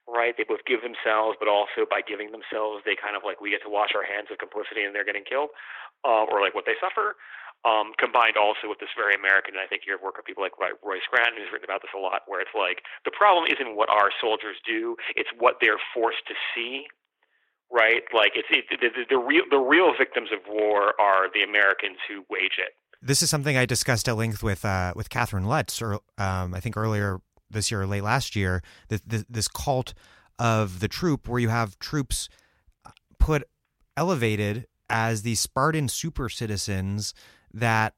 right? 0.09 0.35
They 0.39 0.49
both 0.49 0.65
give 0.65 0.81
themselves, 0.81 1.37
but 1.37 1.47
also 1.47 1.85
by 1.85 2.01
giving 2.01 2.33
themselves, 2.33 2.83
they 2.89 2.97
kind 2.97 3.15
of 3.15 3.23
like 3.27 3.43
we 3.43 3.51
get 3.51 3.63
to 3.67 3.73
wash 3.73 3.93
our 3.93 4.07
hands 4.07 4.33
of 4.33 4.39
complicity 4.39 4.83
and 4.87 4.95
they're 4.95 5.07
getting 5.07 5.27
killed, 5.27 5.51
uh, 6.07 6.27
or 6.31 6.41
like 6.41 6.55
what 6.55 6.65
they 6.65 6.79
suffer 6.81 7.19
um, 7.65 7.95
combined 7.99 8.37
also 8.37 8.67
with 8.67 8.79
this 8.83 8.91
very 8.97 9.15
American, 9.15 9.55
and 9.55 9.63
I 9.63 9.67
think 9.67 9.83
you 9.87 9.93
have 9.95 10.03
work 10.03 10.19
of 10.19 10.25
people 10.25 10.43
like 10.43 10.59
Roy 10.59 10.99
Scranton, 11.07 11.39
who's 11.39 11.51
written 11.53 11.71
about 11.71 11.83
this 11.83 11.95
a 11.95 12.01
lot, 12.01 12.27
where 12.27 12.41
it's 12.41 12.55
like 12.55 12.83
the 13.07 13.15
problem 13.15 13.47
isn't 13.47 13.77
what 13.77 13.89
our 13.89 14.11
soldiers 14.21 14.59
do; 14.67 14.97
it's 15.15 15.31
what 15.39 15.59
they're 15.61 15.81
forced 15.95 16.27
to 16.27 16.35
see. 16.55 16.87
Right? 17.71 18.03
Like 18.13 18.33
it's 18.35 18.49
it, 18.51 18.67
the, 18.69 18.77
the, 18.77 19.17
the 19.17 19.19
real 19.19 19.45
the 19.51 19.63
real 19.63 19.95
victims 19.97 20.29
of 20.33 20.41
war 20.51 20.93
are 21.01 21.33
the 21.33 21.43
Americans 21.43 21.97
who 22.09 22.25
wage 22.29 22.59
it. 22.59 22.75
This 23.01 23.23
is 23.23 23.31
something 23.31 23.57
I 23.57 23.65
discussed 23.65 24.09
at 24.09 24.17
length 24.17 24.43
with 24.43 24.65
uh, 24.65 24.93
with 24.95 25.09
Catherine 25.09 25.47
Lutz, 25.47 25.81
or 25.81 25.95
um, 26.19 26.55
I 26.55 26.61
think 26.61 26.77
earlier 26.77 27.21
this 27.51 27.71
year 27.71 27.83
or 27.83 27.87
late 27.87 28.03
last 28.03 28.35
year. 28.35 28.63
This, 28.89 29.01
this, 29.07 29.25
this 29.29 29.49
cult 29.49 29.95
of 30.39 30.81
the 30.81 30.89
troop, 30.89 31.29
where 31.29 31.41
you 31.41 31.49
have 31.49 31.79
troops 31.79 32.29
put 33.19 33.45
elevated 33.97 34.67
as 34.89 35.23
these 35.23 35.41
Spartan 35.41 35.89
super 35.89 36.29
citizens 36.29 37.15
that 37.55 37.95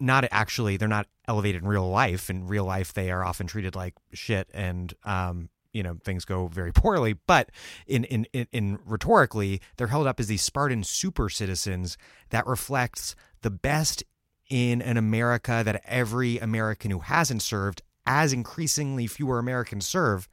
not 0.00 0.24
actually 0.30 0.76
they're 0.76 0.88
not 0.88 1.06
elevated 1.26 1.62
in 1.62 1.68
real 1.68 1.88
life. 1.88 2.30
In 2.30 2.46
real 2.46 2.64
life, 2.64 2.92
they 2.92 3.10
are 3.10 3.24
often 3.24 3.46
treated 3.46 3.76
like 3.76 3.94
shit, 4.12 4.48
and 4.54 4.94
um, 5.04 5.50
you 5.72 5.82
know 5.82 5.98
things 6.04 6.24
go 6.24 6.48
very 6.48 6.72
poorly. 6.74 7.14
But 7.26 7.50
in, 7.86 8.04
in 8.04 8.26
in 8.32 8.46
in 8.52 8.78
rhetorically, 8.84 9.60
they're 9.76 9.88
held 9.88 10.06
up 10.06 10.20
as 10.20 10.26
these 10.26 10.42
Spartan 10.42 10.84
super 10.84 11.28
citizens 11.28 11.98
that 12.30 12.46
reflects 12.46 13.14
the 13.42 13.50
best 13.50 14.02
in 14.48 14.80
an 14.80 14.96
America 14.96 15.62
that 15.64 15.82
every 15.84 16.38
American 16.38 16.90
who 16.90 17.00
hasn't 17.00 17.42
served, 17.42 17.82
as 18.06 18.32
increasingly 18.32 19.06
fewer 19.06 19.38
Americans 19.38 19.86
serve, 19.86 20.28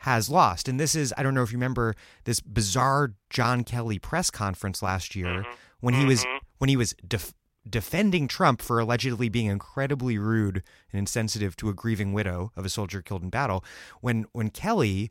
has 0.00 0.28
lost. 0.28 0.68
And 0.68 0.78
this 0.78 0.94
is 0.94 1.14
I 1.16 1.22
don't 1.22 1.34
know 1.34 1.42
if 1.42 1.52
you 1.52 1.58
remember 1.58 1.94
this 2.24 2.40
bizarre 2.40 3.14
John 3.30 3.64
Kelly 3.64 3.98
press 3.98 4.30
conference 4.30 4.82
last 4.82 5.16
year 5.16 5.26
mm-hmm. 5.26 5.50
when 5.80 5.94
he 5.94 6.04
was 6.04 6.24
mm-hmm. 6.24 6.36
when 6.58 6.68
he 6.68 6.76
was 6.76 6.94
def- 7.06 7.34
defending 7.68 8.28
Trump 8.28 8.62
for 8.62 8.78
allegedly 8.78 9.28
being 9.28 9.46
incredibly 9.46 10.18
rude 10.18 10.62
and 10.92 10.98
insensitive 10.98 11.56
to 11.56 11.68
a 11.68 11.74
grieving 11.74 12.12
widow 12.12 12.52
of 12.56 12.64
a 12.64 12.68
soldier 12.68 13.02
killed 13.02 13.22
in 13.22 13.30
battle, 13.30 13.64
when 14.00 14.26
when 14.32 14.50
Kelly 14.50 15.10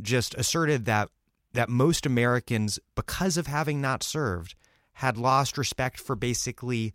just 0.00 0.34
asserted 0.34 0.84
that 0.86 1.08
that 1.52 1.68
most 1.68 2.06
Americans, 2.06 2.78
because 2.94 3.36
of 3.36 3.46
having 3.46 3.80
not 3.80 4.02
served, 4.02 4.54
had 4.94 5.16
lost 5.16 5.58
respect 5.58 6.00
for 6.00 6.16
basically 6.16 6.94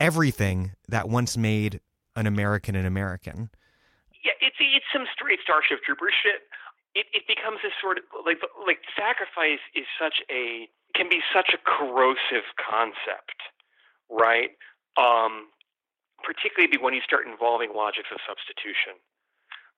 everything 0.00 0.72
that 0.88 1.08
once 1.08 1.36
made 1.36 1.80
an 2.16 2.26
American 2.26 2.74
an 2.74 2.86
American. 2.86 3.50
Yeah, 4.24 4.32
it's 4.40 4.56
it's 4.58 4.86
some 4.92 5.06
straight 5.12 5.40
Starship 5.42 5.82
Trooper 5.84 6.10
shit. 6.10 6.42
It 6.94 7.06
it 7.12 7.26
becomes 7.26 7.58
this 7.62 7.72
sort 7.80 7.98
of 7.98 8.04
like 8.24 8.38
like 8.66 8.80
sacrifice 8.96 9.62
is 9.74 9.86
such 9.98 10.22
a 10.30 10.68
can 10.94 11.08
be 11.08 11.20
such 11.34 11.50
a 11.52 11.58
corrosive 11.58 12.46
concept 12.56 13.42
right? 14.10 14.50
Um, 14.96 15.50
particularly 16.22 16.78
when 16.80 16.94
you 16.94 17.02
start 17.04 17.26
involving 17.26 17.74
logics 17.74 18.08
of 18.12 18.18
substitution, 18.26 18.96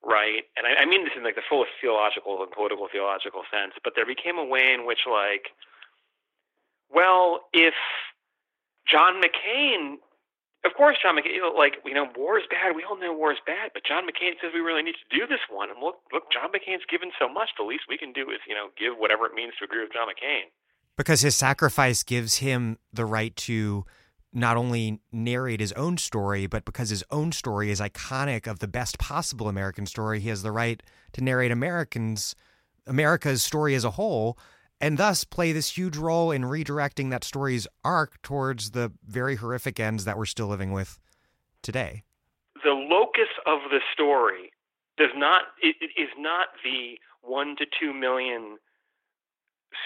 right? 0.05 0.47
And 0.57 0.67
I, 0.67 0.83
I 0.83 0.85
mean 0.87 1.05
this 1.05 1.15
in 1.17 1.25
like 1.25 1.35
the 1.35 1.47
fullest 1.49 1.73
theological 1.81 2.43
and 2.43 2.51
political 2.51 2.89
theological 2.91 3.43
sense, 3.51 3.75
but 3.83 3.95
there 3.97 4.07
became 4.07 4.39
a 4.39 4.45
way 4.45 4.73
in 4.73 4.87
which, 4.87 5.09
like, 5.11 5.51
well, 6.91 7.49
if 7.53 7.75
John 8.87 9.21
McCain 9.21 9.99
of 10.67 10.75
course, 10.75 10.97
John 11.01 11.17
McCain, 11.17 11.39
like, 11.57 11.79
you 11.85 11.95
know, 11.95 12.09
war 12.17 12.39
is 12.39 12.45
bad. 12.51 12.75
We 12.75 12.83
all 12.83 12.99
know 12.99 13.13
war 13.13 13.31
is 13.31 13.39
bad, 13.47 13.71
but 13.73 13.85
John 13.85 14.03
McCain 14.03 14.35
says 14.43 14.51
we 14.53 14.61
really 14.61 14.83
need 14.83 14.97
to 14.99 15.17
do 15.17 15.27
this 15.27 15.41
one. 15.49 15.71
And 15.71 15.79
look, 15.81 16.03
look, 16.13 16.25
John 16.33 16.51
McCain's 16.51 16.85
given 16.91 17.13
so 17.21 17.29
much. 17.29 17.51
The 17.57 17.65
least 17.65 17.85
we 17.89 17.97
can 17.97 18.13
do 18.13 18.31
is, 18.31 18.41
you 18.49 18.55
know, 18.55 18.69
give 18.77 18.99
whatever 18.99 19.27
it 19.27 19.35
means 19.35 19.55
to 19.59 19.65
agree 19.65 19.81
with 19.81 19.93
John 19.93 20.09
McCain. 20.09 20.51
Because 20.97 21.21
his 21.21 21.37
sacrifice 21.37 22.03
gives 22.03 22.37
him 22.39 22.79
the 22.93 23.05
right 23.05 23.35
to 23.37 23.87
not 24.37 24.57
only 24.57 25.01
narrate 25.11 25.61
his 25.61 25.73
own 25.73 25.97
story, 25.97 26.47
but 26.47 26.65
because 26.65 26.91
his 26.91 27.03
own 27.11 27.33
story 27.33 27.71
is 27.71 27.81
iconic 27.81 28.47
of 28.47 28.59
the 28.59 28.69
best 28.69 28.99
possible 28.99 29.49
American 29.49 29.87
story, 29.87 30.21
he 30.21 30.29
has 30.29 30.43
the 30.43 30.53
right 30.53 30.83
to 31.15 31.25
narrate 31.25 31.51
Americans, 31.51 32.37
America's 32.87 33.43
story 33.43 33.75
as 33.75 33.85
a 33.85 33.93
whole 33.93 34.39
and 34.81 34.99
thus 34.99 35.25
play 35.25 35.53
this 35.53 35.77
huge 35.77 35.97
role 35.97 36.31
in 36.31 36.43
redirecting 36.43 37.11
that 37.11 37.25
story's 37.25 37.67
arc 37.85 38.21
towards 38.23 38.73
the 38.73 38.93
very 39.07 39.37
horrific 39.37 39.81
ends 39.81 40.05
that 40.05 40.19
we're 40.19 40.27
still 40.27 40.49
living 40.49 40.73
with 40.73 40.99
today. 41.63 42.03
The 42.63 42.73
locus 42.73 43.33
of 43.47 43.61
the 43.71 43.81
story 43.93 44.53
does 44.99 45.11
not 45.15 45.43
it, 45.63 45.77
it 45.81 46.01
is 46.01 46.09
not 46.19 46.49
the 46.65 46.99
one 47.23 47.57
to 47.57 47.67
two 47.79 47.93
million 47.93 48.59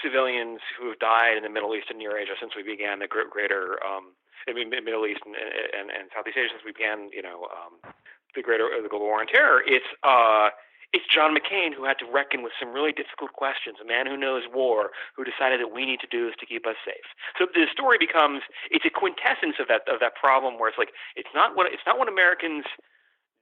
civilians 0.03 0.59
who 0.79 0.89
have 0.89 0.99
died 0.99 1.37
in 1.37 1.43
the 1.43 1.49
Middle 1.49 1.75
East 1.75 1.87
and 1.89 1.99
Near 1.99 2.17
Asia 2.17 2.33
since 2.39 2.53
we 2.55 2.63
began 2.63 2.99
the 2.99 3.07
greater 3.07 3.79
um, 3.85 4.13
I 4.47 4.53
mean, 4.53 4.69
Middle 4.69 5.05
East 5.05 5.21
and, 5.25 5.35
and, 5.35 5.89
and 5.91 6.09
Southeast 6.13 6.37
Asia 6.37 6.49
since 6.53 6.65
we 6.65 6.71
began, 6.71 7.09
you 7.13 7.21
know, 7.21 7.47
um, 7.51 7.79
the 8.35 8.41
greater 8.41 8.69
the 8.81 8.89
global 8.89 9.07
war 9.07 9.19
on 9.19 9.27
terror. 9.27 9.61
It's 9.65 9.87
uh, 10.03 10.49
it's 10.93 11.07
John 11.07 11.31
McCain 11.31 11.73
who 11.73 11.85
had 11.85 11.99
to 11.99 12.07
reckon 12.07 12.43
with 12.43 12.51
some 12.59 12.75
really 12.75 12.91
difficult 12.91 13.31
questions, 13.31 13.77
a 13.79 13.87
man 13.87 14.07
who 14.07 14.17
knows 14.17 14.43
war, 14.51 14.91
who 15.15 15.23
decided 15.23 15.63
that 15.63 15.71
we 15.71 15.85
need 15.85 15.99
to 16.03 16.07
do 16.07 16.27
this 16.27 16.35
to 16.39 16.45
keep 16.45 16.67
us 16.67 16.75
safe. 16.83 17.07
So 17.39 17.47
the 17.47 17.67
story 17.71 17.95
becomes 17.97 18.43
it's 18.69 18.85
a 18.85 18.91
quintessence 18.91 19.55
of 19.59 19.67
that 19.67 19.87
of 19.87 19.99
that 19.99 20.15
problem 20.15 20.59
where 20.59 20.67
it's 20.67 20.77
like 20.77 20.91
it's 21.15 21.31
not 21.33 21.55
what 21.55 21.71
it's 21.71 21.85
not 21.85 21.97
what 21.97 22.09
Americans 22.09 22.65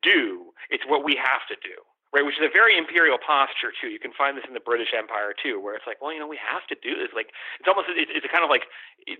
do, 0.01 0.53
it's 0.69 0.85
what 0.87 1.03
we 1.03 1.19
have 1.19 1.43
to 1.49 1.55
do 1.59 1.75
right? 2.09 2.25
Which 2.25 2.41
is 2.41 2.45
a 2.45 2.49
very 2.49 2.77
imperial 2.77 3.21
posture 3.21 3.69
too. 3.69 3.93
You 3.93 4.01
can 4.01 4.13
find 4.17 4.33
this 4.33 4.45
in 4.47 4.57
the 4.57 4.63
British 4.63 4.97
Empire 4.97 5.37
too, 5.37 5.61
where 5.61 5.77
it's 5.77 5.85
like, 5.85 6.01
well, 6.01 6.09
you 6.09 6.17
know, 6.17 6.27
we 6.27 6.41
have 6.41 6.65
to 6.73 6.77
do 6.81 6.97
this. 6.97 7.13
Like, 7.13 7.29
it's 7.61 7.69
almost 7.69 7.89
it's, 7.93 8.09
it's 8.09 8.25
a 8.25 8.31
kind 8.33 8.41
of 8.43 8.49
like 8.49 8.65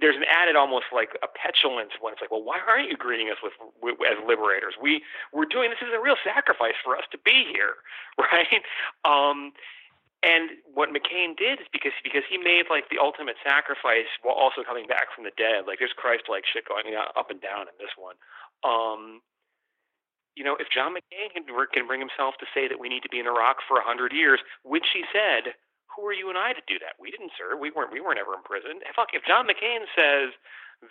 there's 0.02 0.18
an 0.18 0.26
added 0.26 0.57
almost 0.57 0.90
like 0.90 1.14
a 1.22 1.30
petulance 1.30 1.94
when 2.02 2.14
it's 2.14 2.22
like, 2.22 2.34
well, 2.34 2.41
why 2.41 2.57
aren't 2.66 2.90
you 2.90 2.98
greeting 2.98 3.30
us 3.30 3.38
with, 3.45 3.53
with 3.78 4.02
as 4.02 4.18
liberators? 4.26 4.74
We 4.82 5.06
we're 5.30 5.49
doing 5.49 5.70
this 5.70 5.86
is 5.86 5.94
a 5.94 6.02
real 6.02 6.18
sacrifice 6.26 6.78
for 6.82 6.98
us 6.98 7.06
to 7.14 7.18
be 7.22 7.45
here, 7.53 7.78
right? 8.18 8.66
Um, 9.06 9.53
and 10.26 10.60
what 10.74 10.90
McCain 10.90 11.38
did 11.38 11.61
is 11.61 11.70
because 11.72 11.95
because 12.03 12.26
he 12.26 12.41
made 12.41 12.68
like 12.74 12.90
the 12.90 12.98
ultimate 12.98 13.38
sacrifice 13.45 14.10
while 14.26 14.36
also 14.36 14.66
coming 14.66 14.90
back 14.90 15.14
from 15.14 15.24
the 15.24 15.36
dead. 15.38 15.70
Like 15.70 15.80
there's 15.80 15.95
Christ 15.95 16.26
like 16.28 16.44
shit 16.44 16.66
going 16.68 16.91
up 16.98 17.30
and 17.30 17.40
down 17.40 17.70
in 17.70 17.76
this 17.80 17.94
one. 17.95 18.18
Um, 18.66 19.22
you 20.40 20.48
know, 20.48 20.56
if 20.56 20.72
John 20.72 20.95
McCain 20.95 21.36
can, 21.36 21.44
bring 21.44 21.99
himself 21.99 22.40
to 22.40 22.48
say 22.56 22.72
that 22.72 22.80
we 22.80 22.88
need 22.88 23.03
to 23.03 23.11
be 23.11 23.20
in 23.20 23.28
Iraq 23.28 23.60
for 23.68 23.76
a 23.76 23.84
hundred 23.84 24.16
years, 24.16 24.40
which 24.64 24.95
he 24.95 25.03
said, 25.11 25.52
who 25.91 26.07
are 26.07 26.16
you 26.16 26.32
and 26.32 26.40
I 26.40 26.56
to 26.56 26.64
do 26.64 26.80
that? 26.80 26.95
We 26.95 27.11
didn't, 27.11 27.36
sir. 27.36 27.60
We 27.60 27.76
weren't. 27.76 27.91
We 27.91 27.99
weren't 27.99 28.24
ever 28.24 28.32
imprisoned. 28.32 28.80
Fuck, 28.95 29.11
if 29.11 29.28
John 29.28 29.52
McCain 29.52 29.84
says 29.91 30.32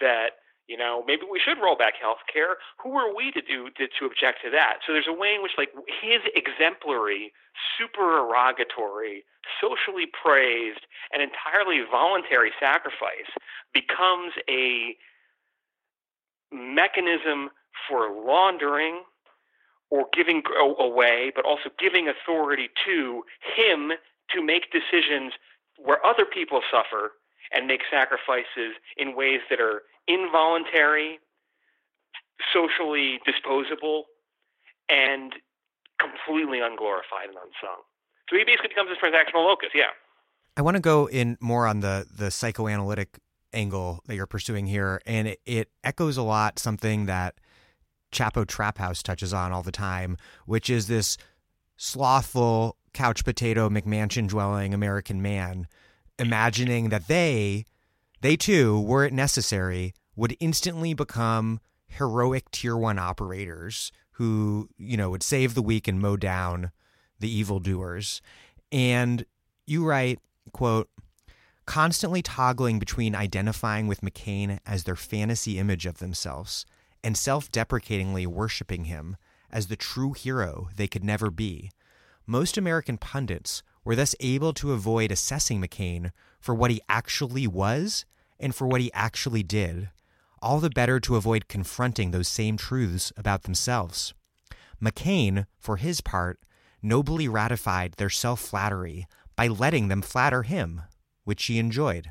that 0.05 0.37
you 0.69 0.77
know, 0.77 1.03
maybe 1.07 1.23
we 1.25 1.41
should 1.41 1.57
roll 1.57 1.77
back 1.77 1.95
health 1.97 2.21
care. 2.31 2.61
Who 2.85 2.93
are 2.93 3.09
we 3.17 3.33
to 3.33 3.41
do 3.41 3.71
to, 3.81 3.89
to 3.89 4.05
object 4.05 4.45
to 4.45 4.51
that? 4.51 4.85
So 4.87 4.93
there's 4.93 5.09
a 5.09 5.17
way 5.17 5.33
in 5.35 5.43
which, 5.43 5.57
like, 5.57 5.73
his 5.89 6.21
exemplary, 6.37 7.33
supererogatory, 7.81 9.25
socially 9.65 10.05
praised, 10.13 10.85
and 11.11 11.23
entirely 11.23 11.81
voluntary 11.91 12.53
sacrifice 12.61 13.33
becomes 13.73 14.37
a 14.45 14.95
mechanism 16.53 17.49
for 17.89 18.13
laundering 18.13 19.05
or 19.91 20.07
giving 20.13 20.43
away, 20.79 21.33
but 21.35 21.45
also 21.45 21.71
giving 21.79 22.09
authority 22.09 22.69
to 22.87 23.23
him 23.57 23.93
to 24.35 24.45
make 24.45 24.71
decisions 24.71 25.33
where 25.79 26.05
other 26.05 26.25
people 26.25 26.61
suffer 26.71 27.13
and 27.53 27.67
make 27.67 27.81
sacrifices 27.91 28.77
in 28.97 29.17
ways 29.17 29.41
that 29.49 29.61
are 29.61 29.83
involuntary, 30.07 31.19
socially 32.53 33.21
disposable, 33.25 34.05
and 34.91 35.35
completely 36.01 36.61
unglorified 36.61 37.29
and 37.29 37.37
unsung. 37.37 37.83
So 38.29 38.37
he 38.37 38.45
basically 38.45 38.69
becomes 38.69 38.91
this 38.91 38.99
transactional 38.99 39.47
locus, 39.47 39.71
yeah. 39.75 39.97
I 40.57 40.63
want 40.63 40.77
to 40.77 40.81
go 40.81 41.07
in 41.07 41.39
more 41.41 41.67
on 41.67 41.81
the 41.81 42.05
the 42.13 42.31
psychoanalytic 42.31 43.21
angle 43.53 44.03
that 44.07 44.17
you're 44.17 44.27
pursuing 44.27 44.67
here, 44.67 45.01
and 45.07 45.29
it, 45.29 45.41
it 45.47 45.71
echoes 45.85 46.17
a 46.17 46.23
lot 46.23 46.59
something 46.59 47.07
that 47.07 47.37
Chapo 48.13 48.47
Trap 48.47 48.79
House 48.79 49.03
touches 49.03 49.33
on 49.35 49.53
all 49.53 49.63
the 49.63 49.73
time, 49.73 50.17
which 50.47 50.71
is 50.71 50.87
this 50.87 51.17
slothful 51.77 52.77
couch 52.93 53.25
potato 53.25 53.69
McMansion 53.69 54.27
dwelling 54.29 54.75
American 54.75 55.23
man 55.23 55.69
imagining 56.19 56.89
that 56.89 57.07
they 57.07 57.65
they 58.21 58.37
too 58.37 58.81
were 58.81 59.05
it 59.05 59.13
necessary 59.13 59.95
would 60.17 60.37
instantly 60.41 60.93
become 60.95 61.61
heroic 61.87 62.51
tier 62.51 62.77
1 62.77 62.99
operators 62.99 63.93
who 64.13 64.69
you 64.77 64.97
know 64.97 65.11
would 65.11 65.23
save 65.23 65.55
the 65.55 65.63
weak 65.63 65.87
and 65.87 66.01
mow 66.01 66.17
down 66.17 66.73
the 67.21 67.31
evildoers. 67.31 68.21
And 68.73 69.25
you 69.67 69.85
write 69.85 70.19
quote 70.53 70.91
constantly 71.67 72.23
toggling 72.23 72.79
between 72.79 73.15
identifying 73.15 73.87
with 73.87 74.01
McCain 74.01 74.59
as 74.67 74.85
their 74.85 74.97
fantasy 74.97 75.59
image 75.59 75.87
of 75.87 75.99
themselves 75.99 76.65
and 77.03 77.17
self 77.17 77.51
deprecatingly 77.51 78.27
worshiping 78.27 78.85
him 78.85 79.17
as 79.51 79.67
the 79.67 79.77
true 79.77 80.13
hero 80.13 80.69
they 80.77 80.87
could 80.87 81.05
never 81.05 81.31
be, 81.31 81.71
most 82.27 82.59
American 82.59 82.99
pundits 82.99 83.63
were 83.85 83.97
thus 83.97 84.15
able 84.21 84.53
to 84.53 84.73
avoid 84.73 85.11
assessing 85.11 85.63
McCain 85.63 86.13
for 86.41 86.55
what 86.55 86.71
he 86.71 86.81
actually 86.89 87.47
was 87.47 88.05
and 88.39 88.55
for 88.55 88.67
what 88.67 88.81
he 88.81 88.93
actually 88.93 89.43
did, 89.43 89.89
all 90.43 90.61
the 90.61 90.71
better 90.71 91.01
to 91.01 91.17
avoid 91.17 91.49
confronting 91.49 92.11
those 92.11 92.29
same 92.29 92.57
truths 92.57 93.13
about 93.17 93.45
themselves. 93.45 94.13
McCain, 94.83 95.47
for 95.59 95.77
his 95.77 96.01
part, 96.01 96.39
nobly 96.83 97.27
ratified 97.27 97.95
their 97.95 98.11
self 98.11 98.41
flattery 98.41 99.07
by 99.35 99.47
letting 99.49 99.89
them 99.89 100.03
flatter 100.03 100.43
him, 100.43 100.83
which 101.25 101.47
he 101.47 101.59
enjoyed. 101.59 102.11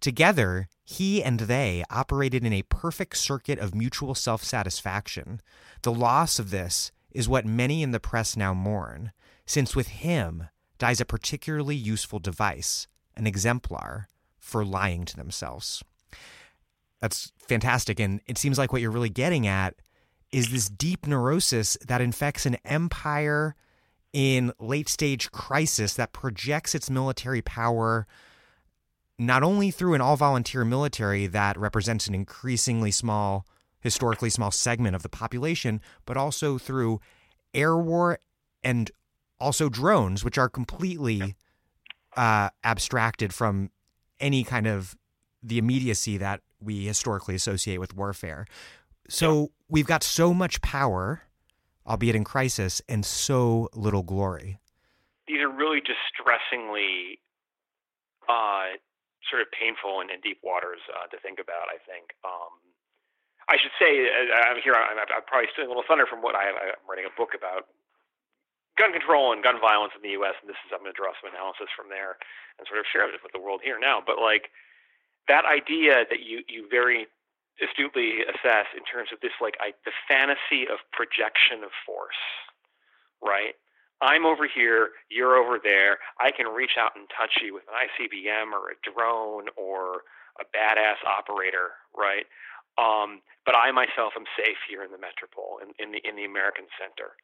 Together, 0.00 0.68
he 0.84 1.22
and 1.22 1.40
they 1.40 1.82
operated 1.90 2.44
in 2.44 2.52
a 2.52 2.62
perfect 2.62 3.16
circuit 3.16 3.58
of 3.58 3.74
mutual 3.74 4.14
self 4.14 4.44
satisfaction. 4.44 5.40
The 5.82 5.92
loss 5.92 6.38
of 6.38 6.50
this 6.50 6.92
is 7.10 7.28
what 7.28 7.46
many 7.46 7.82
in 7.82 7.90
the 7.92 8.00
press 8.00 8.36
now 8.36 8.52
mourn, 8.52 9.12
since 9.46 9.74
with 9.74 9.88
him 9.88 10.48
dies 10.78 11.00
a 11.00 11.06
particularly 11.06 11.76
useful 11.76 12.18
device, 12.18 12.86
an 13.16 13.26
exemplar, 13.26 14.08
for 14.38 14.64
lying 14.64 15.04
to 15.06 15.16
themselves. 15.16 15.82
That's 17.00 17.32
fantastic. 17.38 17.98
And 17.98 18.20
it 18.26 18.36
seems 18.36 18.58
like 18.58 18.72
what 18.72 18.82
you're 18.82 18.90
really 18.90 19.08
getting 19.08 19.46
at 19.46 19.74
is 20.32 20.50
this 20.50 20.68
deep 20.68 21.06
neurosis 21.06 21.78
that 21.86 22.00
infects 22.00 22.44
an 22.44 22.56
empire 22.64 23.54
in 24.12 24.52
late 24.58 24.88
stage 24.88 25.30
crisis 25.30 25.94
that 25.94 26.12
projects 26.12 26.74
its 26.74 26.90
military 26.90 27.42
power 27.42 28.06
not 29.18 29.42
only 29.42 29.70
through 29.70 29.94
an 29.94 30.00
all 30.00 30.16
volunteer 30.16 30.64
military 30.64 31.26
that 31.26 31.58
represents 31.58 32.06
an 32.06 32.14
increasingly 32.14 32.90
small, 32.90 33.46
historically 33.80 34.30
small 34.30 34.50
segment 34.50 34.96
of 34.96 35.02
the 35.02 35.08
population, 35.08 35.80
but 36.04 36.16
also 36.16 36.58
through 36.58 37.00
air 37.52 37.76
war 37.76 38.18
and 38.62 38.90
also 39.38 39.68
drones, 39.68 40.24
which 40.24 40.38
are 40.38 40.48
completely 40.48 41.36
uh, 42.16 42.48
abstracted 42.64 43.32
from 43.32 43.70
any 44.20 44.42
kind 44.42 44.66
of 44.66 44.96
the 45.42 45.58
immediacy 45.58 46.16
that 46.16 46.40
we 46.60 46.86
historically 46.86 47.34
associate 47.34 47.78
with 47.78 47.94
warfare. 47.94 48.46
So 49.08 49.50
we've 49.68 49.86
got 49.86 50.02
so 50.02 50.32
much 50.32 50.62
power, 50.62 51.22
albeit 51.86 52.16
in 52.16 52.24
crisis, 52.24 52.80
and 52.88 53.04
so 53.04 53.68
little 53.74 54.02
glory. 54.02 54.58
These 55.28 55.40
are 55.40 55.50
really 55.50 55.80
distressingly 55.80 57.20
uh, 58.28 58.78
sort 59.30 59.42
of 59.42 59.48
painful 59.52 60.00
and 60.00 60.10
in 60.10 60.20
deep 60.20 60.40
waters 60.44 60.80
uh, 60.92 61.06
to 61.08 61.16
think 61.20 61.38
about. 61.38 61.68
I 61.72 61.78
think. 61.84 62.12
Um, 62.24 62.52
I 63.48 63.60
should 63.60 63.76
say 63.76 64.08
uh, 64.08 64.48
I'm 64.48 64.60
here. 64.64 64.72
I'm, 64.72 64.96
I'm 64.96 65.24
probably 65.28 65.52
stealing 65.52 65.68
a 65.68 65.72
little 65.72 65.86
thunder 65.86 66.08
from 66.08 66.24
what 66.24 66.34
I, 66.34 66.48
I'm 66.48 66.84
writing 66.88 67.04
a 67.04 67.12
book 67.12 67.36
about 67.36 67.68
gun 68.78 68.92
control 68.92 69.32
and 69.32 69.42
gun 69.42 69.60
violence 69.60 69.92
in 69.94 70.02
the 70.02 70.16
U.S. 70.20 70.34
And 70.40 70.48
this 70.48 70.58
is 70.64 70.72
I'm 70.72 70.80
going 70.80 70.92
to 70.92 70.96
draw 70.96 71.12
some 71.20 71.30
analysis 71.30 71.68
from 71.76 71.92
there 71.92 72.16
and 72.58 72.66
sort 72.66 72.80
of 72.80 72.88
share 72.88 73.06
it 73.06 73.14
with 73.22 73.32
the 73.36 73.42
world 73.42 73.60
here 73.62 73.78
now. 73.78 74.00
But 74.00 74.18
like 74.18 74.50
that 75.28 75.44
idea 75.44 76.08
that 76.08 76.24
you 76.24 76.42
you 76.48 76.66
very 76.68 77.06
astutely 77.62 78.26
assess 78.26 78.66
in 78.74 78.82
terms 78.82 79.12
of 79.12 79.20
this 79.20 79.36
like 79.40 79.54
I, 79.60 79.76
the 79.84 79.94
fantasy 80.08 80.66
of 80.66 80.82
projection 80.90 81.62
of 81.62 81.70
force, 81.86 82.18
right? 83.22 83.54
I'm 84.04 84.26
over 84.26 84.46
here, 84.46 84.90
you're 85.08 85.36
over 85.36 85.58
there. 85.62 85.98
I 86.20 86.30
can 86.30 86.46
reach 86.46 86.76
out 86.78 86.92
and 86.94 87.08
touch 87.16 87.40
you 87.40 87.54
with 87.54 87.64
an 87.72 87.74
ICBM 87.88 88.52
or 88.52 88.68
a 88.68 88.76
drone 88.84 89.48
or 89.56 90.04
a 90.36 90.44
badass 90.52 91.00
operator, 91.08 91.80
right? 91.96 92.28
Um, 92.76 93.22
but 93.46 93.56
I 93.56 93.72
myself 93.72 94.12
am 94.16 94.28
safe 94.36 94.60
here 94.68 94.84
in 94.84 94.90
the 94.92 95.00
metropole, 95.00 95.58
in, 95.64 95.72
in 95.80 95.92
the 95.92 96.00
in 96.04 96.16
the 96.16 96.24
American 96.24 96.66
center, 96.76 97.16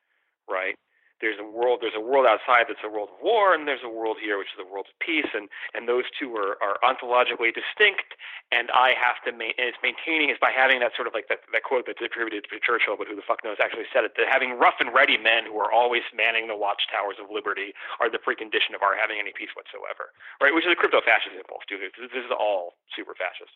right? 0.48 0.78
There's 1.20 1.38
a 1.38 1.44
world 1.44 1.80
there's 1.80 1.96
a 1.96 2.02
world 2.02 2.26
outside 2.26 2.66
that's 2.68 2.82
a 2.84 2.88
world 2.90 3.12
of 3.12 3.20
war 3.22 3.54
and 3.54 3.68
there's 3.68 3.84
a 3.84 3.92
world 3.92 4.16
here 4.20 4.40
which 4.40 4.50
is 4.52 4.60
a 4.60 4.68
world 4.68 4.88
of 4.88 4.96
peace 4.98 5.28
and 5.36 5.48
and 5.76 5.86
those 5.86 6.08
two 6.16 6.34
are, 6.34 6.56
are 6.64 6.80
ontologically 6.82 7.52
distinct 7.52 8.16
and 8.50 8.72
I 8.72 8.96
have 8.98 9.22
to 9.28 9.30
ma- 9.30 9.54
and 9.56 9.70
it's 9.70 9.80
maintaining 9.84 10.32
is 10.32 10.40
by 10.40 10.50
having 10.50 10.80
that 10.80 10.96
sort 10.96 11.06
of 11.06 11.14
like 11.14 11.28
that, 11.28 11.44
that 11.52 11.62
quote 11.62 11.86
that's 11.86 12.02
attributed 12.02 12.48
to 12.48 12.56
Churchill 12.58 12.96
but 12.96 13.06
who 13.06 13.14
the 13.14 13.24
fuck 13.24 13.44
knows 13.44 13.60
actually 13.60 13.86
said 13.92 14.04
it 14.04 14.16
that 14.16 14.26
having 14.28 14.56
rough 14.56 14.80
and 14.80 14.90
ready 14.90 15.20
men 15.20 15.46
who 15.46 15.60
are 15.60 15.70
always 15.70 16.02
manning 16.16 16.48
the 16.48 16.56
watchtowers 16.56 17.20
of 17.20 17.28
liberty 17.30 17.76
are 18.00 18.10
the 18.10 18.20
precondition 18.20 18.74
of 18.74 18.82
our 18.82 18.96
having 18.96 19.20
any 19.20 19.32
peace 19.36 19.52
whatsoever 19.54 20.10
right? 20.40 20.52
Which 20.56 20.64
is 20.66 20.72
a 20.72 20.78
crypto 20.78 21.04
fascist 21.04 21.36
impulse 21.36 21.64
too 21.68 21.78
this 21.78 22.12
is 22.16 22.32
all 22.32 22.80
super 22.96 23.14
fascist 23.14 23.52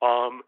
um, 0.00 0.42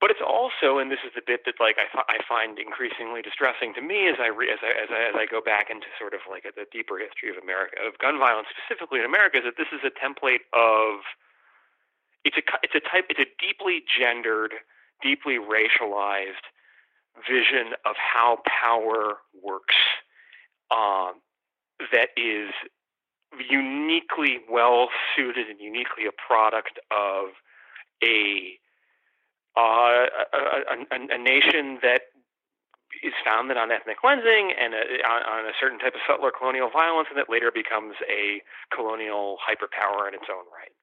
but 0.00 0.10
it's 0.10 0.22
also, 0.22 0.78
and 0.78 0.90
this 0.90 1.02
is 1.02 1.10
the 1.14 1.22
bit 1.26 1.42
that 1.46 1.58
like 1.58 1.76
I, 1.78 1.90
I 2.06 2.18
find 2.28 2.58
increasingly 2.58 3.22
distressing 3.22 3.74
to 3.74 3.82
me 3.82 4.06
as 4.06 4.16
I, 4.22 4.30
re- 4.30 4.50
as 4.50 4.62
I 4.62 4.70
as 4.78 4.90
I 4.94 5.00
as 5.10 5.16
I 5.18 5.26
go 5.26 5.42
back 5.42 5.70
into 5.70 5.86
sort 5.98 6.14
of 6.14 6.20
like 6.30 6.46
a, 6.46 6.54
the 6.54 6.66
deeper 6.70 6.98
history 6.98 7.30
of 7.34 7.36
America 7.42 7.82
of 7.82 7.98
gun 7.98 8.18
violence 8.18 8.46
specifically 8.54 9.00
in 9.02 9.06
America 9.06 9.38
is 9.42 9.44
that 9.44 9.58
this 9.58 9.70
is 9.74 9.82
a 9.82 9.90
template 9.90 10.46
of 10.54 11.02
it's 12.22 12.38
a 12.38 12.44
it's 12.62 12.74
a 12.78 12.84
type 12.84 13.10
it's 13.10 13.18
a 13.18 13.30
deeply 13.42 13.82
gendered, 13.86 14.54
deeply 15.02 15.38
racialized 15.42 16.46
vision 17.26 17.74
of 17.84 17.98
how 17.98 18.38
power 18.46 19.18
works 19.42 19.74
um, 20.70 21.18
that 21.90 22.10
is 22.16 22.54
uniquely 23.50 24.38
well 24.50 24.88
suited 25.14 25.48
and 25.48 25.60
uniquely 25.60 26.06
a 26.06 26.12
product 26.14 26.78
of 26.90 27.34
a 28.02 28.58
uh, 29.56 30.06
a, 30.32 30.74
a, 30.74 30.98
a, 31.14 31.18
nation 31.18 31.78
that 31.82 32.12
is 33.02 33.14
founded 33.24 33.56
on 33.56 33.70
ethnic 33.70 33.98
cleansing 33.98 34.52
and 34.54 34.74
a, 34.74 34.82
on, 35.06 35.20
on 35.24 35.40
a 35.46 35.54
certain 35.58 35.78
type 35.78 35.94
of 35.94 36.02
settler 36.06 36.30
colonial 36.30 36.70
violence, 36.70 37.08
and 37.10 37.18
that 37.18 37.30
later 37.30 37.50
becomes 37.50 37.94
a 38.06 38.42
colonial 38.74 39.38
hyperpower 39.42 40.08
in 40.08 40.14
its 40.14 40.26
own 40.30 40.46
right. 40.50 40.74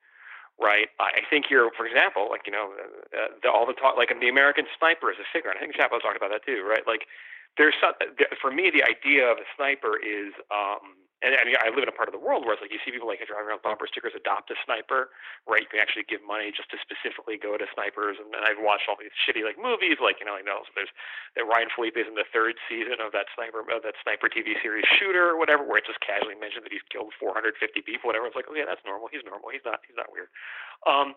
Right. 0.56 0.88
I 1.04 1.20
think 1.28 1.52
here, 1.52 1.68
for 1.76 1.84
example, 1.84 2.32
like 2.32 2.48
you 2.48 2.54
know, 2.56 2.72
uh, 3.12 3.36
the, 3.44 3.52
all 3.52 3.68
the 3.68 3.76
talk, 3.76 4.00
like 4.00 4.08
the 4.08 4.32
American 4.32 4.64
sniper 4.80 5.12
is 5.12 5.20
a 5.20 5.28
figure, 5.28 5.52
and 5.52 5.60
I 5.60 5.62
think 5.62 5.76
Chapo 5.76 6.00
talked 6.00 6.16
about 6.16 6.32
that 6.32 6.48
too, 6.48 6.64
right? 6.64 6.88
Like, 6.88 7.12
there's 7.60 7.76
some, 7.76 7.92
for 8.40 8.52
me, 8.52 8.72
the 8.72 8.80
idea 8.80 9.28
of 9.28 9.36
a 9.36 9.48
sniper 9.60 10.00
is 10.00 10.32
um, 10.48 10.96
and 11.24 11.32
I 11.32 11.68
I 11.68 11.70
live 11.72 11.88
in 11.88 11.92
a 11.92 11.96
part 11.96 12.12
of 12.12 12.16
the 12.16 12.20
world 12.20 12.44
where 12.44 12.56
it's 12.56 12.64
like 12.64 12.74
you 12.74 12.82
see 12.84 12.92
people 12.92 13.08
like 13.08 13.24
driving 13.24 13.48
around 13.48 13.64
bumper 13.64 13.88
stickers, 13.88 14.12
adopt 14.16 14.52
a 14.52 14.58
sniper, 14.68 15.16
right? 15.48 15.64
You 15.64 15.72
can 15.72 15.80
actually 15.80 16.08
give 16.08 16.20
money 16.24 16.52
just 16.52 16.68
to 16.76 16.78
specifically 16.84 17.40
go 17.40 17.56
to 17.56 17.66
snipers. 17.72 18.20
And, 18.20 18.32
and 18.36 18.44
I've 18.44 18.60
watched 18.60 18.92
all 18.92 19.00
these 19.00 19.16
shitty 19.24 19.48
like 19.48 19.56
movies, 19.56 20.04
like 20.04 20.20
you 20.20 20.28
know, 20.28 20.36
you 20.36 20.48
know, 20.48 20.68
so 20.68 20.72
there's 20.76 20.92
that 21.40 21.48
Ryan 21.48 21.72
Phillippe 21.72 21.96
is 21.96 22.08
in 22.08 22.20
the 22.20 22.28
third 22.36 22.60
season 22.68 23.00
of 23.00 23.16
that 23.16 23.32
sniper, 23.34 23.64
of 23.64 23.84
that 23.84 23.96
sniper 24.04 24.28
TV 24.28 24.60
series 24.60 24.84
Shooter 25.00 25.32
or 25.32 25.38
whatever, 25.40 25.64
where 25.64 25.80
it 25.80 25.88
just 25.88 26.04
casually 26.04 26.36
mentioned 26.36 26.68
that 26.68 26.74
he's 26.76 26.86
killed 26.92 27.16
450 27.16 27.56
people, 27.86 28.12
whatever. 28.12 28.28
It's 28.28 28.38
like, 28.38 28.52
oh 28.52 28.58
yeah, 28.58 28.68
that's 28.68 28.84
normal. 28.84 29.08
He's 29.08 29.24
normal. 29.24 29.52
He's 29.52 29.66
not. 29.66 29.84
He's 29.88 29.98
not 29.98 30.12
weird. 30.12 30.28
Um, 30.84 31.16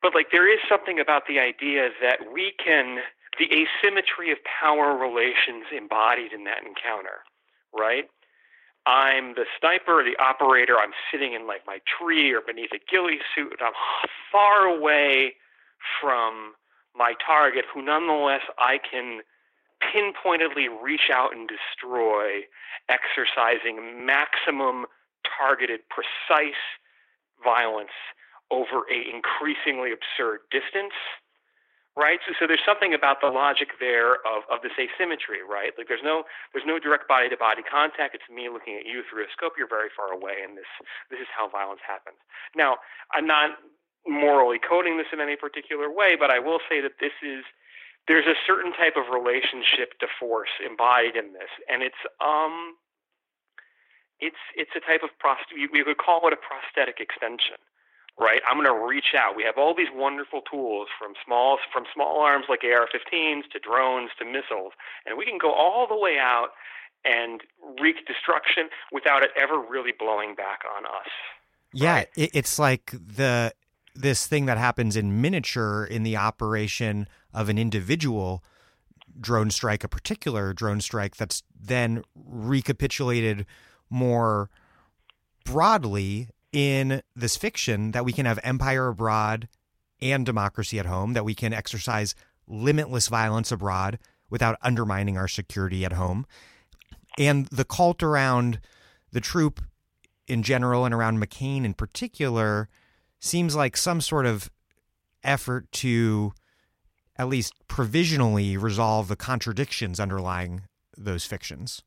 but 0.00 0.14
like 0.14 0.30
there 0.32 0.48
is 0.48 0.60
something 0.68 0.98
about 0.98 1.26
the 1.28 1.38
idea 1.38 1.90
that 2.00 2.32
we 2.32 2.54
can 2.56 3.04
the 3.38 3.46
asymmetry 3.54 4.32
of 4.32 4.38
power 4.42 4.96
relations 4.96 5.70
embodied 5.70 6.32
in 6.32 6.44
that 6.44 6.66
encounter, 6.66 7.22
right? 7.70 8.10
I'm 8.88 9.34
the 9.34 9.44
sniper, 9.60 10.02
the 10.02 10.16
operator. 10.16 10.78
I'm 10.78 10.92
sitting 11.12 11.34
in 11.34 11.46
like 11.46 11.66
my 11.66 11.78
tree 11.84 12.32
or 12.32 12.40
beneath 12.40 12.70
a 12.72 12.80
ghillie 12.90 13.20
suit. 13.34 13.52
And 13.60 13.68
I'm 13.68 13.74
far 14.32 14.64
away 14.64 15.34
from 16.00 16.54
my 16.96 17.12
target, 17.24 17.66
who 17.72 17.82
nonetheless 17.82 18.40
I 18.58 18.78
can 18.78 19.20
pinpointedly 19.92 20.68
reach 20.68 21.10
out 21.12 21.36
and 21.36 21.48
destroy, 21.48 22.40
exercising 22.88 24.06
maximum 24.06 24.86
targeted, 25.38 25.80
precise 25.90 26.58
violence 27.44 27.94
over 28.50 28.84
a 28.90 29.14
increasingly 29.14 29.92
absurd 29.92 30.40
distance 30.50 30.94
right? 31.98 32.22
So, 32.22 32.30
so 32.38 32.46
there's 32.46 32.62
something 32.62 32.94
about 32.94 33.18
the 33.18 33.26
logic 33.26 33.74
there 33.82 34.22
of, 34.22 34.46
of 34.46 34.62
this 34.62 34.72
asymmetry, 34.78 35.42
right? 35.42 35.74
Like 35.74 35.90
there's 35.90 36.06
no 36.06 36.22
there's 36.54 36.64
no 36.64 36.78
direct 36.78 37.10
body 37.10 37.26
to 37.28 37.36
body 37.36 37.66
contact. 37.66 38.14
It's 38.14 38.30
me 38.30 38.46
looking 38.46 38.78
at 38.78 38.86
you 38.86 39.02
through 39.10 39.26
a 39.26 39.30
scope. 39.34 39.58
You're 39.58 39.68
very 39.68 39.90
far 39.90 40.14
away, 40.14 40.46
and 40.46 40.54
this 40.54 40.70
this 41.10 41.18
is 41.18 41.26
how 41.34 41.50
violence 41.50 41.82
happens. 41.82 42.22
Now, 42.54 42.78
I'm 43.10 43.26
not 43.26 43.58
morally 44.06 44.62
coding 44.62 44.96
this 44.96 45.10
in 45.12 45.18
any 45.18 45.34
particular 45.34 45.90
way, 45.90 46.14
but 46.14 46.30
I 46.30 46.38
will 46.38 46.62
say 46.70 46.80
that 46.80 47.02
this 47.02 47.12
is 47.20 47.42
there's 48.06 48.30
a 48.30 48.38
certain 48.46 48.72
type 48.72 48.94
of 48.96 49.10
relationship 49.12 49.98
to 49.98 50.06
force 50.06 50.54
embodied 50.64 51.18
in 51.18 51.34
this, 51.34 51.50
and 51.66 51.82
it's 51.82 52.00
um 52.22 52.78
it's 54.22 54.38
it's 54.54 54.72
a 54.78 54.82
type 54.86 55.02
of 55.02 55.10
prost 55.18 55.50
we 55.50 55.82
could 55.82 55.98
call 55.98 56.22
it 56.30 56.32
a 56.32 56.38
prosthetic 56.38 57.02
extension 57.02 57.58
right? 58.18 58.40
I'm 58.48 58.56
going 58.62 58.66
to 58.66 58.86
reach 58.86 59.14
out. 59.16 59.36
We 59.36 59.44
have 59.44 59.56
all 59.56 59.74
these 59.74 59.88
wonderful 59.94 60.42
tools 60.42 60.88
from 60.98 61.14
small 61.24 61.58
from 61.72 61.84
small 61.94 62.20
arms 62.20 62.46
like 62.48 62.60
AR-15s 62.64 63.50
to 63.52 63.58
drones 63.58 64.10
to 64.18 64.24
missiles, 64.24 64.72
and 65.06 65.16
we 65.16 65.24
can 65.24 65.38
go 65.38 65.52
all 65.52 65.86
the 65.86 65.96
way 65.96 66.18
out 66.18 66.48
and 67.04 67.42
wreak 67.80 68.06
destruction 68.06 68.68
without 68.92 69.22
it 69.22 69.30
ever 69.40 69.58
really 69.58 69.92
blowing 69.96 70.34
back 70.34 70.60
on 70.76 70.84
us. 70.84 71.08
Yeah, 71.72 71.94
right? 71.94 72.08
it's 72.16 72.58
like 72.58 72.92
the 72.92 73.52
this 73.94 74.26
thing 74.26 74.46
that 74.46 74.58
happens 74.58 74.96
in 74.96 75.20
miniature 75.20 75.84
in 75.84 76.02
the 76.02 76.16
operation 76.16 77.08
of 77.34 77.48
an 77.48 77.58
individual 77.58 78.42
drone 79.20 79.50
strike, 79.50 79.84
a 79.84 79.88
particular 79.88 80.52
drone 80.52 80.80
strike 80.80 81.16
that's 81.16 81.42
then 81.58 82.02
recapitulated 82.14 83.44
more 83.90 84.50
broadly 85.44 86.28
in 86.52 87.02
this 87.14 87.36
fiction 87.36 87.92
that 87.92 88.04
we 88.04 88.12
can 88.12 88.26
have 88.26 88.38
empire 88.42 88.88
abroad 88.88 89.48
and 90.00 90.24
democracy 90.24 90.78
at 90.78 90.86
home, 90.86 91.12
that 91.12 91.24
we 91.24 91.34
can 91.34 91.52
exercise 91.52 92.14
limitless 92.46 93.08
violence 93.08 93.52
abroad 93.52 93.98
without 94.30 94.58
undermining 94.62 95.16
our 95.16 95.28
security 95.28 95.84
at 95.84 95.92
home. 95.92 96.26
And 97.18 97.46
the 97.46 97.64
cult 97.64 98.02
around 98.02 98.60
the 99.12 99.20
troop 99.20 99.60
in 100.26 100.42
general 100.42 100.84
and 100.84 100.94
around 100.94 101.22
McCain 101.22 101.64
in 101.64 101.74
particular 101.74 102.68
seems 103.18 103.56
like 103.56 103.76
some 103.76 104.00
sort 104.00 104.26
of 104.26 104.50
effort 105.24 105.70
to 105.72 106.32
at 107.16 107.28
least 107.28 107.52
provisionally 107.66 108.56
resolve 108.56 109.08
the 109.08 109.16
contradictions 109.16 109.98
underlying 109.98 110.62
those 110.96 111.24
fictions 111.24 111.82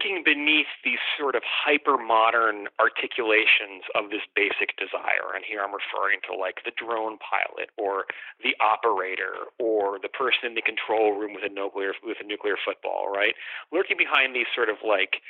lurking 0.00 0.22
beneath 0.24 0.66
these 0.84 0.98
sort 1.18 1.34
of 1.34 1.42
hyper 1.44 1.96
modern 1.98 2.68
articulations 2.78 3.84
of 3.94 4.10
this 4.10 4.22
basic 4.34 4.76
desire. 4.76 5.34
And 5.34 5.44
here 5.44 5.60
I'm 5.60 5.72
referring 5.72 6.20
to 6.30 6.36
like 6.36 6.64
the 6.64 6.72
drone 6.72 7.18
pilot 7.18 7.70
or 7.76 8.06
the 8.42 8.56
operator 8.60 9.52
or 9.58 9.98
the 10.00 10.08
person 10.08 10.46
in 10.46 10.54
the 10.54 10.62
control 10.62 11.18
room 11.18 11.34
with 11.34 11.44
a 11.44 11.52
nuclear 11.52 11.92
with 12.02 12.18
a 12.20 12.26
nuclear 12.26 12.56
football, 12.56 13.12
right? 13.12 13.34
Lurking 13.72 13.96
behind 13.96 14.34
these 14.34 14.48
sort 14.54 14.68
of 14.68 14.76
like 14.86 15.20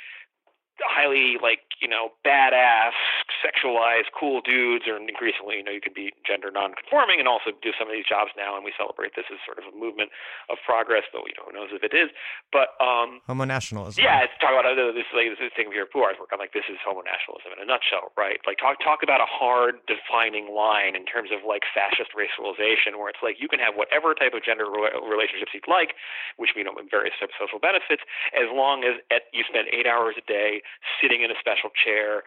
highly 0.85 1.37
like 1.41 1.65
you 1.81 1.89
know 1.89 2.13
badass 2.25 2.95
sexualized 3.41 4.13
cool 4.13 4.41
dudes 4.41 4.85
or 4.85 4.97
increasingly 4.97 5.57
you 5.57 5.65
know 5.65 5.73
you 5.73 5.81
can 5.81 5.93
be 5.93 6.13
gender 6.25 6.53
non-conforming 6.53 7.17
and 7.17 7.27
also 7.27 7.49
do 7.61 7.73
some 7.77 7.89
of 7.89 7.93
these 7.93 8.05
jobs 8.05 8.31
now 8.37 8.53
and 8.55 8.65
we 8.65 8.73
celebrate 8.77 9.17
this 9.17 9.25
as 9.33 9.41
sort 9.45 9.57
of 9.57 9.65
a 9.65 9.73
movement 9.73 10.13
of 10.49 10.61
progress 10.61 11.03
but 11.09 11.25
you 11.25 11.33
know 11.37 11.49
who 11.49 11.53
knows 11.53 11.73
if 11.73 11.81
it 11.81 11.93
is. 11.95 12.13
But 12.53 12.77
um 12.77 13.21
homo 13.25 13.45
nationalism. 13.45 14.01
yeah 14.01 14.25
it's 14.25 14.35
talk 14.37 14.53
about 14.53 14.65
uh, 14.65 14.93
this 14.93 15.09
like 15.13 15.33
this 15.37 15.53
thing 15.57 15.73
here 15.73 15.89
Puar's 15.89 16.17
work. 16.21 16.29
On 16.33 16.39
like 16.39 16.53
this 16.53 16.67
is 16.69 16.77
homo 16.85 17.01
nationalism 17.01 17.53
in 17.55 17.59
a 17.61 17.67
nutshell 17.67 18.13
right? 18.13 18.39
Like 18.45 18.61
talk 18.61 18.77
talk 18.81 19.01
about 19.01 19.21
a 19.21 19.29
hard 19.29 19.81
defining 19.89 20.53
line 20.53 20.93
in 20.93 21.05
terms 21.09 21.33
of 21.33 21.41
like 21.45 21.65
fascist 21.73 22.13
racialization 22.13 22.97
where 22.97 23.09
it's 23.09 23.21
like 23.25 23.41
you 23.41 23.49
can 23.49 23.59
have 23.59 23.73
whatever 23.73 24.13
type 24.13 24.33
of 24.37 24.45
gender 24.45 24.67
relationships 24.67 25.51
you'd 25.53 25.67
like 25.67 25.97
which 26.37 26.53
we 26.55 26.61
know 26.63 26.73
various 26.89 27.13
types 27.19 27.33
of 27.37 27.47
social 27.47 27.59
benefits 27.59 28.03
as 28.33 28.47
long 28.51 28.83
as 28.83 29.01
at, 29.09 29.27
you 29.33 29.43
spend 29.47 29.67
eight 29.73 29.85
hours 29.85 30.15
a 30.17 30.25
day 30.25 30.61
sitting 31.01 31.21
in 31.21 31.31
a 31.31 31.37
special 31.39 31.69
chair, 31.73 32.23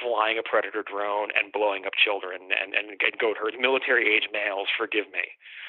flying 0.00 0.38
a 0.38 0.44
predator 0.44 0.82
drone, 0.82 1.28
and 1.34 1.52
blowing 1.52 1.86
up 1.86 1.94
children 1.96 2.50
and, 2.54 2.74
and, 2.74 2.94
and 2.94 3.18
goat 3.18 3.36
herds, 3.40 3.56
military 3.58 4.08
age 4.08 4.28
males, 4.32 4.68
forgive 4.76 5.06
me. 5.12 5.24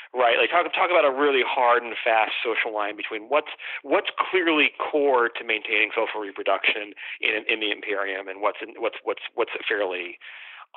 Right, 0.10 0.42
like 0.42 0.50
talk 0.50 0.66
talk 0.74 0.90
about 0.90 1.06
a 1.06 1.14
really 1.14 1.46
hard 1.46 1.84
and 1.84 1.94
fast 1.94 2.34
social 2.42 2.74
line 2.74 2.98
between 2.98 3.30
what's 3.30 3.54
what's 3.84 4.10
clearly 4.18 4.74
core 4.82 5.30
to 5.30 5.44
maintaining 5.46 5.94
social 5.94 6.20
reproduction 6.20 6.98
in 7.22 7.46
in 7.46 7.62
the 7.62 7.70
Imperium 7.70 8.28
and 8.28 8.42
what's 8.42 8.58
in, 8.58 8.74
what's 8.82 8.98
what's 9.06 9.22
what's 9.36 9.54
fairly 9.70 10.18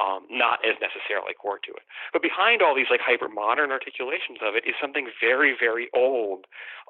um, 0.00 0.24
not 0.30 0.64
as 0.64 0.76
necessarily 0.80 1.36
core 1.36 1.60
to 1.64 1.72
it. 1.72 1.84
But 2.12 2.22
behind 2.22 2.62
all 2.62 2.74
these 2.74 2.88
like 2.88 3.04
hyper 3.04 3.28
modern 3.28 3.70
articulations 3.70 4.40
of 4.40 4.56
it 4.56 4.64
is 4.64 4.74
something 4.80 5.08
very, 5.20 5.52
very 5.58 5.88
old 5.92 6.46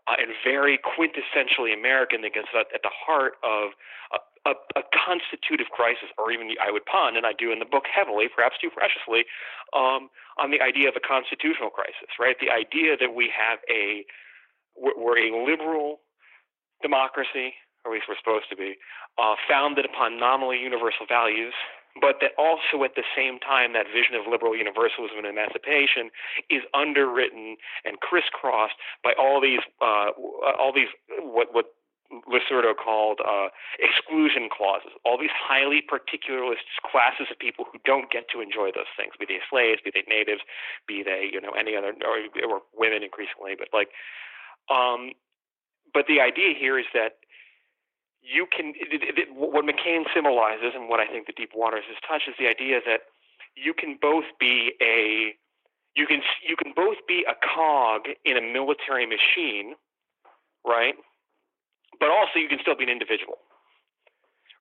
uh, 0.06 0.18
and 0.18 0.30
very 0.44 0.78
quintessentially 0.78 1.74
American 1.74 2.22
that 2.22 2.34
gets 2.34 2.50
at, 2.54 2.70
at 2.74 2.82
the 2.82 2.94
heart 2.94 3.34
of 3.42 3.74
a, 4.14 4.50
a, 4.50 4.54
a 4.78 4.82
constitutive 4.94 5.70
crisis, 5.74 6.10
or 6.18 6.30
even 6.30 6.50
I 6.62 6.70
would 6.70 6.86
pun, 6.86 7.16
and 7.16 7.26
I 7.26 7.32
do 7.32 7.50
in 7.50 7.58
the 7.58 7.66
book 7.66 7.84
heavily, 7.90 8.26
perhaps 8.30 8.56
too 8.60 8.70
preciously, 8.70 9.26
um, 9.74 10.10
on 10.38 10.50
the 10.50 10.60
idea 10.60 10.88
of 10.88 10.94
a 10.96 11.02
constitutional 11.02 11.70
crisis, 11.70 12.10
right? 12.18 12.36
The 12.38 12.50
idea 12.50 12.96
that 12.98 13.14
we 13.14 13.30
have 13.34 13.58
a 13.70 14.04
we're 14.74 15.18
a 15.18 15.44
liberal 15.44 16.00
democracy, 16.80 17.54
or 17.84 17.92
at 17.92 17.94
least 17.94 18.06
we're 18.08 18.16
supposed 18.16 18.48
to 18.50 18.56
be, 18.56 18.76
uh, 19.18 19.34
founded 19.48 19.84
upon 19.84 20.18
nominally 20.18 20.58
universal 20.58 21.04
values, 21.06 21.52
but 22.00 22.16
that 22.20 22.32
also 22.38 22.84
at 22.84 22.94
the 22.96 23.04
same 23.16 23.38
time 23.38 23.72
that 23.72 23.86
vision 23.92 24.16
of 24.16 24.24
liberal 24.30 24.56
universalism 24.56 25.18
and 25.18 25.26
emancipation 25.26 26.08
is 26.48 26.62
underwritten 26.72 27.56
and 27.84 28.00
crisscrossed 28.00 28.76
by 29.04 29.12
all 29.20 29.40
these 29.40 29.60
uh, 29.80 30.12
all 30.56 30.72
these 30.72 30.88
what 31.20 31.52
what 31.52 31.66
called 32.76 33.20
uh, 33.24 33.48
exclusion 33.80 34.48
clauses, 34.52 34.92
all 35.04 35.16
these 35.16 35.32
highly 35.32 35.80
particularist 35.80 36.68
classes 36.84 37.28
of 37.30 37.38
people 37.38 37.64
who 37.72 37.78
don't 37.84 38.10
get 38.10 38.28
to 38.28 38.40
enjoy 38.40 38.68
those 38.74 38.90
things, 38.96 39.14
be 39.18 39.24
they 39.24 39.40
slaves, 39.48 39.80
be 39.84 39.90
they 39.92 40.04
natives, 40.08 40.42
be 40.86 41.02
they 41.02 41.28
you 41.32 41.40
know 41.40 41.52
any 41.58 41.76
other 41.76 41.94
or, 42.04 42.20
or 42.44 42.60
women 42.76 43.02
increasingly, 43.02 43.56
but 43.56 43.68
like, 43.72 43.88
um, 44.68 45.12
but 45.94 46.06
the 46.06 46.20
idea 46.20 46.52
here 46.52 46.78
is 46.78 46.86
that 46.92 47.20
you 48.22 48.46
can 48.46 48.72
it, 48.78 49.02
it, 49.02 49.28
what 49.34 49.66
McCain 49.66 50.06
symbolizes, 50.14 50.72
and 50.74 50.88
what 50.88 51.00
I 51.00 51.06
think 51.06 51.26
the 51.26 51.34
Deep 51.34 51.50
Waters 51.54 51.84
has 51.90 51.98
touched 52.06 52.30
is 52.30 52.34
the 52.38 52.46
idea 52.46 52.78
that 52.86 53.10
you 53.58 53.74
can 53.74 53.98
both 54.00 54.24
be 54.38 54.72
a 54.80 55.34
you 55.94 56.06
can 56.06 56.22
you 56.46 56.56
can 56.56 56.72
both 56.74 57.02
be 57.06 57.26
a 57.26 57.34
cog 57.42 58.06
in 58.24 58.38
a 58.38 58.40
military 58.40 59.06
machine, 59.06 59.74
right? 60.64 60.94
But 61.98 62.10
also 62.10 62.38
you 62.38 62.48
can 62.48 62.58
still 62.62 62.78
be 62.78 62.84
an 62.86 62.94
individual, 62.94 63.42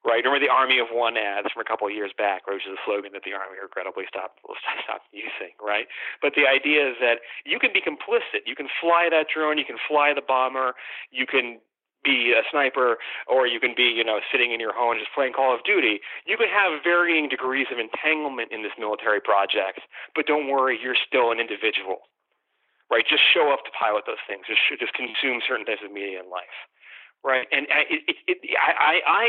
right? 0.04 0.26
Remember 0.26 0.42
the 0.42 0.52
Army 0.52 0.82
of 0.82 0.90
One 0.92 1.16
ads 1.16 1.48
from 1.54 1.62
a 1.62 1.70
couple 1.70 1.88
of 1.88 1.94
years 1.94 2.12
back, 2.18 2.50
which 2.50 2.66
is 2.66 2.74
a 2.74 2.82
slogan 2.84 3.14
that 3.14 3.24
the 3.24 3.38
Army 3.38 3.62
regrettably 3.62 4.10
stopped 4.10 4.42
stopped 4.84 5.08
using, 5.14 5.54
right? 5.62 5.86
But 6.20 6.34
the 6.34 6.50
idea 6.50 6.90
is 6.90 6.98
that 7.00 7.22
you 7.46 7.62
can 7.62 7.72
be 7.72 7.80
complicit. 7.80 8.44
You 8.50 8.58
can 8.58 8.68
fly 8.82 9.08
that 9.14 9.30
drone. 9.30 9.62
You 9.62 9.66
can 9.70 9.80
fly 9.88 10.18
the 10.18 10.26
bomber. 10.26 10.74
You 11.14 11.30
can 11.30 11.62
be 12.04 12.34
a 12.34 12.44
sniper 12.50 12.98
or 13.28 13.48
you 13.48 13.60
can 13.60 13.74
be, 13.76 13.84
you 13.84 14.04
know, 14.04 14.20
sitting 14.32 14.52
in 14.52 14.60
your 14.60 14.74
home 14.74 14.98
just 14.98 15.14
playing 15.14 15.34
Call 15.34 15.54
of 15.54 15.64
Duty. 15.64 16.02
You 16.26 16.38
can 16.38 16.50
have 16.50 16.84
varying 16.84 17.30
degrees 17.30 17.68
of 17.72 17.80
entanglement 17.80 18.52
in 18.52 18.64
this 18.64 18.74
military 18.78 19.22
project, 19.22 19.82
but 20.16 20.26
don't 20.26 20.50
worry, 20.50 20.80
you're 20.82 20.98
still 20.98 21.32
an 21.32 21.40
individual. 21.40 22.10
Right? 22.90 23.08
Just 23.08 23.24
show 23.24 23.54
up 23.54 23.64
to 23.64 23.72
pilot 23.72 24.04
those 24.04 24.20
things. 24.28 24.44
Just 24.48 24.60
just 24.76 24.92
consume 24.94 25.40
certain 25.48 25.66
types 25.66 25.80
of 25.80 25.96
media 25.96 26.20
in 26.20 26.28
life. 26.28 26.58
Right? 27.24 27.46
And 27.52 27.68
it, 27.70 28.02
it, 28.08 28.18
it, 28.28 28.38
I, 28.58 29.02
I 29.06 29.26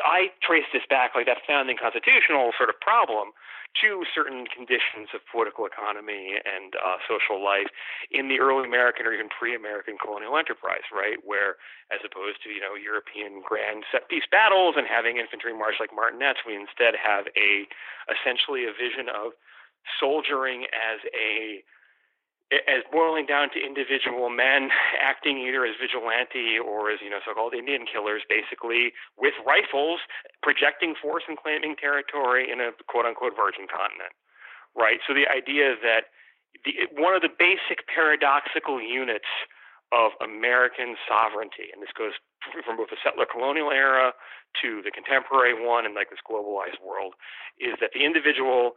I 0.00 0.20
trace 0.40 0.64
this 0.72 0.84
back 0.88 1.12
like 1.14 1.26
that 1.26 1.44
founding 1.46 1.76
constitutional 1.76 2.52
sort 2.56 2.72
of 2.72 2.80
problem 2.80 3.36
to 3.78 4.02
certain 4.10 4.50
conditions 4.50 5.14
of 5.14 5.22
political 5.30 5.62
economy 5.62 6.34
and 6.42 6.74
uh, 6.74 6.98
social 7.06 7.38
life 7.38 7.70
in 8.10 8.26
the 8.26 8.42
early 8.42 8.66
American 8.66 9.06
or 9.06 9.14
even 9.14 9.30
pre-American 9.30 9.94
colonial 9.94 10.34
enterprise, 10.34 10.82
right? 10.90 11.22
Where, 11.22 11.54
as 11.94 12.02
opposed 12.02 12.42
to 12.42 12.50
you 12.50 12.58
know 12.58 12.74
European 12.74 13.38
grand 13.46 13.86
set 13.92 14.10
piece 14.10 14.26
battles 14.26 14.74
and 14.74 14.90
having 14.90 15.22
infantry 15.22 15.54
march 15.54 15.78
like 15.78 15.94
martinets, 15.94 16.42
we 16.42 16.58
instead 16.58 16.98
have 16.98 17.30
a 17.38 17.68
essentially 18.10 18.66
a 18.66 18.74
vision 18.74 19.06
of 19.06 19.38
soldiering 20.02 20.66
as 20.74 20.98
a 21.14 21.62
as 22.50 22.82
boiling 22.90 23.26
down 23.26 23.46
to 23.54 23.62
individual 23.62 24.26
men 24.26 24.74
acting 24.98 25.38
either 25.38 25.62
as 25.64 25.78
vigilante 25.78 26.58
or 26.58 26.90
as 26.90 26.98
you 26.98 27.10
know 27.10 27.22
so-called 27.22 27.54
Indian 27.54 27.86
killers, 27.86 28.22
basically 28.26 28.90
with 29.14 29.34
rifles, 29.46 30.02
projecting 30.42 30.98
force 30.98 31.22
and 31.30 31.38
claiming 31.38 31.78
territory 31.78 32.50
in 32.50 32.58
a 32.58 32.74
quote-unquote 32.90 33.38
virgin 33.38 33.70
continent, 33.70 34.10
right? 34.74 34.98
So 35.06 35.14
the 35.14 35.30
idea 35.30 35.78
that 35.78 36.10
the, 36.66 36.90
one 36.98 37.14
of 37.14 37.22
the 37.22 37.30
basic 37.30 37.86
paradoxical 37.86 38.82
units 38.82 39.30
of 39.94 40.14
American 40.22 40.94
sovereignty, 41.06 41.70
and 41.70 41.82
this 41.82 41.94
goes 41.94 42.18
from 42.66 42.78
both 42.78 42.90
the 42.90 42.98
settler 43.02 43.26
colonial 43.26 43.70
era 43.70 44.14
to 44.62 44.82
the 44.82 44.90
contemporary 44.90 45.54
one 45.54 45.86
and 45.86 45.94
like 45.94 46.10
this 46.10 46.22
globalized 46.26 46.82
world, 46.82 47.14
is 47.58 47.78
that 47.78 47.90
the 47.94 48.02
individual 48.02 48.74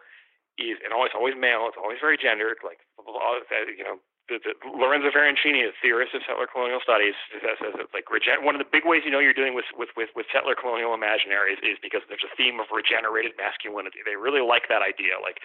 is 0.57 0.77
and 0.83 0.93
always 0.93 1.11
always 1.15 1.35
male. 1.37 1.65
It's 1.69 1.79
always 1.79 1.99
very 2.01 2.17
gendered. 2.17 2.61
Like 2.61 2.83
you 2.99 3.83
know, 3.83 3.97
the, 4.31 4.39
the, 4.39 4.55
Lorenzo 4.71 5.11
Veracini, 5.11 5.67
a 5.67 5.75
theorist 5.83 6.15
of 6.15 6.23
settler 6.23 6.47
colonial 6.47 6.79
studies, 6.79 7.11
says, 7.43 7.59
that 7.59 7.91
like 7.91 8.07
regen- 8.07 8.47
one 8.47 8.55
of 8.55 8.61
the 8.63 8.69
big 8.69 8.87
ways 8.87 9.03
you 9.03 9.11
know 9.11 9.19
you're 9.19 9.35
dealing 9.35 9.51
with, 9.51 9.67
with, 9.75 9.91
with, 9.99 10.15
with 10.15 10.23
settler 10.31 10.55
colonial 10.55 10.95
imaginaries 10.95 11.59
is 11.59 11.75
because 11.83 12.07
there's 12.07 12.23
a 12.23 12.31
theme 12.39 12.63
of 12.63 12.71
regenerated 12.71 13.35
masculinity. 13.35 13.99
They 14.07 14.15
really 14.15 14.39
like 14.39 14.71
that 14.71 14.79
idea, 14.79 15.19
like 15.19 15.43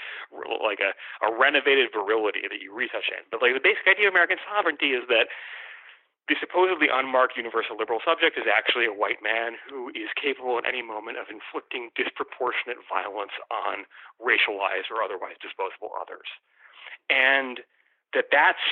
like 0.63 0.79
a, 0.79 0.95
a 1.27 1.29
renovated 1.35 1.91
virility 1.91 2.47
that 2.47 2.63
you 2.63 2.71
retouch 2.71 3.11
in. 3.11 3.27
But 3.35 3.43
like 3.43 3.59
the 3.59 3.65
basic 3.65 3.83
idea 3.91 4.07
of 4.09 4.15
American 4.15 4.39
sovereignty 4.47 4.95
is 4.95 5.03
that 5.11 5.27
the 6.29 6.37
supposedly 6.37 6.93
unmarked 6.93 7.41
universal 7.41 7.81
liberal 7.81 8.05
subject 8.05 8.37
is 8.37 8.45
actually 8.45 8.85
a 8.85 8.93
white 8.93 9.25
man 9.25 9.57
who 9.65 9.89
is 9.97 10.13
capable 10.13 10.61
at 10.61 10.69
any 10.69 10.85
moment 10.85 11.17
of 11.17 11.33
inflicting 11.33 11.89
disproportionate 11.97 12.85
violence 12.85 13.33
on 13.49 13.89
racialized 14.21 14.93
or 14.93 15.01
otherwise 15.01 15.41
disposable 15.41 15.97
others. 15.97 16.29
And 17.09 17.65
that 18.13 18.29
that's 18.29 18.63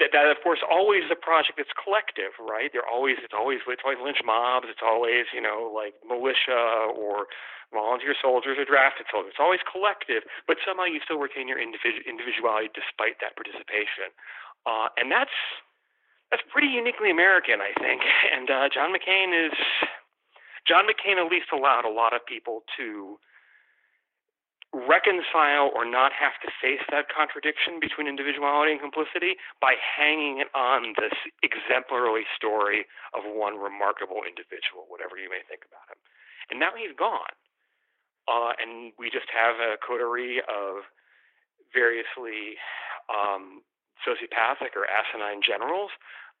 that, 0.00 0.16
that 0.16 0.24
of 0.32 0.40
course 0.40 0.64
always 0.64 1.04
a 1.12 1.18
project 1.18 1.60
that's 1.60 1.76
collective, 1.76 2.32
right? 2.40 2.72
They're 2.72 2.88
always 2.88 3.20
it's 3.20 3.36
always 3.36 3.60
it's 3.68 3.84
always 3.84 4.00
lynch 4.00 4.24
mobs, 4.24 4.72
it's 4.72 4.80
always, 4.80 5.28
you 5.36 5.44
know, 5.44 5.68
like 5.68 5.92
militia 6.00 6.88
or 6.88 7.28
volunteer 7.68 8.16
soldiers 8.16 8.56
or 8.56 8.64
drafted 8.64 9.08
soldiers. 9.12 9.36
It's 9.36 9.44
always 9.44 9.60
collective, 9.68 10.24
but 10.48 10.56
somehow 10.64 10.88
you 10.88 11.00
still 11.04 11.20
retain 11.20 11.48
your 11.48 11.60
individu- 11.60 12.04
individuality 12.08 12.72
despite 12.72 13.20
that 13.20 13.36
participation. 13.36 14.12
Uh, 14.64 14.88
and 14.96 15.12
that's 15.12 15.36
that's 16.32 16.42
pretty 16.48 16.72
uniquely 16.72 17.12
American, 17.12 17.60
I 17.60 17.76
think. 17.76 18.00
And 18.32 18.48
uh, 18.48 18.72
John 18.72 18.88
McCain 18.88 19.36
is 19.36 19.52
John 20.64 20.88
McCain 20.88 21.20
at 21.20 21.28
least 21.28 21.52
allowed 21.52 21.84
a 21.84 21.92
lot 21.92 22.16
of 22.16 22.24
people 22.24 22.64
to 22.80 23.20
reconcile 24.72 25.68
or 25.76 25.84
not 25.84 26.16
have 26.16 26.32
to 26.40 26.48
face 26.56 26.80
that 26.88 27.12
contradiction 27.12 27.76
between 27.76 28.08
individuality 28.08 28.72
and 28.72 28.80
complicity 28.80 29.36
by 29.60 29.76
hanging 29.76 30.40
it 30.40 30.48
on 30.56 30.96
this 30.96 31.12
exemplary 31.44 32.24
story 32.32 32.88
of 33.12 33.28
one 33.28 33.60
remarkable 33.60 34.24
individual, 34.24 34.88
whatever 34.88 35.20
you 35.20 35.28
may 35.28 35.44
think 35.44 35.68
about 35.68 35.84
him. 35.92 36.00
And 36.48 36.56
now 36.56 36.72
he's 36.72 36.96
gone. 36.96 37.36
Uh, 38.24 38.56
and 38.56 38.96
we 38.96 39.12
just 39.12 39.28
have 39.28 39.60
a 39.60 39.76
coterie 39.84 40.40
of 40.48 40.88
variously 41.76 42.56
um, 43.12 43.60
sociopathic 44.08 44.72
or 44.72 44.88
asinine 44.88 45.44
generals 45.44 45.92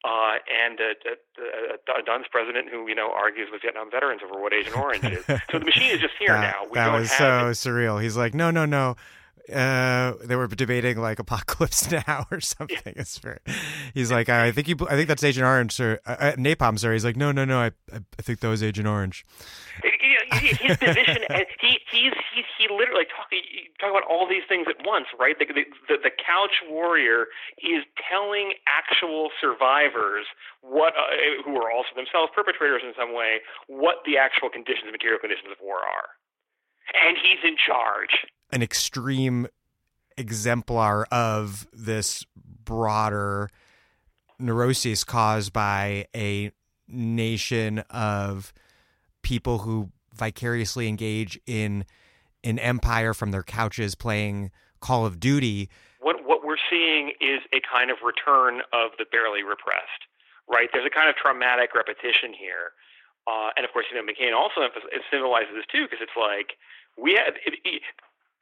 uh, 0.04 0.34
and 0.50 0.80
a, 0.80 0.94
a, 1.08 2.00
a, 2.00 2.02
Dunn's 2.02 2.26
president 2.30 2.68
who 2.68 2.88
you 2.88 2.94
know 2.94 3.10
argues 3.12 3.48
with 3.52 3.62
Vietnam 3.62 3.90
veterans 3.90 4.20
over 4.24 4.40
what 4.40 4.52
Agent 4.52 4.76
Orange 4.76 5.04
is. 5.04 5.24
so 5.50 5.58
the 5.58 5.64
machine 5.64 5.90
is 5.90 6.00
just 6.00 6.14
here 6.18 6.28
that, 6.32 6.54
now. 6.56 6.68
We 6.68 6.74
that 6.74 6.92
was 6.92 7.10
so 7.10 7.48
it. 7.48 7.52
surreal. 7.52 8.02
He's 8.02 8.16
like, 8.16 8.34
no, 8.34 8.50
no, 8.50 8.64
no. 8.64 8.96
Uh, 9.52 10.14
they 10.22 10.36
were 10.36 10.46
debating 10.46 10.98
like 10.98 11.18
Apocalypse 11.18 11.90
Now 12.06 12.26
or 12.30 12.40
something. 12.40 12.78
Yeah. 12.84 12.92
It's 12.96 13.18
very. 13.18 13.38
He's 13.92 14.10
like, 14.10 14.28
I 14.28 14.50
think 14.52 14.68
you. 14.68 14.76
I 14.88 14.94
think 14.94 15.08
that's 15.08 15.22
Agent 15.22 15.44
Orange 15.44 15.78
or 15.80 16.00
uh, 16.06 16.16
uh, 16.18 16.32
Napalm. 16.32 16.78
Sorry. 16.78 16.94
He's 16.94 17.04
like, 17.04 17.16
no, 17.16 17.32
no, 17.32 17.44
no. 17.44 17.58
I, 17.58 17.72
I 17.92 18.22
think 18.22 18.40
that 18.40 18.48
was 18.48 18.62
Agent 18.62 18.86
Orange 18.86 19.24
his 20.38 20.76
position, 20.76 21.24
he 21.60 21.78
he's 21.90 22.12
he's 22.34 22.44
he 22.58 22.68
literally 22.68 23.04
talk 23.04 23.28
talk 23.80 23.90
about 23.90 24.04
all 24.08 24.28
these 24.28 24.42
things 24.48 24.66
at 24.68 24.84
once, 24.86 25.06
right? 25.18 25.36
The, 25.38 25.46
the 25.46 25.96
the 26.02 26.10
couch 26.10 26.62
warrior 26.68 27.26
is 27.58 27.84
telling 28.10 28.54
actual 28.66 29.30
survivors 29.40 30.26
what 30.60 30.94
uh, 30.94 31.42
who 31.44 31.56
are 31.56 31.70
also 31.70 31.90
themselves 31.96 32.32
perpetrators 32.34 32.82
in 32.84 32.92
some 32.98 33.14
way 33.14 33.40
what 33.66 33.96
the 34.06 34.16
actual 34.16 34.48
conditions, 34.48 34.90
material 34.90 35.18
conditions 35.18 35.48
of 35.50 35.58
war 35.62 35.78
are, 35.78 36.16
and 37.06 37.16
he's 37.16 37.40
in 37.44 37.56
charge. 37.56 38.26
An 38.52 38.62
extreme 38.62 39.48
exemplar 40.16 41.06
of 41.10 41.66
this 41.72 42.26
broader 42.64 43.48
neurosis 44.38 45.04
caused 45.04 45.52
by 45.52 46.06
a 46.14 46.52
nation 46.88 47.78
of 47.90 48.52
people 49.22 49.58
who 49.58 49.90
vicariously 50.14 50.88
engage 50.88 51.38
in 51.46 51.84
an 52.44 52.58
empire 52.58 53.14
from 53.14 53.30
their 53.30 53.42
couches 53.42 53.94
playing 53.94 54.50
Call 54.80 55.06
of 55.06 55.20
Duty. 55.20 55.70
What 56.00 56.26
what 56.26 56.44
we're 56.44 56.60
seeing 56.68 57.12
is 57.20 57.40
a 57.52 57.60
kind 57.60 57.90
of 57.90 57.98
return 58.04 58.62
of 58.72 58.90
the 58.98 59.06
barely 59.10 59.42
repressed, 59.42 60.10
right? 60.48 60.68
There's 60.72 60.86
a 60.86 60.90
kind 60.90 61.08
of 61.08 61.16
traumatic 61.16 61.74
repetition 61.74 62.34
here, 62.34 62.74
uh, 63.26 63.50
and 63.56 63.64
of 63.64 63.72
course, 63.72 63.86
you 63.90 63.96
know, 63.96 64.02
McCain 64.02 64.34
also 64.34 64.66
symbolizes 65.10 65.54
this 65.54 65.66
too 65.70 65.86
because 65.86 66.02
it's 66.02 66.18
like 66.18 66.58
we 66.98 67.14
have. 67.14 67.34
It, 67.46 67.58
it, 67.64 67.82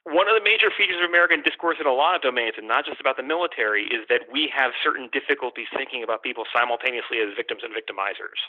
one 0.01 0.25
of 0.25 0.33
the 0.33 0.41
major 0.41 0.73
features 0.73 0.97
of 0.97 1.05
American 1.05 1.45
discourse 1.45 1.77
in 1.79 1.85
a 1.85 1.93
lot 1.93 2.17
of 2.17 2.25
domains, 2.25 2.57
and 2.57 2.67
not 2.67 2.89
just 2.89 2.99
about 2.99 3.17
the 3.17 3.23
military, 3.23 3.85
is 3.85 4.01
that 4.09 4.25
we 4.33 4.49
have 4.49 4.73
certain 4.81 5.13
difficulties 5.13 5.69
thinking 5.69 6.01
about 6.01 6.23
people 6.25 6.49
simultaneously 6.49 7.21
as 7.21 7.37
victims 7.37 7.61
and 7.61 7.69
victimizers 7.69 8.41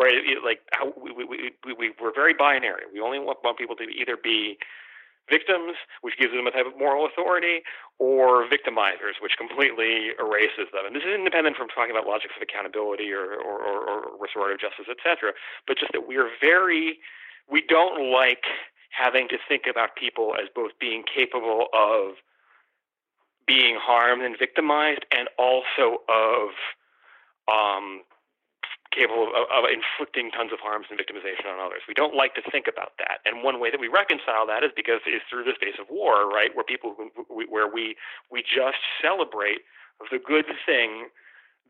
right? 0.00 0.14
Like 0.42 0.60
how 0.72 0.92
we, 0.96 1.12
we, 1.12 1.52
we, 1.64 1.72
we, 1.76 1.92
we're 2.00 2.14
very 2.14 2.32
binary. 2.32 2.88
We 2.92 3.00
only 3.00 3.18
want, 3.18 3.38
want 3.44 3.58
people 3.58 3.76
to 3.76 3.84
either 3.84 4.16
be 4.16 4.56
victims, 5.28 5.76
which 6.00 6.16
gives 6.18 6.32
them 6.32 6.46
a 6.46 6.50
type 6.50 6.66
of 6.66 6.76
moral 6.76 7.06
authority, 7.06 7.60
or 8.00 8.48
victimizers, 8.48 9.20
which 9.22 9.36
completely 9.38 10.10
erases 10.18 10.72
them. 10.72 10.88
And 10.88 10.96
this 10.96 11.04
is 11.04 11.14
independent 11.14 11.56
from 11.56 11.68
talking 11.68 11.92
about 11.92 12.08
logics 12.08 12.34
of 12.34 12.42
accountability 12.42 13.12
or, 13.12 13.38
or, 13.38 13.60
or, 13.62 13.78
or 13.86 14.00
restorative 14.18 14.58
justice, 14.58 14.88
etc. 14.90 15.36
But 15.68 15.78
just 15.78 15.92
that 15.92 16.08
we 16.08 16.16
are 16.16 16.32
very, 16.40 16.98
we 17.48 17.62
don't 17.62 18.10
like 18.10 18.48
having 18.90 19.28
to 19.28 19.36
think 19.46 19.64
about 19.70 19.94
people 19.94 20.34
as 20.34 20.48
both 20.52 20.72
being 20.80 21.04
capable 21.06 21.68
of 21.76 22.18
being 23.46 23.78
harmed 23.80 24.22
and 24.22 24.36
victimized, 24.38 25.04
and 25.10 25.28
also 25.38 26.02
of 26.08 26.50
um, 27.50 28.02
capable 28.90 29.30
of, 29.30 29.46
of, 29.50 29.64
inflicting 29.70 30.30
tons 30.30 30.52
of 30.52 30.58
harms 30.58 30.86
and 30.90 30.98
victimization 30.98 31.46
on 31.46 31.62
others. 31.62 31.82
We 31.86 31.94
don't 31.94 32.14
like 32.14 32.34
to 32.34 32.42
think 32.42 32.66
about 32.66 32.98
that, 32.98 33.22
and 33.24 33.42
one 33.42 33.60
way 33.60 33.70
that 33.70 33.80
we 33.80 33.88
reconcile 33.88 34.46
that 34.46 34.62
is 34.62 34.70
because 34.74 35.00
is 35.06 35.22
through 35.30 35.44
the 35.44 35.54
space 35.54 35.78
of 35.78 35.86
war, 35.90 36.28
right? 36.28 36.50
Where 36.54 36.64
people 36.64 36.94
where 37.28 37.70
we 37.70 37.96
we 38.30 38.42
just 38.42 38.82
celebrate 39.00 39.62
the 40.10 40.18
good 40.18 40.46
thing 40.66 41.08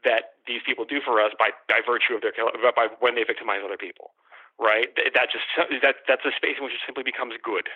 that 0.05 0.41
these 0.47 0.65
people 0.65 0.85
do 0.85 1.01
for 1.05 1.21
us 1.21 1.33
by 1.39 1.51
by 1.69 1.81
virtue 1.85 2.17
of 2.17 2.23
their 2.25 2.33
by 2.75 2.89
when 3.01 3.15
they 3.15 3.25
victimize 3.25 3.61
other 3.65 3.77
people, 3.77 4.17
right? 4.59 4.89
That 4.97 5.29
just 5.29 5.45
that 5.83 6.09
that's 6.09 6.25
a 6.25 6.33
space 6.33 6.57
in 6.57 6.65
which 6.65 6.75
it 6.75 6.81
simply 6.87 7.05
becomes 7.05 7.35
good 7.43 7.69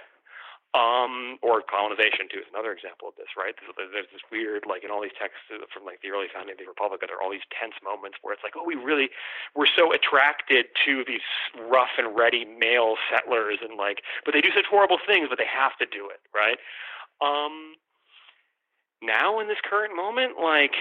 um, 0.74 1.38
or 1.38 1.62
colonization 1.62 2.26
too 2.26 2.42
is 2.42 2.50
another 2.50 2.74
example 2.74 3.06
of 3.06 3.14
this, 3.14 3.30
right? 3.38 3.54
There's, 3.54 4.10
this 4.10 4.26
weird, 4.34 4.66
like 4.66 4.82
in 4.82 4.90
all 4.90 4.98
these 4.98 5.14
texts 5.14 5.46
from 5.46 5.86
like 5.86 6.02
the 6.02 6.10
early 6.10 6.26
founding 6.34 6.58
of 6.58 6.60
the 6.60 6.66
republic, 6.66 6.98
there 7.06 7.14
are 7.14 7.22
all 7.22 7.30
these 7.30 7.46
tense 7.54 7.78
moments 7.78 8.18
where 8.26 8.34
it's 8.34 8.42
like, 8.42 8.58
oh, 8.58 8.66
we 8.66 8.74
really, 8.74 9.14
we're 9.54 9.70
so 9.70 9.94
attracted 9.94 10.66
to 10.82 11.06
these 11.06 11.22
rough 11.70 11.94
and 11.94 12.18
ready 12.18 12.42
male 12.42 12.98
settlers, 13.06 13.62
and 13.62 13.78
like, 13.78 14.02
but 14.26 14.34
they 14.34 14.42
do 14.42 14.50
such 14.50 14.66
horrible 14.66 14.98
things, 14.98 15.30
but 15.30 15.38
they 15.38 15.46
have 15.46 15.78
to 15.78 15.86
do 15.86 16.10
it, 16.10 16.18
right? 16.34 16.58
Um, 17.22 17.78
now 18.98 19.38
in 19.38 19.46
this 19.46 19.62
current 19.62 19.94
moment, 19.94 20.42
like, 20.42 20.74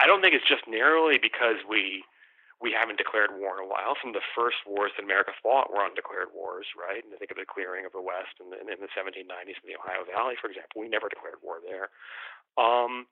I 0.00 0.08
don't 0.08 0.24
think 0.24 0.32
it's 0.32 0.48
just 0.48 0.64
narrowly 0.64 1.20
because 1.20 1.60
we 1.68 2.08
we 2.58 2.74
haven't 2.74 2.98
declared 2.98 3.30
war 3.38 3.54
in 3.54 3.62
a 3.62 3.70
while. 3.70 3.94
Some 4.02 4.10
of 4.10 4.18
the 4.18 4.30
first 4.34 4.66
wars 4.66 4.90
that 4.98 5.06
America 5.06 5.30
fought 5.38 5.70
were 5.70 5.86
undeclared 5.86 6.34
wars, 6.34 6.66
right? 6.74 7.06
And 7.06 7.14
I 7.14 7.16
think 7.16 7.30
of 7.30 7.38
the 7.38 7.46
clearing 7.46 7.86
of 7.86 7.94
the 7.94 8.02
West 8.02 8.42
in 8.42 8.50
the, 8.50 8.58
in 8.58 8.82
the 8.82 8.90
1790s 8.90 9.62
in 9.62 9.66
the 9.66 9.78
Ohio 9.78 10.02
Valley, 10.02 10.34
for 10.34 10.50
example. 10.50 10.82
We 10.82 10.90
never 10.90 11.06
declared 11.06 11.38
war 11.38 11.62
there. 11.62 11.94
Um, 12.58 13.06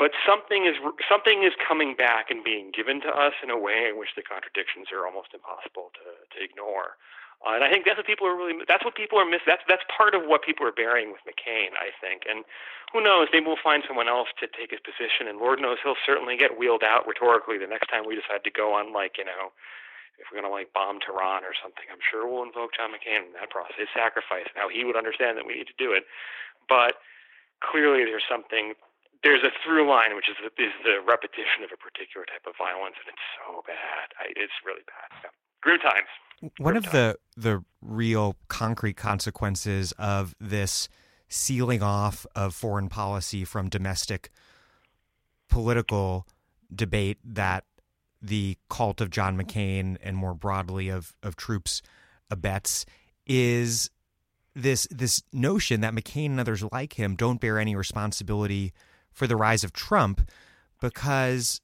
but 0.00 0.10
something 0.24 0.64
is 0.64 0.80
something 1.06 1.44
is 1.44 1.52
coming 1.60 1.94
back 1.94 2.32
and 2.32 2.42
being 2.42 2.72
given 2.72 3.04
to 3.04 3.12
us 3.12 3.36
in 3.44 3.52
a 3.52 3.60
way 3.60 3.86
in 3.86 4.00
which 4.00 4.16
the 4.16 4.24
contradictions 4.24 4.88
are 4.90 5.04
almost 5.06 5.36
impossible 5.36 5.92
to, 6.00 6.06
to 6.34 6.38
ignore. 6.40 6.96
Uh, 7.40 7.56
and 7.56 7.64
I 7.64 7.72
think 7.72 7.88
that's 7.88 7.96
what 7.96 8.04
people 8.04 8.28
are 8.28 8.36
really 8.36 8.52
that's 8.68 8.84
what 8.84 8.94
people 8.94 9.16
are 9.16 9.24
missing. 9.24 9.48
That's 9.48 9.64
that's 9.64 9.84
part 9.88 10.12
of 10.12 10.28
what 10.28 10.44
people 10.44 10.68
are 10.68 10.76
bearing 10.76 11.08
with 11.08 11.24
McCain, 11.24 11.72
I 11.80 11.88
think. 11.96 12.28
And 12.28 12.44
who 12.92 13.00
knows? 13.00 13.32
Maybe 13.32 13.48
we'll 13.48 13.60
find 13.62 13.80
someone 13.88 14.12
else 14.12 14.28
to 14.44 14.46
take 14.46 14.76
his 14.76 14.82
position, 14.84 15.24
and 15.24 15.40
Lord 15.40 15.56
knows 15.56 15.80
he'll 15.80 16.00
certainly 16.04 16.36
get 16.36 16.60
wheeled 16.60 16.84
out 16.84 17.08
rhetorically 17.08 17.56
the 17.56 17.70
next 17.70 17.88
time 17.88 18.04
we 18.04 18.12
decide 18.12 18.44
to 18.44 18.52
go 18.52 18.76
on, 18.76 18.92
like 18.92 19.16
you 19.16 19.24
know, 19.24 19.56
if 20.20 20.28
we're 20.28 20.36
going 20.36 20.48
to 20.48 20.52
like 20.52 20.76
bomb 20.76 21.00
Tehran 21.00 21.48
or 21.48 21.56
something. 21.56 21.88
I'm 21.88 22.04
sure 22.04 22.28
we'll 22.28 22.44
invoke 22.44 22.76
John 22.76 22.92
McCain 22.92 23.32
in 23.32 23.34
that 23.40 23.48
process, 23.48 23.80
his 23.80 23.92
sacrifice, 23.96 24.44
and 24.52 24.60
how 24.60 24.68
he 24.68 24.84
would 24.84 25.00
understand 25.00 25.40
that 25.40 25.48
we 25.48 25.56
need 25.56 25.72
to 25.72 25.78
do 25.80 25.96
it. 25.96 26.04
But 26.68 27.00
clearly, 27.64 28.04
there's 28.04 28.28
something. 28.28 28.76
There's 29.24 29.44
a 29.44 29.52
through 29.64 29.84
line, 29.88 30.16
which 30.16 30.28
is 30.32 30.36
the, 30.40 30.48
is 30.60 30.72
the 30.84 31.00
repetition 31.04 31.64
of 31.64 31.72
a 31.72 31.80
particular 31.80 32.24
type 32.28 32.44
of 32.48 32.56
violence, 32.56 32.96
and 33.00 33.08
it's 33.08 33.26
so 33.40 33.64
bad. 33.64 34.12
I, 34.20 34.32
it's 34.36 34.56
really 34.64 34.84
bad. 34.84 35.08
Yeah. 35.24 35.32
Grim 35.62 35.78
times. 35.80 36.52
One 36.58 36.76
of 36.76 36.90
the 36.90 37.16
the 37.36 37.62
real 37.82 38.36
concrete 38.48 38.96
consequences 38.96 39.92
of 39.98 40.34
this 40.40 40.88
sealing 41.28 41.82
off 41.82 42.26
of 42.34 42.54
foreign 42.54 42.88
policy 42.88 43.44
from 43.44 43.68
domestic 43.68 44.30
political 45.48 46.26
debate 46.74 47.18
that 47.24 47.64
the 48.22 48.56
cult 48.68 49.00
of 49.00 49.10
John 49.10 49.36
McCain 49.36 49.96
and 50.02 50.16
more 50.16 50.34
broadly 50.34 50.88
of 50.88 51.14
of 51.22 51.36
troops 51.36 51.82
abets 52.30 52.84
is 53.26 53.90
this 54.54 54.86
this 54.90 55.22
notion 55.32 55.80
that 55.80 55.94
McCain 55.94 56.26
and 56.26 56.40
others 56.40 56.64
like 56.72 56.94
him 56.94 57.16
don't 57.16 57.40
bear 57.40 57.58
any 57.58 57.76
responsibility 57.76 58.72
for 59.12 59.26
the 59.26 59.36
rise 59.36 59.64
of 59.64 59.72
Trump 59.72 60.30
because 60.80 61.60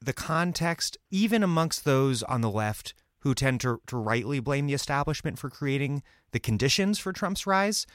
the 0.00 0.12
context 0.12 0.98
even 1.10 1.42
amongst 1.42 1.84
those 1.84 2.22
on 2.24 2.40
the 2.40 2.50
left 2.50 2.94
who 3.24 3.34
tend 3.34 3.58
to, 3.62 3.80
to 3.86 3.96
rightly 3.96 4.38
blame 4.38 4.66
the 4.66 4.74
establishment 4.74 5.38
for 5.38 5.48
creating 5.48 6.02
the 6.32 6.38
conditions 6.38 6.98
for 6.98 7.10
Trump's 7.12 7.46
rise, 7.46 7.86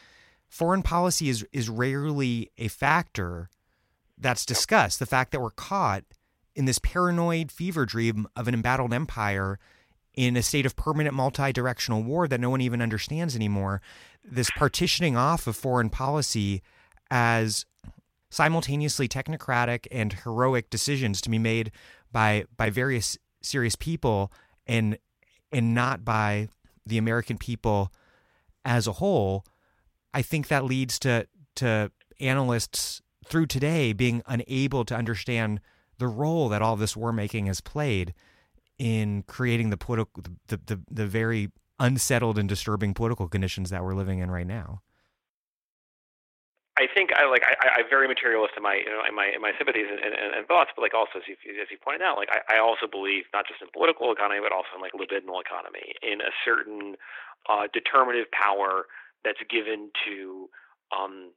foreign 0.49 0.81
policy 0.81 1.29
is, 1.29 1.45
is 1.53 1.69
rarely 1.69 2.51
a 2.57 2.67
factor 2.67 3.49
that's 4.17 4.43
discussed. 4.43 4.97
The 4.97 5.05
fact 5.05 5.31
that 5.31 5.39
we're 5.39 5.51
caught 5.51 6.03
in 6.55 6.65
this 6.65 6.79
paranoid 6.79 7.51
fever 7.51 7.85
dream 7.85 8.27
of 8.35 8.47
an 8.47 8.55
embattled 8.55 8.91
empire 8.91 9.59
in 10.15 10.35
a 10.35 10.41
state 10.41 10.65
of 10.65 10.75
permanent 10.75 11.13
multi 11.13 11.53
directional 11.53 12.01
war 12.01 12.27
that 12.27 12.41
no 12.41 12.49
one 12.49 12.61
even 12.61 12.81
understands 12.81 13.35
anymore, 13.35 13.81
this 14.23 14.49
partitioning 14.57 15.15
off 15.15 15.45
of 15.45 15.55
foreign 15.55 15.91
policy 15.91 16.63
as 17.11 17.67
simultaneously 18.31 19.07
technocratic 19.07 19.85
and 19.91 20.13
heroic 20.23 20.71
decisions 20.71 21.21
to 21.21 21.29
be 21.29 21.37
made 21.39 21.71
by 22.11 22.45
by 22.57 22.71
various 22.71 23.15
serious 23.41 23.75
people 23.75 24.31
and 24.65 24.97
and 25.51 25.73
not 25.73 26.05
by 26.05 26.49
the 26.85 26.97
American 26.97 27.37
people 27.37 27.91
as 28.65 28.87
a 28.87 28.93
whole, 28.93 29.45
I 30.13 30.21
think 30.21 30.47
that 30.47 30.65
leads 30.65 30.99
to 30.99 31.27
to 31.55 31.91
analysts 32.19 33.01
through 33.25 33.45
today 33.45 33.93
being 33.93 34.21
unable 34.27 34.85
to 34.85 34.95
understand 34.95 35.59
the 35.97 36.07
role 36.07 36.49
that 36.49 36.61
all 36.61 36.75
this 36.75 36.95
war 36.95 37.11
making 37.11 37.45
has 37.45 37.61
played 37.61 38.13
in 38.77 39.23
creating 39.23 39.69
the 39.69 39.77
political 39.77 40.23
the, 40.47 40.59
the, 40.65 40.79
the 40.89 41.05
very 41.05 41.51
unsettled 41.79 42.37
and 42.37 42.49
disturbing 42.49 42.93
political 42.93 43.27
conditions 43.27 43.69
that 43.69 43.83
we're 43.83 43.93
living 43.93 44.19
in 44.19 44.31
right 44.31 44.47
now. 44.47 44.81
I 46.79 46.87
think 46.87 47.11
I 47.11 47.27
like 47.27 47.43
I, 47.43 47.83
I 47.83 47.89
very 47.91 48.07
materialist 48.07 48.55
in 48.55 48.63
my 48.63 48.79
you 48.79 48.87
know 48.87 49.03
in 49.03 49.11
my 49.11 49.27
in 49.35 49.43
my 49.43 49.51
sympathies 49.59 49.91
and, 49.91 49.99
and, 49.99 50.15
and 50.15 50.47
thoughts, 50.47 50.71
but 50.71 50.81
like 50.81 50.95
also 50.95 51.19
as 51.19 51.27
you, 51.27 51.35
as 51.59 51.67
you 51.67 51.75
pointed 51.75 52.01
out, 52.01 52.15
like 52.15 52.31
I, 52.31 52.55
I 52.55 52.57
also 52.63 52.87
believe 52.87 53.27
not 53.35 53.43
just 53.43 53.59
in 53.59 53.67
political 53.75 54.15
economy, 54.15 54.39
but 54.39 54.55
also 54.55 54.79
in 54.79 54.81
like 54.81 54.95
libidinal 54.95 55.43
economy, 55.43 55.91
in 55.99 56.23
a 56.23 56.31
certain 56.47 56.95
uh, 57.51 57.67
determinative 57.75 58.31
power 58.31 58.87
that's 59.27 59.43
given 59.51 59.91
to 60.07 60.47
um, 60.95 61.35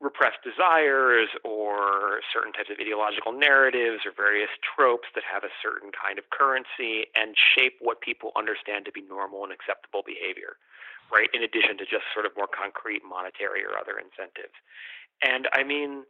repressed 0.00 0.40
desires 0.40 1.28
or 1.44 2.24
certain 2.32 2.56
types 2.56 2.72
of 2.72 2.80
ideological 2.80 3.36
narratives 3.36 4.08
or 4.08 4.16
various 4.16 4.52
tropes 4.64 5.08
that 5.12 5.24
have 5.28 5.44
a 5.44 5.52
certain 5.60 5.92
kind 5.92 6.16
of 6.16 6.24
currency 6.32 7.08
and 7.12 7.36
shape 7.36 7.76
what 7.84 8.00
people 8.00 8.32
understand 8.32 8.88
to 8.88 8.92
be 8.92 9.04
normal 9.04 9.44
and 9.44 9.52
acceptable 9.52 10.00
behavior 10.00 10.56
right? 11.12 11.28
In 11.32 11.42
addition 11.42 11.78
to 11.78 11.84
just 11.84 12.04
sort 12.12 12.26
of 12.26 12.32
more 12.36 12.48
concrete 12.48 13.02
monetary 13.06 13.64
or 13.64 13.78
other 13.78 13.98
incentives. 13.98 14.54
And 15.22 15.48
I 15.52 15.64
mean, 15.64 16.04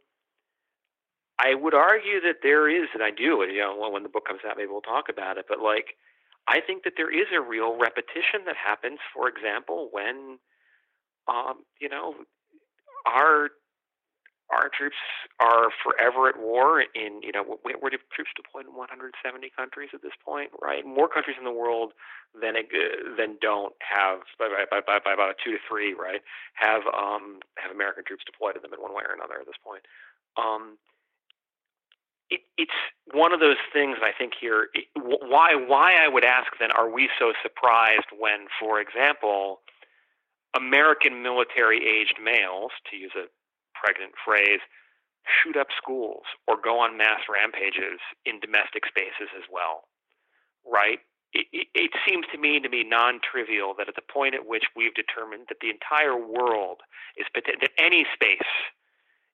I 1.39 1.53
would 1.53 1.73
argue 1.73 2.19
that 2.21 2.41
there 2.41 2.67
is, 2.67 2.89
and 2.93 3.03
I 3.03 3.11
do, 3.11 3.45
you 3.45 3.59
know, 3.59 3.89
when 3.89 4.03
the 4.03 4.09
book 4.09 4.25
comes 4.27 4.41
out, 4.47 4.57
maybe 4.57 4.69
we'll 4.71 4.81
talk 4.81 5.05
about 5.09 5.37
it, 5.37 5.45
but 5.47 5.61
like, 5.61 5.95
I 6.47 6.61
think 6.61 6.83
that 6.83 6.93
there 6.95 7.11
is 7.11 7.27
a 7.35 7.41
real 7.41 7.77
repetition 7.77 8.45
that 8.45 8.55
happens, 8.55 8.99
for 9.13 9.27
example, 9.27 9.89
when, 9.91 10.39
um, 11.27 11.65
you 11.79 11.89
know, 11.89 12.15
our 13.05 13.49
our 14.49 14.69
troops 14.71 14.95
are 15.39 15.69
forever 15.83 16.29
at 16.29 16.39
war 16.39 16.81
in 16.81 17.21
you 17.21 17.31
know 17.31 17.59
where, 17.61 17.91
do 17.91 17.97
troops 18.11 18.31
deployed 18.35 18.65
in 18.65 18.75
170 18.75 19.11
countries 19.55 19.89
at 19.93 20.01
this 20.01 20.15
point 20.23 20.51
right? 20.61 20.85
More 20.85 21.07
countries 21.07 21.35
in 21.37 21.43
the 21.43 21.51
world 21.51 21.93
than 22.33 22.55
than 23.17 23.37
don't 23.41 23.73
have 23.79 24.21
by, 24.39 24.47
by, 24.71 24.79
by, 24.79 24.99
by 25.03 25.13
about 25.13 25.35
two 25.43 25.51
to 25.51 25.57
three 25.67 25.93
right 25.93 26.21
have 26.55 26.83
um 26.95 27.39
have 27.57 27.71
American 27.71 28.03
troops 28.03 28.23
deployed 28.25 28.55
in 28.55 28.61
them 28.61 28.73
in 28.73 28.79
one 28.79 28.93
way 28.95 29.03
or 29.07 29.13
another 29.13 29.39
at 29.39 29.45
this 29.45 29.59
point. 29.63 29.83
Um 30.37 30.77
it, 32.29 32.41
it's 32.57 32.75
one 33.13 33.31
of 33.31 33.39
those 33.39 33.59
things 33.71 33.97
I 34.03 34.11
think 34.17 34.33
here 34.39 34.69
it, 34.73 34.85
why 34.95 35.55
why 35.55 35.95
I 35.95 36.07
would 36.07 36.23
ask 36.23 36.47
then 36.59 36.71
are 36.71 36.89
we 36.89 37.09
so 37.19 37.33
surprised 37.43 38.07
when 38.17 38.47
for 38.59 38.79
example 38.79 39.59
American 40.55 41.21
military 41.21 41.85
aged 41.85 42.17
males 42.23 42.71
to 42.89 42.97
use 42.97 43.11
a 43.15 43.27
pregnant 43.77 44.13
phrase, 44.23 44.61
shoot 45.27 45.57
up 45.57 45.67
schools 45.75 46.23
or 46.47 46.55
go 46.61 46.79
on 46.79 46.97
mass 46.97 47.21
rampages 47.29 47.99
in 48.25 48.39
domestic 48.39 48.85
spaces 48.87 49.29
as 49.35 49.43
well, 49.51 49.87
right? 50.65 50.99
It, 51.33 51.45
it, 51.51 51.67
it, 51.75 51.91
seems 52.07 52.25
to 52.31 52.37
me 52.39 52.59
to 52.61 52.69
be 52.69 52.83
non-trivial 52.87 53.75
that 53.77 53.89
at 53.89 53.95
the 53.95 54.01
point 54.01 54.33
at 54.33 54.47
which 54.47 54.63
we've 54.75 54.95
determined 54.95 55.47
that 55.49 55.59
the 55.59 55.69
entire 55.69 56.15
world 56.15 56.79
is 57.17 57.27
that 57.35 57.43
any 57.77 58.07
space 58.15 58.47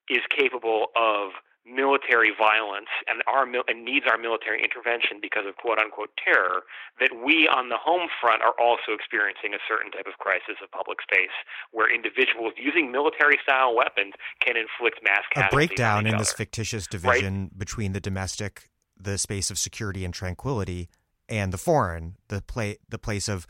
is 0.10 0.22
capable 0.30 0.88
of 0.98 1.38
military 1.66 2.32
violence 2.38 2.92
and 3.08 3.24
our 3.28 3.48
and 3.68 3.86
needs 3.86 4.06
our 4.10 4.18
military 4.18 4.62
intervention 4.62 5.20
because 5.22 5.46
of 5.48 5.56
quote 5.56 5.80
unquote 5.80 6.10
terror 6.20 6.64
that 7.00 7.10
we 7.24 7.48
on 7.48 7.70
the 7.70 7.78
home 7.78 8.10
front 8.20 8.42
are 8.42 8.54
also 8.60 8.92
experiencing 8.92 9.54
a 9.54 9.62
certain 9.68 9.90
type 9.92 10.06
of 10.06 10.20
crisis 10.20 10.60
of 10.62 10.70
public 10.72 11.00
space 11.02 11.32
where 11.72 11.94
individuals 11.94 12.54
using 12.58 12.92
military 12.92 13.40
style 13.42 13.74
weapons 13.74 14.14
can 14.42 14.56
inflict 14.58 15.00
mass 15.04 15.24
a 15.38 15.48
breakdown 15.56 16.06
in 16.06 16.16
other. 16.16 16.22
this 16.22 16.34
fictitious 16.34 16.86
division 16.86 17.44
right? 17.44 17.58
between 17.58 17.94
the 17.94 18.02
domestic 18.02 18.70
the 19.00 19.18
space 19.18 19.50
of 19.50 19.58
security 19.58 20.04
and 20.04 20.14
tranquility 20.14 20.90
and 21.30 21.54
the 21.54 21.58
foreign 21.58 22.18
the 22.28 22.42
play 22.42 22.78
the 22.90 23.00
place 23.00 23.30
of 23.30 23.48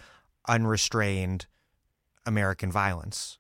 unrestrained 0.48 1.48
american 2.28 2.72
violence 2.72 3.40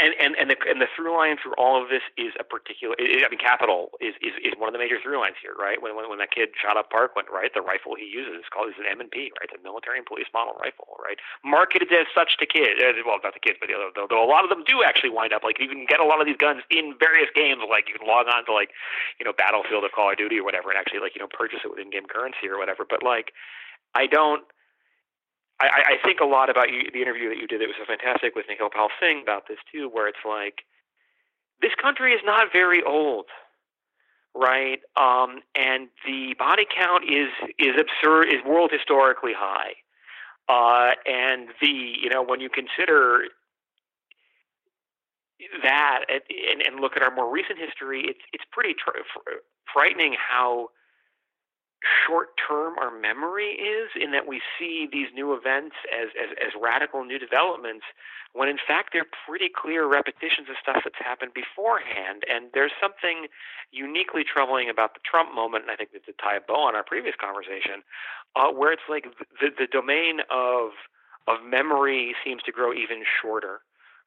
and 0.00 0.14
and 0.20 0.36
and 0.36 0.39
the 0.50 0.58
and 0.66 0.82
the 0.82 0.90
through 0.90 1.14
line 1.14 1.38
through 1.38 1.54
all 1.54 1.78
of 1.78 1.86
this 1.88 2.02
is 2.18 2.34
a 2.42 2.44
particular. 2.44 2.98
I 2.98 3.30
mean, 3.30 3.38
Capital 3.38 3.94
is, 4.02 4.18
is 4.18 4.34
is 4.42 4.58
one 4.58 4.66
of 4.66 4.74
the 4.74 4.82
major 4.82 4.98
through 4.98 5.22
lines 5.22 5.38
here, 5.38 5.54
right? 5.54 5.78
When 5.78 5.94
when 5.94 6.10
when 6.10 6.18
that 6.18 6.34
kid 6.34 6.50
shot 6.58 6.74
up 6.74 6.90
Parkland, 6.90 7.30
right? 7.30 7.54
The 7.54 7.62
rifle 7.62 7.94
he 7.94 8.10
uses 8.10 8.42
is 8.42 8.50
called 8.50 8.74
is 8.74 8.78
an 8.82 8.90
M 8.90 8.98
and 8.98 9.10
P, 9.10 9.30
right? 9.38 9.46
A 9.54 9.58
military 9.62 10.02
and 10.02 10.06
police 10.06 10.26
model 10.34 10.58
rifle, 10.58 10.98
right? 10.98 11.22
Marketed 11.46 11.94
as 11.94 12.10
such 12.10 12.34
to 12.42 12.46
kids. 12.50 12.82
Uh, 12.82 12.90
well, 13.06 13.22
not 13.22 13.32
the 13.32 13.40
kids, 13.40 13.62
but 13.62 13.70
the 13.70 13.78
other. 13.78 13.94
Though, 13.94 14.10
though 14.10 14.22
a 14.22 14.26
lot 14.26 14.42
of 14.42 14.50
them 14.50 14.66
do 14.66 14.82
actually 14.82 15.14
wind 15.14 15.30
up 15.30 15.46
like 15.46 15.62
you 15.62 15.70
can 15.70 15.86
get 15.86 16.02
a 16.02 16.08
lot 16.08 16.18
of 16.18 16.26
these 16.26 16.40
guns 16.40 16.66
in 16.74 16.98
various 16.98 17.30
games. 17.30 17.62
Like 17.62 17.86
you 17.86 17.94
can 17.94 18.06
log 18.06 18.26
on 18.26 18.42
to 18.50 18.52
like 18.52 18.74
you 19.22 19.24
know 19.24 19.32
Battlefield 19.32 19.86
or 19.86 19.92
Call 19.94 20.10
of 20.10 20.18
Duty 20.18 20.42
or 20.42 20.44
whatever, 20.44 20.74
and 20.74 20.78
actually 20.78 21.00
like 21.00 21.14
you 21.14 21.22
know 21.22 21.30
purchase 21.30 21.62
it 21.62 21.70
with 21.70 21.78
in-game 21.78 22.10
currency 22.10 22.50
or 22.50 22.58
whatever. 22.58 22.82
But 22.82 23.06
like, 23.06 23.30
I 23.94 24.10
don't. 24.10 24.42
I, 25.60 25.94
I 25.94 26.06
think 26.06 26.20
a 26.20 26.24
lot 26.24 26.48
about 26.48 26.70
you, 26.70 26.88
the 26.92 27.02
interview 27.02 27.28
that 27.28 27.36
you 27.36 27.46
did 27.46 27.60
that 27.60 27.68
was 27.68 27.76
so 27.78 27.84
fantastic 27.84 28.34
with 28.34 28.46
Nikhil 28.48 28.70
Pal 28.70 28.88
Singh 29.00 29.22
about 29.22 29.46
this 29.48 29.58
too, 29.70 29.88
where 29.92 30.08
it's 30.08 30.24
like 30.26 30.64
this 31.60 31.72
country 31.80 32.12
is 32.14 32.20
not 32.24 32.48
very 32.52 32.82
old, 32.82 33.26
right? 34.34 34.80
Um, 34.96 35.40
and 35.54 35.88
the 36.06 36.34
body 36.38 36.64
count 36.64 37.04
is 37.04 37.28
is 37.58 37.76
absurd, 37.78 38.28
is 38.28 38.42
world 38.46 38.70
historically 38.72 39.34
high, 39.36 39.74
uh, 40.48 40.92
and 41.06 41.48
the 41.60 41.94
you 42.00 42.08
know 42.08 42.22
when 42.22 42.40
you 42.40 42.48
consider 42.48 43.24
that 45.62 46.04
and, 46.08 46.62
and 46.62 46.80
look 46.80 46.96
at 46.96 47.02
our 47.02 47.14
more 47.14 47.30
recent 47.30 47.58
history, 47.58 48.04
it's 48.06 48.20
it's 48.32 48.44
pretty 48.50 48.74
tr- 48.74 48.98
frightening 49.72 50.16
how 50.16 50.68
short 52.06 52.36
term 52.36 52.78
our 52.78 52.90
memory 52.90 53.56
is 53.56 53.88
in 53.96 54.12
that 54.12 54.26
we 54.26 54.40
see 54.58 54.88
these 54.90 55.08
new 55.14 55.32
events 55.32 55.76
as, 55.88 56.08
as, 56.20 56.36
as 56.36 56.52
radical 56.60 57.04
new 57.04 57.18
developments 57.18 57.84
when 58.32 58.48
in 58.48 58.58
fact 58.58 58.90
they're 58.92 59.08
pretty 59.26 59.48
clear 59.48 59.86
repetitions 59.88 60.48
of 60.48 60.56
stuff 60.60 60.82
that's 60.84 61.00
happened 61.00 61.32
beforehand. 61.34 62.22
And 62.28 62.50
there's 62.54 62.72
something 62.80 63.26
uniquely 63.72 64.22
troubling 64.24 64.68
about 64.68 64.94
the 64.94 65.00
Trump 65.02 65.34
moment, 65.34 65.64
and 65.64 65.70
I 65.70 65.76
think 65.76 65.92
that 65.92 66.04
to 66.06 66.12
tie 66.20 66.36
a 66.36 66.40
bow 66.40 66.68
on 66.68 66.76
our 66.76 66.84
previous 66.84 67.14
conversation, 67.16 67.82
uh, 68.36 68.52
where 68.52 68.72
it's 68.72 68.86
like 68.88 69.06
the, 69.40 69.50
the 69.56 69.66
domain 69.66 70.20
of 70.30 70.70
of 71.28 71.44
memory 71.44 72.14
seems 72.24 72.42
to 72.42 72.52
grow 72.52 72.72
even 72.72 73.04
shorter 73.20 73.60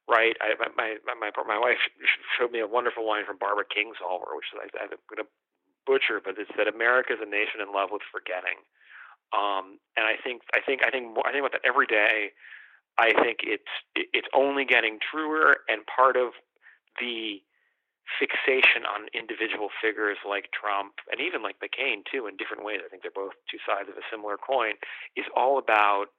right? 0.08 0.36
I, 0.40 0.52
my, 0.76 0.96
my 1.06 1.30
my 1.48 1.58
wife 1.58 1.80
showed 2.36 2.52
me 2.52 2.60
a 2.60 2.66
wonderful 2.66 3.06
line 3.08 3.24
from 3.24 3.38
Barbara 3.38 3.64
Kingsolver, 3.64 4.36
which 4.36 4.52
is 4.52 4.60
I, 4.60 4.84
I'm 4.84 5.00
going 5.08 5.24
to 5.24 5.28
butcher, 5.86 6.20
but 6.24 6.34
it's 6.38 6.50
that 6.56 6.68
America 6.68 7.12
is 7.12 7.20
a 7.22 7.28
nation 7.28 7.60
in 7.60 7.72
love 7.72 7.90
with 7.92 8.02
forgetting. 8.10 8.60
Um, 9.32 9.80
and 9.96 10.06
I 10.06 10.14
think 10.22 10.42
I 10.54 10.60
think 10.60 10.82
I 10.84 10.90
think 10.90 11.16
I 11.24 11.32
think 11.32 11.42
about 11.42 11.52
that 11.52 11.66
every 11.66 11.86
day. 11.86 12.32
I 12.98 13.12
think 13.12 13.42
it's 13.42 13.72
it's 13.94 14.28
only 14.34 14.64
getting 14.64 14.98
truer, 15.02 15.66
and 15.68 15.82
part 15.86 16.16
of 16.16 16.32
the 17.00 17.42
fixation 18.20 18.84
on 18.84 19.08
individual 19.16 19.72
figures 19.80 20.18
like 20.28 20.52
Trump 20.52 21.00
and 21.10 21.20
even 21.20 21.42
like 21.42 21.56
McCain 21.58 22.04
too, 22.04 22.28
in 22.28 22.36
different 22.36 22.62
ways. 22.62 22.84
I 22.84 22.88
think 22.88 23.02
they're 23.02 23.14
both 23.14 23.34
two 23.50 23.58
sides 23.66 23.88
of 23.88 23.96
a 23.96 24.04
similar 24.12 24.36
coin. 24.36 24.78
Is 25.16 25.26
all 25.34 25.58
about 25.58 26.12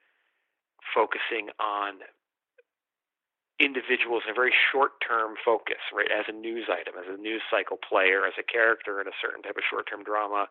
focusing 0.93 1.49
on 1.59 2.03
individuals 3.59 4.23
in 4.27 4.31
a 4.31 4.37
very 4.37 4.53
short 4.53 4.99
term 4.99 5.35
focus, 5.39 5.79
right? 5.93 6.11
As 6.11 6.25
a 6.27 6.35
news 6.35 6.67
item, 6.67 6.95
as 6.99 7.07
a 7.07 7.19
news 7.19 7.41
cycle 7.49 7.77
player, 7.77 8.27
as 8.27 8.35
a 8.39 8.43
character 8.43 8.99
in 8.99 9.07
a 9.07 9.15
certain 9.21 9.41
type 9.41 9.55
of 9.55 9.63
short 9.63 9.87
term 9.87 10.03
drama, 10.03 10.47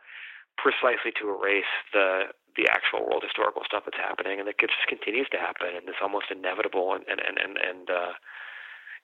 precisely 0.57 1.13
to 1.21 1.29
erase 1.29 1.71
the 1.93 2.33
the 2.57 2.71
actual 2.71 3.03
world 3.03 3.27
historical 3.27 3.63
stuff 3.67 3.83
that's 3.85 3.99
happening 3.99 4.39
and 4.39 4.47
that 4.47 4.55
just 4.63 4.73
continues 4.87 5.27
to 5.27 5.37
happen 5.37 5.75
in 5.75 5.87
this 5.87 5.99
almost 6.01 6.31
inevitable 6.31 6.95
and 6.95 7.05
and 7.11 7.21
and 7.21 7.37
and, 7.39 7.59
and 7.59 7.91
uh 7.91 8.15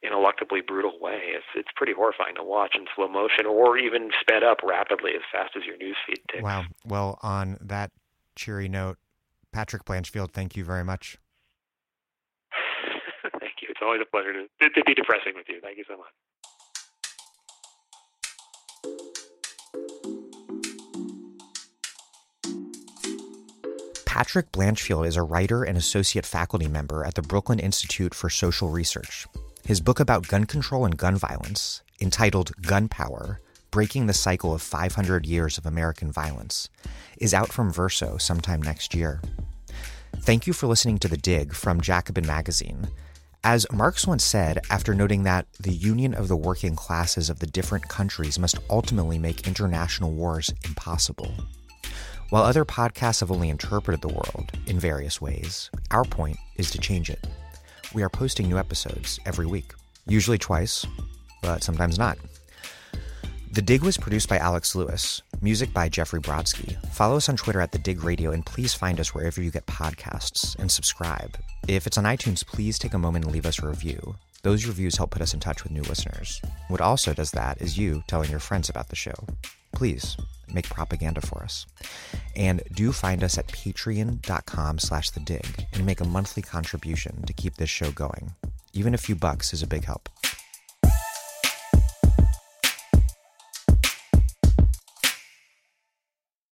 ineluctably 0.05 0.67
brutal 0.67 0.99
way. 1.01 1.37
It's 1.37 1.51
it's 1.55 1.69
pretty 1.77 1.93
horrifying 1.93 2.35
to 2.37 2.43
watch 2.43 2.75
in 2.75 2.87
slow 2.95 3.09
motion 3.09 3.47
or 3.47 3.77
even 3.77 4.11
sped 4.21 4.43
up 4.43 4.59
rapidly 4.63 5.13
as 5.15 5.23
fast 5.31 5.57
as 5.57 5.65
your 5.65 5.77
news 5.77 5.97
feed 6.07 6.21
ticks. 6.31 6.43
Wow. 6.43 6.65
Well, 6.85 7.19
on 7.23 7.59
that 7.61 7.91
cheery 8.37 8.69
note, 8.69 8.97
Patrick 9.53 9.85
Blanchfield, 9.85 10.33
thank 10.33 10.57
you 10.57 10.65
very 10.65 10.85
much. 10.85 11.19
It's 13.81 13.87
always 13.87 14.03
a 14.03 14.11
pleasure 14.11 14.35
to, 14.35 14.69
to 14.69 14.85
be 14.85 14.93
depressing 14.93 15.33
with 15.35 15.47
you. 15.49 15.59
Thank 15.63 15.79
you 15.79 15.85
so 15.89 15.97
much. 15.97 16.13
Patrick 24.05 24.53
Blanchfield 24.53 25.07
is 25.07 25.17
a 25.17 25.23
writer 25.23 25.65
and 25.65 25.79
associate 25.79 26.27
faculty 26.27 26.69
member 26.69 27.07
at 27.07 27.15
the 27.15 27.23
Brooklyn 27.23 27.59
Institute 27.59 28.15
for 28.15 28.29
Social 28.29 28.69
Research. 28.69 29.27
His 29.65 29.81
book 29.81 29.99
about 29.99 30.29
gun 30.29 30.45
control 30.45 30.85
and 30.85 30.99
gun 30.99 31.17
violence, 31.17 31.81
entitled 32.03 32.53
Gun 32.61 32.87
Power 32.87 33.41
Breaking 33.71 34.07
the 34.07 34.13
Cycle 34.13 34.53
of 34.53 34.61
500 34.61 35.25
Years 35.25 35.57
of 35.57 35.65
American 35.65 36.13
Violence, 36.13 36.69
is 37.17 37.33
out 37.33 37.51
from 37.51 37.73
Verso 37.73 38.19
sometime 38.19 38.61
next 38.61 38.95
year. 38.95 39.23
Thank 40.17 40.47
you 40.47 40.53
for 40.53 40.67
listening 40.67 40.99
to 40.99 41.09
The 41.09 41.17
Dig 41.17 41.55
from 41.55 41.81
Jacobin 41.81 42.27
Magazine. 42.27 42.91
As 43.43 43.67
Marx 43.73 44.07
once 44.07 44.23
said, 44.23 44.61
after 44.69 44.95
noting 44.95 45.23
that 45.23 45.47
the 45.59 45.73
union 45.73 46.13
of 46.13 46.29
the 46.29 46.37
working 46.37 46.77
classes 46.77 47.31
of 47.31 47.39
the 47.39 47.47
different 47.47 47.89
countries 47.89 48.39
must 48.39 48.59
ultimately 48.69 49.19
make 49.19 49.47
international 49.47 50.13
wars 50.13 50.53
impossible. 50.67 51.33
While 52.29 52.43
other 52.43 52.67
podcasts 52.67 53.21
have 53.21 53.31
only 53.31 53.49
interpreted 53.49 54.03
the 54.03 54.09
world 54.09 54.53
in 54.67 54.79
various 54.79 55.23
ways, 55.23 55.71
our 55.91 56.05
point 56.05 56.37
is 56.57 56.71
to 56.73 56.79
change 56.79 57.09
it. 57.09 57.27
We 57.95 58.03
are 58.03 58.11
posting 58.11 58.47
new 58.47 58.59
episodes 58.59 59.19
every 59.25 59.47
week, 59.47 59.73
usually 60.07 60.39
twice, 60.39 60.87
but 61.41 61.63
sometimes 61.63 61.99
not. 61.99 62.19
The 63.53 63.63
Dig 63.63 63.83
was 63.83 63.99
produced 63.99 64.29
by 64.29 64.39
Alex 64.39 64.77
Lewis, 64.77 65.23
music 65.41 65.73
by 65.73 65.89
Jeffrey 65.89 66.21
Brodsky. 66.21 66.77
Follow 66.93 67.17
us 67.17 67.29
on 67.29 67.37
Twitter 67.37 67.61
at 67.61 67.73
The 67.73 67.79
Dig 67.79 68.05
Radio 68.05 68.31
and 68.31 68.47
please 68.47 68.75
find 68.75 69.01
us 69.01 69.13
wherever 69.13 69.43
you 69.43 69.51
get 69.51 69.67
podcasts 69.67 70.57
and 70.61 70.71
subscribe. 70.71 71.37
If 71.67 71.85
it's 71.85 71.99
on 71.99 72.05
iTunes, 72.05 72.47
please 72.47 72.79
take 72.79 72.95
a 72.95 72.99
moment 72.99 73.25
and 73.25 73.35
leave 73.35 73.47
us 73.47 73.61
a 73.61 73.67
review. 73.67 74.15
Those 74.43 74.67
reviews 74.67 74.97
help 74.97 75.11
put 75.11 75.21
us 75.21 75.35
in 75.35 75.41
touch 75.41 75.65
with 75.65 75.73
new 75.73 75.83
listeners. 75.83 76.41
What 76.69 76.81
also 76.81 77.13
does 77.13 77.33
that 77.33 77.61
is 77.61 77.77
you 77.77 78.05
telling 78.07 78.31
your 78.31 78.39
friends 78.39 78.69
about 78.69 78.89
the 78.89 78.95
show. 78.95 79.17
Please 79.73 80.17
make 80.55 80.71
propaganda 80.71 81.21
for 81.21 81.43
us. 81.43 81.67
And 82.37 82.63
do 82.73 82.93
find 82.93 83.25
us 83.25 83.37
at 83.37 83.49
patreon.com 83.49 84.79
slash 84.79 85.11
the 85.11 85.21
dig 85.21 85.67
and 85.73 85.85
make 85.85 86.01
a 86.01 86.07
monthly 86.07 86.45
contribution 86.45 87.27
to 87.27 87.33
keep 87.33 87.57
this 87.57 87.71
show 87.71 87.91
going. 87.91 88.31
Even 88.75 88.95
a 88.95 88.99
few 88.99 89.17
bucks 89.17 89.53
is 89.53 89.65
a 89.65 89.67
big 89.67 89.85
help. 89.85 90.09